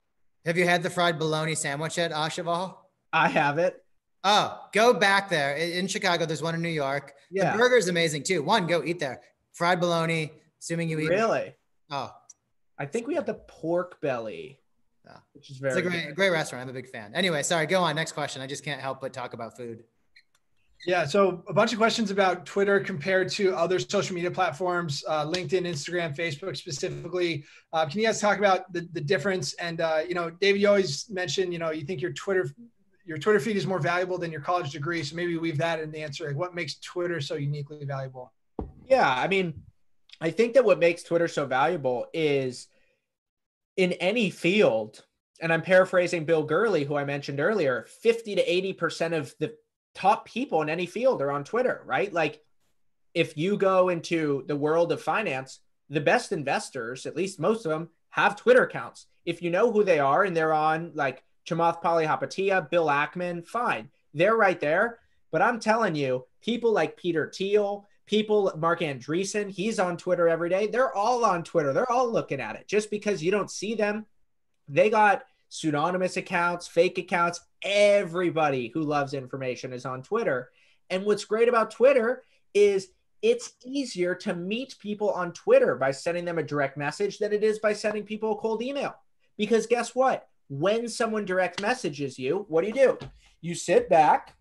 have 0.44 0.56
you 0.56 0.64
had 0.64 0.82
the 0.82 0.90
fried 0.90 1.18
bologna 1.18 1.54
sandwich 1.54 1.98
at 1.98 2.12
Au 2.12 2.28
Cheval 2.28 2.78
i 3.12 3.28
have 3.28 3.58
it. 3.58 3.82
Oh 4.24 4.60
go 4.72 4.92
back 4.92 5.30
there. 5.30 5.56
In 5.56 5.86
chicago 5.86 6.26
there's 6.26 6.42
one 6.42 6.54
in 6.54 6.60
new 6.60 6.68
york. 6.68 7.14
Yeah. 7.30 7.52
the 7.52 7.58
burger 7.58 7.76
is 7.76 7.88
amazing 7.88 8.24
too. 8.24 8.42
One 8.42 8.66
go 8.66 8.84
eat 8.84 9.00
there. 9.00 9.22
Fried 9.54 9.80
bologna 9.80 10.32
Assuming 10.60 10.88
you 10.88 10.98
eat. 11.00 11.08
Really? 11.08 11.54
Oh, 11.90 12.12
I 12.78 12.86
think 12.86 13.06
we 13.06 13.14
have 13.14 13.26
the 13.26 13.34
pork 13.34 14.00
belly. 14.00 14.60
Yeah. 15.04 15.18
Which 15.34 15.50
is 15.50 15.58
very 15.58 15.72
it's 15.72 15.86
a 15.86 15.88
great, 15.88 16.14
great 16.14 16.30
restaurant. 16.30 16.62
I'm 16.62 16.68
a 16.68 16.72
big 16.72 16.88
fan. 16.88 17.12
Anyway, 17.14 17.42
sorry, 17.42 17.66
go 17.66 17.80
on. 17.80 17.94
Next 17.94 18.12
question. 18.12 18.42
I 18.42 18.46
just 18.46 18.64
can't 18.64 18.80
help 18.80 19.00
but 19.00 19.12
talk 19.12 19.34
about 19.34 19.56
food. 19.56 19.84
Yeah, 20.84 21.06
so 21.06 21.42
a 21.48 21.54
bunch 21.54 21.72
of 21.72 21.78
questions 21.78 22.10
about 22.10 22.44
Twitter 22.44 22.78
compared 22.80 23.30
to 23.30 23.56
other 23.56 23.78
social 23.78 24.14
media 24.14 24.30
platforms, 24.30 25.02
uh, 25.08 25.24
LinkedIn, 25.24 25.62
Instagram, 25.62 26.14
Facebook 26.14 26.56
specifically. 26.56 27.44
Uh, 27.72 27.86
can 27.86 27.98
you 28.00 28.06
guys 28.06 28.20
talk 28.20 28.38
about 28.38 28.72
the, 28.72 28.86
the 28.92 29.00
difference? 29.00 29.54
And 29.54 29.80
uh, 29.80 30.02
you 30.06 30.14
know, 30.14 30.30
David, 30.30 30.60
you 30.60 30.68
always 30.68 31.08
mention, 31.08 31.50
you 31.50 31.58
know, 31.58 31.70
you 31.70 31.84
think 31.84 32.00
your 32.02 32.12
Twitter 32.12 32.50
your 33.04 33.18
Twitter 33.18 33.38
feed 33.38 33.56
is 33.56 33.66
more 33.66 33.78
valuable 33.78 34.18
than 34.18 34.32
your 34.32 34.40
college 34.40 34.72
degree. 34.72 35.02
So 35.02 35.14
maybe 35.14 35.38
weave 35.38 35.58
that 35.58 35.80
in 35.80 35.92
the 35.92 36.02
answer. 36.02 36.26
Like, 36.26 36.36
what 36.36 36.54
makes 36.54 36.74
Twitter 36.80 37.20
so 37.20 37.36
uniquely 37.36 37.84
valuable? 37.84 38.32
Yeah, 38.84 39.08
I 39.08 39.28
mean, 39.28 39.54
I 40.20 40.30
think 40.30 40.54
that 40.54 40.64
what 40.64 40.78
makes 40.78 41.02
Twitter 41.02 41.28
so 41.28 41.46
valuable 41.46 42.06
is 42.12 42.68
in 43.76 43.92
any 43.94 44.30
field, 44.30 45.04
and 45.40 45.52
I'm 45.52 45.62
paraphrasing 45.62 46.24
Bill 46.24 46.42
Gurley, 46.42 46.84
who 46.84 46.96
I 46.96 47.04
mentioned 47.04 47.40
earlier, 47.40 47.86
50 48.00 48.36
to 48.36 48.74
80% 48.74 49.16
of 49.16 49.34
the 49.38 49.54
top 49.94 50.26
people 50.26 50.62
in 50.62 50.68
any 50.68 50.86
field 50.86 51.20
are 51.22 51.30
on 51.30 51.44
Twitter, 51.44 51.82
right? 51.84 52.12
Like 52.12 52.40
if 53.14 53.36
you 53.36 53.56
go 53.56 53.88
into 53.88 54.44
the 54.46 54.56
world 54.56 54.92
of 54.92 55.02
finance, 55.02 55.60
the 55.88 56.00
best 56.00 56.32
investors, 56.32 57.06
at 57.06 57.16
least 57.16 57.40
most 57.40 57.64
of 57.64 57.70
them, 57.70 57.88
have 58.10 58.36
Twitter 58.36 58.64
accounts. 58.64 59.06
If 59.24 59.42
you 59.42 59.50
know 59.50 59.72
who 59.72 59.84
they 59.84 59.98
are 59.98 60.24
and 60.24 60.36
they're 60.36 60.52
on 60.52 60.92
like 60.94 61.22
Chamath 61.46 61.82
Palihapitiya, 61.82 62.70
Bill 62.70 62.86
Ackman, 62.86 63.46
fine. 63.46 63.88
They're 64.14 64.36
right 64.36 64.60
there. 64.60 64.98
But 65.30 65.42
I'm 65.42 65.60
telling 65.60 65.94
you, 65.94 66.26
people 66.42 66.72
like 66.72 66.96
Peter 66.96 67.30
Thiel, 67.34 67.86
people 68.06 68.52
Marc 68.56 68.80
Andreessen 68.80 69.50
he's 69.50 69.78
on 69.78 69.96
twitter 69.96 70.28
every 70.28 70.48
day. 70.48 70.66
They're 70.66 70.94
all 70.94 71.24
on 71.24 71.42
twitter. 71.44 71.72
They're 71.72 71.90
all 71.90 72.10
looking 72.10 72.40
at 72.40 72.56
it. 72.56 72.66
Just 72.66 72.90
because 72.90 73.22
you 73.22 73.30
don't 73.30 73.50
see 73.50 73.74
them 73.74 74.06
they 74.68 74.90
got 74.90 75.24
pseudonymous 75.48 76.16
accounts 76.16 76.66
fake 76.66 76.98
accounts. 76.98 77.40
Everybody 77.62 78.70
who 78.72 78.82
loves 78.82 79.14
information 79.14 79.72
is 79.72 79.84
on 79.84 80.02
twitter. 80.02 80.50
And 80.90 81.04
what's 81.04 81.24
great 81.24 81.48
about 81.48 81.70
twitter 81.70 82.22
is 82.54 82.88
it's 83.22 83.52
easier 83.64 84.14
to 84.14 84.34
meet 84.34 84.76
people 84.78 85.10
on 85.10 85.32
twitter 85.32 85.74
by 85.74 85.90
sending 85.90 86.24
them 86.24 86.38
a 86.38 86.42
direct 86.42 86.76
message 86.76 87.18
than 87.18 87.32
it 87.32 87.42
is 87.42 87.58
by 87.58 87.72
sending 87.72 88.04
people 88.04 88.32
a 88.32 88.36
cold 88.36 88.62
email. 88.62 88.94
Because 89.36 89.66
guess 89.66 89.94
what? 89.94 90.28
When 90.48 90.88
someone 90.88 91.24
direct 91.24 91.60
messages 91.60 92.18
you 92.18 92.46
what 92.48 92.62
do 92.62 92.68
you 92.68 92.74
do? 92.74 92.98
You 93.40 93.54
sit 93.54 93.88
back 93.88 94.34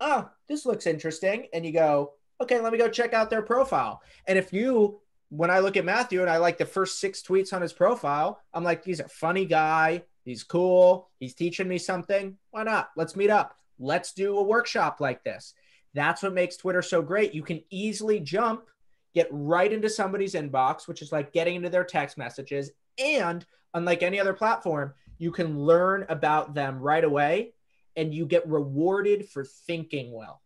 oh 0.00 0.28
this 0.48 0.66
looks 0.66 0.86
interesting 0.86 1.46
and 1.52 1.64
you 1.64 1.72
go 1.72 2.12
okay, 2.42 2.60
let 2.60 2.72
me 2.72 2.78
go 2.78 2.88
check 2.88 3.14
out 3.14 3.30
their 3.30 3.42
profile. 3.42 4.02
And 4.26 4.38
if 4.38 4.52
you, 4.52 5.00
when 5.30 5.50
I 5.50 5.60
look 5.60 5.76
at 5.76 5.84
Matthew 5.84 6.20
and 6.20 6.30
I 6.30 6.36
like 6.36 6.58
the 6.58 6.66
first 6.66 7.00
six 7.00 7.22
tweets 7.22 7.52
on 7.52 7.62
his 7.62 7.72
profile, 7.72 8.40
I'm 8.52 8.64
like, 8.64 8.84
he's 8.84 9.00
a 9.00 9.08
funny 9.08 9.44
guy. 9.44 10.02
He's 10.24 10.44
cool. 10.44 11.10
He's 11.18 11.34
teaching 11.34 11.68
me 11.68 11.78
something. 11.78 12.36
Why 12.50 12.62
not? 12.62 12.90
Let's 12.96 13.16
meet 13.16 13.30
up. 13.30 13.56
Let's 13.78 14.12
do 14.12 14.38
a 14.38 14.42
workshop 14.42 15.00
like 15.00 15.24
this. 15.24 15.54
That's 15.94 16.22
what 16.22 16.34
makes 16.34 16.56
Twitter 16.56 16.82
so 16.82 17.02
great. 17.02 17.34
You 17.34 17.42
can 17.42 17.62
easily 17.70 18.20
jump, 18.20 18.68
get 19.14 19.28
right 19.30 19.72
into 19.72 19.90
somebody's 19.90 20.34
inbox, 20.34 20.86
which 20.86 21.02
is 21.02 21.12
like 21.12 21.32
getting 21.32 21.56
into 21.56 21.70
their 21.70 21.84
text 21.84 22.16
messages. 22.16 22.70
And 22.98 23.44
unlike 23.74 24.02
any 24.02 24.20
other 24.20 24.32
platform, 24.32 24.94
you 25.18 25.30
can 25.30 25.58
learn 25.58 26.06
about 26.08 26.54
them 26.54 26.78
right 26.78 27.04
away 27.04 27.52
and 27.96 28.14
you 28.14 28.26
get 28.26 28.48
rewarded 28.48 29.28
for 29.28 29.44
thinking 29.44 30.12
well. 30.12 30.40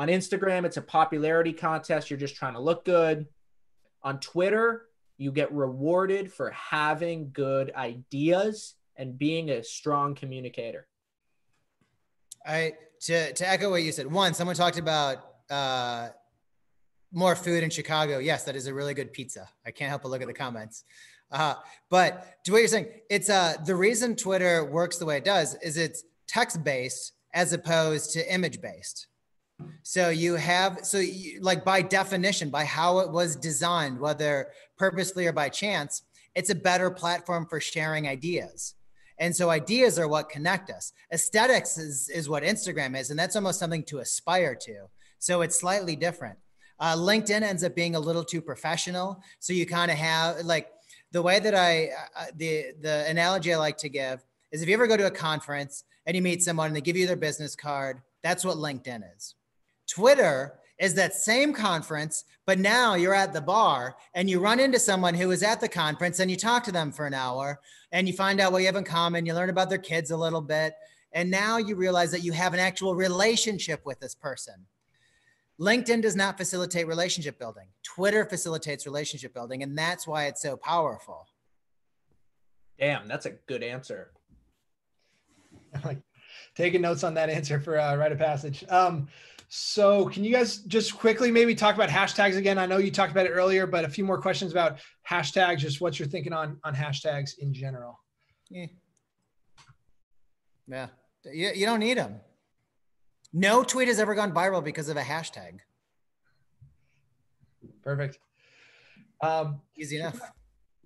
On 0.00 0.08
Instagram, 0.08 0.64
it's 0.64 0.78
a 0.78 0.82
popularity 0.82 1.52
contest. 1.52 2.08
You're 2.08 2.18
just 2.18 2.34
trying 2.34 2.54
to 2.54 2.58
look 2.58 2.86
good. 2.86 3.26
On 4.02 4.18
Twitter, 4.18 4.86
you 5.18 5.30
get 5.30 5.52
rewarded 5.52 6.32
for 6.32 6.48
having 6.52 7.32
good 7.34 7.70
ideas 7.74 8.76
and 8.96 9.18
being 9.18 9.50
a 9.50 9.62
strong 9.62 10.14
communicator. 10.14 10.86
I 12.46 12.72
to 13.02 13.34
to 13.34 13.46
echo 13.46 13.68
what 13.68 13.82
you 13.82 13.92
said. 13.92 14.10
One, 14.10 14.32
someone 14.32 14.56
talked 14.56 14.78
about 14.78 15.18
uh, 15.50 16.08
more 17.12 17.36
food 17.36 17.62
in 17.62 17.68
Chicago. 17.68 18.20
Yes, 18.20 18.44
that 18.44 18.56
is 18.56 18.68
a 18.68 18.72
really 18.72 18.94
good 18.94 19.12
pizza. 19.12 19.50
I 19.66 19.70
can't 19.70 19.90
help 19.90 20.00
but 20.00 20.08
look 20.08 20.22
at 20.22 20.28
the 20.28 20.32
comments. 20.32 20.84
Uh, 21.30 21.56
but 21.90 22.42
to 22.44 22.52
what 22.52 22.60
you're 22.60 22.68
saying, 22.68 22.88
it's 23.10 23.28
uh, 23.28 23.56
the 23.66 23.76
reason 23.76 24.16
Twitter 24.16 24.64
works 24.64 24.96
the 24.96 25.04
way 25.04 25.18
it 25.18 25.26
does 25.26 25.56
is 25.56 25.76
it's 25.76 26.04
text 26.26 26.64
based 26.64 27.12
as 27.34 27.52
opposed 27.52 28.14
to 28.14 28.32
image 28.32 28.62
based. 28.62 29.08
So 29.82 30.10
you 30.10 30.34
have, 30.34 30.80
so 30.82 30.98
you, 30.98 31.40
like 31.40 31.64
by 31.64 31.82
definition, 31.82 32.50
by 32.50 32.64
how 32.64 32.98
it 33.00 33.10
was 33.10 33.36
designed, 33.36 33.98
whether 33.98 34.48
purposely 34.78 35.26
or 35.26 35.32
by 35.32 35.48
chance, 35.48 36.02
it's 36.34 36.50
a 36.50 36.54
better 36.54 36.90
platform 36.90 37.46
for 37.46 37.60
sharing 37.60 38.06
ideas. 38.06 38.74
And 39.18 39.34
so 39.34 39.50
ideas 39.50 39.98
are 39.98 40.08
what 40.08 40.28
connect 40.28 40.70
us. 40.70 40.92
Aesthetics 41.12 41.76
is, 41.76 42.08
is 42.08 42.28
what 42.28 42.42
Instagram 42.42 42.98
is, 42.98 43.10
and 43.10 43.18
that's 43.18 43.36
almost 43.36 43.58
something 43.58 43.82
to 43.84 43.98
aspire 43.98 44.54
to. 44.54 44.86
So 45.18 45.42
it's 45.42 45.60
slightly 45.60 45.96
different. 45.96 46.38
Uh, 46.78 46.96
LinkedIn 46.96 47.42
ends 47.42 47.62
up 47.62 47.74
being 47.74 47.94
a 47.94 48.00
little 48.00 48.24
too 48.24 48.40
professional. 48.40 49.22
So 49.38 49.52
you 49.52 49.66
kind 49.66 49.90
of 49.90 49.98
have 49.98 50.38
like 50.46 50.68
the 51.12 51.20
way 51.20 51.38
that 51.38 51.54
I, 51.54 51.90
uh, 52.16 52.26
the, 52.34 52.72
the 52.80 53.04
analogy 53.06 53.52
I 53.52 53.58
like 53.58 53.76
to 53.78 53.90
give 53.90 54.24
is 54.50 54.62
if 54.62 54.68
you 54.68 54.74
ever 54.74 54.86
go 54.86 54.96
to 54.96 55.06
a 55.06 55.10
conference 55.10 55.84
and 56.06 56.16
you 56.16 56.22
meet 56.22 56.42
someone 56.42 56.68
and 56.68 56.76
they 56.76 56.80
give 56.80 56.96
you 56.96 57.06
their 57.06 57.16
business 57.16 57.54
card, 57.54 58.00
that's 58.22 58.44
what 58.44 58.56
LinkedIn 58.56 59.02
is. 59.16 59.34
Twitter 59.90 60.60
is 60.78 60.94
that 60.94 61.14
same 61.14 61.52
conference, 61.52 62.24
but 62.46 62.58
now 62.58 62.94
you're 62.94 63.14
at 63.14 63.32
the 63.32 63.40
bar 63.40 63.96
and 64.14 64.30
you 64.30 64.40
run 64.40 64.60
into 64.60 64.78
someone 64.78 65.14
who 65.14 65.28
was 65.28 65.42
at 65.42 65.60
the 65.60 65.68
conference 65.68 66.20
and 66.20 66.30
you 66.30 66.36
talk 66.36 66.64
to 66.64 66.72
them 66.72 66.90
for 66.90 67.06
an 67.06 67.12
hour 67.12 67.60
and 67.92 68.06
you 68.06 68.14
find 68.14 68.40
out 68.40 68.52
what 68.52 68.60
you 68.60 68.66
have 68.66 68.76
in 68.76 68.84
common. 68.84 69.26
You 69.26 69.34
learn 69.34 69.50
about 69.50 69.68
their 69.68 69.78
kids 69.78 70.10
a 70.10 70.16
little 70.16 70.40
bit. 70.40 70.74
And 71.12 71.30
now 71.30 71.58
you 71.58 71.74
realize 71.74 72.12
that 72.12 72.22
you 72.22 72.32
have 72.32 72.54
an 72.54 72.60
actual 72.60 72.94
relationship 72.94 73.84
with 73.84 73.98
this 74.00 74.14
person. 74.14 74.66
LinkedIn 75.60 76.00
does 76.00 76.16
not 76.16 76.38
facilitate 76.38 76.86
relationship 76.86 77.38
building. 77.38 77.66
Twitter 77.82 78.24
facilitates 78.24 78.86
relationship 78.86 79.34
building. 79.34 79.62
And 79.62 79.76
that's 79.76 80.06
why 80.06 80.26
it's 80.26 80.40
so 80.40 80.56
powerful. 80.56 81.26
Damn, 82.78 83.06
that's 83.08 83.26
a 83.26 83.32
good 83.46 83.62
answer. 83.62 84.12
like 85.84 85.98
taking 86.54 86.80
notes 86.80 87.04
on 87.04 87.14
that 87.14 87.28
answer 87.28 87.60
for 87.60 87.78
uh, 87.78 87.96
Write 87.96 88.12
of 88.12 88.18
Passage. 88.18 88.64
Um, 88.68 89.08
so 89.52 90.06
can 90.06 90.22
you 90.22 90.32
guys 90.32 90.58
just 90.58 90.96
quickly 90.96 91.32
maybe 91.32 91.56
talk 91.56 91.74
about 91.74 91.88
hashtags 91.88 92.36
again? 92.36 92.56
I 92.56 92.66
know 92.66 92.78
you 92.78 92.92
talked 92.92 93.10
about 93.10 93.26
it 93.26 93.30
earlier, 93.30 93.66
but 93.66 93.84
a 93.84 93.88
few 93.88 94.04
more 94.04 94.20
questions 94.22 94.52
about 94.52 94.78
hashtags, 95.08 95.58
just 95.58 95.80
what 95.80 95.98
you're 95.98 96.06
thinking 96.06 96.32
on, 96.32 96.60
on 96.62 96.72
hashtags 96.72 97.32
in 97.40 97.52
general. 97.52 97.98
Yeah. 98.48 98.66
Yeah. 100.68 100.86
You, 101.24 101.50
you 101.52 101.66
don't 101.66 101.80
need 101.80 101.98
them. 101.98 102.20
No 103.32 103.64
tweet 103.64 103.88
has 103.88 103.98
ever 103.98 104.14
gone 104.14 104.32
viral 104.32 104.62
because 104.62 104.88
of 104.88 104.96
a 104.96 105.02
hashtag. 105.02 105.58
Perfect. 107.82 108.20
Um, 109.20 109.62
Easy 109.76 109.98
enough. 109.98 110.20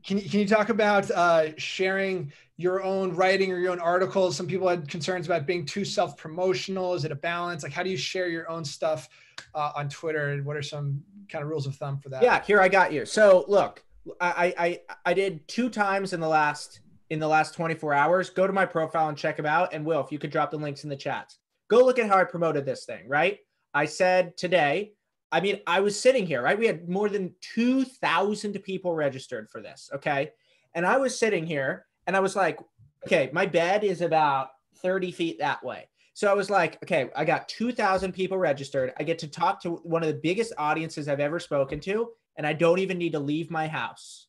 Can 0.05 0.19
you, 0.19 0.29
can 0.29 0.41
you 0.41 0.47
talk 0.47 0.69
about 0.69 1.11
uh, 1.11 1.57
sharing 1.57 2.31
your 2.57 2.83
own 2.83 3.15
writing 3.17 3.51
or 3.51 3.59
your 3.59 3.73
own 3.73 3.81
articles? 3.81 4.37
Some 4.37 4.47
people 4.47 4.69
had 4.69 4.87
concerns 4.87 5.27
about 5.27 5.47
being 5.47 5.65
too 5.65 5.85
self 5.85 6.17
promotional. 6.17 6.95
Is 6.95 7.05
it 7.05 7.13
a 7.13 7.17
balance? 7.17 7.63
Like, 7.63 7.73
how 7.73 7.83
do 7.83 7.91
you 7.91 7.97
share 7.97 8.29
your 8.29 8.49
own 8.51 8.65
stuff 8.65 9.09
uh, 9.55 9.73
on 9.75 9.89
Twitter? 9.89 10.31
And 10.31 10.45
what 10.45 10.57
are 10.57 10.63
some 10.63 11.03
kind 11.31 11.43
of 11.43 11.49
rules 11.49 11.67
of 11.67 11.75
thumb 11.77 11.99
for 11.99 12.11
that? 12.11 12.23
Yeah, 12.23 12.43
here 12.43 12.61
I 12.61 12.69
got 12.69 12.93
you. 12.93 13.07
So 13.07 13.47
look, 13.49 13.83
I 14.21 14.55
I 14.59 14.81
I 15.07 15.15
did 15.15 15.47
two 15.49 15.71
times 15.71 16.13
in 16.13 16.21
the 16.21 16.29
last 16.29 16.81
in 17.09 17.19
the 17.19 17.29
last 17.29 17.55
24 17.55 17.95
hours. 17.95 18.29
Go 18.29 18.47
to 18.47 18.53
my 18.53 18.67
profile 18.67 19.09
and 19.09 19.17
check 19.17 19.37
them 19.37 19.47
out. 19.47 19.73
And 19.73 19.87
Will, 19.87 20.01
if 20.01 20.13
you 20.13 20.19
could 20.19 20.31
drop 20.31 20.51
the 20.51 20.59
links 20.59 20.85
in 20.85 20.91
the 20.91 20.97
chats, 20.97 21.39
go 21.69 21.79
look 21.79 21.99
at 21.99 22.09
how 22.09 22.19
I 22.19 22.25
promoted 22.25 22.67
this 22.67 22.85
thing. 22.85 23.09
Right? 23.09 23.39
I 23.73 23.87
said 23.87 24.37
today 24.37 24.93
I 25.33 25.41
mean, 25.41 25.61
I 25.67 25.81
was 25.81 25.99
sitting 25.99 26.27
here, 26.27 26.43
right? 26.43 26.59
We 26.59 26.67
had 26.67 26.89
more 26.89 27.09
than 27.09 27.35
2,000 27.55 28.53
people 28.63 28.95
registered 28.95 29.51
for 29.51 29.61
this. 29.61 29.91
Okay. 29.95 30.31
And 30.75 30.87
I 30.87 30.97
was 30.97 31.19
sitting 31.19 31.47
here 31.47 31.87
and 32.07 32.17
I 32.17 32.21
was 32.21 32.37
like, 32.37 32.59
okay, 33.07 33.31
my 33.33 33.47
bed 33.47 33.85
is 33.85 34.01
about 34.01 34.51
30 34.77 35.13
feet 35.13 35.39
that 35.39 35.65
way. 35.65 35.89
So 36.15 36.31
I 36.31 36.35
was 36.35 36.51
like, 36.51 36.81
okay, 36.85 37.11
I 37.17 37.25
got 37.25 37.49
2,000 37.49 38.13
people 38.13 38.39
registered. 38.39 38.93
I 38.99 39.03
get 39.03 39.19
to 39.21 39.29
talk 39.29 39.61
to 39.63 39.77
one 39.83 40.03
of 40.03 40.09
the 40.09 40.21
biggest 40.23 40.53
audiences 40.59 41.09
I've 41.09 41.21
ever 41.21 41.41
spoken 41.41 41.81
to. 41.81 42.11
and 42.37 42.47
I 42.47 42.53
don't 42.53 42.79
even 42.79 42.99
need 42.99 43.13
to 43.13 43.21
leave 43.21 43.51
my 43.51 43.69
house, 43.69 44.27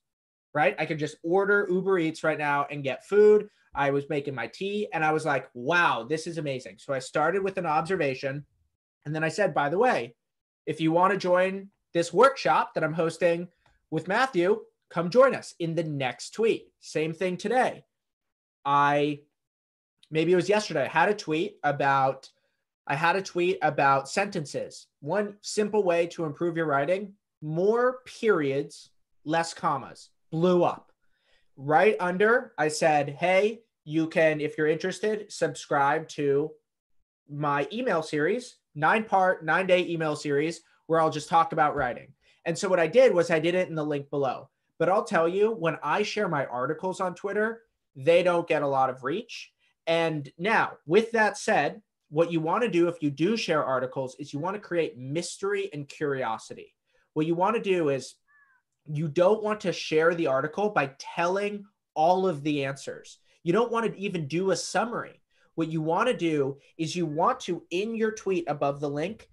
right? 0.53 0.75
I 0.77 0.85
could 0.85 0.99
just 0.99 1.17
order 1.23 1.67
Uber 1.69 1.99
Eats 1.99 2.23
right 2.23 2.37
now 2.37 2.67
and 2.69 2.83
get 2.83 3.05
food. 3.05 3.49
I 3.73 3.91
was 3.91 4.09
making 4.09 4.35
my 4.35 4.47
tea 4.47 4.87
and 4.93 5.03
I 5.03 5.11
was 5.11 5.25
like, 5.25 5.49
wow, 5.53 6.05
this 6.07 6.27
is 6.27 6.37
amazing. 6.37 6.77
So 6.77 6.93
I 6.93 6.99
started 6.99 7.43
with 7.43 7.57
an 7.57 7.65
observation. 7.65 8.45
And 9.05 9.13
then 9.13 9.23
I 9.23 9.29
said, 9.29 9.53
by 9.53 9.69
the 9.69 9.77
way, 9.77 10.15
if 10.65 10.81
you 10.81 10.91
want 10.91 11.13
to 11.13 11.17
join 11.17 11.69
this 11.93 12.13
workshop 12.13 12.73
that 12.73 12.83
I'm 12.83 12.93
hosting 12.93 13.47
with 13.91 14.07
Matthew, 14.07 14.61
come 14.89 15.09
join 15.09 15.35
us 15.35 15.53
in 15.59 15.75
the 15.75 15.83
next 15.83 16.31
tweet. 16.31 16.67
Same 16.79 17.13
thing 17.13 17.37
today. 17.37 17.85
I 18.65 19.21
maybe 20.11 20.31
it 20.31 20.35
was 20.35 20.49
yesterday, 20.49 20.85
I 20.85 20.89
had 20.89 21.09
a 21.09 21.15
tweet 21.15 21.57
about 21.63 22.29
I 22.87 22.95
had 22.95 23.15
a 23.15 23.21
tweet 23.21 23.57
about 23.63 24.09
sentences. 24.09 24.87
One 24.99 25.37
simple 25.41 25.83
way 25.83 26.05
to 26.07 26.25
improve 26.25 26.55
your 26.55 26.67
writing, 26.67 27.13
more 27.41 27.99
periods, 28.05 28.91
less 29.23 29.55
commas. 29.55 30.09
Blew 30.31 30.63
up. 30.63 30.91
Right 31.57 31.95
under, 31.99 32.53
I 32.57 32.67
said, 32.67 33.09
"Hey, 33.09 33.61
you 33.85 34.07
can 34.07 34.41
if 34.41 34.57
you're 34.57 34.67
interested, 34.67 35.31
subscribe 35.31 36.07
to 36.09 36.51
my 37.29 37.67
email 37.71 38.03
series, 38.03 38.57
9-part, 38.77 39.45
9-day 39.45 39.87
email 39.87 40.15
series 40.15 40.61
where 40.87 40.99
I'll 40.99 41.09
just 41.09 41.29
talk 41.29 41.53
about 41.53 41.75
writing." 41.75 42.13
And 42.45 42.57
so 42.57 42.69
what 42.69 42.79
I 42.79 42.87
did 42.87 43.13
was 43.13 43.31
I 43.31 43.39
did 43.39 43.55
it 43.55 43.69
in 43.69 43.75
the 43.75 43.83
link 43.83 44.09
below. 44.09 44.49
But 44.77 44.89
I'll 44.89 45.05
tell 45.05 45.27
you, 45.27 45.51
when 45.51 45.77
I 45.81 46.03
share 46.03 46.27
my 46.27 46.45
articles 46.45 46.99
on 46.99 47.15
Twitter, 47.15 47.61
they 47.95 48.23
don't 48.23 48.47
get 48.47 48.61
a 48.61 48.67
lot 48.67 48.89
of 48.89 49.03
reach. 49.03 49.51
And 49.87 50.29
now, 50.37 50.73
with 50.85 51.11
that 51.11 51.37
said, 51.37 51.81
what 52.09 52.31
you 52.31 52.39
want 52.39 52.63
to 52.63 52.69
do 52.69 52.87
if 52.87 53.01
you 53.01 53.09
do 53.09 53.37
share 53.37 53.63
articles 53.63 54.15
is 54.19 54.33
you 54.33 54.39
want 54.39 54.55
to 54.55 54.61
create 54.61 54.97
mystery 54.97 55.69
and 55.73 55.87
curiosity. 55.87 56.73
What 57.13 57.25
you 57.25 57.35
want 57.35 57.55
to 57.55 57.61
do 57.61 57.89
is 57.89 58.15
you 58.85 59.07
don't 59.07 59.41
want 59.41 59.61
to 59.61 59.73
share 59.73 60.13
the 60.13 60.27
article 60.27 60.69
by 60.69 60.91
telling 60.99 61.65
all 61.93 62.27
of 62.27 62.43
the 62.43 62.65
answers. 62.65 63.19
You 63.43 63.53
don't 63.53 63.71
want 63.71 63.85
to 63.91 63.99
even 63.99 64.27
do 64.27 64.51
a 64.51 64.55
summary. 64.55 65.21
What 65.55 65.69
you 65.69 65.81
want 65.81 66.07
to 66.07 66.15
do 66.15 66.57
is 66.77 66.95
you 66.95 67.05
want 67.05 67.39
to, 67.41 67.63
in 67.71 67.95
your 67.95 68.11
tweet 68.11 68.45
above 68.47 68.79
the 68.79 68.89
link, 68.89 69.29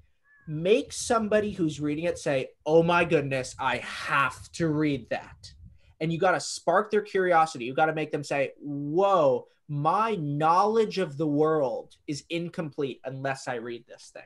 make 0.47 0.93
somebody 0.93 1.53
who's 1.53 1.81
reading 1.81 2.05
it 2.05 2.19
say, 2.19 2.49
Oh 2.65 2.83
my 2.83 3.05
goodness, 3.05 3.55
I 3.59 3.79
have 3.79 4.51
to 4.53 4.69
read 4.69 5.09
that. 5.11 5.53
And 6.01 6.13
you 6.13 6.19
got 6.19 6.33
to 6.33 6.41
spark 6.41 6.91
their 6.91 7.03
curiosity. 7.03 7.65
You 7.65 7.75
got 7.75 7.87
to 7.87 7.95
make 7.95 8.11
them 8.11 8.25
say, 8.25 8.53
Whoa, 8.61 9.47
my 9.69 10.17
knowledge 10.17 10.99
of 10.99 11.17
the 11.17 11.27
world 11.27 11.97
is 12.07 12.25
incomplete 12.31 13.01
unless 13.05 13.49
I 13.49 13.55
read 13.55 13.85
this 13.87 14.11
thing. 14.13 14.23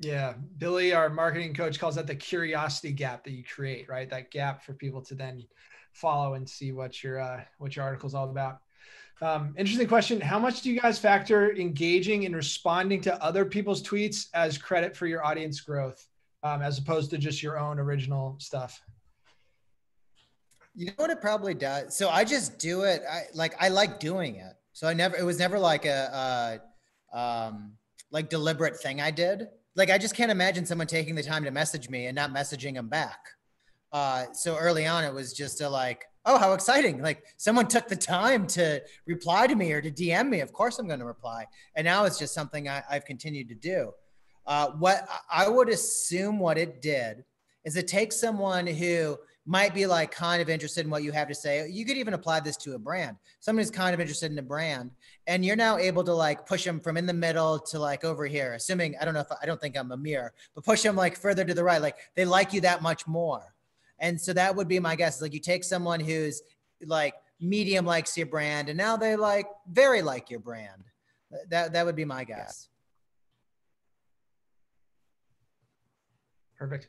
Yeah. 0.00 0.34
Billy, 0.58 0.94
our 0.94 1.10
marketing 1.10 1.54
coach, 1.54 1.78
calls 1.78 1.96
that 1.96 2.06
the 2.06 2.14
curiosity 2.14 2.92
gap 2.92 3.22
that 3.24 3.32
you 3.32 3.44
create, 3.44 3.88
right? 3.88 4.08
That 4.08 4.30
gap 4.30 4.64
for 4.64 4.72
people 4.72 5.02
to 5.02 5.14
then 5.14 5.44
follow 5.92 6.34
and 6.34 6.48
see 6.48 6.72
what 6.72 7.02
your 7.02 7.20
uh, 7.20 7.42
what 7.58 7.76
your 7.76 7.84
article 7.84 8.06
is 8.06 8.14
all 8.14 8.30
about. 8.30 8.60
Um, 9.22 9.54
interesting 9.58 9.86
question. 9.86 10.20
How 10.20 10.38
much 10.38 10.62
do 10.62 10.70
you 10.70 10.80
guys 10.80 10.98
factor 10.98 11.54
engaging 11.54 12.24
and 12.24 12.34
responding 12.34 13.00
to 13.02 13.22
other 13.22 13.44
people's 13.44 13.82
tweets 13.82 14.28
as 14.32 14.56
credit 14.56 14.96
for 14.96 15.06
your 15.06 15.24
audience 15.24 15.60
growth, 15.60 16.06
um, 16.42 16.62
as 16.62 16.78
opposed 16.78 17.10
to 17.10 17.18
just 17.18 17.42
your 17.42 17.58
own 17.58 17.78
original 17.78 18.36
stuff? 18.38 18.80
You 20.74 20.86
know 20.86 20.92
what 20.96 21.10
it 21.10 21.20
probably 21.20 21.52
does. 21.52 21.96
So 21.96 22.08
I 22.08 22.24
just 22.24 22.58
do 22.58 22.82
it. 22.82 23.02
I 23.10 23.24
like 23.34 23.54
I 23.60 23.68
like 23.68 24.00
doing 24.00 24.36
it. 24.36 24.54
So 24.72 24.88
I 24.88 24.94
never. 24.94 25.16
It 25.16 25.24
was 25.24 25.38
never 25.38 25.58
like 25.58 25.84
a, 25.84 26.60
a 27.12 27.18
um, 27.18 27.72
like 28.10 28.30
deliberate 28.30 28.78
thing 28.78 29.00
I 29.00 29.10
did. 29.10 29.48
Like 29.76 29.90
I 29.90 29.98
just 29.98 30.14
can't 30.14 30.30
imagine 30.30 30.64
someone 30.64 30.86
taking 30.86 31.14
the 31.14 31.22
time 31.22 31.44
to 31.44 31.50
message 31.50 31.90
me 31.90 32.06
and 32.06 32.16
not 32.16 32.32
messaging 32.32 32.74
them 32.74 32.88
back. 32.88 33.18
Uh, 33.92 34.26
so 34.32 34.56
early 34.56 34.86
on, 34.86 35.04
it 35.04 35.12
was 35.12 35.32
just 35.32 35.60
a 35.60 35.68
like 35.68 36.04
oh, 36.24 36.38
how 36.38 36.52
exciting. 36.52 37.02
Like 37.02 37.24
someone 37.36 37.66
took 37.66 37.88
the 37.88 37.96
time 37.96 38.46
to 38.48 38.82
reply 39.06 39.46
to 39.46 39.54
me 39.54 39.72
or 39.72 39.80
to 39.80 39.90
DM 39.90 40.28
me. 40.28 40.40
Of 40.40 40.52
course 40.52 40.78
I'm 40.78 40.86
going 40.86 41.00
to 41.00 41.06
reply. 41.06 41.46
And 41.74 41.84
now 41.84 42.04
it's 42.04 42.18
just 42.18 42.34
something 42.34 42.68
I, 42.68 42.82
have 42.90 43.04
continued 43.04 43.48
to 43.48 43.54
do. 43.54 43.92
Uh, 44.46 44.70
what 44.70 45.08
I 45.30 45.48
would 45.48 45.68
assume 45.68 46.38
what 46.38 46.58
it 46.58 46.82
did 46.82 47.24
is 47.64 47.76
it 47.76 47.88
takes 47.88 48.16
someone 48.16 48.66
who 48.66 49.18
might 49.46 49.74
be 49.74 49.86
like 49.86 50.10
kind 50.10 50.40
of 50.40 50.48
interested 50.48 50.84
in 50.84 50.90
what 50.90 51.02
you 51.02 51.12
have 51.12 51.28
to 51.28 51.34
say. 51.34 51.66
You 51.68 51.84
could 51.84 51.96
even 51.96 52.14
apply 52.14 52.40
this 52.40 52.56
to 52.58 52.74
a 52.74 52.78
brand. 52.78 53.16
Someone 53.40 53.62
who's 53.62 53.70
kind 53.70 53.94
of 53.94 54.00
interested 54.00 54.30
in 54.30 54.38
a 54.38 54.42
brand, 54.42 54.90
and 55.26 55.44
you're 55.44 55.56
now 55.56 55.78
able 55.78 56.04
to 56.04 56.14
like 56.14 56.46
push 56.46 56.64
them 56.64 56.78
from 56.78 56.96
in 56.96 57.06
the 57.06 57.12
middle 57.12 57.58
to 57.58 57.78
like 57.78 58.04
over 58.04 58.26
here. 58.26 58.54
Assuming 58.54 58.94
I 59.00 59.04
don't 59.04 59.14
know 59.14 59.20
if 59.20 59.32
I 59.42 59.46
don't 59.46 59.60
think 59.60 59.76
I'm 59.76 59.92
a 59.92 59.96
mirror, 59.96 60.32
but 60.54 60.64
push 60.64 60.82
them 60.82 60.94
like 60.94 61.16
further 61.16 61.44
to 61.44 61.54
the 61.54 61.64
right. 61.64 61.80
Like 61.80 61.96
they 62.14 62.24
like 62.24 62.52
you 62.52 62.60
that 62.62 62.82
much 62.82 63.06
more. 63.06 63.54
And 64.00 64.20
so 64.20 64.32
that 64.32 64.54
would 64.56 64.68
be 64.68 64.80
my 64.80 64.96
guess. 64.96 65.20
Like 65.20 65.34
you 65.34 65.40
take 65.40 65.62
someone 65.62 66.00
who's 66.00 66.42
like 66.84 67.14
medium 67.40 67.84
likes 67.84 68.16
your 68.16 68.26
brand 68.26 68.68
and 68.68 68.76
now 68.76 68.96
they 68.96 69.16
like 69.16 69.46
very 69.70 70.02
like 70.02 70.30
your 70.30 70.40
brand. 70.40 70.84
That 71.48 71.72
that 71.74 71.86
would 71.86 71.96
be 71.96 72.04
my 72.04 72.24
guess. 72.24 72.68
Perfect. 76.58 76.88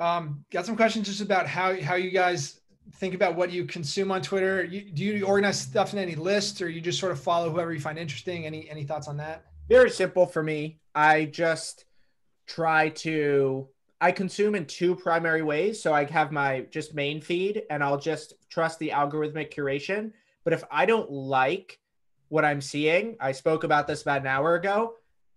Um, 0.00 0.44
got 0.50 0.66
some 0.66 0.76
questions 0.76 1.06
just 1.06 1.20
about 1.20 1.46
how 1.46 1.80
how 1.80 1.94
you 1.94 2.10
guys 2.10 2.60
think 2.96 3.14
about 3.14 3.36
what 3.36 3.52
you 3.52 3.64
consume 3.64 4.10
on 4.10 4.22
Twitter. 4.22 4.64
You, 4.64 4.90
do 4.90 5.04
you 5.04 5.26
organize 5.26 5.60
stuff 5.60 5.92
in 5.92 5.98
any 5.98 6.14
lists, 6.14 6.60
or 6.60 6.68
you 6.68 6.80
just 6.80 6.98
sort 6.98 7.12
of 7.12 7.20
follow 7.20 7.50
whoever 7.50 7.72
you 7.72 7.80
find 7.80 7.98
interesting? 7.98 8.46
Any 8.46 8.68
any 8.70 8.84
thoughts 8.84 9.08
on 9.08 9.16
that? 9.18 9.44
Very 9.68 9.90
simple 9.90 10.26
for 10.26 10.42
me. 10.42 10.80
I 10.94 11.26
just 11.26 11.84
try 12.46 12.88
to 12.90 13.68
I 14.02 14.10
consume 14.10 14.56
in 14.56 14.66
two 14.66 14.96
primary 14.96 15.42
ways. 15.42 15.80
So 15.80 15.94
I 15.94 16.04
have 16.06 16.32
my 16.32 16.66
just 16.72 16.92
main 16.92 17.20
feed 17.20 17.62
and 17.70 17.84
I'll 17.84 18.00
just 18.00 18.34
trust 18.50 18.80
the 18.80 18.88
algorithmic 18.88 19.54
curation. 19.54 20.10
But 20.42 20.52
if 20.52 20.64
I 20.72 20.86
don't 20.86 21.08
like 21.08 21.78
what 22.28 22.44
I'm 22.44 22.60
seeing, 22.60 23.16
I 23.20 23.30
spoke 23.30 23.62
about 23.62 23.86
this 23.86 24.02
about 24.02 24.22
an 24.22 24.26
hour 24.26 24.56
ago, 24.56 24.94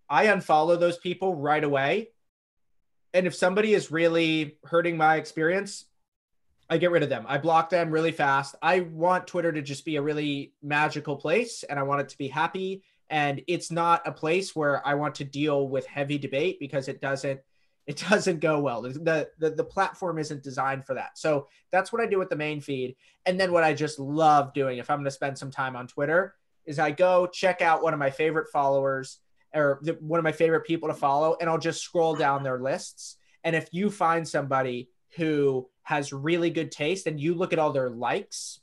I 0.10 0.26
unfollow 0.26 0.80
those 0.80 0.98
people 0.98 1.36
right 1.36 1.64
away. 1.64 2.10
And 3.14 3.28
if 3.28 3.36
somebody 3.36 3.76
is 3.76 3.92
really 3.92 4.58
hurting 4.64 4.98
my 4.98 5.18
experience, 5.18 5.86
I 6.68 6.80
get 6.80 6.90
rid 6.90 7.04
of 7.04 7.10
them. 7.10 7.26
I 7.28 7.38
block 7.38 7.70
them 7.70 7.92
really 7.92 8.12
fast. 8.12 8.56
I 8.64 8.80
want 8.80 9.28
Twitter 9.28 9.52
to 9.52 9.62
just 9.62 9.86
be 9.86 9.98
a 9.98 10.02
really 10.02 10.54
magical 10.64 11.18
place 11.18 11.62
and 11.62 11.78
I 11.78 11.84
want 11.84 12.02
it 12.02 12.10
to 12.10 12.18
be 12.18 12.30
happy. 12.30 12.82
And 13.12 13.44
it's 13.46 13.70
not 13.70 14.08
a 14.08 14.12
place 14.12 14.56
where 14.56 14.86
I 14.88 14.96
want 14.96 15.14
to 15.16 15.24
deal 15.24 15.68
with 15.70 15.86
heavy 15.86 16.18
debate 16.18 16.60
because 16.60 16.88
it 16.88 17.00
doesn't 17.00 17.42
it 17.88 18.04
doesn't 18.10 18.40
go 18.40 18.60
well. 18.60 18.82
The, 18.82 19.30
the 19.38 19.52
the 19.52 19.64
platform 19.64 20.18
isn't 20.18 20.44
designed 20.44 20.86
for 20.86 20.96
that. 20.96 21.18
So 21.18 21.48
that's 21.72 21.94
what 21.94 22.02
I 22.02 22.08
do 22.08 22.18
with 22.18 22.30
the 22.30 22.36
main 22.36 22.62
feed. 22.62 22.96
And 23.26 23.40
then 23.40 23.52
what 23.52 23.64
I 23.64 23.74
just 23.74 24.00
love 24.00 24.54
doing 24.54 24.80
if 24.80 24.90
I'm 24.90 24.98
going 24.98 25.06
to 25.06 25.12
spend 25.12 25.38
some 25.38 25.52
time 25.52 25.76
on 25.76 25.88
Twitter 25.88 26.36
is 26.66 26.80
I 26.80 26.92
go 26.92 27.28
check 27.28 27.62
out 27.62 27.84
one 27.84 27.94
of 27.94 28.00
my 28.00 28.10
favorite 28.10 28.48
followers 28.52 29.20
or 29.54 29.80
the, 29.84 29.94
one 30.00 30.20
of 30.20 30.24
my 30.24 30.32
favorite 30.32 30.66
people 30.66 30.90
to 30.90 30.96
follow 30.96 31.38
and 31.40 31.50
I'll 31.50 31.60
just 31.60 31.84
scroll 31.84 32.16
down 32.16 32.44
their 32.44 32.60
lists. 32.60 33.18
And 33.44 33.56
if 33.56 33.70
you 33.72 33.92
find 33.92 34.28
somebody 34.28 34.90
who 35.16 35.70
has 35.84 36.12
really 36.12 36.50
good 36.50 36.72
taste 36.72 37.06
and 37.06 37.20
you 37.20 37.36
look 37.36 37.54
at 37.54 37.60
all 37.60 37.72
their 37.72 37.92
likes 37.92 38.60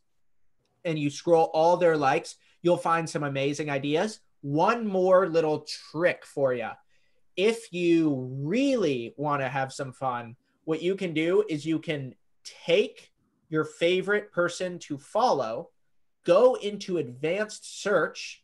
and 0.85 0.99
you 0.99 1.11
scroll 1.11 1.51
all 1.55 1.77
their 1.77 1.97
likes, 1.97 2.37
you'll 2.61 2.77
find 2.77 3.09
some 3.09 3.23
amazing 3.23 3.71
ideas. 3.71 4.19
One 4.41 4.85
more 4.85 5.29
little 5.29 5.65
trick 5.93 6.27
for 6.27 6.53
you 6.53 6.71
if 7.37 7.73
you 7.73 8.29
really 8.41 9.15
want 9.17 9.43
to 9.43 9.49
have 9.49 9.73
some 9.73 9.93
fun, 9.93 10.37
what 10.65 10.83
you 10.83 10.95
can 10.95 11.15
do 11.15 11.45
is 11.49 11.67
you 11.67 11.79
can 11.79 12.15
take 12.45 13.11
your 13.49 13.65
favorite 13.65 14.33
person 14.33 14.79
to 14.79 14.99
follow, 14.99 15.71
go 16.25 16.55
into 16.55 16.99
advanced 16.99 17.83
search, 17.83 18.43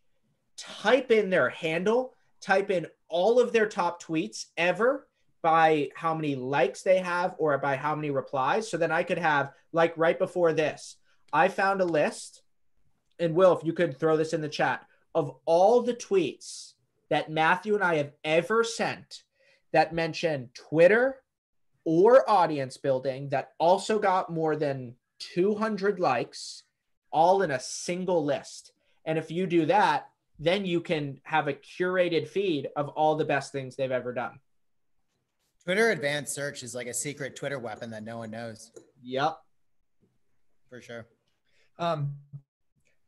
type 0.57 1.11
in 1.11 1.31
their 1.31 1.49
handle, 1.49 2.15
type 2.41 2.71
in 2.71 2.87
all 3.09 3.41
of 3.41 3.53
their 3.53 3.67
top 3.67 4.03
tweets 4.03 4.47
ever 4.57 5.07
by 5.41 5.89
how 5.95 6.15
many 6.15 6.35
likes 6.35 6.83
they 6.83 6.99
have 6.99 7.35
or 7.39 7.57
by 7.59 7.77
how 7.77 7.95
many 7.95 8.11
replies. 8.11 8.69
So 8.69 8.77
then 8.77 8.93
I 8.93 9.03
could 9.03 9.19
have, 9.19 9.53
like 9.73 9.97
right 9.97 10.19
before 10.19 10.53
this, 10.53 10.97
I 11.33 11.49
found 11.49 11.81
a 11.81 11.85
list. 11.85 12.43
And 13.19 13.35
Will, 13.35 13.57
if 13.57 13.65
you 13.65 13.73
could 13.73 13.99
throw 13.99 14.17
this 14.17 14.33
in 14.33 14.41
the 14.41 14.49
chat 14.49 14.85
of 15.15 15.37
all 15.47 15.83
the 15.83 15.95
tweets 15.95 16.75
that 17.11 17.31
Matthew 17.31 17.75
and 17.75 17.85
I 17.85 17.97
have 17.97 18.13
ever 18.25 18.65
sent 18.65 19.23
that 19.73 19.95
mention 19.95 20.51
Twitter 20.55 21.23
or 21.85 22.29
audience 22.29 22.77
building 22.77 23.31
that 23.31 23.53
also 23.59 23.99
got 23.99 24.31
more 24.31 24.57
than 24.57 24.95
200 25.35 25.99
likes, 25.99 26.65
all 27.11 27.43
in 27.43 27.51
a 27.51 27.61
single 27.61 28.25
list. 28.25 28.73
And 29.05 29.19
if 29.19 29.31
you 29.31 29.47
do 29.47 29.67
that, 29.67 30.09
then 30.39 30.65
you 30.65 30.81
can 30.81 31.21
have 31.25 31.49
a 31.49 31.55
curated 31.55 32.29
feed 32.29 32.69
of 32.77 32.89
all 32.91 33.17
the 33.17 33.25
best 33.25 33.53
things 33.53 33.75
they've 33.75 33.91
ever 33.91 34.13
done. 34.13 34.39
Twitter 35.65 35.91
advanced 35.91 36.35
search 36.35 36.63
is 36.63 36.75
like 36.75 36.87
a 36.87 36.95
secret 36.95 37.37
Twitter 37.37 37.59
weapon 37.59 37.91
that 37.91 38.05
no 38.05 38.19
one 38.19 38.31
knows. 38.31 38.71
Yep. 39.03 39.39
For 40.71 40.81
sure. 40.81 41.07
Um, 41.79 42.15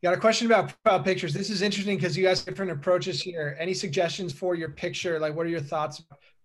Got 0.03 0.15
a 0.15 0.17
question 0.17 0.47
about 0.47 0.73
profile 0.83 1.03
pictures. 1.03 1.35
This 1.35 1.51
is 1.51 1.61
interesting 1.61 1.97
because 1.97 2.17
you 2.17 2.25
guys 2.25 2.43
different 2.43 2.73
approaches 2.73 3.21
here. 3.21 3.55
Any 3.61 3.75
suggestions 3.75 4.33
for 4.33 4.55
your 4.55 4.71
picture? 4.71 5.21
Like, 5.21 5.37
what 5.37 5.45
are 5.45 5.51
your 5.51 5.61
thoughts 5.61 6.03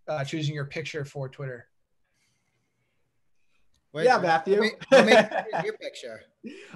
uh, 0.10 0.26
choosing 0.26 0.54
your 0.54 0.66
picture 0.66 1.06
for 1.06 1.30
Twitter? 1.30 1.68
Wait, 3.94 4.04
yeah, 4.04 4.18
wait, 4.18 4.24
Matthew. 4.24 4.62
Let 4.92 5.06
me, 5.06 5.14
let 5.14 5.46
me 5.46 5.52
your 5.64 5.78
picture. 5.78 6.24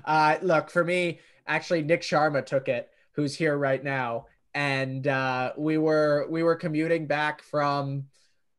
Uh, 0.05 0.37
look, 0.41 0.69
for 0.69 0.85
me, 0.85 1.19
actually, 1.45 1.81
Nick 1.81 2.01
Sharma 2.01 2.45
took 2.45 2.69
it, 2.69 2.89
who's 3.11 3.35
here 3.35 3.57
right 3.57 3.83
now, 3.83 4.27
and 4.53 5.05
uh, 5.05 5.51
we 5.57 5.77
were 5.77 6.27
we 6.29 6.43
were 6.43 6.55
commuting 6.55 7.07
back 7.07 7.43
from 7.43 8.05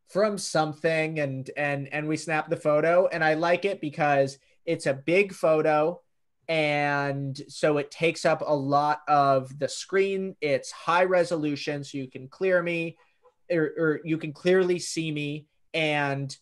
from 0.08 0.36
something, 0.36 1.20
and 1.20 1.50
and 1.56 1.88
and 1.90 2.06
we 2.06 2.18
snapped 2.18 2.50
the 2.50 2.56
photo, 2.56 3.06
and 3.06 3.24
I 3.24 3.32
like 3.32 3.64
it 3.64 3.80
because 3.80 4.38
it's 4.66 4.84
a 4.84 4.92
big 4.92 5.32
photo, 5.32 6.02
and 6.50 7.40
so 7.46 7.78
it 7.78 7.92
takes 7.92 8.24
up 8.24 8.42
a 8.44 8.52
lot 8.52 9.02
of 9.06 9.56
the 9.60 9.68
screen. 9.68 10.34
It's 10.40 10.72
high 10.72 11.04
resolution, 11.04 11.84
so 11.84 11.96
you 11.96 12.10
can 12.10 12.26
clear 12.26 12.60
me, 12.60 12.98
or, 13.48 13.70
or 13.78 14.00
you 14.02 14.18
can 14.18 14.32
clearly 14.32 14.80
see 14.80 15.12
me, 15.12 15.46
and 15.72 16.36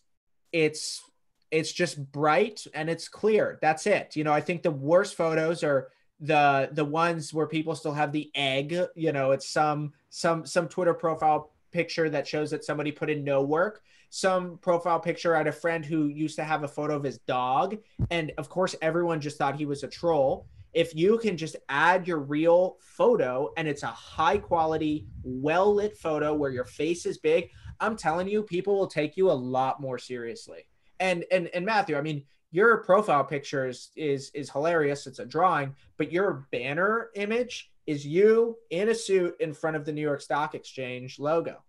it's 0.51 1.03
it's 1.51 1.71
just 1.71 2.11
bright 2.11 2.65
and 2.73 2.89
it's 2.89 3.07
clear. 3.07 3.59
That's 3.61 3.85
it. 3.85 4.15
You 4.15 4.23
know, 4.23 4.33
I 4.33 4.41
think 4.41 4.63
the 4.63 4.71
worst 4.71 5.13
photos 5.13 5.63
are 5.63 5.89
the 6.19 6.69
the 6.71 6.85
ones 6.85 7.31
where 7.31 7.45
people 7.45 7.75
still 7.75 7.93
have 7.93 8.11
the 8.11 8.31
egg. 8.33 8.75
You 8.95 9.11
know, 9.11 9.29
it's 9.29 9.47
some 9.47 9.93
some 10.09 10.43
some 10.43 10.67
Twitter 10.67 10.95
profile 10.95 11.51
picture 11.71 12.09
that 12.09 12.27
shows 12.27 12.49
that 12.49 12.65
somebody 12.65 12.91
put 12.91 13.11
in 13.11 13.23
no 13.23 13.43
work. 13.43 13.83
Some 14.09 14.57
profile 14.57 14.99
picture 14.99 15.35
I 15.35 15.39
had 15.39 15.47
a 15.47 15.51
friend 15.51 15.85
who 15.85 16.07
used 16.07 16.35
to 16.37 16.43
have 16.43 16.63
a 16.63 16.67
photo 16.67 16.95
of 16.95 17.03
his 17.03 17.19
dog, 17.19 17.77
and 18.09 18.31
of 18.37 18.49
course 18.49 18.75
everyone 18.81 19.21
just 19.21 19.37
thought 19.37 19.55
he 19.55 19.65
was 19.65 19.83
a 19.83 19.87
troll. 19.87 20.47
If 20.73 20.95
you 20.95 21.17
can 21.17 21.35
just 21.35 21.55
add 21.67 22.07
your 22.07 22.19
real 22.19 22.77
photo 22.79 23.51
and 23.57 23.67
it's 23.67 23.83
a 23.83 23.87
high 23.87 24.37
quality, 24.37 25.07
well 25.23 25.73
lit 25.73 25.97
photo 25.97 26.33
where 26.33 26.51
your 26.51 26.65
face 26.65 27.05
is 27.05 27.17
big, 27.17 27.49
I'm 27.79 27.95
telling 27.95 28.27
you, 28.27 28.43
people 28.43 28.77
will 28.77 28.87
take 28.87 29.17
you 29.17 29.31
a 29.31 29.33
lot 29.33 29.81
more 29.81 29.97
seriously 29.97 30.65
and 30.99 31.25
and 31.31 31.49
and 31.53 31.65
Matthew, 31.65 31.97
I 31.97 32.01
mean, 32.01 32.23
your 32.51 32.77
profile 32.83 33.23
picture 33.23 33.67
is 33.67 33.91
is 33.95 34.31
is 34.33 34.49
hilarious. 34.49 35.07
It's 35.07 35.19
a 35.19 35.25
drawing, 35.25 35.75
but 35.97 36.11
your 36.11 36.47
banner 36.51 37.09
image 37.15 37.71
is 37.87 38.05
you 38.05 38.57
in 38.69 38.89
a 38.89 38.95
suit 38.95 39.35
in 39.39 39.53
front 39.53 39.75
of 39.75 39.85
the 39.85 39.91
New 39.91 40.01
York 40.01 40.21
Stock 40.21 40.55
Exchange 40.55 41.19
logo. 41.19 41.63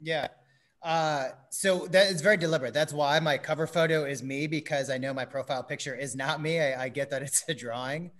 Yeah. 0.00 0.28
Uh, 0.82 1.28
so 1.50 1.86
that 1.90 2.10
is 2.10 2.20
very 2.20 2.36
deliberate. 2.36 2.72
That's 2.72 2.92
why 2.92 3.18
my 3.20 3.36
cover 3.36 3.66
photo 3.66 4.04
is 4.04 4.22
me 4.22 4.46
because 4.46 4.90
I 4.90 4.98
know 4.98 5.12
my 5.12 5.24
profile 5.24 5.62
picture 5.62 5.94
is 5.94 6.14
not 6.14 6.40
me. 6.40 6.60
I, 6.60 6.84
I 6.84 6.88
get 6.88 7.10
that 7.10 7.22
it's 7.28 7.44
a 7.48 7.54
drawing. 7.54 8.10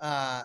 Uh, 0.00 0.42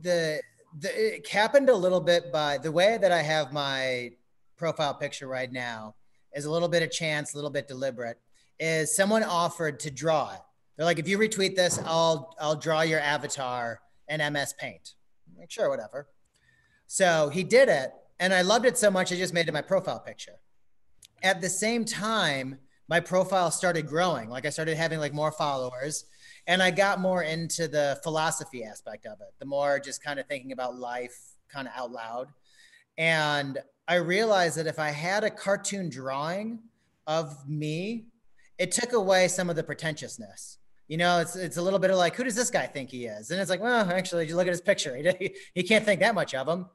the 0.00 0.40
the 0.78 1.16
it 1.16 1.28
happened 1.28 1.68
a 1.68 1.74
little 1.74 2.00
bit 2.00 2.32
by 2.32 2.58
the 2.58 2.72
way 2.72 2.98
that 3.00 3.12
I 3.12 3.22
have 3.22 3.52
my 3.52 4.12
profile 4.56 4.94
picture 4.94 5.28
right 5.28 5.50
now 5.50 5.94
is 6.34 6.44
a 6.44 6.50
little 6.50 6.68
bit 6.68 6.82
of 6.82 6.90
chance, 6.90 7.32
a 7.32 7.36
little 7.36 7.50
bit 7.50 7.68
deliberate. 7.68 8.18
Is 8.58 8.96
someone 8.96 9.22
offered 9.22 9.80
to 9.80 9.90
draw 9.90 10.32
it? 10.32 10.40
They're 10.76 10.86
like, 10.86 10.98
if 10.98 11.08
you 11.08 11.18
retweet 11.18 11.56
this, 11.56 11.78
I'll 11.84 12.34
I'll 12.40 12.56
draw 12.56 12.82
your 12.82 13.00
avatar 13.00 13.80
in 14.08 14.32
MS 14.32 14.54
Paint. 14.58 14.94
I'm 15.28 15.38
like, 15.38 15.50
sure, 15.50 15.68
whatever. 15.68 16.08
So 16.86 17.30
he 17.30 17.42
did 17.42 17.68
it, 17.68 17.92
and 18.18 18.34
I 18.34 18.42
loved 18.42 18.66
it 18.66 18.76
so 18.76 18.90
much 18.90 19.12
I 19.12 19.16
just 19.16 19.34
made 19.34 19.48
it 19.48 19.52
my 19.52 19.62
profile 19.62 20.00
picture. 20.00 20.38
At 21.26 21.40
the 21.40 21.48
same 21.48 21.84
time, 21.84 22.56
my 22.88 23.00
profile 23.00 23.50
started 23.50 23.88
growing. 23.88 24.30
Like 24.30 24.46
I 24.46 24.50
started 24.50 24.76
having 24.76 25.00
like 25.00 25.12
more 25.12 25.32
followers, 25.32 26.04
and 26.46 26.62
I 26.62 26.70
got 26.70 27.00
more 27.00 27.24
into 27.24 27.66
the 27.66 27.98
philosophy 28.04 28.62
aspect 28.62 29.06
of 29.06 29.20
it. 29.20 29.34
The 29.40 29.44
more 29.44 29.80
just 29.80 30.04
kind 30.04 30.20
of 30.20 30.26
thinking 30.28 30.52
about 30.52 30.76
life, 30.76 31.18
kind 31.48 31.66
of 31.66 31.74
out 31.76 31.90
loud, 31.90 32.28
and 32.96 33.58
I 33.88 33.96
realized 33.96 34.56
that 34.56 34.68
if 34.68 34.78
I 34.78 34.90
had 34.90 35.24
a 35.24 35.30
cartoon 35.30 35.90
drawing 35.90 36.60
of 37.08 37.48
me, 37.48 38.06
it 38.56 38.70
took 38.70 38.92
away 38.92 39.26
some 39.26 39.50
of 39.50 39.56
the 39.56 39.64
pretentiousness. 39.64 40.58
You 40.86 40.96
know, 40.96 41.18
it's 41.18 41.34
it's 41.34 41.56
a 41.56 41.62
little 41.62 41.80
bit 41.80 41.90
of 41.90 41.96
like, 41.96 42.14
who 42.14 42.22
does 42.22 42.36
this 42.36 42.50
guy 42.50 42.66
think 42.66 42.90
he 42.90 43.06
is? 43.06 43.32
And 43.32 43.40
it's 43.40 43.50
like, 43.50 43.60
well, 43.60 43.90
actually, 43.90 44.28
you 44.28 44.36
look 44.36 44.46
at 44.46 44.52
his 44.52 44.60
picture, 44.60 44.94
he, 45.18 45.34
he 45.54 45.64
can't 45.64 45.84
think 45.84 45.98
that 46.02 46.14
much 46.14 46.36
of 46.36 46.46
him. 46.46 46.66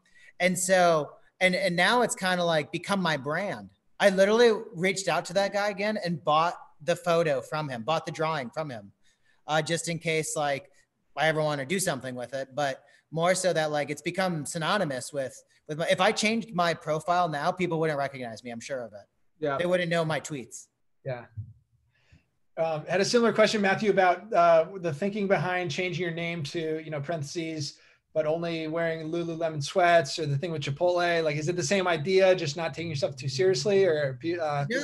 And 0.42 0.60
so, 0.60 1.12
and 1.40 1.56
and 1.56 1.78
now 1.78 2.02
it's 2.02 2.16
kind 2.16 2.42
of 2.42 2.48
like 2.48 2.74
become 2.74 3.02
my 3.02 3.16
brand. 3.16 3.70
I 4.02 4.10
literally 4.10 4.52
reached 4.74 5.08
out 5.08 5.26
to 5.26 5.34
that 5.34 5.54
guy 5.54 5.70
again 5.70 5.98
and 6.04 6.22
bought 6.24 6.56
the 6.84 6.96
photo 6.96 7.40
from 7.40 7.70
him, 7.70 7.84
bought 7.84 8.08
the 8.08 8.12
drawing 8.12 8.50
from 8.50 8.70
him, 8.70 8.92
uh, 9.48 9.62
just 9.62 9.88
in 9.88 10.00
case 10.00 10.36
like 10.36 10.72
I 11.16 11.28
ever 11.28 11.42
want 11.42 11.62
to 11.62 11.68
do 11.68 11.80
something 11.80 12.16
with 12.16 12.34
it. 12.34 12.50
But 12.56 12.84
more 13.12 13.36
so 13.36 13.54
that 13.54 13.72
like 13.72 13.92
it's 13.92 14.02
become 14.02 14.46
synonymous 14.46 15.14
with 15.14 15.40
with 15.68 15.78
my, 15.78 15.88
if 15.88 16.02
I 16.02 16.12
changed 16.12 16.54
my 16.56 16.74
profile 16.74 17.30
now, 17.30 17.52
people 17.52 17.80
wouldn't 17.80 18.00
recognize 18.00 18.44
me. 18.44 18.50
I'm 18.50 18.60
sure 18.60 18.82
of 18.82 18.92
it. 18.94 19.08
Yeah. 19.40 19.58
They 19.58 19.68
wouldn't 19.68 19.90
know 19.90 20.04
my 20.04 20.20
tweets. 20.20 20.68
Yeah. 21.06 21.26
Um, 22.58 22.86
had 22.88 23.02
a 23.02 23.06
similar 23.06 23.32
question, 23.32 23.62
Matthew, 23.62 23.92
about 23.92 24.34
uh, 24.34 24.66
the 24.78 24.94
thinking 24.94 25.28
behind 25.28 25.72
changing 25.72 26.02
your 26.02 26.14
name 26.14 26.44
to, 26.44 26.82
you 26.84 26.92
know, 26.92 27.00
parentheses, 27.00 27.78
but 28.14 28.26
only 28.26 28.68
wearing 28.68 29.10
Lululemon 29.10 29.64
sweats 29.64 30.20
or 30.20 30.26
the 30.26 30.38
thing 30.38 30.52
with 30.52 30.62
Chipotle. 30.62 31.24
Like, 31.24 31.38
is 31.38 31.48
it 31.48 31.56
the 31.56 31.64
same 31.64 31.88
idea, 31.88 32.36
just 32.36 32.58
not 32.58 32.74
taking 32.74 32.90
yourself 32.90 33.16
too 33.16 33.30
seriously, 33.30 33.86
or 33.86 34.20
uh, 34.42 34.66
yeah, 34.70 34.80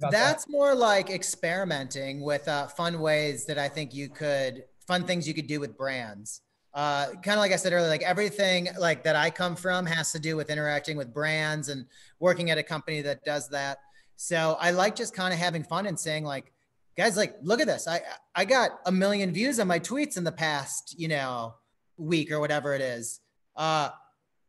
that's 0.00 0.44
that? 0.44 0.50
more 0.50 0.74
like 0.74 1.10
experimenting 1.10 2.20
with 2.20 2.46
uh, 2.46 2.68
fun 2.68 3.00
ways 3.00 3.46
that 3.46 3.58
I 3.58 3.68
think 3.68 3.92
you 3.92 4.08
could, 4.08 4.64
fun 4.86 5.04
things 5.04 5.26
you 5.26 5.34
could 5.34 5.48
do 5.48 5.58
with 5.58 5.76
brands. 5.76 6.42
Uh, 6.74 7.06
kind 7.22 7.30
of 7.34 7.38
like 7.38 7.50
I 7.50 7.56
said 7.56 7.72
earlier, 7.72 7.88
like 7.88 8.02
everything 8.02 8.68
like 8.78 9.02
that 9.02 9.16
I 9.16 9.30
come 9.30 9.56
from 9.56 9.86
has 9.86 10.12
to 10.12 10.20
do 10.20 10.36
with 10.36 10.50
interacting 10.50 10.96
with 10.96 11.12
brands 11.12 11.70
and 11.70 11.86
working 12.20 12.50
at 12.50 12.58
a 12.58 12.62
company 12.62 13.00
that 13.02 13.24
does 13.24 13.48
that. 13.48 13.78
So 14.14 14.56
I 14.60 14.70
like 14.70 14.94
just 14.94 15.14
kind 15.14 15.32
of 15.32 15.40
having 15.40 15.64
fun 15.64 15.86
and 15.86 15.98
saying 15.98 16.24
like, 16.24 16.52
guys, 16.96 17.16
like, 17.16 17.36
look 17.42 17.60
at 17.60 17.66
this. 17.66 17.88
I 17.88 18.02
I 18.34 18.44
got 18.44 18.80
a 18.86 18.92
million 18.92 19.32
views 19.32 19.58
on 19.58 19.66
my 19.66 19.80
tweets 19.80 20.16
in 20.16 20.24
the 20.24 20.32
past, 20.32 20.94
you 20.98 21.08
know, 21.08 21.54
week 21.98 22.30
or 22.30 22.40
whatever 22.40 22.74
it 22.74 22.80
is. 22.80 23.20
Uh, 23.56 23.90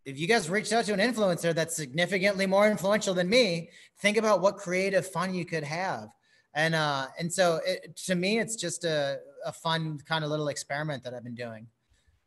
if 0.06 0.18
you 0.20 0.28
guys 0.28 0.50
reached 0.50 0.72
out 0.72 0.86
to 0.86 0.94
an 0.94 1.00
influencer 1.00 1.54
that's 1.54 1.76
significantly 1.76 2.46
more 2.46 2.68
influential 2.70 3.14
than 3.14 3.30
me, 3.30 3.70
think 4.02 4.18
about 4.18 4.42
what 4.42 4.58
creative 4.58 5.06
fun 5.06 5.34
you 5.34 5.46
could 5.46 5.64
have. 5.64 6.10
And 6.54 6.74
uh, 6.74 7.08
and 7.20 7.32
so 7.32 7.60
it, 7.66 7.96
to 8.08 8.16
me, 8.16 8.40
it's 8.40 8.56
just 8.56 8.86
a, 8.86 9.20
a 9.46 9.52
fun 9.52 10.00
kind 10.08 10.24
of 10.24 10.30
little 10.30 10.48
experiment 10.48 11.04
that 11.04 11.14
I've 11.14 11.24
been 11.24 11.36
doing. 11.36 11.68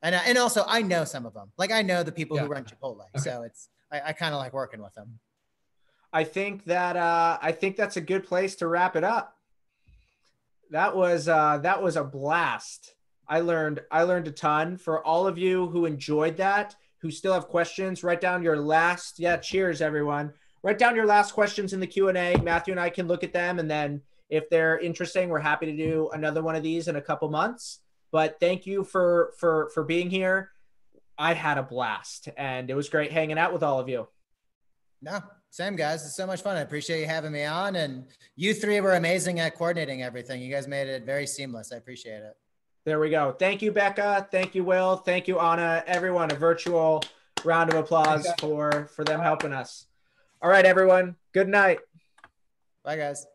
And, 0.02 0.14
uh, 0.14 0.20
and 0.26 0.38
also 0.38 0.64
I 0.66 0.82
know 0.82 1.04
some 1.04 1.26
of 1.26 1.34
them, 1.34 1.50
like 1.58 1.72
I 1.72 1.82
know 1.82 2.02
the 2.02 2.12
people 2.12 2.36
yeah. 2.36 2.44
who 2.44 2.48
run 2.48 2.64
Chipotle. 2.64 3.06
Okay. 3.16 3.20
So 3.24 3.42
it's, 3.42 3.68
I, 3.90 4.00
I 4.06 4.12
kind 4.12 4.34
of 4.34 4.40
like 4.40 4.52
working 4.52 4.82
with 4.82 4.94
them. 4.94 5.18
I 6.12 6.24
think 6.24 6.64
that, 6.64 6.96
uh, 6.96 7.38
I 7.40 7.52
think 7.52 7.76
that's 7.76 7.96
a 7.96 8.00
good 8.00 8.24
place 8.24 8.56
to 8.56 8.66
wrap 8.66 8.96
it 8.96 9.04
up 9.04 9.36
that 10.72 10.96
was 10.96 11.28
uh, 11.28 11.58
that 11.58 11.82
was 11.82 11.96
a 11.96 12.02
blast. 12.02 12.94
I 13.28 13.40
learned 13.40 13.80
I 13.90 14.02
learned 14.02 14.28
a 14.28 14.32
ton. 14.32 14.76
For 14.76 15.04
all 15.04 15.26
of 15.26 15.38
you 15.38 15.68
who 15.68 15.86
enjoyed 15.86 16.36
that, 16.36 16.74
who 16.98 17.10
still 17.10 17.32
have 17.32 17.48
questions, 17.48 18.04
write 18.04 18.20
down 18.20 18.42
your 18.42 18.56
last. 18.58 19.18
Yeah, 19.18 19.36
cheers, 19.36 19.80
everyone. 19.80 20.32
Write 20.62 20.78
down 20.78 20.94
your 20.94 21.06
last 21.06 21.32
questions 21.32 21.72
in 21.72 21.80
the 21.80 21.86
Q 21.86 22.08
and 22.08 22.18
A. 22.18 22.36
Matthew 22.42 22.72
and 22.72 22.80
I 22.80 22.90
can 22.90 23.08
look 23.08 23.24
at 23.24 23.32
them, 23.32 23.58
and 23.58 23.70
then 23.70 24.02
if 24.28 24.48
they're 24.48 24.78
interesting, 24.78 25.28
we're 25.28 25.40
happy 25.40 25.66
to 25.66 25.76
do 25.76 26.08
another 26.12 26.42
one 26.42 26.56
of 26.56 26.62
these 26.62 26.88
in 26.88 26.96
a 26.96 27.02
couple 27.02 27.28
months. 27.28 27.80
But 28.12 28.38
thank 28.40 28.66
you 28.66 28.84
for 28.84 29.32
for 29.38 29.70
for 29.74 29.84
being 29.84 30.10
here. 30.10 30.50
I 31.18 31.34
had 31.34 31.58
a 31.58 31.62
blast, 31.62 32.28
and 32.36 32.70
it 32.70 32.74
was 32.74 32.88
great 32.88 33.12
hanging 33.12 33.38
out 33.38 33.52
with 33.52 33.62
all 33.62 33.78
of 33.78 33.88
you. 33.88 34.08
No, 35.02 35.20
same 35.50 35.76
guys. 35.76 36.04
It's 36.04 36.16
so 36.16 36.26
much 36.26 36.42
fun. 36.42 36.56
I 36.56 36.60
appreciate 36.60 37.00
you 37.00 37.06
having 37.06 37.32
me 37.32 37.44
on. 37.44 37.76
And 37.76 38.06
you 38.36 38.54
three 38.54 38.80
were 38.80 38.94
amazing 38.94 39.40
at 39.40 39.56
coordinating 39.56 40.02
everything. 40.02 40.40
You 40.40 40.50
guys 40.50 40.68
made 40.68 40.88
it 40.88 41.04
very 41.04 41.26
seamless. 41.26 41.72
I 41.72 41.76
appreciate 41.76 42.22
it. 42.22 42.34
There 42.84 42.98
we 42.98 43.10
go. 43.10 43.32
Thank 43.32 43.62
you, 43.62 43.70
Becca. 43.70 44.28
Thank 44.30 44.54
you, 44.54 44.64
Will. 44.64 44.96
Thank 44.96 45.28
you, 45.28 45.38
Anna. 45.38 45.84
Everyone, 45.86 46.32
a 46.32 46.34
virtual 46.34 47.02
round 47.44 47.70
of 47.72 47.76
applause 47.76 48.26
for 48.40 48.90
for 48.94 49.04
them 49.04 49.20
helping 49.20 49.52
us. 49.52 49.86
All 50.40 50.50
right, 50.50 50.64
everyone. 50.64 51.14
Good 51.32 51.48
night. 51.48 51.78
Bye, 52.82 52.96
guys. 52.96 53.26